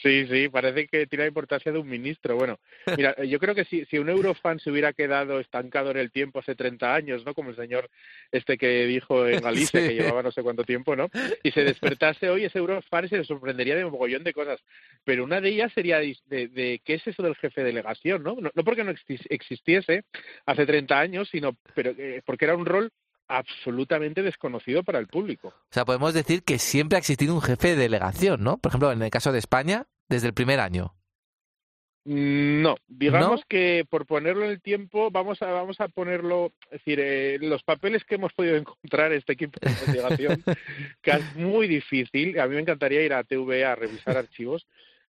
Sí, 0.03 0.27
sí, 0.27 0.49
parece 0.49 0.87
que 0.89 1.07
tiene 1.07 1.25
la 1.25 1.29
importancia 1.29 1.71
de 1.73 1.79
un 1.79 1.89
ministro. 1.89 2.37
Bueno, 2.37 2.59
mira, 2.97 3.15
yo 3.25 3.39
creo 3.39 3.55
que 3.55 3.65
si, 3.65 3.85
si 3.87 3.99
un 3.99 4.09
eurofan 4.09 4.59
se 4.59 4.71
hubiera 4.71 4.93
quedado 4.93 5.39
estancado 5.41 5.91
en 5.93 5.99
el 5.99 6.11
tiempo 6.11 6.41
hace 6.41 6.55
30 6.55 6.95
años, 6.95 7.25
¿no? 7.25 7.33
Como 7.33 7.51
el 7.51 7.57
señor 7.57 7.89
este 8.33 8.59
que 8.59 8.87
dijo 8.87 9.27
en 9.27 9.41
Galicia, 9.41 9.81
Sí. 9.81 9.89
que 9.89 9.95
llevaba 9.95 10.23
no 10.23 10.33
sé 10.33 10.43
cuánto 10.43 10.65
tiempo, 10.65 10.97
¿no? 10.97 11.09
Y 11.43 11.53
se 11.53 11.65
despertase 11.65 12.29
hoy 12.29 12.45
ese 12.45 12.59
eurofan 12.59 13.09
se 13.09 13.19
le 13.19 13.25
sorprendería 13.25 13.77
de 13.77 13.85
un 13.85 13.93
mogollón 13.93 14.25
de 14.25 14.33
cosas. 14.33 14.61
Pero 15.05 15.25
una 15.25 15.41
de 15.41 15.51
ellas 15.51 15.73
sería 15.73 15.99
de, 16.01 16.17
de- 16.27 16.49
de 16.49 16.81
qué 16.85 16.95
es 16.95 17.07
eso 17.07 17.23
del 17.23 17.37
jefe 17.37 17.61
de 17.61 17.69
delegación, 17.69 18.23
¿no? 18.23 18.35
No, 18.41 18.51
no 18.53 18.65
porque 18.65 18.85
no 18.85 18.93
exis- 18.93 19.27
existiese 19.31 20.05
hace 20.45 20.67
30 20.67 20.99
años, 20.99 21.29
sino 21.31 21.57
pero 21.75 21.93
eh, 21.97 22.21
porque 22.27 22.45
era 22.47 22.57
un 22.57 22.67
rol 22.67 22.91
absolutamente 23.29 24.23
desconocido 24.23 24.83
para 24.83 24.99
el 24.99 25.07
público. 25.07 25.49
O 25.49 25.73
sea, 25.73 25.85
podemos 25.85 26.13
decir 26.15 26.43
que 26.43 26.59
siempre 26.59 26.97
ha 26.97 26.99
existido 27.01 27.35
un 27.35 27.43
jefe 27.43 27.69
de 27.69 27.77
delegación, 27.77 28.43
¿no? 28.45 28.59
Por 28.59 28.71
ejemplo, 28.71 28.93
en 28.93 29.03
el 29.03 29.11
caso 29.11 29.33
de 29.33 29.39
España, 29.39 29.87
desde 30.09 30.29
el 30.29 30.35
primer 30.35 30.61
año. 30.61 30.95
Mm, 32.07 32.61
No, 32.63 32.77
digamos 32.87 33.41
¿No? 33.41 33.47
que 33.49 33.87
por 33.89 34.05
ponerlo 34.07 34.45
en 34.45 34.51
el 34.51 34.61
tiempo, 34.61 35.11
vamos 35.11 35.41
a 35.41 35.47
vamos 35.47 35.81
a 35.81 35.89
ponerlo, 35.89 36.53
es 36.67 36.73
decir, 36.73 37.01
eh, 37.01 37.39
los 37.41 37.63
papeles 37.63 38.05
que 38.05 38.17
hemos 38.17 38.33
podido 38.35 38.57
encontrar 38.57 39.13
este 39.13 39.33
equipo 39.33 39.59
de 39.61 39.71
investigación, 39.71 40.43
que 41.03 41.11
es 41.11 41.35
muy 41.37 41.67
difícil. 41.67 42.39
A 42.39 42.47
mí 42.47 42.55
me 42.57 42.61
encantaría 42.61 43.03
ir 43.03 43.15
a 43.15 43.25
TV 43.25 43.65
a 43.65 43.75
revisar 43.75 44.17
archivos. 44.19 44.67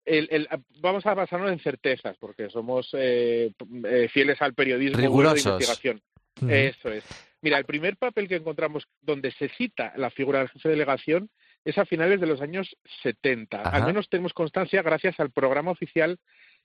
El, 0.05 0.28
el- 0.30 0.48
vamos 0.80 1.06
a 1.06 1.14
basarnos 1.14 1.51
en 1.52 1.60
certezas, 1.60 2.16
porque 2.18 2.51
somos 2.51 2.90
eh, 2.93 3.52
eh, 3.84 4.09
fieles 4.12 4.43
al 4.43 4.52
periodismo 4.52 4.98
bueno 5.10 5.30
de 5.32 5.36
Rigurosos. 5.36 5.47
investigación. 5.47 6.02
Eso 6.48 6.90
es. 6.90 7.05
Mira, 7.43 7.59
el 7.59 7.64
primer 7.64 7.97
papel 7.97 8.28
que 8.28 8.36
encontramos 8.36 8.86
donde 9.01 9.32
se 9.32 9.48
cita 9.51 9.93
la 9.97 10.10
figura 10.10 10.39
del 10.39 10.48
jefe 10.48 10.69
de 10.69 10.74
delegación 10.74 11.28
es 11.64 11.77
a 11.77 11.85
finales 11.85 12.20
de 12.20 12.27
los 12.27 12.40
años 12.40 12.77
70. 13.02 13.60
Ajá. 13.60 13.70
Al 13.70 13.86
menos 13.86 14.09
tenemos 14.09 14.32
constancia 14.32 14.82
gracias 14.82 15.19
al 15.20 15.31
programa 15.31 15.73
oficial 15.73 16.19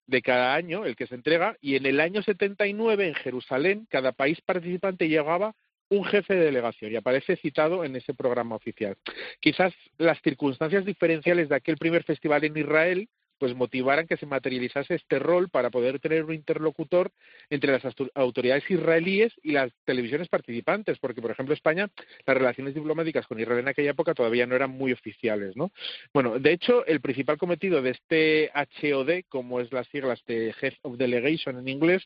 de 0.05 0.21
cada 0.21 0.55
año, 0.55 0.85
el 0.85 0.95
que 0.95 1.07
se 1.07 1.15
entrega, 1.15 1.57
y 1.61 1.75
en 1.75 1.85
el 1.85 1.99
año 1.99 2.21
79 2.21 3.07
en 3.07 3.15
Jerusalén, 3.15 3.87
cada 3.89 4.13
país 4.13 4.39
participante 4.41 5.09
llevaba 5.09 5.53
un 5.89 6.05
jefe 6.05 6.35
de 6.35 6.45
delegación 6.45 6.91
y 6.91 6.95
aparece 6.95 7.37
citado 7.37 7.83
en 7.83 7.95
ese 7.95 8.13
programa 8.13 8.55
oficial. 8.55 8.97
Quizás 9.39 9.73
las 9.97 10.21
circunstancias 10.21 10.85
diferenciales 10.85 11.49
de 11.49 11.55
aquel 11.55 11.77
primer 11.77 12.03
festival 12.03 12.43
en 12.43 12.57
Israel 12.57 13.09
pues 13.37 13.55
motivaran 13.55 14.07
que 14.07 14.17
se 14.17 14.25
materializase 14.25 14.95
este 14.95 15.19
rol 15.19 15.49
para 15.49 15.69
poder 15.69 15.99
tener 15.99 16.23
un 16.23 16.33
interlocutor 16.33 17.11
entre 17.49 17.71
las 17.71 17.83
autor- 17.85 18.11
autoridades 18.15 18.69
israelíes 18.69 19.33
y 19.43 19.51
las 19.51 19.71
televisiones 19.85 20.27
participantes, 20.27 20.97
porque 20.99 21.21
por 21.21 21.31
ejemplo 21.31 21.53
España 21.53 21.89
las 22.25 22.37
relaciones 22.37 22.73
diplomáticas 22.73 23.27
con 23.27 23.39
Israel 23.39 23.59
en 23.59 23.67
aquella 23.67 23.91
época 23.91 24.13
todavía 24.13 24.45
no 24.47 24.55
eran 24.55 24.71
muy 24.71 24.91
oficiales, 24.91 25.55
¿no? 25.55 25.71
Bueno, 26.13 26.39
de 26.39 26.51
hecho 26.51 26.85
el 26.85 27.01
principal 27.01 27.37
cometido 27.37 27.81
de 27.81 27.91
este 27.91 28.51
HOD, 28.53 29.25
como 29.29 29.59
es 29.59 29.71
las 29.71 29.87
siglas 29.87 30.21
de 30.25 30.53
Head 30.61 30.73
of 30.81 30.97
Delegation 30.97 31.57
en 31.59 31.67
inglés, 31.67 32.03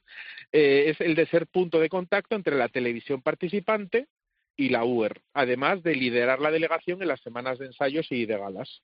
eh, 0.52 0.86
es 0.88 1.02
el 1.02 1.16
de 1.16 1.26
ser 1.28 1.48
punto 1.48 1.80
de 1.80 1.90
contacto 1.90 2.36
entre 2.36 2.56
la 2.58 2.70
televisión 2.70 3.22
participante 3.22 4.08
y 4.58 4.70
la 4.70 4.84
UER, 4.84 5.22
además 5.34 5.82
de 5.82 5.96
liderar 5.96 6.40
la 6.40 6.52
delegación 6.52 7.02
en 7.02 7.08
las 7.08 7.22
semanas 7.22 7.58
de 7.58 7.68
ensayos 7.68 8.12
y 8.12 8.26
de 8.26 8.38
galas. 8.38 8.82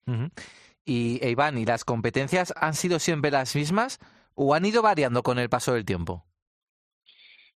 Y 0.90 1.20
e 1.22 1.30
Iván, 1.32 1.58
¿y 1.58 1.66
las 1.66 1.84
competencias 1.84 2.54
han 2.56 2.74
sido 2.74 3.00
siempre 3.00 3.30
las 3.30 3.54
mismas 3.58 4.00
o 4.36 4.56
han 4.56 4.66
ido 4.66 4.82
variando 4.82 5.22
con 5.22 5.38
el 5.38 5.50
paso 5.50 5.74
del 5.74 5.84
tiempo? 5.84 6.24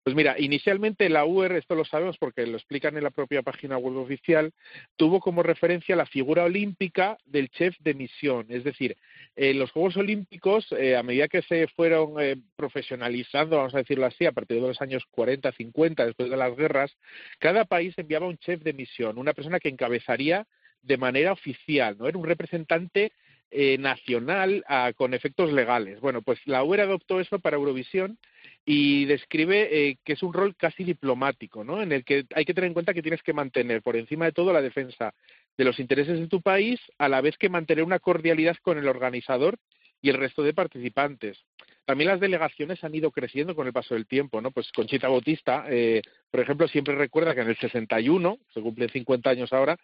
Pues 0.01 0.15
mira, 0.15 0.35
inicialmente 0.39 1.07
la 1.09 1.25
UER, 1.25 1.51
esto 1.51 1.75
lo 1.75 1.85
sabemos 1.85 2.17
porque 2.17 2.47
lo 2.47 2.57
explican 2.57 2.97
en 2.97 3.03
la 3.03 3.11
propia 3.11 3.43
página 3.43 3.77
web 3.77 3.97
oficial, 3.97 4.51
tuvo 4.95 5.19
como 5.19 5.43
referencia 5.43 5.95
la 5.95 6.07
figura 6.07 6.45
olímpica 6.45 7.19
del 7.25 7.49
chef 7.51 7.75
de 7.81 7.93
misión. 7.93 8.47
Es 8.49 8.63
decir, 8.63 8.97
en 9.35 9.59
los 9.59 9.69
Juegos 9.69 9.97
Olímpicos, 9.97 10.65
eh, 10.71 10.97
a 10.97 11.03
medida 11.03 11.27
que 11.27 11.43
se 11.43 11.67
fueron 11.67 12.19
eh, 12.19 12.35
profesionalizando, 12.55 13.57
vamos 13.57 13.75
a 13.75 13.79
decirlo 13.79 14.07
así, 14.07 14.25
a 14.25 14.31
partir 14.31 14.59
de 14.59 14.67
los 14.67 14.81
años 14.81 15.03
40, 15.11 15.51
50, 15.51 16.03
después 16.03 16.31
de 16.31 16.37
las 16.37 16.55
guerras, 16.55 16.97
cada 17.37 17.65
país 17.65 17.93
enviaba 17.95 18.25
un 18.25 18.39
chef 18.39 18.63
de 18.63 18.73
misión, 18.73 19.19
una 19.19 19.33
persona 19.33 19.59
que 19.59 19.69
encabezaría 19.69 20.47
de 20.81 20.97
manera 20.97 21.33
oficial, 21.33 21.97
¿no? 21.99 22.07
Era 22.07 22.17
un 22.17 22.25
representante 22.25 23.11
eh, 23.51 23.77
nacional 23.77 24.63
ah, 24.67 24.91
con 24.95 25.13
efectos 25.13 25.51
legales. 25.51 25.99
Bueno, 25.99 26.21
pues 26.21 26.39
la 26.45 26.63
UER 26.63 26.81
adoptó 26.81 27.19
eso 27.19 27.39
para 27.39 27.57
Eurovisión 27.57 28.17
y 28.65 29.05
describe 29.05 29.67
eh, 29.71 29.97
que 30.03 30.13
es 30.13 30.23
un 30.23 30.33
rol 30.33 30.55
casi 30.55 30.83
diplomático, 30.83 31.63
¿no? 31.63 31.81
En 31.81 31.91
el 31.91 32.03
que 32.03 32.25
hay 32.35 32.45
que 32.45 32.53
tener 32.53 32.67
en 32.67 32.73
cuenta 32.73 32.93
que 32.93 33.01
tienes 33.01 33.23
que 33.23 33.33
mantener 33.33 33.81
por 33.81 33.95
encima 33.95 34.25
de 34.25 34.31
todo 34.31 34.53
la 34.53 34.61
defensa 34.61 35.13
de 35.57 35.63
los 35.63 35.79
intereses 35.79 36.19
de 36.19 36.27
tu 36.27 36.41
país, 36.41 36.79
a 36.97 37.09
la 37.09 37.21
vez 37.21 37.37
que 37.37 37.49
mantener 37.49 37.83
una 37.83 37.99
cordialidad 37.99 38.57
con 38.61 38.77
el 38.77 38.87
organizador 38.87 39.57
y 40.01 40.09
el 40.09 40.17
resto 40.17 40.43
de 40.43 40.53
participantes. 40.53 41.37
También 41.85 42.09
las 42.09 42.19
delegaciones 42.19 42.83
han 42.83 42.93
ido 42.93 43.09
creciendo 43.09 43.55
con 43.55 43.65
el 43.65 43.73
paso 43.73 43.95
del 43.95 44.05
tiempo, 44.05 44.41
¿no? 44.41 44.51
Pues 44.51 44.71
Conchita 44.71 45.07
Bautista, 45.07 45.65
eh, 45.69 46.03
por 46.29 46.39
ejemplo, 46.39 46.67
siempre 46.67 46.93
recuerda 46.93 47.33
que 47.33 47.41
en 47.41 47.49
el 47.49 47.57
61, 47.57 48.37
se 48.53 48.61
cumplen 48.61 48.89
50 48.89 49.27
años 49.27 49.51
ahora, 49.51 49.75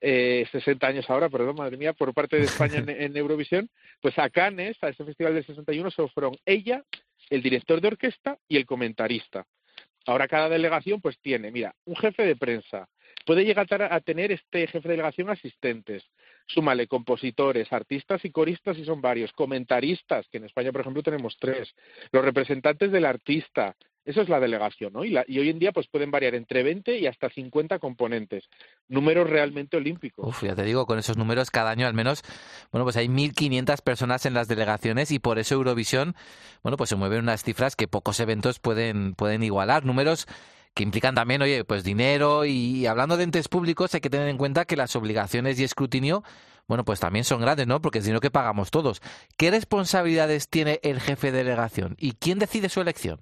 eh, 0.00 0.46
60 0.52 0.86
años 0.86 1.10
ahora, 1.10 1.28
perdón, 1.28 1.56
madre 1.56 1.76
mía, 1.76 1.94
por 1.94 2.14
parte 2.14 2.36
de 2.36 2.44
España 2.44 2.76
en, 2.76 2.88
en 2.88 3.16
Eurovisión, 3.16 3.68
pues 4.00 4.16
a 4.20 4.30
Cannes, 4.30 4.76
a 4.82 4.90
ese 4.90 5.04
festival 5.04 5.34
del 5.34 5.44
61, 5.44 5.90
se 5.90 6.06
fueron 6.08 6.36
ella, 6.46 6.84
el 7.28 7.42
director 7.42 7.80
de 7.80 7.88
orquesta 7.88 8.38
y 8.46 8.56
el 8.56 8.64
comentarista. 8.64 9.44
Ahora 10.06 10.28
cada 10.28 10.48
delegación 10.48 11.00
pues 11.00 11.18
tiene, 11.18 11.50
mira, 11.50 11.74
un 11.84 11.96
jefe 11.96 12.24
de 12.24 12.36
prensa. 12.36 12.88
Puede 13.26 13.44
llegar 13.44 13.66
a 13.92 14.00
tener 14.00 14.32
este 14.32 14.66
jefe 14.66 14.88
de 14.88 14.94
delegación 14.94 15.28
asistentes. 15.28 16.02
Súmale 16.48 16.86
compositores, 16.86 17.70
artistas 17.72 18.24
y 18.24 18.30
coristas, 18.30 18.76
y 18.78 18.84
son 18.84 19.00
varios. 19.02 19.32
Comentaristas, 19.32 20.26
que 20.32 20.38
en 20.38 20.44
España, 20.44 20.72
por 20.72 20.80
ejemplo, 20.80 21.02
tenemos 21.02 21.36
tres. 21.38 21.74
Los 22.10 22.24
representantes 22.24 22.90
del 22.90 23.04
artista. 23.04 23.76
Eso 24.04 24.22
es 24.22 24.30
la 24.30 24.40
delegación, 24.40 24.94
¿no? 24.94 25.04
Y, 25.04 25.10
la- 25.10 25.24
y 25.28 25.38
hoy 25.38 25.50
en 25.50 25.58
día 25.58 25.70
pues 25.72 25.86
pueden 25.88 26.10
variar 26.10 26.34
entre 26.34 26.62
20 26.62 26.98
y 26.98 27.06
hasta 27.06 27.28
50 27.28 27.78
componentes. 27.78 28.48
Números 28.88 29.28
realmente 29.28 29.76
olímpicos. 29.76 30.26
Uf, 30.26 30.42
ya 30.44 30.54
te 30.54 30.62
digo, 30.62 30.86
con 30.86 30.98
esos 30.98 31.18
números 31.18 31.50
cada 31.50 31.68
año 31.70 31.86
al 31.86 31.92
menos, 31.92 32.22
bueno, 32.72 32.84
pues 32.86 32.96
hay 32.96 33.08
1.500 33.10 33.82
personas 33.82 34.24
en 34.24 34.32
las 34.32 34.48
delegaciones 34.48 35.10
y 35.10 35.18
por 35.18 35.38
eso 35.38 35.56
Eurovisión, 35.56 36.14
bueno, 36.62 36.78
pues 36.78 36.88
se 36.88 36.96
mueven 36.96 37.20
unas 37.20 37.44
cifras 37.44 37.76
que 37.76 37.86
pocos 37.86 38.18
eventos 38.20 38.58
pueden, 38.60 39.12
pueden 39.14 39.42
igualar. 39.42 39.84
Números 39.84 40.26
que 40.78 40.84
implican 40.84 41.16
también, 41.16 41.42
oye, 41.42 41.64
pues 41.64 41.82
dinero 41.82 42.44
y, 42.44 42.86
hablando 42.86 43.16
de 43.16 43.24
entes 43.24 43.48
públicos 43.48 43.92
hay 43.94 44.00
que 44.00 44.10
tener 44.10 44.28
en 44.28 44.38
cuenta 44.38 44.64
que 44.64 44.76
las 44.76 44.94
obligaciones 44.94 45.58
y 45.58 45.64
escrutinio, 45.64 46.22
bueno, 46.68 46.84
pues 46.84 47.00
también 47.00 47.24
son 47.24 47.40
grandes, 47.40 47.66
¿no? 47.66 47.82
Porque 47.82 47.98
es 47.98 48.04
dinero 48.04 48.20
que 48.20 48.30
pagamos 48.30 48.70
todos. 48.70 49.02
¿Qué 49.36 49.50
responsabilidades 49.50 50.48
tiene 50.48 50.78
el 50.84 51.00
jefe 51.00 51.32
de 51.32 51.38
delegación 51.38 51.96
y 51.98 52.12
quién 52.12 52.38
decide 52.38 52.68
su 52.68 52.80
elección? 52.80 53.18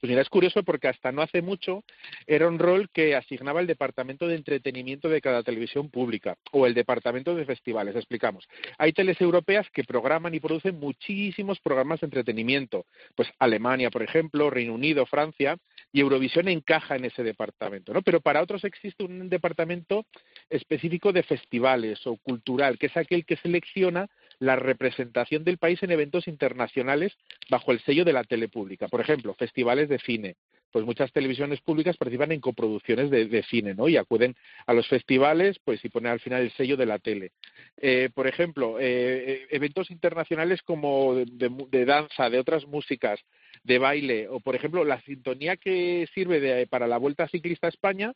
Pues 0.00 0.08
mira, 0.08 0.22
es 0.22 0.30
curioso 0.30 0.62
porque 0.62 0.88
hasta 0.88 1.12
no 1.12 1.20
hace 1.20 1.42
mucho 1.42 1.84
era 2.26 2.48
un 2.48 2.58
rol 2.58 2.88
que 2.90 3.14
asignaba 3.14 3.60
el 3.60 3.66
Departamento 3.66 4.26
de 4.26 4.34
Entretenimiento 4.34 5.10
de 5.10 5.20
cada 5.20 5.42
televisión 5.42 5.90
pública 5.90 6.36
o 6.52 6.66
el 6.66 6.72
Departamento 6.72 7.34
de 7.34 7.44
Festivales. 7.44 7.94
Explicamos. 7.94 8.48
Hay 8.78 8.94
teles 8.94 9.20
europeas 9.20 9.68
que 9.70 9.84
programan 9.84 10.34
y 10.34 10.40
producen 10.40 10.80
muchísimos 10.80 11.60
programas 11.60 12.00
de 12.00 12.06
entretenimiento. 12.06 12.86
Pues 13.14 13.28
Alemania, 13.38 13.90
por 13.90 14.02
ejemplo, 14.02 14.48
Reino 14.48 14.72
Unido, 14.72 15.04
Francia, 15.04 15.58
y 15.92 16.00
Eurovisión 16.00 16.48
encaja 16.48 16.96
en 16.96 17.04
ese 17.04 17.22
departamento, 17.22 17.92
¿no? 17.92 18.02
Pero 18.02 18.20
para 18.20 18.42
otros 18.42 18.64
existe 18.64 19.04
un 19.04 19.28
departamento 19.28 20.06
específico 20.48 21.12
de 21.12 21.22
festivales 21.22 22.06
o 22.06 22.16
cultural, 22.16 22.78
que 22.78 22.86
es 22.86 22.96
aquel 22.96 23.24
que 23.24 23.36
selecciona 23.36 24.08
la 24.40 24.56
representación 24.56 25.44
del 25.44 25.58
país 25.58 25.82
en 25.82 25.92
eventos 25.92 26.26
internacionales 26.26 27.12
bajo 27.50 27.72
el 27.72 27.80
sello 27.80 28.04
de 28.04 28.12
la 28.14 28.24
tele 28.24 28.48
pública. 28.48 28.88
Por 28.88 29.00
ejemplo, 29.00 29.34
festivales 29.34 29.88
de 29.88 29.98
cine. 29.98 30.34
Pues 30.72 30.84
muchas 30.84 31.12
televisiones 31.12 31.60
públicas 31.60 31.96
participan 31.96 32.30
en 32.30 32.40
coproducciones 32.40 33.10
de, 33.10 33.42
cine, 33.50 33.74
¿no? 33.74 33.88
Y 33.88 33.96
acuden 33.96 34.36
a 34.66 34.72
los 34.72 34.86
festivales, 34.86 35.58
pues 35.64 35.84
y 35.84 35.88
ponen 35.88 36.12
al 36.12 36.20
final 36.20 36.42
el 36.42 36.52
sello 36.52 36.76
de 36.76 36.86
la 36.86 37.00
tele. 37.00 37.32
Eh, 37.76 38.08
por 38.14 38.28
ejemplo, 38.28 38.76
eh, 38.80 39.46
eventos 39.50 39.90
internacionales 39.90 40.62
como 40.62 41.16
de, 41.16 41.24
de- 41.26 41.66
de 41.70 41.84
danza, 41.84 42.30
de 42.30 42.38
otras 42.38 42.66
músicas, 42.68 43.20
de 43.64 43.78
baile, 43.78 44.28
o 44.28 44.38
por 44.38 44.54
ejemplo, 44.54 44.84
la 44.84 45.00
sintonía 45.02 45.56
que 45.56 46.06
sirve 46.14 46.38
de- 46.40 46.66
para 46.68 46.86
la 46.86 46.98
Vuelta 46.98 47.26
Ciclista 47.28 47.66
a 47.66 47.70
España 47.70 48.12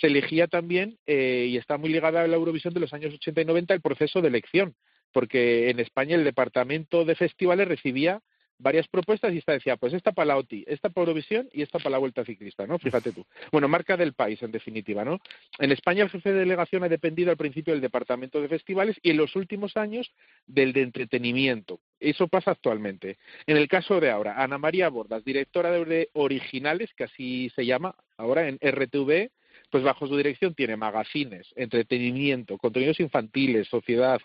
se 0.00 0.06
elegía 0.06 0.46
también, 0.48 0.96
eh, 1.06 1.46
y 1.50 1.58
está 1.58 1.76
muy 1.76 1.90
ligada 1.90 2.22
a 2.22 2.26
la 2.26 2.36
Eurovisión 2.36 2.72
de 2.72 2.80
los 2.80 2.94
años 2.94 3.12
80 3.14 3.42
y 3.42 3.44
90, 3.44 3.74
el 3.74 3.82
proceso 3.82 4.22
de 4.22 4.28
elección 4.28 4.74
porque 5.12 5.70
en 5.70 5.80
España 5.80 6.16
el 6.16 6.24
departamento 6.24 7.04
de 7.04 7.14
festivales 7.14 7.68
recibía 7.68 8.20
varias 8.58 8.88
propuestas 8.88 9.32
y 9.32 9.38
esta 9.38 9.52
decía, 9.52 9.76
pues 9.76 9.94
esta 9.94 10.12
para 10.12 10.26
la 10.26 10.36
OTI, 10.36 10.64
esta 10.66 10.90
para 10.90 11.02
Eurovisión 11.02 11.48
y 11.52 11.62
esta 11.62 11.78
para 11.78 11.90
la 11.90 11.98
Vuelta 11.98 12.24
Ciclista, 12.24 12.66
¿no? 12.66 12.78
Fíjate 12.78 13.12
tú. 13.12 13.24
Bueno, 13.52 13.68
marca 13.68 13.96
del 13.96 14.12
país, 14.12 14.42
en 14.42 14.50
definitiva, 14.50 15.04
¿no? 15.04 15.20
En 15.58 15.72
España 15.72 16.02
el 16.02 16.10
jefe 16.10 16.32
de 16.32 16.40
delegación 16.40 16.82
ha 16.82 16.88
dependido 16.88 17.30
al 17.30 17.36
principio 17.36 17.72
del 17.72 17.80
Departamento 17.80 18.40
de 18.40 18.48
Festivales 18.48 18.96
y 19.02 19.10
en 19.10 19.16
los 19.16 19.36
últimos 19.36 19.76
años 19.76 20.10
del 20.46 20.72
de 20.72 20.82
entretenimiento. 20.82 21.80
Eso 22.00 22.28
pasa 22.28 22.50
actualmente. 22.50 23.18
En 23.46 23.56
el 23.56 23.68
caso 23.68 24.00
de 24.00 24.10
ahora, 24.10 24.42
Ana 24.42 24.58
María 24.58 24.88
Bordas, 24.88 25.24
directora 25.24 25.70
de 25.70 26.10
Originales, 26.14 26.92
que 26.94 27.04
así 27.04 27.50
se 27.54 27.64
llama 27.64 27.94
ahora 28.16 28.48
en 28.48 28.58
RTV, 28.60 29.30
pues 29.70 29.84
bajo 29.84 30.06
su 30.06 30.16
dirección 30.16 30.54
tiene 30.54 30.76
magazines, 30.76 31.46
entretenimiento, 31.56 32.58
contenidos 32.58 33.00
infantiles, 33.00 33.68
sociedad, 33.68 34.20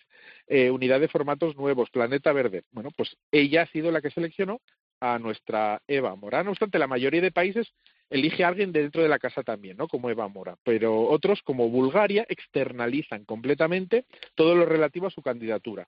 eh, 0.48 0.70
unidad 0.70 1.00
de 1.00 1.08
formatos 1.08 1.56
nuevos, 1.56 1.90
Planeta 1.90 2.32
Verde. 2.34 2.64
Bueno, 2.72 2.90
pues 2.96 3.16
ella 3.32 3.64
ha 3.64 3.68
sido 3.68 3.92
la 3.92 4.02
que 4.02 4.12
seleccionó 4.12 4.62
a 5.00 5.20
nuestra 5.20 5.82
Eva 5.88 6.16
Mora. 6.16 6.44
No 6.44 6.52
obstante, 6.52 6.80
la 6.80 6.88
mayoría 6.88 7.22
de 7.22 7.32
países 7.32 7.74
elige 8.10 8.44
a 8.44 8.48
alguien 8.48 8.72
dentro 8.72 9.02
de 9.02 9.10
la 9.10 9.20
casa 9.20 9.44
también, 9.44 9.76
¿no? 9.76 9.88
Como 9.88 10.10
Eva 10.10 10.28
Mora. 10.28 10.56
Pero 10.64 11.10
otros, 11.10 11.42
como 11.42 11.70
Bulgaria, 11.70 12.26
externalizan 12.30 13.26
completamente 13.26 14.06
todo 14.36 14.56
lo 14.56 14.66
relativo 14.66 15.08
a 15.08 15.12
su 15.12 15.22
candidatura. 15.22 15.88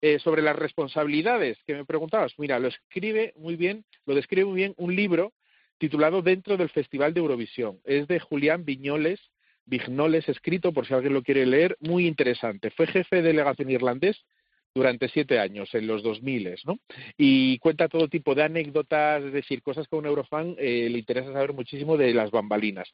Eh, 0.00 0.18
sobre 0.18 0.42
las 0.42 0.56
responsabilidades 0.56 1.58
que 1.66 1.74
me 1.74 1.84
preguntabas, 1.84 2.38
mira, 2.38 2.58
lo 2.58 2.68
escribe 2.68 3.32
muy 3.36 3.56
bien, 3.56 3.84
lo 4.04 4.14
describe 4.14 4.44
muy 4.46 4.56
bien 4.56 4.74
un 4.76 4.94
libro 4.94 5.32
titulado 5.78 6.22
Dentro 6.22 6.56
del 6.56 6.70
Festival 6.70 7.14
de 7.14 7.20
Eurovisión. 7.20 7.80
Es 7.84 8.06
de 8.08 8.20
Julián 8.20 8.64
Viñoles, 8.64 9.20
Vignoles, 9.66 10.28
escrito 10.28 10.72
por 10.72 10.86
si 10.86 10.94
alguien 10.94 11.14
lo 11.14 11.22
quiere 11.22 11.44
leer, 11.44 11.76
muy 11.80 12.06
interesante. 12.06 12.70
Fue 12.70 12.86
jefe 12.86 13.16
de 13.16 13.22
delegación 13.22 13.70
irlandés 13.70 14.24
durante 14.74 15.08
siete 15.08 15.40
años, 15.40 15.74
en 15.74 15.86
los 15.86 16.02
2000, 16.02 16.54
¿no? 16.66 16.78
Y 17.16 17.58
cuenta 17.58 17.88
todo 17.88 18.08
tipo 18.08 18.34
de 18.34 18.44
anécdotas, 18.44 19.24
es 19.24 19.32
decir, 19.32 19.62
cosas 19.62 19.88
que 19.88 19.96
a 19.96 19.98
un 19.98 20.06
eurofan 20.06 20.54
eh, 20.58 20.88
le 20.90 20.98
interesa 20.98 21.32
saber 21.32 21.52
muchísimo 21.52 21.96
de 21.96 22.12
las 22.14 22.30
bambalinas. 22.30 22.88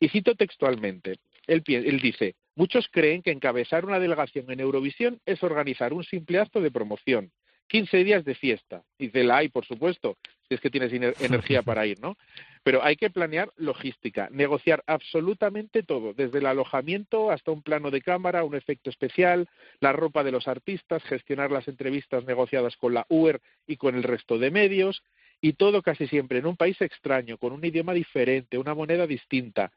Y 0.00 0.08
cito 0.08 0.34
textualmente, 0.34 1.16
él, 1.46 1.62
él 1.66 2.00
dice, 2.00 2.34
muchos 2.56 2.88
creen 2.90 3.22
que 3.22 3.30
encabezar 3.30 3.84
una 3.84 3.98
delegación 3.98 4.50
en 4.50 4.60
Eurovisión 4.60 5.20
es 5.26 5.42
organizar 5.42 5.92
un 5.92 6.04
simple 6.04 6.40
acto 6.40 6.60
de 6.60 6.70
promoción, 6.70 7.30
15 7.68 8.04
días 8.04 8.24
de 8.24 8.34
fiesta. 8.34 8.82
Dice 8.98 9.24
la 9.24 9.38
hay, 9.38 9.48
por 9.48 9.64
supuesto, 9.64 10.16
si 10.48 10.54
es 10.54 10.60
que 10.60 10.70
tienes 10.70 10.92
energía 11.20 11.62
para 11.62 11.86
ir, 11.86 12.00
¿no? 12.00 12.16
Pero 12.64 12.82
hay 12.82 12.96
que 12.96 13.10
planear 13.10 13.50
logística, 13.56 14.28
negociar 14.30 14.82
absolutamente 14.86 15.82
todo, 15.82 16.12
desde 16.12 16.38
el 16.38 16.46
alojamiento 16.46 17.30
hasta 17.30 17.52
un 17.52 17.62
plano 17.62 17.90
de 17.90 18.02
cámara, 18.02 18.44
un 18.44 18.54
efecto 18.54 18.90
especial, 18.90 19.48
la 19.80 19.92
ropa 19.92 20.24
de 20.24 20.32
los 20.32 20.48
artistas, 20.48 21.02
gestionar 21.04 21.50
las 21.50 21.68
entrevistas 21.68 22.24
negociadas 22.24 22.76
con 22.76 22.94
la 22.94 23.06
UER 23.08 23.40
y 23.66 23.76
con 23.76 23.94
el 23.94 24.02
resto 24.02 24.38
de 24.38 24.50
medios, 24.50 25.02
y 25.40 25.52
todo 25.52 25.82
casi 25.82 26.08
siempre 26.08 26.38
en 26.38 26.46
un 26.46 26.56
país 26.56 26.80
extraño, 26.80 27.38
con 27.38 27.52
un 27.52 27.64
idioma 27.64 27.94
diferente, 27.94 28.58
una 28.58 28.74
moneda 28.74 29.06
distinta. 29.06 29.70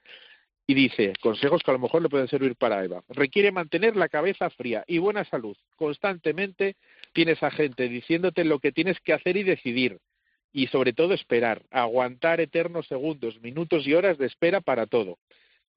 Y 0.68 0.74
dice, 0.74 1.14
consejos 1.22 1.64
que 1.64 1.72
a 1.72 1.74
lo 1.74 1.80
mejor 1.80 2.02
le 2.02 2.10
pueden 2.10 2.28
servir 2.28 2.56
para 2.56 2.84
Eva. 2.84 3.04
Requiere 3.10 3.52
mantener 3.52 3.96
la 3.96 4.10
cabeza 4.10 4.50
fría 4.50 4.84
y 4.88 5.00
buena 5.00 5.26
salud. 5.26 5.58
Constantemente 5.76 6.76
tienes 7.14 7.42
a 7.44 7.52
gente 7.52 7.90
diciéndote 7.90 8.46
lo 8.46 8.60
que 8.60 8.72
tienes 8.72 9.00
que 9.02 9.14
hacer 9.14 9.38
y 9.38 9.44
decidir 9.44 10.00
y 10.54 10.68
sobre 10.68 10.94
todo 10.94 11.14
esperar, 11.14 11.64
aguantar 11.72 12.42
eternos 12.42 12.88
segundos, 12.88 13.42
minutos 13.42 13.88
y 13.88 13.94
horas 13.94 14.18
de 14.18 14.28
espera 14.28 14.62
para 14.62 14.86
todo. 14.86 15.18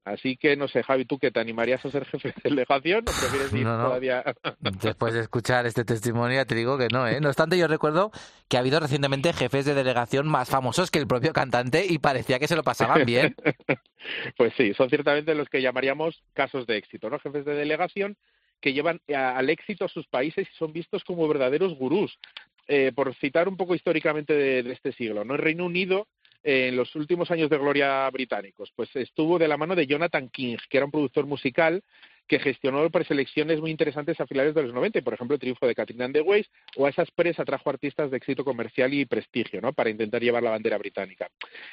Así 0.05 0.36
que 0.36 0.55
no 0.56 0.68
sé, 0.68 0.82
Javi, 0.82 1.06
¿tú 1.06 1.18
qué 1.18 1.31
te 1.31 1.40
animarías 1.40 1.82
a 1.85 1.90
ser 1.90 2.05
jefe 2.05 2.28
de 2.28 2.35
delegación 2.51 3.01
o 3.01 3.05
prefieres 3.05 3.52
ir 3.55 3.64
No, 3.64 3.78
no. 3.78 3.85
todavía? 3.85 4.22
Después 4.60 5.14
de 5.14 5.20
escuchar 5.20 5.64
este 5.64 5.85
testimonio, 5.85 6.44
te 6.47 6.55
digo 6.55 6.76
que 6.76 6.89
no, 6.89 7.09
¿eh? 7.09 7.20
No 7.22 7.28
obstante, 7.28 7.56
yo 7.56 7.66
recuerdo 7.68 8.10
que 8.48 8.56
ha 8.59 8.60
habido 8.60 8.81
recientemente 8.81 9.32
jefes 9.32 9.64
de 9.64 9.72
delegación 9.74 10.28
más 10.28 10.51
famosos 10.51 10.90
que 10.90 10.98
el 10.98 11.06
propio 11.06 11.32
cantante 11.32 11.86
y 11.89 11.98
parecía 11.98 12.39
que 12.39 12.48
se 12.48 12.56
lo 12.56 12.62
pasaban 12.62 13.06
bien. 13.06 13.35
pues 14.36 14.52
sí, 14.56 14.74
son 14.74 14.90
ciertamente 14.90 15.35
los 15.35 15.48
que 15.48 15.62
llamaríamos 15.62 16.22
casos 16.35 16.66
de 16.66 16.76
éxito, 16.76 17.09
¿no? 17.09 17.18
Jefes 17.18 17.44
de 17.44 17.55
delegación 17.55 18.16
que 18.60 18.72
llevan 18.72 19.01
a- 19.14 19.36
al 19.39 19.48
éxito 19.51 19.85
a 19.86 19.89
sus 19.89 20.06
países 20.06 20.47
y 20.52 20.56
son 20.59 20.72
vistos 20.72 21.02
como 21.05 21.26
verdaderos 21.28 21.74
gurús. 21.78 22.18
Eh, 22.66 22.93
por 22.94 23.14
citar 23.16 23.47
un 23.48 23.59
poco 23.59 23.74
históricamente 23.74 24.32
de, 24.32 24.62
de 24.62 24.72
este 24.72 24.93
siglo, 24.93 25.22
¿no? 25.24 25.35
El 25.35 25.40
Reino 25.43 25.66
Unido 25.66 26.06
eh, 26.06 26.23
en 26.44 26.76
los 26.76 26.94
últimos 26.94 27.30
años 27.30 27.48
de 27.50 27.58
gloria 27.58 28.08
británicos, 28.10 28.70
pues 28.76 28.94
estuvo 28.94 29.38
de 29.38 29.48
la 29.48 29.56
mano 29.56 29.74
de 29.74 29.86
Jonathan 29.86 30.28
King, 30.28 30.56
que 30.68 30.76
era 30.76 30.86
un 30.86 30.92
productor 30.92 31.26
musical 31.26 31.82
que 32.26 32.38
gestionó 32.38 32.88
preselecciones 32.88 33.60
muy 33.60 33.70
interesantes 33.70 34.18
a 34.18 34.26
finales 34.26 34.54
de 34.54 34.62
los 34.62 34.72
90, 34.72 34.98
y, 34.98 35.02
por 35.02 35.12
ejemplo, 35.12 35.34
el 35.34 35.40
triunfo 35.40 35.66
de 35.66 35.74
Catherine 35.74 36.04
and 36.04 36.14
the 36.14 36.22
Waves, 36.22 36.48
o 36.76 36.86
a 36.86 36.88
esa 36.90 37.02
expresa 37.02 37.42
atrajo 37.42 37.68
artistas 37.68 38.10
de 38.10 38.16
éxito 38.16 38.44
comercial 38.44 38.94
y 38.94 39.04
prestigio, 39.04 39.60
¿no? 39.60 39.74
Para 39.74 39.90
intentar 39.90 40.22
llevar 40.22 40.42
la 40.42 40.50
bandera 40.50 40.78
británica. 40.78 41.28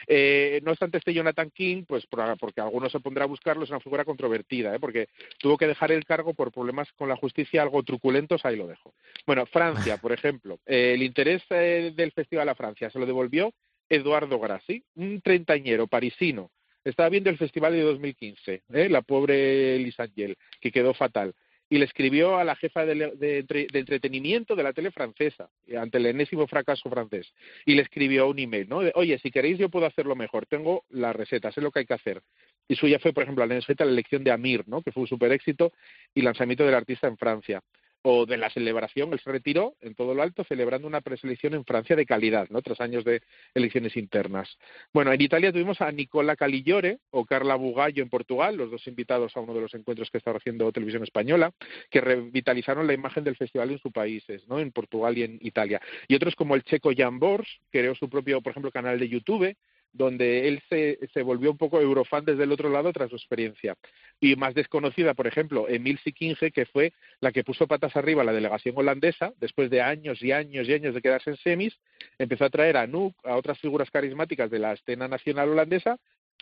Eh, 0.08 0.60
no 0.64 0.72
obstante, 0.72 0.98
este 0.98 1.14
Jonathan 1.14 1.52
King, 1.52 1.86
pues 1.88 2.06
por- 2.06 2.38
porque 2.38 2.60
algunos 2.60 2.92
se 2.92 3.00
pondrá 3.00 3.24
a 3.24 3.28
buscarlo, 3.28 3.64
es 3.64 3.70
una 3.70 3.80
figura 3.80 4.04
controvertida, 4.04 4.76
¿eh? 4.76 4.80
porque 4.80 5.08
tuvo 5.40 5.58
que 5.58 5.68
dejar 5.68 5.92
el 5.94 6.04
cargo 6.04 6.34
por 6.34 6.52
problemas 6.52 6.92
con 6.98 7.08
la 7.08 7.16
justicia 7.16 7.62
algo 7.62 7.84
truculentos, 7.84 8.44
ahí 8.44 8.58
lo 8.58 8.68
dejo. 8.68 8.94
Bueno, 9.26 9.46
Francia, 9.46 9.98
por 10.02 10.12
ejemplo, 10.12 10.60
eh, 10.66 10.94
el 10.96 11.04
interés 11.04 11.44
eh, 11.50 11.94
del 11.96 12.12
Festival 12.12 12.50
a 12.50 12.56
Francia 12.56 12.90
se 12.90 13.00
lo 13.00 13.06
devolvió 13.06 13.54
Eduardo 13.92 14.40
Grassi, 14.40 14.84
un 14.96 15.22
treintañero 15.22 15.86
parisino. 15.88 16.50
Estaba 16.84 17.10
viendo 17.10 17.30
el 17.30 17.38
festival 17.38 17.74
de 17.74 17.82
2015, 17.82 18.64
¿eh? 18.74 18.90
la 18.90 19.02
pobre 19.04 19.78
Lisangel, 19.80 20.38
que 20.60 20.72
quedó 20.72 20.94
fatal. 20.94 21.34
Y 21.70 21.78
le 21.78 21.86
escribió 21.86 22.38
a 22.38 22.44
la 22.44 22.56
jefa 22.56 22.86
de, 22.86 23.12
de 23.16 23.38
entre- 23.40 23.68
de 23.72 23.80
entretenimiento 23.80 24.56
de 24.56 24.64
la 24.64 24.74
tele 24.74 24.92
francesa, 24.92 25.50
ante 25.80 26.00
el 26.00 26.06
enésimo 26.08 26.46
fracaso 26.48 26.90
francés. 26.90 27.32
Y 27.66 27.76
le 27.76 27.82
escribió 27.84 28.28
un 28.28 28.40
email, 28.40 28.68
¿no? 28.68 28.78
Oye, 28.96 29.18
si 29.20 29.32
queréis 29.32 29.58
yo 29.58 29.70
puedo 29.70 29.86
hacerlo 29.86 30.16
mejor, 30.16 30.46
tengo 30.48 30.84
la 30.90 31.14
receta, 31.14 31.52
sé 31.52 31.62
lo 31.62 31.72
que 31.72 31.80
hay 31.80 31.86
que 31.86 31.94
hacer. 31.94 32.22
Y 32.68 32.76
suya 32.76 33.00
fue, 33.00 33.14
por 33.14 33.24
ejemplo, 33.24 33.46
la 33.46 33.56
receta 33.56 33.86
la 33.86 33.92
elección 33.92 34.24
de 34.24 34.32
Amir, 34.32 34.64
¿no? 34.68 34.82
Que 34.82 34.92
fue 34.92 35.02
un 35.02 35.08
super 35.08 35.32
éxito, 35.32 35.72
y 36.14 36.22
lanzamiento 36.24 36.66
del 36.66 36.76
artista 36.76 37.08
en 37.08 37.18
Francia 37.18 37.62
o 38.04 38.26
de 38.26 38.38
la 38.38 38.50
celebración, 38.50 39.14
él 39.14 39.20
se 39.20 39.32
retiró 39.32 39.76
en 39.82 39.96
todo 39.96 40.14
lo 40.14 40.24
alto 40.24 40.44
celebrando 40.44 40.88
una 40.88 41.02
preselección 41.02 41.54
en 41.54 41.66
Francia 41.66 41.96
de 41.96 42.06
calidad, 42.06 42.50
¿no? 42.50 42.62
Tras 42.62 42.82
años 42.82 43.04
de 43.04 43.22
elecciones 43.54 43.96
internas. 43.96 44.58
Bueno, 44.94 45.12
en 45.14 45.22
Italia 45.22 45.52
tuvimos 45.52 45.82
a 45.82 45.92
Nicola 45.92 46.36
Calillore 46.36 47.00
o 47.12 47.26
Carla 47.26 47.56
Bugallo 47.56 48.02
en 48.02 48.10
Portugal, 48.10 48.56
los 48.56 48.72
dos 48.72 48.88
invitados 48.88 49.36
a 49.38 49.40
uno 49.40 49.54
de 49.54 49.62
los 49.62 49.74
encuentros 49.74 50.10
que 50.10 50.18
está 50.18 50.32
haciendo 50.32 50.72
Televisión 50.72 51.04
Española, 51.04 51.54
que 51.90 52.02
revitalizaron 52.02 52.88
la 52.88 52.94
imagen 52.94 53.24
del 53.24 53.36
festival 53.36 53.72
en 53.72 53.80
sus 53.80 53.92
países, 53.92 54.48
¿no? 54.48 54.60
En 54.60 54.72
Portugal 54.72 55.18
y 55.18 55.24
en 55.24 55.38
Italia. 55.42 55.82
Y 56.08 56.16
otros 56.16 56.36
como 56.36 56.56
el 56.56 56.64
checo 56.64 56.92
Jan 56.96 57.20
Bors, 57.20 57.48
creó 57.72 57.94
su 57.96 58.10
propio, 58.10 58.42
por 58.42 58.52
ejemplo, 58.52 58.72
canal 58.72 59.00
de 59.00 59.10
YouTube, 59.10 59.56
donde 59.94 60.48
él 60.48 60.62
se, 60.70 61.00
se 61.14 61.22
volvió 61.22 61.52
un 61.52 61.58
poco 61.58 61.82
eurofan 61.82 62.26
desde 62.26 62.44
el 62.44 62.52
otro 62.52 62.70
lado 62.70 62.94
tras 62.94 63.10
su 63.10 63.16
experiencia. 63.16 63.76
Y 64.20 64.36
más 64.36 64.54
desconocida, 64.54 65.14
por 65.14 65.28
ejemplo, 65.28 65.68
Emil 65.68 66.00
Sikinge, 66.00 66.52
que 66.52 66.66
fue 66.66 66.94
la 67.20 67.32
que 67.32 67.44
puso 67.44 67.68
patas 67.68 67.96
arriba 67.96 68.22
a 68.22 68.26
la 68.26 68.34
delegación 68.34 68.76
holandesa, 68.78 69.34
después 69.40 69.70
de 69.70 69.82
años 69.82 70.22
y 70.22 70.32
años 70.32 70.68
y 70.68 70.74
años 70.74 70.94
de 70.94 71.02
quedarse 71.02 71.32
en 71.32 71.38
semis, 71.38 71.78
empezó 72.18 72.46
a 72.46 72.50
traer 72.50 72.78
a 72.78 72.88
Nuuk, 72.88 73.16
a 73.26 73.36
otras 73.36 73.60
figuras 73.60 73.90
carismáticas 73.92 74.50
de 74.50 74.60
la 74.60 74.74
escena 74.74 75.08
nacional 75.08 75.50
holandesa, 75.50 75.98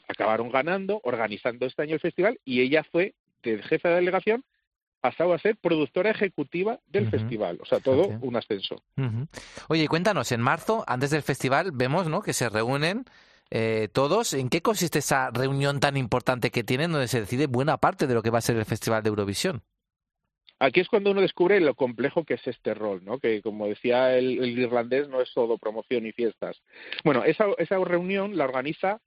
acabaron 0.07 0.51
ganando, 0.51 1.01
organizando 1.03 1.65
este 1.65 1.81
año 1.83 1.95
el 1.95 1.99
festival, 1.99 2.39
y 2.45 2.61
ella 2.61 2.83
fue 2.91 3.13
de 3.43 3.61
jefe 3.63 3.87
de 3.87 3.95
delegación 3.95 4.43
pasado 4.99 5.33
a 5.33 5.39
ser 5.39 5.55
productora 5.55 6.11
ejecutiva 6.11 6.79
del 6.87 7.09
festival. 7.09 7.59
O 7.61 7.65
sea, 7.65 7.79
todo 7.79 8.07
un 8.21 8.35
ascenso. 8.35 8.75
Ujú. 8.97 9.27
Oye, 9.69 9.83
y 9.83 9.87
cuéntanos, 9.87 10.31
en 10.31 10.41
marzo, 10.41 10.83
antes 10.87 11.11
del 11.11 11.21
festival, 11.21 11.71
vemos 11.73 12.09
¿no? 12.09 12.21
que 12.21 12.33
se 12.33 12.49
reúnen 12.49 13.05
eh, 13.51 13.89
todos. 13.91 14.33
¿En 14.33 14.49
qué 14.49 14.61
consiste 14.61 14.99
esa 14.99 15.31
reunión 15.31 15.79
tan 15.79 15.97
importante 15.97 16.51
que 16.51 16.63
tienen 16.63 16.91
donde 16.91 17.07
se 17.07 17.21
decide 17.21 17.47
buena 17.47 17.77
parte 17.77 18.07
de 18.07 18.13
lo 18.13 18.21
que 18.21 18.29
va 18.29 18.39
a 18.39 18.41
ser 18.41 18.57
el 18.57 18.65
Festival 18.65 19.03
de 19.03 19.09
Eurovisión? 19.09 19.63
Aquí 20.59 20.81
es 20.81 20.89
cuando 20.89 21.11
uno 21.11 21.21
descubre 21.21 21.61
lo 21.61 21.73
complejo 21.73 22.25
que 22.25 22.33
es 22.33 22.45
este 22.45 22.73
rol, 22.73 23.03
¿no? 23.05 23.19
Que 23.19 23.41
como 23.41 23.67
decía 23.67 24.17
el, 24.17 24.43
el 24.43 24.59
irlandés, 24.59 25.07
no 25.07 25.21
es 25.21 25.31
todo 25.33 25.57
promoción 25.57 26.05
y 26.05 26.11
fiestas. 26.11 26.61
Bueno, 27.05 27.23
esa, 27.23 27.45
esa 27.57 27.77
reunión 27.77 28.35
la 28.37 28.43
organiza 28.43 28.99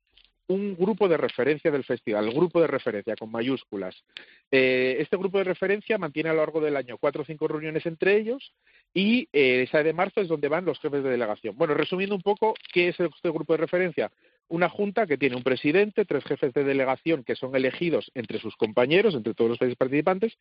un 0.53 0.77
grupo 0.77 1.09
de 1.09 1.16
referencia 1.16 1.70
del 1.70 1.85
festival, 1.85 2.27
el 2.27 2.35
grupo 2.35 2.61
de 2.61 2.66
referencia 2.66 3.16
con 3.16 3.31
mayúsculas. 3.31 4.05
Eh, 4.51 4.97
este 5.01 5.16
grupo 5.16 5.39
de 5.39 5.45
referencia 5.45 5.99
mantiene 5.99 6.31
a 6.31 6.33
lo 6.33 6.41
largo 6.41 6.61
del 6.61 6.77
año 6.77 6.99
cuatro 6.99 7.23
o 7.23 7.24
cinco 7.24 7.49
reuniones 7.49 7.87
entre 7.87 8.16
ellos 8.16 8.53
y 8.95 9.29
eh, 9.33 9.62
esa 9.62 9.83
de 9.83 9.93
marzo 9.93 10.20
es 10.20 10.29
donde 10.29 10.49
van 10.49 10.65
los 10.65 10.79
jefes 10.79 11.03
de 11.03 11.11
delegación. 11.11 11.57
Bueno, 11.57 11.74
resumiendo 11.74 12.15
un 12.15 12.23
poco, 12.23 12.55
¿qué 12.73 12.89
es 12.89 13.01
este 13.01 13.31
grupo 13.31 13.55
de 13.55 13.59
referencia? 13.59 14.12
Una 14.49 14.69
junta 14.69 15.07
que 15.07 15.16
tiene 15.16 15.37
un 15.37 15.43
presidente, 15.43 16.05
tres 16.05 16.24
jefes 16.24 16.53
de 16.53 16.65
delegación 16.65 17.24
que 17.24 17.37
son 17.37 17.57
elegidos 17.57 18.11
entre 18.15 18.39
sus 18.39 18.55
compañeros, 18.57 19.15
entre 19.15 19.35
todos 19.35 19.51
los 19.51 19.59
países 19.59 19.79
participantes, 19.79 20.37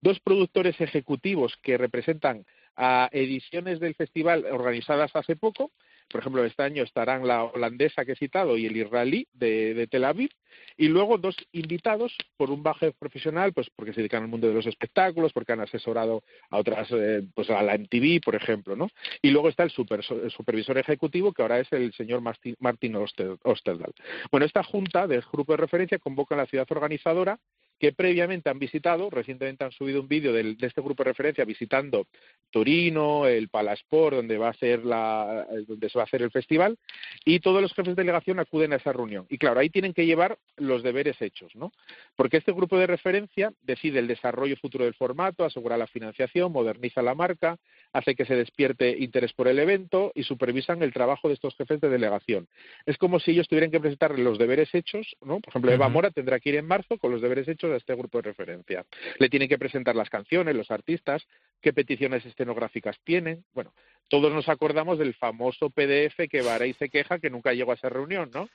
dos 0.00 0.20
productores 0.20 0.80
ejecutivos 0.80 1.56
que 1.62 1.76
representan 1.76 2.44
a 2.76 3.08
ediciones 3.10 3.80
del 3.80 3.94
festival 3.94 4.44
organizadas 4.44 5.10
hace 5.16 5.34
poco, 5.34 5.72
Por 6.08 6.20
ejemplo, 6.20 6.44
este 6.44 6.62
año 6.62 6.82
estarán 6.82 7.26
la 7.26 7.44
holandesa 7.44 8.04
que 8.04 8.12
he 8.12 8.16
citado 8.16 8.56
y 8.56 8.66
el 8.66 8.76
israelí 8.76 9.28
de, 9.32 9.74
de 9.74 9.86
Tel 9.86 10.04
Aviv. 10.04 10.30
Y 10.76 10.88
luego 10.88 11.18
dos 11.18 11.36
invitados 11.52 12.14
por 12.36 12.50
un 12.50 12.62
baje 12.62 12.92
profesional, 12.92 13.52
pues 13.52 13.68
porque 13.74 13.92
se 13.92 14.00
dedican 14.00 14.22
al 14.24 14.28
mundo 14.28 14.46
de 14.48 14.54
los 14.54 14.66
espectáculos, 14.66 15.32
porque 15.32 15.52
han 15.52 15.60
asesorado 15.60 16.22
a 16.50 16.58
otras, 16.58 16.88
eh, 16.92 17.22
pues 17.34 17.48
a 17.50 17.62
la 17.62 17.74
MTV, 17.74 18.20
por 18.22 18.34
ejemplo, 18.34 18.76
¿no? 18.76 18.88
Y 19.22 19.30
luego 19.30 19.48
está 19.48 19.62
el, 19.62 19.70
super- 19.70 20.02
supervisor 20.02 20.78
ejecutivo, 20.78 21.32
que 21.32 21.42
ahora 21.42 21.60
es 21.60 21.72
el 21.72 21.92
señor 21.94 22.20
Martin, 22.20 22.56
Martin 22.60 22.94
Oster- 22.96 23.38
Osterdahl. 23.44 23.92
Bueno, 24.30 24.44
esta 24.46 24.62
junta 24.62 25.06
del 25.06 25.22
grupo 25.32 25.52
de 25.52 25.58
referencia 25.58 25.98
convoca 25.98 26.34
a 26.34 26.38
la 26.38 26.46
ciudad 26.46 26.66
organizadora 26.70 27.38
que 27.78 27.92
previamente 27.92 28.48
han 28.48 28.58
visitado, 28.58 29.10
recientemente 29.10 29.62
han 29.62 29.70
subido 29.72 30.00
un 30.00 30.08
vídeo 30.08 30.32
del- 30.32 30.56
de 30.56 30.66
este 30.66 30.80
grupo 30.80 31.04
de 31.04 31.10
referencia 31.10 31.44
visitando 31.44 32.06
Torino, 32.50 33.26
el 33.26 33.48
Palasport, 33.50 34.16
donde 34.16 34.38
va 34.38 34.48
a 34.48 34.54
ser 34.54 34.84
la, 34.84 35.46
donde 35.66 35.90
se 35.90 35.98
va 35.98 36.04
a 36.04 36.06
hacer 36.06 36.22
el 36.22 36.30
festival, 36.30 36.78
y 37.24 37.40
todos 37.40 37.60
los 37.60 37.74
jefes 37.74 37.94
de 37.94 38.02
delegación 38.02 38.38
acuden 38.38 38.72
a 38.72 38.76
esa 38.76 38.92
reunión. 38.94 39.26
Y 39.28 39.36
claro, 39.36 39.60
ahí 39.60 39.68
tienen 39.68 39.92
que 39.92 40.06
llevar 40.06 40.35
los 40.56 40.82
deberes 40.82 41.20
hechos, 41.20 41.54
¿no? 41.54 41.72
Porque 42.14 42.38
este 42.38 42.52
grupo 42.52 42.78
de 42.78 42.86
referencia 42.86 43.52
decide 43.62 43.98
el 43.98 44.06
desarrollo 44.06 44.56
futuro 44.56 44.84
del 44.84 44.94
formato, 44.94 45.44
asegura 45.44 45.76
la 45.76 45.86
financiación, 45.86 46.52
moderniza 46.52 47.02
la 47.02 47.14
marca, 47.14 47.58
hace 47.92 48.14
que 48.14 48.24
se 48.24 48.34
despierte 48.34 48.96
interés 48.98 49.32
por 49.32 49.48
el 49.48 49.58
evento 49.58 50.12
y 50.14 50.22
supervisan 50.22 50.82
el 50.82 50.92
trabajo 50.92 51.28
de 51.28 51.34
estos 51.34 51.54
jefes 51.56 51.80
de 51.80 51.88
delegación. 51.88 52.48
Es 52.86 52.96
como 52.98 53.20
si 53.20 53.32
ellos 53.32 53.48
tuvieran 53.48 53.70
que 53.70 53.80
presentar 53.80 54.18
los 54.18 54.38
deberes 54.38 54.74
hechos, 54.74 55.16
¿no? 55.20 55.40
Por 55.40 55.50
ejemplo, 55.50 55.72
Eva. 55.72 55.88
Mora 55.88 56.10
tendrá 56.10 56.40
que 56.40 56.50
ir 56.50 56.56
en 56.56 56.66
marzo 56.66 56.98
con 56.98 57.10
los 57.10 57.20
deberes 57.20 57.48
hechos 57.48 57.72
a 57.72 57.76
este 57.76 57.94
grupo 57.94 58.18
de 58.18 58.22
referencia. 58.22 58.84
Le 59.18 59.28
tienen 59.28 59.48
que 59.48 59.58
presentar 59.58 59.94
las 59.94 60.10
canciones, 60.10 60.54
los 60.56 60.70
artistas, 60.70 61.26
qué 61.60 61.72
peticiones 61.72 62.24
escenográficas 62.24 62.98
tienen. 63.04 63.44
Bueno, 63.52 63.72
todos 64.08 64.32
nos 64.32 64.48
acordamos 64.48 64.98
del 64.98 65.14
famoso 65.14 65.70
PDF 65.70 66.28
que 66.30 66.42
Varey 66.42 66.74
se 66.74 66.88
queja 66.88 67.18
que 67.18 67.30
nunca 67.30 67.52
llegó 67.52 67.72
a 67.72 67.74
esa 67.74 67.88
reunión, 67.88 68.30
¿no? 68.32 68.48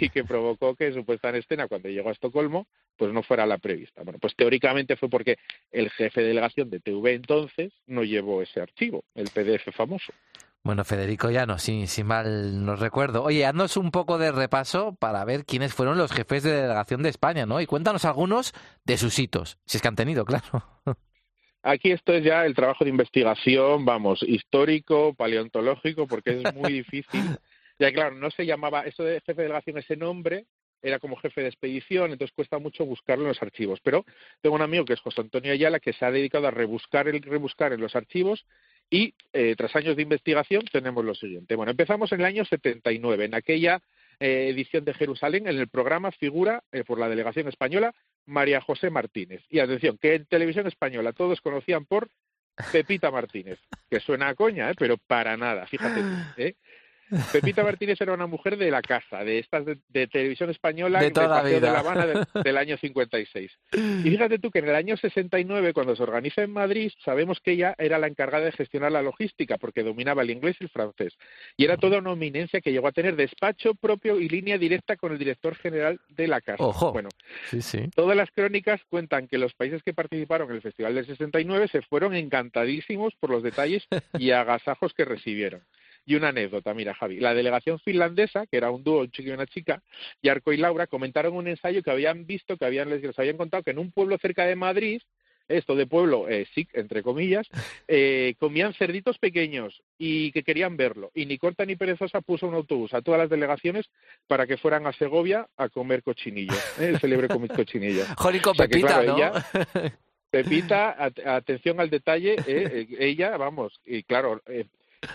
Y 0.00 0.10
que 0.10 0.24
provocó 0.24 0.74
que 0.74 0.92
su 0.92 1.04
puesta 1.04 1.28
en 1.28 1.36
escena 1.36 1.68
cuando 1.68 1.88
llegó 1.88 2.08
a 2.08 2.12
Estocolmo 2.12 2.66
pues 2.96 3.12
no 3.12 3.22
fuera 3.22 3.46
la 3.46 3.58
prevista. 3.58 4.02
Bueno, 4.02 4.18
pues 4.18 4.34
teóricamente 4.34 4.96
fue 4.96 5.08
porque 5.08 5.36
el 5.70 5.90
jefe 5.90 6.22
de 6.22 6.28
delegación 6.28 6.70
de 6.70 6.80
TV 6.80 7.14
entonces 7.14 7.72
no 7.86 8.04
llevó 8.04 8.42
ese 8.42 8.60
archivo, 8.60 9.04
el 9.14 9.28
PDF 9.30 9.74
famoso. 9.74 10.12
Bueno, 10.62 10.84
Federico 10.84 11.30
Llano, 11.30 11.58
si, 11.58 11.86
si 11.86 12.02
mal 12.02 12.64
no 12.64 12.74
recuerdo. 12.74 13.22
Oye, 13.22 13.46
haznos 13.46 13.76
un 13.76 13.92
poco 13.92 14.18
de 14.18 14.32
repaso 14.32 14.96
para 14.96 15.24
ver 15.24 15.44
quiénes 15.44 15.72
fueron 15.72 15.96
los 15.96 16.10
jefes 16.10 16.42
de 16.42 16.50
delegación 16.50 17.04
de 17.04 17.08
España, 17.08 17.46
¿no? 17.46 17.60
Y 17.60 17.66
cuéntanos 17.66 18.04
algunos 18.04 18.52
de 18.84 18.98
sus 18.98 19.16
hitos, 19.18 19.58
si 19.64 19.76
es 19.76 19.82
que 19.82 19.88
han 19.88 19.94
tenido, 19.94 20.24
claro. 20.24 20.64
Aquí 21.68 21.90
esto 21.90 22.12
es 22.12 22.22
ya 22.22 22.46
el 22.46 22.54
trabajo 22.54 22.84
de 22.84 22.90
investigación, 22.90 23.84
vamos, 23.84 24.22
histórico, 24.22 25.14
paleontológico, 25.14 26.06
porque 26.06 26.40
es 26.40 26.54
muy 26.54 26.72
difícil. 26.84 27.20
Ya 27.80 27.92
claro, 27.92 28.14
no 28.14 28.30
se 28.30 28.46
llamaba, 28.46 28.82
eso 28.82 29.02
de 29.02 29.20
jefe 29.20 29.34
de 29.34 29.48
delegación, 29.48 29.76
ese 29.78 29.96
nombre 29.96 30.46
era 30.80 31.00
como 31.00 31.16
jefe 31.16 31.40
de 31.40 31.48
expedición, 31.48 32.12
entonces 32.12 32.32
cuesta 32.36 32.60
mucho 32.60 32.86
buscarlo 32.86 33.24
en 33.24 33.30
los 33.30 33.42
archivos. 33.42 33.80
Pero 33.82 34.04
tengo 34.40 34.54
un 34.54 34.62
amigo 34.62 34.84
que 34.84 34.92
es 34.92 35.00
José 35.00 35.22
Antonio 35.22 35.52
Ayala, 35.52 35.80
que 35.80 35.92
se 35.92 36.04
ha 36.04 36.12
dedicado 36.12 36.46
a 36.46 36.52
rebuscar 36.52 37.12
y 37.12 37.18
rebuscar 37.18 37.72
en 37.72 37.80
los 37.80 37.96
archivos 37.96 38.46
y 38.88 39.14
eh, 39.32 39.56
tras 39.58 39.74
años 39.74 39.96
de 39.96 40.02
investigación 40.02 40.62
tenemos 40.70 41.04
lo 41.04 41.16
siguiente. 41.16 41.56
Bueno, 41.56 41.72
empezamos 41.72 42.12
en 42.12 42.20
el 42.20 42.26
año 42.26 42.44
79, 42.44 43.24
en 43.24 43.34
aquella 43.34 43.82
eh, 44.20 44.48
edición 44.48 44.84
de 44.84 44.94
Jerusalén, 44.94 45.46
en 45.46 45.58
el 45.58 45.68
programa 45.68 46.10
figura 46.12 46.62
eh, 46.72 46.84
por 46.84 46.98
la 46.98 47.08
delegación 47.08 47.48
española 47.48 47.94
María 48.24 48.60
José 48.60 48.90
Martínez. 48.90 49.42
Y 49.48 49.58
atención, 49.58 49.98
que 49.98 50.14
en 50.14 50.26
televisión 50.26 50.66
española 50.66 51.12
todos 51.12 51.40
conocían 51.40 51.84
por 51.84 52.08
Pepita 52.72 53.10
Martínez, 53.10 53.58
que 53.90 54.00
suena 54.00 54.28
a 54.28 54.34
coña, 54.34 54.70
¿eh? 54.70 54.74
pero 54.78 54.96
para 54.96 55.36
nada, 55.36 55.66
fíjate 55.66 56.00
¿eh? 56.38 56.54
Pepita 57.32 57.62
Martínez 57.62 58.00
era 58.00 58.12
una 58.12 58.26
mujer 58.26 58.56
de 58.56 58.70
la 58.70 58.82
casa, 58.82 59.24
de 59.24 59.38
estas 59.38 59.64
de, 59.64 59.78
de 59.88 60.06
televisión 60.06 60.50
española 60.50 61.00
De 61.00 61.10
toda 61.10 61.28
la 61.28 61.42
de. 61.42 61.60
La 61.60 61.80
Habana 61.80 62.06
del, 62.06 62.24
del 62.44 62.56
año 62.56 62.76
56. 62.76 63.50
Y 63.72 64.10
fíjate 64.10 64.38
tú 64.38 64.50
que 64.50 64.60
en 64.60 64.68
el 64.68 64.74
año 64.74 64.96
69, 64.96 65.72
cuando 65.72 65.96
se 65.96 66.02
organiza 66.02 66.42
en 66.42 66.52
Madrid, 66.52 66.92
sabemos 67.04 67.40
que 67.40 67.52
ella 67.52 67.74
era 67.78 67.98
la 67.98 68.06
encargada 68.06 68.44
de 68.44 68.52
gestionar 68.52 68.92
la 68.92 69.02
logística, 69.02 69.58
porque 69.58 69.82
dominaba 69.82 70.22
el 70.22 70.30
inglés 70.30 70.56
y 70.60 70.64
el 70.64 70.70
francés. 70.70 71.16
Y 71.56 71.64
era 71.64 71.76
toda 71.76 71.98
una 71.98 72.12
eminencia 72.12 72.60
que 72.60 72.72
llegó 72.72 72.88
a 72.88 72.92
tener 72.92 73.16
despacho 73.16 73.74
propio 73.74 74.20
y 74.20 74.28
línea 74.28 74.58
directa 74.58 74.96
con 74.96 75.12
el 75.12 75.18
director 75.18 75.54
general 75.56 76.00
de 76.08 76.28
la 76.28 76.40
casa. 76.40 76.62
Ojo. 76.62 76.92
Bueno, 76.92 77.08
Sí, 77.50 77.62
sí. 77.62 77.88
Todas 77.94 78.16
las 78.16 78.30
crónicas 78.30 78.80
cuentan 78.88 79.28
que 79.28 79.38
los 79.38 79.54
países 79.54 79.82
que 79.82 79.94
participaron 79.94 80.50
en 80.50 80.56
el 80.56 80.62
Festival 80.62 80.94
del 80.94 81.06
69 81.06 81.68
se 81.68 81.82
fueron 81.82 82.14
encantadísimos 82.14 83.14
por 83.16 83.30
los 83.30 83.42
detalles 83.42 83.86
y 84.18 84.30
agasajos 84.30 84.94
que 84.94 85.04
recibieron. 85.04 85.62
Y 86.06 86.14
una 86.14 86.28
anécdota, 86.28 86.72
mira 86.72 86.94
Javi, 86.94 87.18
la 87.18 87.34
delegación 87.34 87.80
finlandesa, 87.80 88.46
que 88.46 88.56
era 88.56 88.70
un 88.70 88.84
dúo, 88.84 89.00
un 89.00 89.10
chico 89.10 89.28
y 89.28 89.32
una 89.32 89.46
chica, 89.46 89.82
Yarko 90.22 90.52
y 90.52 90.56
Laura, 90.56 90.86
comentaron 90.86 91.34
un 91.34 91.48
ensayo 91.48 91.82
que 91.82 91.90
habían 91.90 92.26
visto, 92.26 92.56
que 92.56 92.64
habían, 92.64 92.88
les, 92.90 93.02
les 93.02 93.18
habían 93.18 93.36
contado 93.36 93.64
que 93.64 93.72
en 93.72 93.78
un 93.80 93.90
pueblo 93.90 94.16
cerca 94.18 94.46
de 94.46 94.54
Madrid, 94.54 95.02
esto 95.48 95.74
de 95.76 95.86
pueblo, 95.86 96.28
eh, 96.28 96.46
sí, 96.54 96.66
entre 96.74 97.02
comillas, 97.02 97.46
eh, 97.88 98.34
comían 98.38 98.72
cerditos 98.74 99.18
pequeños 99.18 99.82
y 99.98 100.30
que 100.32 100.42
querían 100.44 100.76
verlo. 100.76 101.10
Y 101.14 101.26
ni 101.26 101.38
corta 101.38 101.64
ni 101.64 101.74
perezosa 101.76 102.20
puso 102.20 102.46
un 102.46 102.54
autobús 102.54 102.94
a 102.94 103.02
todas 103.02 103.18
las 103.20 103.30
delegaciones 103.30 103.86
para 104.28 104.46
que 104.46 104.56
fueran 104.56 104.86
a 104.86 104.92
Segovia 104.92 105.48
a 105.56 105.68
comer 105.68 106.02
cochinillo, 106.04 106.54
¿eh? 106.80 106.88
el 106.90 107.00
célebre 107.00 107.26
cochinillo. 107.28 108.04
Jónico 108.16 108.50
O 108.50 108.54
sea 108.54 108.68
Pepita, 108.68 108.86
claro, 108.88 109.06
¿no? 109.06 109.16
ella- 109.18 109.44
Pepita, 110.30 110.90
at- 110.90 111.18
atención 111.26 111.80
al 111.80 111.90
detalle, 111.90 112.34
eh, 112.34 112.42
eh, 112.46 112.86
ella, 112.98 113.36
vamos, 113.36 113.80
y 113.84 114.02
claro, 114.02 114.42
eh, 114.46 114.66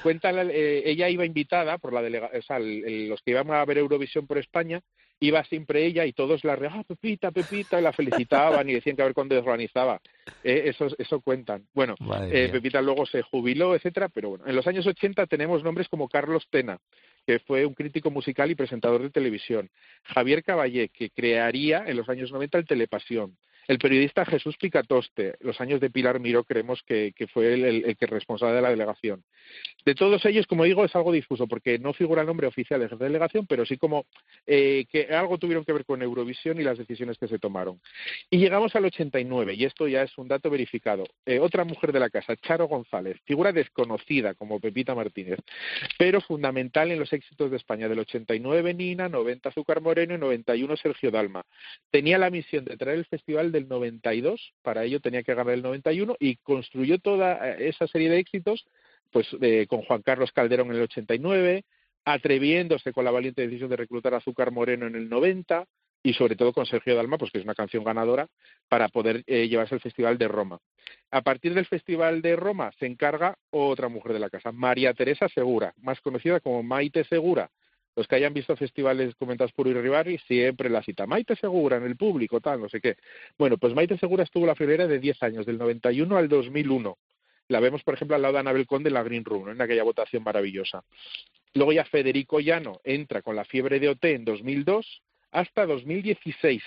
cuenta, 0.04 0.32
la- 0.32 0.44
eh, 0.44 0.84
ella 0.86 1.10
iba 1.10 1.26
invitada 1.26 1.78
por 1.78 1.94
la 1.94 2.02
delega, 2.02 2.30
o 2.38 2.42
sea, 2.42 2.58
el- 2.58 2.84
el- 2.86 3.10
los 3.10 3.22
que 3.22 3.32
iban 3.32 3.50
a 3.52 3.64
ver 3.66 3.78
Eurovisión 3.78 4.28
por 4.28 4.38
España, 4.38 4.82
iba 5.20 5.44
siempre 5.44 5.86
ella 5.86 6.06
y 6.06 6.14
todos 6.14 6.44
la 6.44 6.54
ah, 6.54 6.84
Pepita, 6.88 7.32
Pepita, 7.32 7.80
y 7.80 7.84
la 7.84 7.94
felicitaban 7.94 8.68
y 8.68 8.74
decían 8.74 8.96
que 8.96 9.04
a 9.04 9.06
ver 9.06 9.14
cuándo 9.14 9.38
organizaba. 9.38 10.02
Eh, 10.44 10.64
eso, 10.66 10.88
eso 10.98 11.22
cuentan. 11.22 11.68
Bueno, 11.74 11.96
eh. 12.32 12.50
Pepita 12.52 12.82
luego 12.82 13.06
se 13.06 13.22
jubiló, 13.22 13.76
etcétera, 13.76 14.10
pero 14.10 14.30
bueno, 14.30 14.46
en 14.48 14.56
los 14.56 14.66
años 14.66 14.86
80 14.88 15.28
tenemos 15.28 15.64
nombres 15.64 15.88
como 15.90 16.10
Carlos 16.10 16.48
Tena, 16.50 16.80
que 17.28 17.38
fue 17.40 17.68
un 17.68 17.76
crítico 17.76 18.10
musical 18.10 18.50
y 18.50 18.56
presentador 18.56 19.04
de 19.04 19.12
televisión, 19.12 19.70
Javier 20.04 20.44
Caballé, 20.44 20.90
que 20.90 21.12
crearía 21.12 21.84
en 21.86 21.98
los 21.98 22.10
años 22.10 22.32
90 22.32 22.58
el 22.58 22.66
Telepasión, 22.66 23.38
el 23.72 23.80
periodista 23.80 24.26
Jesús 24.26 24.58
Picatoste, 24.58 25.36
los 25.40 25.62
años 25.62 25.80
de 25.80 25.90
Pilar 25.90 26.20
Miró 26.20 26.44
creemos 26.44 26.84
que, 26.84 27.14
fue 27.32 27.54
el, 27.54 27.96
que 27.96 28.06
responsable 28.06 28.56
de 28.56 28.62
la 28.62 28.70
delegación. 28.70 29.24
De 29.86 29.96
todos 29.96 30.26
ellos, 30.26 30.46
como 30.46 30.66
digo, 30.66 30.84
es 30.84 30.94
algo 30.94 31.14
difuso, 31.14 31.48
porque 31.48 31.80
no 31.80 31.94
figura 31.94 32.20
el 32.20 32.28
nombre 32.28 32.48
oficial 32.48 32.82
de 32.82 32.90
jefe 32.90 33.02
de 33.02 33.10
delegación, 33.10 33.48
pero 33.48 33.66
sí 33.66 33.78
como 33.78 34.08
eh, 34.46 34.88
que 34.92 35.16
algo 35.16 35.38
tuvieron 35.38 35.64
que 35.64 35.72
ver 35.72 35.86
con 35.86 36.02
Eurovisión 36.02 36.60
y 36.60 36.64
las 36.64 36.78
decisiones 36.78 37.18
que 37.18 37.30
se 37.30 37.40
tomaron. 37.40 37.80
Y 38.30 38.40
llegamos 38.40 38.76
al 38.76 38.84
89, 38.84 39.54
y 39.54 39.64
esto 39.64 39.88
ya 39.88 40.04
es 40.04 40.18
un 40.18 40.28
dato 40.28 40.50
verificado. 40.50 41.06
Eh, 41.26 41.40
otra 41.40 41.64
mujer 41.64 41.94
de 41.94 42.02
la 42.02 42.10
casa, 42.10 42.36
Charo 42.36 42.68
González, 42.68 43.22
figura 43.24 43.54
desconocida 43.54 44.34
como 44.34 44.60
Pepita 44.60 44.96
Martínez, 44.96 45.40
pero 45.98 46.20
fundamental 46.20 46.92
en 46.92 47.00
los 47.00 47.14
éxitos 47.14 47.50
de 47.50 47.56
España 47.56 47.88
del 47.88 48.00
89 48.00 48.74
Nina, 48.74 49.08
90 49.08 49.48
Azúcar 49.48 49.80
Moreno 49.80 50.16
y 50.16 50.18
91 50.18 50.76
Sergio 50.76 51.10
Dalma. 51.10 51.46
Tenía 51.90 52.18
la 52.18 52.30
misión 52.30 52.66
de 52.66 52.76
traer 52.76 52.98
el 52.98 53.06
festival 53.06 53.54
del 53.62 53.70
92, 53.70 54.54
para 54.62 54.84
ello 54.84 55.00
tenía 55.00 55.24
que 55.24 55.34
ganar 55.34 55.54
el 55.54 55.62
91 55.62 56.16
y 56.20 56.38
construyó 56.38 57.00
toda 57.00 57.50
eh, 57.50 57.70
esa 57.70 57.88
serie 57.88 58.10
de 58.10 58.20
éxitos 58.20 58.66
pues 59.12 59.28
eh, 59.42 59.68
con 59.68 59.82
Juan 59.84 60.02
Carlos 60.02 60.32
Calderón 60.32 60.70
en 60.70 60.78
el 60.78 60.84
89, 60.84 61.64
atreviéndose 62.06 62.94
con 62.94 63.06
la 63.06 63.12
valiente 63.12 63.42
decisión 63.42 63.70
de 63.70 63.76
reclutar 63.76 64.14
a 64.14 64.18
Azúcar 64.18 64.52
Moreno 64.52 64.88
en 64.88 64.96
el 64.96 65.10
90 65.10 65.66
y 66.04 66.14
sobre 66.14 66.36
todo 66.36 66.52
con 66.54 66.66
Sergio 66.66 66.96
Dalma, 66.96 67.18
pues 67.18 67.32
que 67.32 67.38
es 67.38 67.44
una 67.44 67.54
canción 67.54 67.84
ganadora 67.84 68.28
para 68.68 68.90
poder 68.90 69.24
eh, 69.28 69.48
llevarse 69.48 69.76
al 69.76 69.82
Festival 69.82 70.18
de 70.18 70.28
Roma. 70.28 70.60
A 71.12 71.22
partir 71.22 71.54
del 71.54 71.68
Festival 71.68 72.22
de 72.22 72.36
Roma 72.36 72.72
se 72.80 72.88
encarga 72.88 73.36
otra 73.52 73.88
mujer 73.88 74.14
de 74.14 74.20
la 74.20 74.30
casa, 74.30 74.52
María 74.52 74.94
Teresa 74.94 75.28
Segura, 75.30 75.74
más 75.78 76.02
conocida 76.02 76.40
como 76.40 76.64
Maite 76.64 77.04
Segura. 77.04 77.50
Los 77.96 78.08
que 78.08 78.16
hayan 78.16 78.34
visto 78.34 78.56
festivales 78.56 79.16
comentados 79.16 79.52
por 79.52 79.68
Iribarri 79.68 80.18
siempre 80.20 80.70
la 80.70 80.82
cita. 80.82 81.06
Maite 81.06 81.36
Segura 81.36 81.78
en 81.78 81.84
el 81.84 81.98
público, 81.98 82.40
tal, 82.40 82.62
no 82.62 82.70
sé 82.70 82.80
qué. 82.80 82.96
Bueno, 83.38 83.58
pues 83.58 83.74
Maite 83.74 83.98
Segura 83.98 84.24
estuvo 84.24 84.46
la 84.46 84.56
friolera 84.56 84.88
de 84.88 85.00
10 85.00 85.24
años, 85.24 85.46
del 85.46 85.58
91 85.58 86.18
al 86.18 86.30
2001. 86.30 86.98
La 87.50 87.60
vemos, 87.60 87.84
por 87.84 87.96
ejemplo, 87.96 88.16
al 88.16 88.22
lado 88.22 88.36
de 88.36 88.40
Anabel 88.40 88.66
Conde 88.66 88.90
en 88.90 88.94
la 88.94 89.04
Green 89.04 89.26
Room, 89.26 89.46
¿no? 89.46 89.52
en 89.52 89.62
aquella 89.62 89.84
votación 89.84 90.24
maravillosa. 90.24 90.86
Luego 91.54 91.74
ya 91.74 91.84
Federico 91.84 92.40
Llano 92.40 92.80
entra 92.86 93.22
con 93.22 93.36
la 93.36 93.44
fiebre 93.44 93.80
de 93.80 93.90
OT 93.90 94.06
en 94.06 94.24
2002 94.24 95.02
hasta 95.32 95.66
2016. 95.66 96.64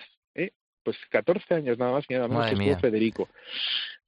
Pues 0.85 0.97
14 1.11 1.55
años 1.55 1.79
nada 1.79 1.93
más 1.93 2.05
y 2.09 2.15
nada 2.15 2.29
menos 2.29 2.51
que. 2.51 2.77
Federico. 2.77 3.29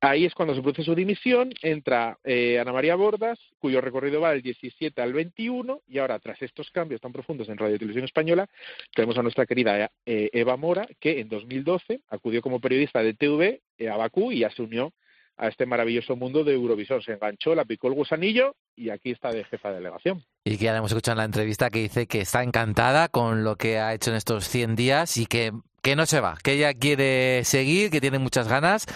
Ahí 0.01 0.27
es 0.27 0.35
cuando 0.35 0.55
se 0.55 0.61
produce 0.61 0.82
su 0.82 0.94
dimisión, 0.94 1.53
entra 1.62 2.19
eh, 2.23 2.59
Ana 2.61 2.73
María 2.73 2.97
Bordas, 2.97 3.39
cuyo 3.59 3.81
recorrido 3.81 4.20
va 4.20 4.32
del 4.32 4.43
17 4.43 5.01
al 5.01 5.15
21, 5.15 5.81
y 5.89 5.98
ahora, 5.98 6.19
tras 6.19 6.40
estos 6.43 6.70
cambios 6.70 7.01
tan 7.01 7.12
profundos 7.12 7.48
en 7.48 7.57
Radio 7.57 7.77
y 7.77 7.78
Televisión 7.78 8.05
Española, 8.05 8.47
tenemos 8.94 9.16
a 9.16 9.23
nuestra 9.23 9.47
querida 9.47 9.90
eh, 10.05 10.28
Eva 10.32 10.59
Mora, 10.59 10.86
que 11.01 11.20
en 11.20 11.31
2012 11.31 12.03
acudió 12.11 12.43
como 12.43 12.61
periodista 12.61 13.03
de 13.03 13.15
TV 13.15 13.62
eh, 13.78 13.89
a 13.89 13.97
Bakú 13.97 14.32
y 14.32 14.40
ya 14.40 14.51
se 14.51 14.62
unió 14.62 14.93
a 15.39 15.48
este 15.48 15.66
maravilloso 15.66 16.16
mundo 16.16 16.44
de 16.44 16.55
Eurovisión. 16.55 17.03
Se 17.03 17.12
enganchó, 17.12 17.55
la 17.55 17.65
picó 17.65 17.89
el 17.89 17.94
gusanillo 17.94 18.55
y 18.74 18.90
aquí 18.90 19.11
está 19.11 19.31
de 19.31 19.44
jefa 19.44 19.70
de 19.70 19.77
delegación. 19.77 20.24
Y 20.44 20.57
que 20.57 20.65
ya 20.65 20.73
le 20.73 20.78
hemos 20.78 20.90
escuchado 20.90 21.15
en 21.15 21.19
la 21.19 21.24
entrevista 21.24 21.70
que 21.70 21.81
dice 21.81 22.07
que 22.07 22.20
está 22.20 22.43
encantada 22.43 23.09
con 23.09 23.44
lo 23.44 23.57
que 23.57 23.78
ha 23.78 23.94
hecho 23.94 24.11
en 24.11 24.16
estos 24.16 24.48
100 24.48 24.77
días 24.77 25.16
y 25.16 25.27
que, 25.27 25.53
que 25.86 25.94
no 25.94 26.04
se 26.04 26.18
va, 26.18 26.36
que 26.42 26.54
ella 26.54 26.74
quiere 26.74 27.44
seguir, 27.44 27.90
que 27.90 28.00
tiene 28.00 28.18
muchas 28.18 28.48
ganas. 28.48 28.86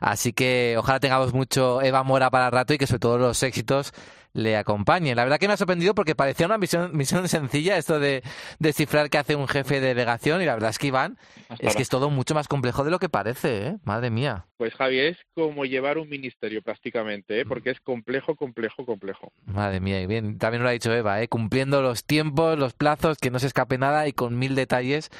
Así 0.00 0.32
que 0.32 0.76
ojalá 0.78 0.98
tengamos 0.98 1.34
mucho 1.34 1.82
Eva 1.82 2.02
Mora 2.04 2.30
para 2.30 2.46
el 2.46 2.52
rato 2.52 2.72
y 2.72 2.78
que 2.78 2.86
sobre 2.86 3.00
todo 3.00 3.18
los 3.18 3.42
éxitos 3.42 3.92
le 4.32 4.56
acompañen. 4.56 5.14
La 5.14 5.24
verdad 5.24 5.38
que 5.38 5.46
me 5.46 5.52
ha 5.52 5.58
sorprendido 5.58 5.94
porque 5.94 6.14
parecía 6.14 6.46
una 6.46 6.56
misión, 6.56 6.90
misión 6.96 7.28
sencilla 7.28 7.76
esto 7.76 8.00
de 8.00 8.22
descifrar 8.60 9.10
qué 9.10 9.18
hace 9.18 9.36
un 9.36 9.46
jefe 9.46 9.78
de 9.78 9.88
delegación 9.88 10.40
y 10.40 10.46
la 10.46 10.54
verdad 10.54 10.70
es 10.70 10.78
que 10.78 10.86
Iván, 10.86 11.18
es 11.58 11.76
que 11.76 11.82
es 11.82 11.90
todo 11.90 12.08
mucho 12.08 12.34
más 12.34 12.48
complejo 12.48 12.82
de 12.82 12.92
lo 12.92 12.98
que 12.98 13.10
parece, 13.10 13.66
¿eh? 13.66 13.76
Madre 13.84 14.08
mía. 14.08 14.46
Pues 14.56 14.72
Javi, 14.74 15.00
es 15.00 15.18
como 15.34 15.66
llevar 15.66 15.98
un 15.98 16.08
ministerio 16.08 16.62
prácticamente, 16.62 17.40
¿eh? 17.40 17.44
porque 17.44 17.68
es 17.72 17.80
complejo, 17.80 18.36
complejo, 18.36 18.86
complejo. 18.86 19.32
Madre 19.44 19.80
mía, 19.80 20.00
y 20.00 20.06
bien, 20.06 20.38
también 20.38 20.62
lo 20.62 20.70
ha 20.70 20.72
dicho 20.72 20.94
Eva, 20.94 21.20
¿eh? 21.20 21.28
cumpliendo 21.28 21.82
los 21.82 22.04
tiempos, 22.04 22.58
los 22.58 22.72
plazos, 22.72 23.18
que 23.18 23.30
no 23.30 23.38
se 23.38 23.48
escape 23.48 23.76
nada 23.76 24.08
y 24.08 24.14
con 24.14 24.38
mil 24.38 24.54
detalles 24.54 25.10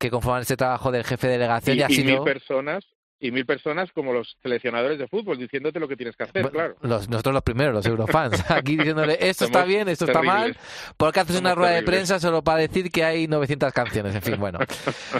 que 0.00 0.10
conforman 0.10 0.40
este 0.42 0.56
trabajo 0.56 0.90
del 0.90 1.04
jefe 1.04 1.26
de 1.28 1.34
delegación. 1.34 1.76
Y, 1.76 1.80
Y, 1.80 1.82
ha 1.84 1.90
y 1.90 1.94
sido- 1.94 2.14
mil 2.16 2.24
personas 2.24 2.84
y 3.22 3.32
mil 3.32 3.44
personas 3.44 3.90
como 3.92 4.14
los 4.14 4.38
seleccionadores 4.42 4.98
de 4.98 5.06
fútbol 5.06 5.36
diciéndote 5.36 5.78
lo 5.78 5.86
que 5.86 5.94
tienes 5.94 6.16
que 6.16 6.22
hacer, 6.24 6.40
Bueno, 6.40 6.50
claro. 6.56 6.76
los- 6.80 7.06
nosotros 7.10 7.34
los 7.34 7.42
primeros, 7.42 7.74
los 7.74 7.84
eurofans, 7.84 8.32
aquí 8.50 8.78
diciéndole 8.78 9.18
esto 9.20 9.44
está 9.44 9.62
bien, 9.64 9.90
esto 9.90 10.06
está 10.06 10.22
mal, 10.22 10.56
porque 10.96 11.20
haces 11.20 11.38
una 11.38 11.54
rueda 11.54 11.72
de 11.72 11.82
prensa 11.82 12.18
solo 12.18 12.42
para 12.42 12.60
decir 12.60 12.90
que 12.90 13.04
hay 13.04 13.28
900 13.28 13.74
canciones, 13.74 14.14
en 14.14 14.22
fin, 14.22 14.36
bueno. 14.40 14.58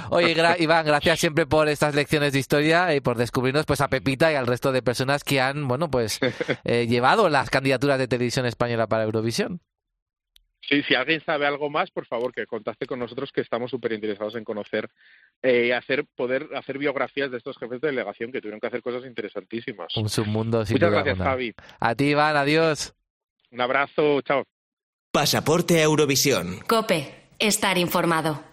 Oye, 0.08 0.34
gra- 0.34 0.56
Iván, 0.58 0.86
gracias 0.86 1.20
siempre 1.20 1.44
por 1.44 1.68
estas 1.68 1.94
lecciones 1.94 2.32
de 2.32 2.38
historia 2.38 2.94
y 2.94 3.00
por 3.00 3.18
descubrirnos 3.18 3.66
pues 3.66 3.82
a 3.82 3.88
Pepita 3.88 4.32
y 4.32 4.34
al 4.34 4.46
resto 4.46 4.72
de 4.72 4.80
personas 4.80 5.22
que 5.22 5.42
han, 5.42 5.68
bueno, 5.68 5.90
pues 5.90 6.20
eh, 6.64 6.86
llevado 6.86 7.28
las 7.28 7.50
candidaturas 7.50 7.98
de 7.98 8.08
televisión 8.08 8.46
española 8.46 8.86
para 8.86 9.04
Eurovisión. 9.04 9.60
Sí, 10.70 10.84
si 10.84 10.94
alguien 10.94 11.20
sabe 11.26 11.46
algo 11.46 11.68
más, 11.68 11.90
por 11.90 12.06
favor, 12.06 12.32
que 12.32 12.46
contacte 12.46 12.86
con 12.86 13.00
nosotros, 13.00 13.32
que 13.32 13.40
estamos 13.40 13.72
súper 13.72 13.92
interesados 13.92 14.36
en 14.36 14.44
conocer, 14.44 14.88
eh, 15.42 15.74
hacer, 15.74 16.04
poder 16.14 16.48
hacer 16.54 16.78
biografías 16.78 17.28
de 17.32 17.38
estos 17.38 17.58
jefes 17.58 17.80
de 17.80 17.88
delegación 17.88 18.30
que 18.30 18.40
tuvieron 18.40 18.60
que 18.60 18.68
hacer 18.68 18.80
cosas 18.80 19.04
interesantísimas. 19.04 19.96
Un 19.96 20.08
submundo 20.08 20.64
sin 20.64 20.74
Muchas 20.74 20.90
duda 20.90 21.02
gracias, 21.02 21.14
alguna. 21.14 21.30
Javi. 21.30 21.54
A 21.80 21.94
ti, 21.96 22.04
Iván, 22.10 22.36
adiós. 22.36 22.94
Un 23.50 23.60
abrazo, 23.60 24.20
chao. 24.22 24.44
Pasaporte 25.10 25.82
Eurovisión. 25.82 26.60
Cope, 26.68 27.14
estar 27.40 27.76
informado. 27.76 28.49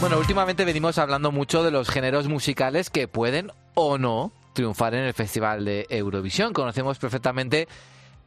Bueno, 0.00 0.16
últimamente 0.18 0.64
venimos 0.64 0.96
hablando 0.96 1.30
mucho 1.30 1.62
de 1.62 1.70
los 1.70 1.90
géneros 1.90 2.26
musicales 2.26 2.88
que 2.88 3.06
pueden 3.06 3.52
o 3.74 3.98
no 3.98 4.32
triunfar 4.54 4.94
en 4.94 5.04
el 5.04 5.12
Festival 5.12 5.66
de 5.66 5.86
Eurovisión. 5.90 6.54
Conocemos 6.54 6.98
perfectamente 6.98 7.68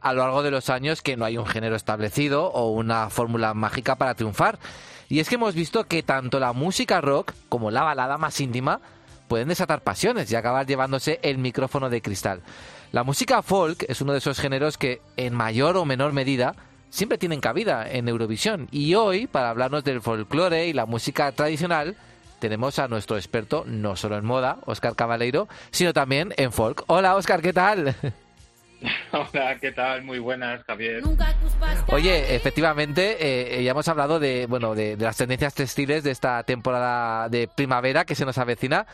a 0.00 0.12
lo 0.12 0.22
largo 0.22 0.44
de 0.44 0.52
los 0.52 0.70
años 0.70 1.02
que 1.02 1.16
no 1.16 1.24
hay 1.24 1.36
un 1.36 1.46
género 1.46 1.74
establecido 1.74 2.46
o 2.46 2.70
una 2.70 3.10
fórmula 3.10 3.54
mágica 3.54 3.96
para 3.96 4.14
triunfar. 4.14 4.60
Y 5.08 5.18
es 5.18 5.28
que 5.28 5.34
hemos 5.34 5.56
visto 5.56 5.88
que 5.88 6.04
tanto 6.04 6.38
la 6.38 6.52
música 6.52 7.00
rock 7.00 7.32
como 7.48 7.72
la 7.72 7.82
balada 7.82 8.18
más 8.18 8.40
íntima 8.40 8.80
pueden 9.26 9.48
desatar 9.48 9.82
pasiones 9.82 10.30
y 10.30 10.36
acabar 10.36 10.66
llevándose 10.66 11.18
el 11.22 11.38
micrófono 11.38 11.90
de 11.90 12.02
cristal. 12.02 12.42
La 12.92 13.02
música 13.02 13.42
folk 13.42 13.84
es 13.88 14.00
uno 14.00 14.12
de 14.12 14.18
esos 14.18 14.38
géneros 14.38 14.78
que, 14.78 15.02
en 15.16 15.34
mayor 15.34 15.76
o 15.76 15.84
menor 15.84 16.12
medida, 16.12 16.54
siempre 16.94 17.18
tienen 17.18 17.40
cabida 17.40 17.90
en 17.90 18.08
Eurovisión. 18.08 18.68
Y 18.70 18.94
hoy, 18.94 19.26
para 19.26 19.50
hablarnos 19.50 19.82
del 19.82 20.00
folclore 20.00 20.68
y 20.68 20.72
la 20.72 20.86
música 20.86 21.32
tradicional, 21.32 21.96
tenemos 22.38 22.78
a 22.78 22.86
nuestro 22.86 23.16
experto 23.16 23.64
no 23.66 23.96
solo 23.96 24.16
en 24.16 24.24
moda, 24.24 24.58
Óscar 24.64 24.94
Cabaleiro, 24.94 25.48
sino 25.72 25.92
también 25.92 26.32
en 26.36 26.52
folk. 26.52 26.84
Hola, 26.86 27.16
Óscar, 27.16 27.42
¿qué 27.42 27.52
tal? 27.52 27.96
Hola, 29.12 29.58
¿qué 29.60 29.72
tal? 29.72 30.04
Muy 30.04 30.20
buenas, 30.20 30.62
Javier. 30.64 31.02
Oye, 31.88 32.36
efectivamente, 32.36 33.16
eh, 33.58 33.64
ya 33.64 33.72
hemos 33.72 33.88
hablado 33.88 34.20
de, 34.20 34.46
bueno, 34.46 34.76
de, 34.76 34.96
de 34.96 35.04
las 35.04 35.16
tendencias 35.16 35.54
textiles 35.54 36.04
de 36.04 36.12
esta 36.12 36.44
temporada 36.44 37.28
de 37.28 37.48
primavera 37.48 38.04
que 38.04 38.14
se 38.14 38.24
nos 38.24 38.38
avecina. 38.38 38.86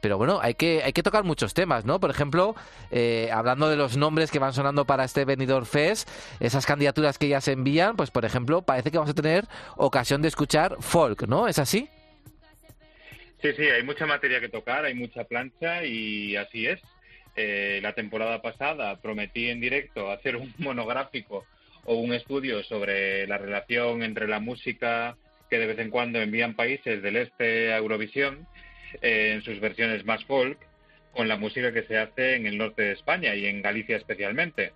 Pero 0.00 0.18
bueno, 0.18 0.38
hay 0.40 0.54
que, 0.54 0.82
hay 0.82 0.92
que 0.92 1.02
tocar 1.02 1.24
muchos 1.24 1.54
temas, 1.54 1.84
¿no? 1.84 1.98
Por 2.00 2.10
ejemplo, 2.10 2.54
eh, 2.90 3.30
hablando 3.32 3.68
de 3.68 3.76
los 3.76 3.96
nombres 3.96 4.30
que 4.30 4.38
van 4.38 4.52
sonando 4.52 4.84
para 4.84 5.04
este 5.04 5.24
Benidorm 5.24 5.66
Fest, 5.66 6.08
esas 6.40 6.66
candidaturas 6.66 7.18
que 7.18 7.28
ya 7.28 7.40
se 7.40 7.52
envían, 7.52 7.96
pues 7.96 8.10
por 8.10 8.24
ejemplo, 8.24 8.62
parece 8.62 8.90
que 8.90 8.98
vamos 8.98 9.10
a 9.10 9.14
tener 9.14 9.46
ocasión 9.76 10.22
de 10.22 10.28
escuchar 10.28 10.76
folk, 10.80 11.26
¿no? 11.26 11.48
¿Es 11.48 11.58
así? 11.58 11.88
Sí, 13.42 13.52
sí, 13.56 13.62
hay 13.62 13.82
mucha 13.82 14.06
materia 14.06 14.40
que 14.40 14.48
tocar, 14.48 14.84
hay 14.84 14.94
mucha 14.94 15.24
plancha 15.24 15.84
y 15.84 16.36
así 16.36 16.66
es. 16.66 16.80
Eh, 17.36 17.78
la 17.82 17.92
temporada 17.92 18.42
pasada 18.42 19.00
prometí 19.00 19.48
en 19.48 19.60
directo 19.60 20.10
hacer 20.10 20.36
un 20.36 20.52
monográfico 20.58 21.44
o 21.84 21.94
un 21.94 22.12
estudio 22.12 22.62
sobre 22.64 23.26
la 23.26 23.38
relación 23.38 24.02
entre 24.02 24.26
la 24.26 24.40
música 24.40 25.16
que 25.48 25.58
de 25.58 25.66
vez 25.66 25.78
en 25.78 25.90
cuando 25.90 26.20
envían 26.20 26.54
países 26.54 27.00
del 27.00 27.16
este 27.16 27.72
a 27.72 27.78
Eurovisión 27.78 28.46
eh, 29.02 29.32
en 29.34 29.42
sus 29.42 29.60
versiones 29.60 30.04
más 30.04 30.24
folk 30.24 30.58
con 31.12 31.28
la 31.28 31.36
música 31.36 31.72
que 31.72 31.82
se 31.82 31.98
hace 31.98 32.36
en 32.36 32.46
el 32.46 32.58
norte 32.58 32.82
de 32.82 32.92
España 32.92 33.34
y 33.34 33.46
en 33.46 33.62
Galicia 33.62 33.96
especialmente. 33.96 34.72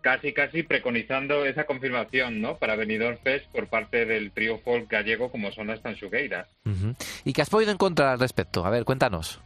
Casi, 0.00 0.32
casi 0.32 0.62
preconizando 0.62 1.44
esa 1.44 1.64
confirmación, 1.64 2.40
¿no? 2.40 2.58
Para 2.58 2.76
Benidorm 2.76 3.18
Fest 3.24 3.46
por 3.50 3.68
parte 3.68 4.06
del 4.06 4.30
trío 4.30 4.58
folk 4.58 4.88
gallego 4.88 5.30
como 5.30 5.50
son 5.50 5.66
las 5.66 5.82
Tanxugueiras. 5.82 6.48
Ujú. 6.64 6.94
¿Y 7.24 7.32
qué 7.32 7.42
has 7.42 7.50
podido 7.50 7.72
encontrar 7.72 8.08
al 8.08 8.20
respecto? 8.20 8.64
A 8.64 8.70
ver, 8.70 8.84
cuéntanos. 8.84 9.40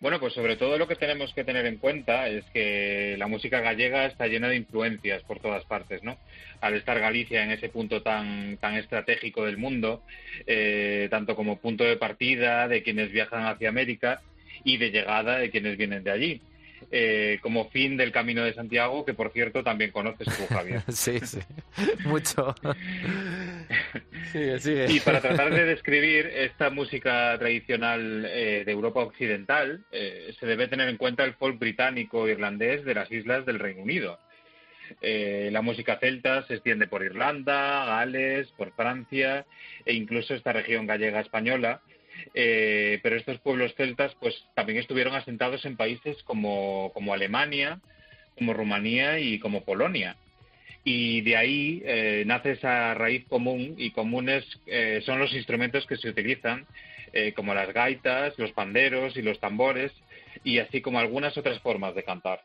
Bueno, 0.00 0.20
pues 0.20 0.34
sobre 0.34 0.56
todo 0.56 0.76
lo 0.76 0.86
que 0.86 0.96
tenemos 0.96 1.32
que 1.32 1.44
tener 1.44 1.64
en 1.64 1.78
cuenta 1.78 2.28
es 2.28 2.44
que 2.52 3.16
la 3.16 3.26
música 3.26 3.60
gallega 3.60 4.06
está 4.06 4.26
llena 4.26 4.48
de 4.48 4.56
influencias 4.56 5.22
por 5.22 5.40
todas 5.40 5.64
partes, 5.64 6.02
¿no? 6.02 6.18
Al 6.60 6.74
estar 6.74 7.00
Galicia 7.00 7.42
en 7.42 7.52
ese 7.52 7.70
punto 7.70 8.02
tan, 8.02 8.58
tan 8.58 8.76
estratégico 8.76 9.46
del 9.46 9.56
mundo, 9.56 10.02
eh, 10.46 11.08
tanto 11.10 11.34
como 11.36 11.58
punto 11.58 11.84
de 11.84 11.96
partida 11.96 12.68
de 12.68 12.82
quienes 12.82 13.12
viajan 13.12 13.46
hacia 13.46 13.70
América 13.70 14.20
y 14.62 14.76
de 14.76 14.90
llegada 14.90 15.38
de 15.38 15.50
quienes 15.50 15.78
vienen 15.78 16.04
de 16.04 16.10
allí. 16.10 16.40
Eh, 16.90 17.38
como 17.40 17.70
fin 17.70 17.96
del 17.96 18.12
Camino 18.12 18.44
de 18.44 18.54
Santiago, 18.54 19.04
que 19.04 19.14
por 19.14 19.32
cierto 19.32 19.64
también 19.64 19.90
conoces 19.90 20.28
tú, 20.36 20.46
Javier. 20.46 20.82
sí, 20.88 21.18
sí. 21.20 21.40
Mucho. 22.04 22.54
sigue, 24.32 24.58
sigue. 24.60 24.86
Y 24.90 25.00
para 25.00 25.20
tratar 25.20 25.52
de 25.52 25.64
describir 25.64 26.26
esta 26.26 26.70
música 26.70 27.36
tradicional 27.38 28.26
eh, 28.26 28.62
de 28.64 28.72
Europa 28.72 29.00
Occidental, 29.00 29.84
eh, 29.90 30.34
se 30.38 30.46
debe 30.46 30.68
tener 30.68 30.88
en 30.88 30.96
cuenta 30.96 31.24
el 31.24 31.34
folk 31.34 31.58
británico 31.58 32.28
irlandés 32.28 32.84
de 32.84 32.94
las 32.94 33.10
islas 33.10 33.44
del 33.46 33.58
Reino 33.58 33.82
Unido. 33.82 34.18
Eh, 35.00 35.48
la 35.52 35.62
música 35.62 35.98
celta 35.98 36.46
se 36.46 36.54
extiende 36.54 36.86
por 36.86 37.02
Irlanda, 37.02 37.84
Gales, 37.86 38.48
por 38.56 38.72
Francia 38.72 39.46
e 39.84 39.94
incluso 39.94 40.34
esta 40.34 40.52
región 40.52 40.86
gallega 40.86 41.20
española. 41.20 41.80
Eh, 42.33 42.99
pero 43.01 43.15
estos 43.15 43.39
pueblos 43.39 43.73
celtas 43.75 44.13
pues 44.19 44.35
también 44.55 44.79
estuvieron 44.79 45.15
asentados 45.15 45.65
en 45.65 45.77
países 45.77 46.21
como, 46.23 46.91
como 46.93 47.13
Alemania, 47.13 47.79
como 48.35 48.53
Rumanía 48.53 49.19
y 49.19 49.39
como 49.39 49.63
Polonia 49.63 50.17
y 50.83 51.21
de 51.21 51.37
ahí 51.37 51.81
eh, 51.85 52.23
nace 52.25 52.51
esa 52.51 52.93
raíz 52.93 53.25
común 53.27 53.75
y 53.77 53.91
comunes 53.91 54.45
eh, 54.65 55.01
son 55.05 55.19
los 55.19 55.33
instrumentos 55.33 55.85
que 55.85 55.97
se 55.97 56.09
utilizan 56.09 56.65
eh, 57.11 57.33
como 57.33 57.53
las 57.53 57.73
gaitas, 57.73 58.37
los 58.37 58.51
panderos 58.51 59.15
y 59.17 59.21
los 59.21 59.39
tambores 59.39 59.91
y 60.43 60.59
así 60.59 60.81
como 60.81 60.99
algunas 60.99 61.37
otras 61.37 61.59
formas 61.59 61.95
de 61.95 62.03
cantar. 62.03 62.41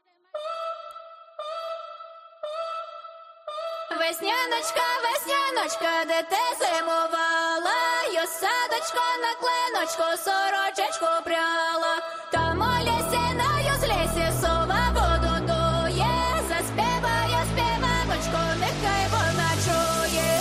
Весняночка, 3.99 4.87
весняночка, 5.05 6.05
де 6.05 6.23
ти 6.29 6.65
зимувала, 6.65 7.88
я 8.19 8.27
садочко 8.27 9.05
на 9.25 9.33
клиночку, 9.43 10.07
сорочечку 10.25 11.07
пряла. 11.25 11.95
Там 12.33 12.61
у 12.61 12.75
лісі 12.87 13.25
на 13.41 13.51
юзлісі 13.71 14.27
сова 14.41 14.83
воду 14.97 15.35
дує, 15.49 16.17
заспіває 16.49 17.41
співаночку, 17.51 18.41
нехай 18.63 19.05
вона 19.15 19.51
чує. 19.65 20.41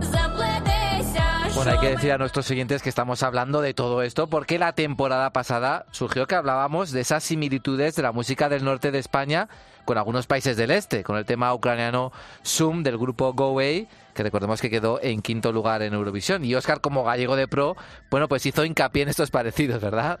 Заплетися, 0.00 1.24
Bueno, 1.54 1.70
hay 1.70 1.78
que 1.78 1.90
decir 1.96 2.12
a 2.12 2.18
nuestros 2.18 2.50
oyentes 2.50 2.82
que 2.82 2.90
estamos 2.90 3.22
hablando 3.22 3.60
de 3.60 3.72
todo 3.74 4.02
esto 4.02 4.26
porque 4.28 4.58
la 4.58 4.72
temporada 4.72 5.30
pasada 5.30 5.86
surgió 5.90 6.26
que 6.26 6.34
hablábamos 6.34 6.92
de 6.92 7.00
esas 7.00 7.24
similitudes 7.24 7.96
de 7.96 8.02
la 8.02 8.12
música 8.12 8.48
del 8.48 8.64
norte 8.64 8.90
de 8.90 8.98
España 8.98 9.48
con 9.86 9.96
algunos 9.98 10.26
países 10.26 10.56
del 10.56 10.70
este, 10.70 11.02
con 11.02 11.16
el 11.16 11.24
tema 11.24 11.54
ucraniano 11.54 12.12
Sum 12.42 12.82
del 12.82 12.98
grupo 12.98 13.32
Go 13.32 13.44
Away, 13.44 13.88
que 14.13 14.23
recordemos 14.23 14.61
que 14.61 14.69
quedó 14.69 15.01
en 15.01 15.21
quinto 15.21 15.51
lugar 15.51 15.81
en 15.81 15.93
Eurovisión. 15.93 16.43
Y 16.45 16.55
Oscar, 16.55 16.81
como 16.81 17.03
gallego 17.03 17.35
de 17.35 17.47
pro, 17.47 17.75
bueno, 18.09 18.27
pues 18.27 18.45
hizo 18.45 18.65
hincapié 18.65 19.03
en 19.03 19.09
estos 19.09 19.31
parecidos, 19.31 19.81
¿verdad? 19.81 20.19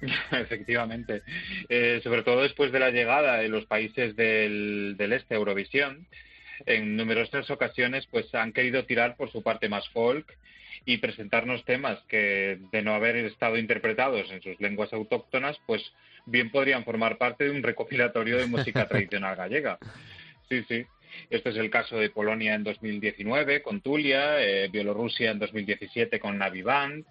Efectivamente. 0.30 1.22
Eh, 1.68 2.00
sobre 2.02 2.22
todo 2.22 2.42
después 2.42 2.72
de 2.72 2.80
la 2.80 2.90
llegada 2.90 3.38
de 3.38 3.48
los 3.48 3.66
países 3.66 4.16
del, 4.16 4.94
del 4.96 5.12
este 5.12 5.34
a 5.34 5.38
Eurovisión, 5.38 6.06
en 6.64 6.96
numerosas 6.96 7.50
ocasiones 7.50 8.06
pues 8.10 8.34
han 8.34 8.52
querido 8.52 8.84
tirar 8.84 9.16
por 9.16 9.30
su 9.30 9.42
parte 9.42 9.68
más 9.68 9.88
folk 9.90 10.36
y 10.84 10.98
presentarnos 10.98 11.64
temas 11.64 11.98
que 12.08 12.58
de 12.72 12.82
no 12.82 12.94
haber 12.94 13.16
estado 13.16 13.58
interpretados 13.58 14.30
en 14.30 14.40
sus 14.40 14.58
lenguas 14.60 14.92
autóctonas 14.92 15.58
pues 15.66 15.82
bien 16.26 16.50
podrían 16.50 16.84
formar 16.84 17.18
parte 17.18 17.44
de 17.44 17.50
un 17.50 17.62
recopilatorio 17.62 18.38
de 18.38 18.46
música 18.46 18.86
tradicional 18.88 19.36
gallega. 19.36 19.78
Sí, 20.48 20.64
sí. 20.68 20.86
Este 21.30 21.50
es 21.50 21.56
el 21.56 21.70
caso 21.70 21.96
de 21.96 22.10
Polonia 22.10 22.54
en 22.54 22.64
2019 22.64 23.62
con 23.62 23.80
Tulia, 23.80 24.40
eh, 24.40 24.68
Bielorrusia 24.68 25.30
en 25.30 25.38
2017 25.38 26.20
con 26.20 26.38
Navi 26.38 26.62
Band, 26.62 27.04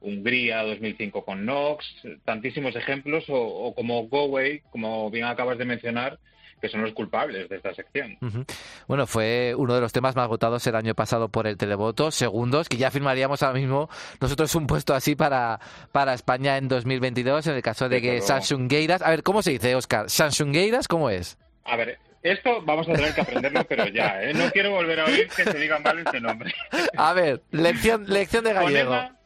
Hungría 0.00 0.62
2005 0.62 1.24
con 1.24 1.44
Nox, 1.44 1.86
tantísimos 2.24 2.76
ejemplos, 2.76 3.24
o, 3.28 3.36
o 3.36 3.74
como 3.74 4.06
Go 4.08 4.20
Away, 4.20 4.60
como 4.70 5.10
bien 5.10 5.24
acabas 5.24 5.58
de 5.58 5.64
mencionar, 5.64 6.18
que 6.60 6.68
son 6.68 6.82
los 6.82 6.92
culpables 6.92 7.48
de 7.48 7.56
esta 7.56 7.74
sección. 7.74 8.16
Ujú. 8.20 8.44
Bueno, 8.86 9.06
fue 9.06 9.54
uno 9.56 9.74
de 9.74 9.80
los 9.80 9.92
temas 9.92 10.16
más 10.16 10.28
votados 10.28 10.66
el 10.66 10.74
año 10.74 10.94
pasado 10.94 11.28
por 11.28 11.46
el 11.46 11.56
televoto, 11.56 12.10
segundos, 12.10 12.68
que 12.68 12.76
ya 12.76 12.90
firmaríamos 12.90 13.42
ahora 13.42 13.58
mismo 13.58 13.88
nosotros 14.20 14.54
un 14.54 14.66
puesto 14.66 14.94
así 14.94 15.14
para, 15.14 15.60
para 15.92 16.14
España 16.14 16.56
en 16.56 16.68
2022, 16.68 17.46
en 17.48 17.54
el 17.54 17.62
caso 17.62 17.88
de 17.88 18.00
que 18.00 18.12
luego. 18.12 18.26
Samsung 18.26 18.70
Geiras... 18.70 19.02
A 19.02 19.10
ver, 19.10 19.22
¿cómo 19.22 19.42
se 19.42 19.52
dice, 19.52 19.74
Oscar? 19.74 20.08
¿Samsung 20.08 20.52
Geiras 20.52 20.88
cómo 20.88 21.10
es? 21.10 21.38
A 21.64 21.76
ver, 21.76 21.98
esto 22.32 22.62
vamos 22.62 22.88
a 22.88 22.92
tener 22.92 23.14
que 23.14 23.20
aprenderlo, 23.20 23.64
pero 23.64 23.86
ya, 23.88 24.22
¿eh? 24.22 24.32
No 24.34 24.50
quiero 24.50 24.70
volver 24.70 25.00
a 25.00 25.04
oír 25.06 25.28
que 25.28 25.44
se 25.44 25.58
diga 25.58 25.78
mal 25.78 25.98
este 25.98 26.20
nombre. 26.20 26.54
A 26.96 27.12
ver, 27.12 27.42
lección, 27.50 28.04
lección 28.08 28.44
de 28.44 28.52
gallego. 28.52 28.90
Fonema, 28.90 29.16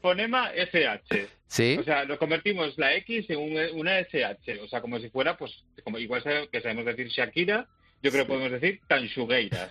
fonema 0.00 0.50
SH. 0.54 1.28
¿Sí? 1.48 1.76
O 1.80 1.84
sea, 1.84 2.04
lo 2.04 2.18
convertimos 2.18 2.76
la 2.76 2.94
X 2.94 3.30
en 3.30 3.38
un- 3.38 3.78
una 3.80 3.98
SH. 4.00 4.60
O 4.62 4.68
sea, 4.68 4.80
como 4.80 4.98
si 4.98 5.08
fuera, 5.10 5.36
pues, 5.36 5.64
como 5.84 5.98
igual 5.98 6.22
que 6.50 6.60
sabemos 6.60 6.84
decir 6.84 7.08
Shakira, 7.08 7.66
yo 8.02 8.10
creo 8.10 8.24
que 8.24 8.28
podemos 8.32 8.50
decir 8.52 8.80
Tansugueiras. 8.88 9.70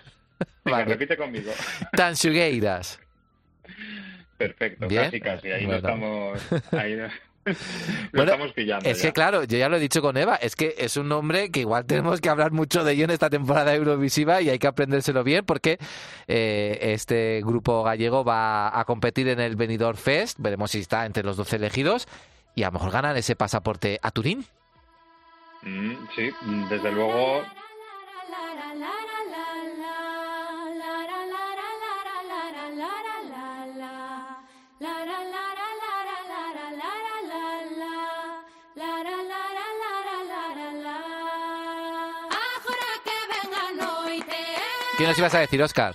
Venga, 0.64 0.78
Vale. 0.78 0.84
repite 0.84 1.16
conmigo. 1.16 1.52
Tansugueiras. 1.92 2.98
Perfecto, 4.36 4.86
Bien. 4.88 5.04
casi, 5.04 5.20
casi. 5.20 5.50
Ahí 5.50 5.64
Bueno. 5.66 5.72
lo 5.72 5.76
estamos, 5.88 6.72
ahí 6.72 6.94
lo, 6.96 7.08
lo 8.12 8.18
Bueno, 8.18 8.32
estamos 8.32 8.52
pillando. 8.52 8.88
Es 8.88 8.98
ya. 8.98 9.08
que 9.08 9.12
claro, 9.12 9.44
yo 9.44 9.56
ya 9.58 9.68
lo 9.68 9.76
he 9.76 9.80
dicho 9.80 10.02
con 10.02 10.16
Eva, 10.16 10.36
es 10.36 10.56
que 10.56 10.74
es 10.78 10.96
un 10.96 11.08
nombre 11.08 11.50
que 11.50 11.60
igual 11.60 11.86
tenemos 11.86 12.20
que 12.20 12.28
hablar 12.28 12.52
mucho 12.52 12.84
de 12.84 12.92
ello 12.92 13.04
en 13.04 13.10
esta 13.10 13.30
temporada 13.30 13.74
Eurovisiva 13.74 14.40
y 14.42 14.50
hay 14.50 14.58
que 14.58 14.66
aprendérselo 14.66 15.22
bien 15.24 15.44
porque 15.44 15.78
eh, 16.26 16.78
este 16.80 17.40
grupo 17.44 17.82
gallego 17.82 18.24
va 18.24 18.78
a 18.78 18.84
competir 18.84 19.28
en 19.28 19.40
el 19.40 19.56
Benidorm 19.56 19.96
Fest, 19.96 20.38
veremos 20.40 20.72
si 20.72 20.80
está 20.80 21.06
entre 21.06 21.22
los 21.22 21.36
12 21.36 21.56
elegidos 21.56 22.08
y 22.54 22.64
a 22.64 22.66
lo 22.66 22.72
mejor 22.72 22.90
ganan 22.90 23.16
ese 23.16 23.36
pasaporte 23.36 23.98
a 24.02 24.10
Turín. 24.10 24.44
Mm, 25.62 25.94
sí, 26.14 26.30
desde 26.70 26.92
luego. 26.92 27.42
¿Qué 44.98 45.04
nos 45.04 45.18
ibas 45.18 45.34
a 45.34 45.40
decir, 45.40 45.62
Oscar? 45.62 45.94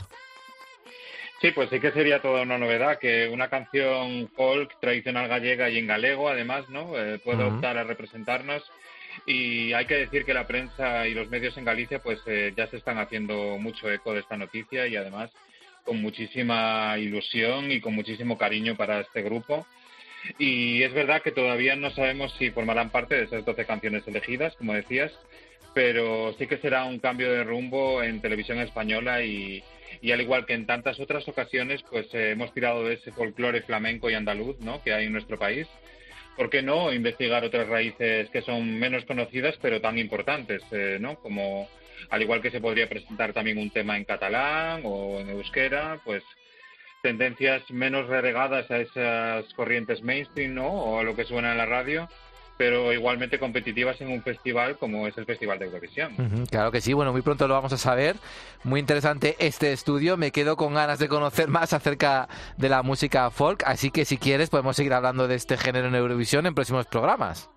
Sí, 1.42 1.50
pues 1.52 1.72
sí 1.72 1.80
que 1.80 1.92
sería 1.92 2.22
toda 2.22 2.44
una 2.44 2.60
novedad 2.60 3.00
que 3.00 3.28
una 3.30 3.50
canción 3.50 4.30
folk 4.36 4.80
tradicional 4.80 5.28
gallega 5.28 5.72
y 5.72 5.80
en 5.80 5.88
galego, 5.88 6.30
además, 6.30 6.70
¿no? 6.70 6.96
Eh, 6.96 7.18
pueda 7.18 7.48
optar 7.48 7.80
a 7.80 7.84
representarnos. 7.84 8.64
Y 9.26 9.74
hay 9.74 9.88
que 9.88 9.96
decir 9.96 10.24
que 10.24 10.36
la 10.36 10.46
prensa 10.46 11.08
y 11.08 11.16
los 11.16 11.30
medios 11.30 11.58
en 11.58 11.66
Galicia, 11.66 11.98
pues 11.98 12.20
eh, 12.28 12.54
ya 12.56 12.68
se 12.68 12.78
están 12.78 13.00
haciendo 13.00 13.58
mucho 13.58 13.92
eco 13.92 14.14
de 14.14 14.20
esta 14.20 14.38
noticia 14.38 14.86
y 14.86 14.96
además 14.96 15.32
con 15.84 16.00
muchísima 16.00 16.96
ilusión 17.00 17.72
y 17.72 17.82
con 17.82 17.96
muchísimo 17.96 18.38
cariño 18.38 18.76
para 18.76 19.00
este 19.00 19.24
grupo. 19.24 19.66
Y 20.38 20.84
es 20.84 20.94
verdad 20.94 21.24
que 21.24 21.32
todavía 21.32 21.76
no 21.76 21.90
sabemos 21.90 22.36
si 22.38 22.52
formarán 22.52 22.92
parte 22.92 23.16
de 23.16 23.24
esas 23.24 23.44
12 23.44 23.66
canciones 23.66 24.08
elegidas, 24.08 24.56
como 24.58 24.74
decías, 24.74 25.12
pero 25.74 26.34
sí 26.38 26.48
que 26.48 26.58
será 26.58 26.86
un 26.86 27.00
cambio 27.00 27.32
de 27.32 27.44
rumbo 27.44 28.04
en 28.04 28.22
televisión 28.22 28.60
española 28.60 29.24
y, 29.24 29.64
y 30.02 30.12
al 30.12 30.22
igual 30.22 30.46
que 30.46 30.54
en 30.54 30.66
tantas 30.66 31.00
otras 31.00 31.28
ocasiones, 31.28 31.84
pues 31.90 32.08
eh, 32.14 32.32
hemos 32.32 32.54
tirado 32.54 32.86
de 32.86 32.96
ese 32.96 33.12
folclore 33.12 33.62
flamenco 33.62 34.10
y 34.10 34.16
andaluz 34.16 34.60
¿no? 34.60 34.82
que 34.84 34.94
hay 34.94 35.06
en 35.06 35.14
nuestro 35.14 35.38
país. 35.38 35.68
¿Por 36.36 36.50
qué 36.50 36.62
no 36.62 36.94
investigar 36.94 37.44
otras 37.44 37.68
raíces 37.68 38.30
que 38.30 38.42
son 38.42 38.80
menos 38.80 39.06
conocidas 39.06 39.56
pero 39.62 39.82
tan 39.82 39.98
importantes, 39.98 40.64
eh, 40.72 40.98
¿no? 41.00 41.16
Como 41.16 41.68
al 42.10 42.22
igual 42.22 42.42
que 42.42 42.52
se 42.52 42.62
podría 42.62 42.90
presentar 42.90 43.34
también 43.34 43.58
un 43.58 43.70
tema 43.70 43.98
en 43.98 44.06
catalán 44.06 44.82
o 44.86 45.20
en 45.20 45.30
euskera, 45.30 46.00
pues 46.04 46.24
tendencias 47.04 47.70
menos 47.70 48.08
relegadas 48.08 48.70
a 48.72 48.80
esas 48.80 49.54
corrientes 49.56 50.02
mainstream, 50.02 50.56
¿no? 50.56 50.68
O 50.68 51.00
a 51.00 51.04
lo 51.04 51.16
que 51.16 51.26
suena 51.26 51.52
en 51.52 51.58
la 51.58 51.66
radio, 51.66 52.08
pero 52.62 52.94
igualmente 52.94 53.40
competitivas 53.40 54.00
en 54.02 54.12
un 54.12 54.22
festival 54.22 54.78
como 54.78 55.08
es 55.08 55.18
el 55.18 55.26
Festival 55.26 55.58
de 55.58 55.66
Eurovisión. 55.66 56.46
Claro 56.52 56.72
que 56.72 56.80
sí, 56.80 56.94
bueno, 56.94 57.12
muy 57.12 57.24
pronto 57.24 57.48
lo 57.48 57.56
vamos 57.56 57.74
a 57.74 57.78
saber. 57.80 58.18
Muy 58.64 58.80
interesante 58.80 59.36
este 59.40 59.74
estudio, 59.74 60.16
me 60.16 60.30
quedo 60.30 60.56
con 60.58 60.76
ganas 60.76 61.00
de 61.00 61.08
conocer 61.08 61.48
más 61.48 61.74
acerca 61.74 62.30
de 62.58 62.70
la 62.70 62.84
música 62.84 63.32
folk, 63.32 63.64
así 63.66 63.90
que 63.90 64.06
si 64.06 64.20
quieres 64.20 64.52
podemos 64.52 64.76
seguir 64.76 64.94
hablando 64.94 65.28
de 65.28 65.38
este 65.38 65.58
género 65.58 65.88
en 65.88 65.96
Eurovisión 65.96 66.46
en 66.46 66.54
próximos 66.54 66.86
programas. 66.86 67.50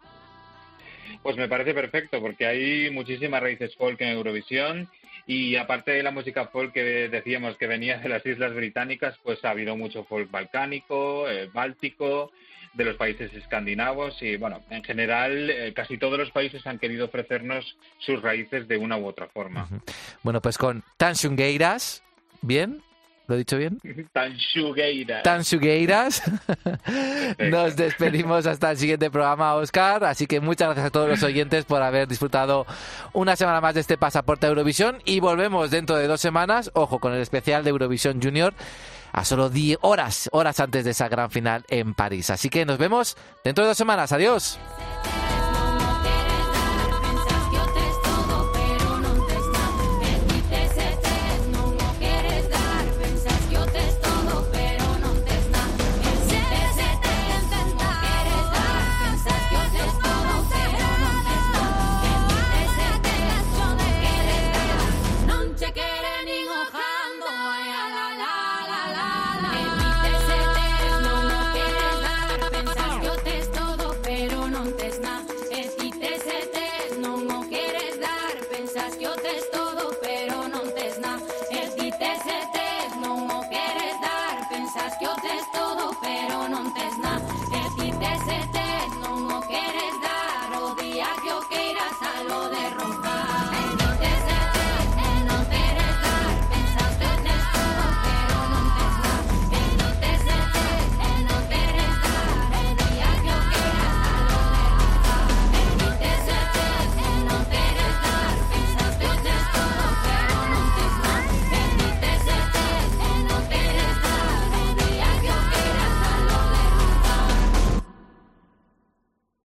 Pues 1.22 1.36
me 1.36 1.48
parece 1.48 1.74
perfecto, 1.74 2.22
porque 2.22 2.47
hay 2.47 2.90
muchísimas 2.90 3.43
raíces 3.43 3.76
folk 3.76 4.01
en 4.01 4.09
Eurovisión 4.09 4.89
y 5.26 5.56
aparte 5.56 5.90
de 5.90 6.02
la 6.02 6.12
música 6.12 6.47
folk 6.47 6.72
que 6.72 7.10
decíamos 7.10 7.59
que 7.59 7.66
venía 7.66 7.98
de 7.98 8.09
las 8.09 8.24
Islas 8.24 8.55
Británicas, 8.55 9.18
pues 9.22 9.44
ha 9.44 9.51
habido 9.51 9.76
mucho 9.76 10.05
folk 10.05 10.31
balcánico, 10.31 11.28
eh, 11.28 11.51
báltico, 11.52 12.32
de 12.74 12.84
los 12.84 12.96
países 12.96 13.32
escandinavos 13.34 14.20
y 14.20 14.36
bueno, 14.36 14.62
en 14.70 14.82
general 14.82 15.51
eh, 15.51 15.72
casi 15.74 15.98
todos 15.98 16.18
los 16.18 16.30
países 16.30 16.66
han 16.66 16.78
querido 16.78 17.06
ofrecernos 17.06 17.76
sus 17.98 18.20
raíces 18.20 18.68
de 18.68 18.76
una 18.76 18.96
u 18.96 19.06
otra 19.06 19.28
forma. 19.28 19.68
Bueno, 20.22 20.40
pues 20.40 20.59
con 20.59 20.82
Tansungueiras, 20.96 22.02
¿bien? 22.42 22.82
¿Lo 23.26 23.36
he 23.36 23.38
dicho 23.38 23.56
bien? 23.56 23.80
Tansugueira. 24.12 25.22
Tansugueiras. 25.22 26.22
Nos 27.38 27.74
despedimos 27.74 28.46
hasta 28.46 28.72
el 28.72 28.76
siguiente 28.76 29.10
programa, 29.10 29.55
Oscar. 29.55 30.05
Así 30.05 30.26
que 30.26 30.40
muchas 30.40 30.68
gracias 30.68 30.86
a 30.86 30.90
todos 30.90 31.09
los 31.09 31.22
oyentes 31.22 31.64
por 31.64 31.80
haber 31.80 32.06
disfrutado 32.06 32.66
una 33.14 33.34
semana 33.34 33.62
más 33.62 33.74
de 33.74 33.80
este 33.80 33.96
pasaporte 33.96 34.44
a 34.44 34.51
Eurovisión. 34.51 34.98
Y 35.06 35.20
volvemos 35.20 35.70
dentro 35.70 35.96
de 35.96 36.06
dos 36.06 36.20
semanas, 36.20 36.70
ojo, 36.74 36.98
con 36.98 37.14
el 37.14 37.22
especial 37.22 37.64
de 37.64 37.70
Eurovisión 37.70 38.20
Junior 38.22 38.52
a 39.14 39.24
solo 39.24 39.48
10 39.48 39.78
horas, 39.82 40.28
horas 40.32 40.58
antes 40.58 40.84
de 40.84 40.90
esa 40.90 41.08
gran 41.08 41.30
final 41.30 41.64
en 41.68 41.94
París. 41.94 42.30
Así 42.30 42.50
que 42.50 42.66
nos 42.66 42.78
vemos 42.78 43.16
dentro 43.44 43.62
de 43.64 43.68
dos 43.68 43.78
semanas. 43.78 44.10
Adiós. 44.10 44.58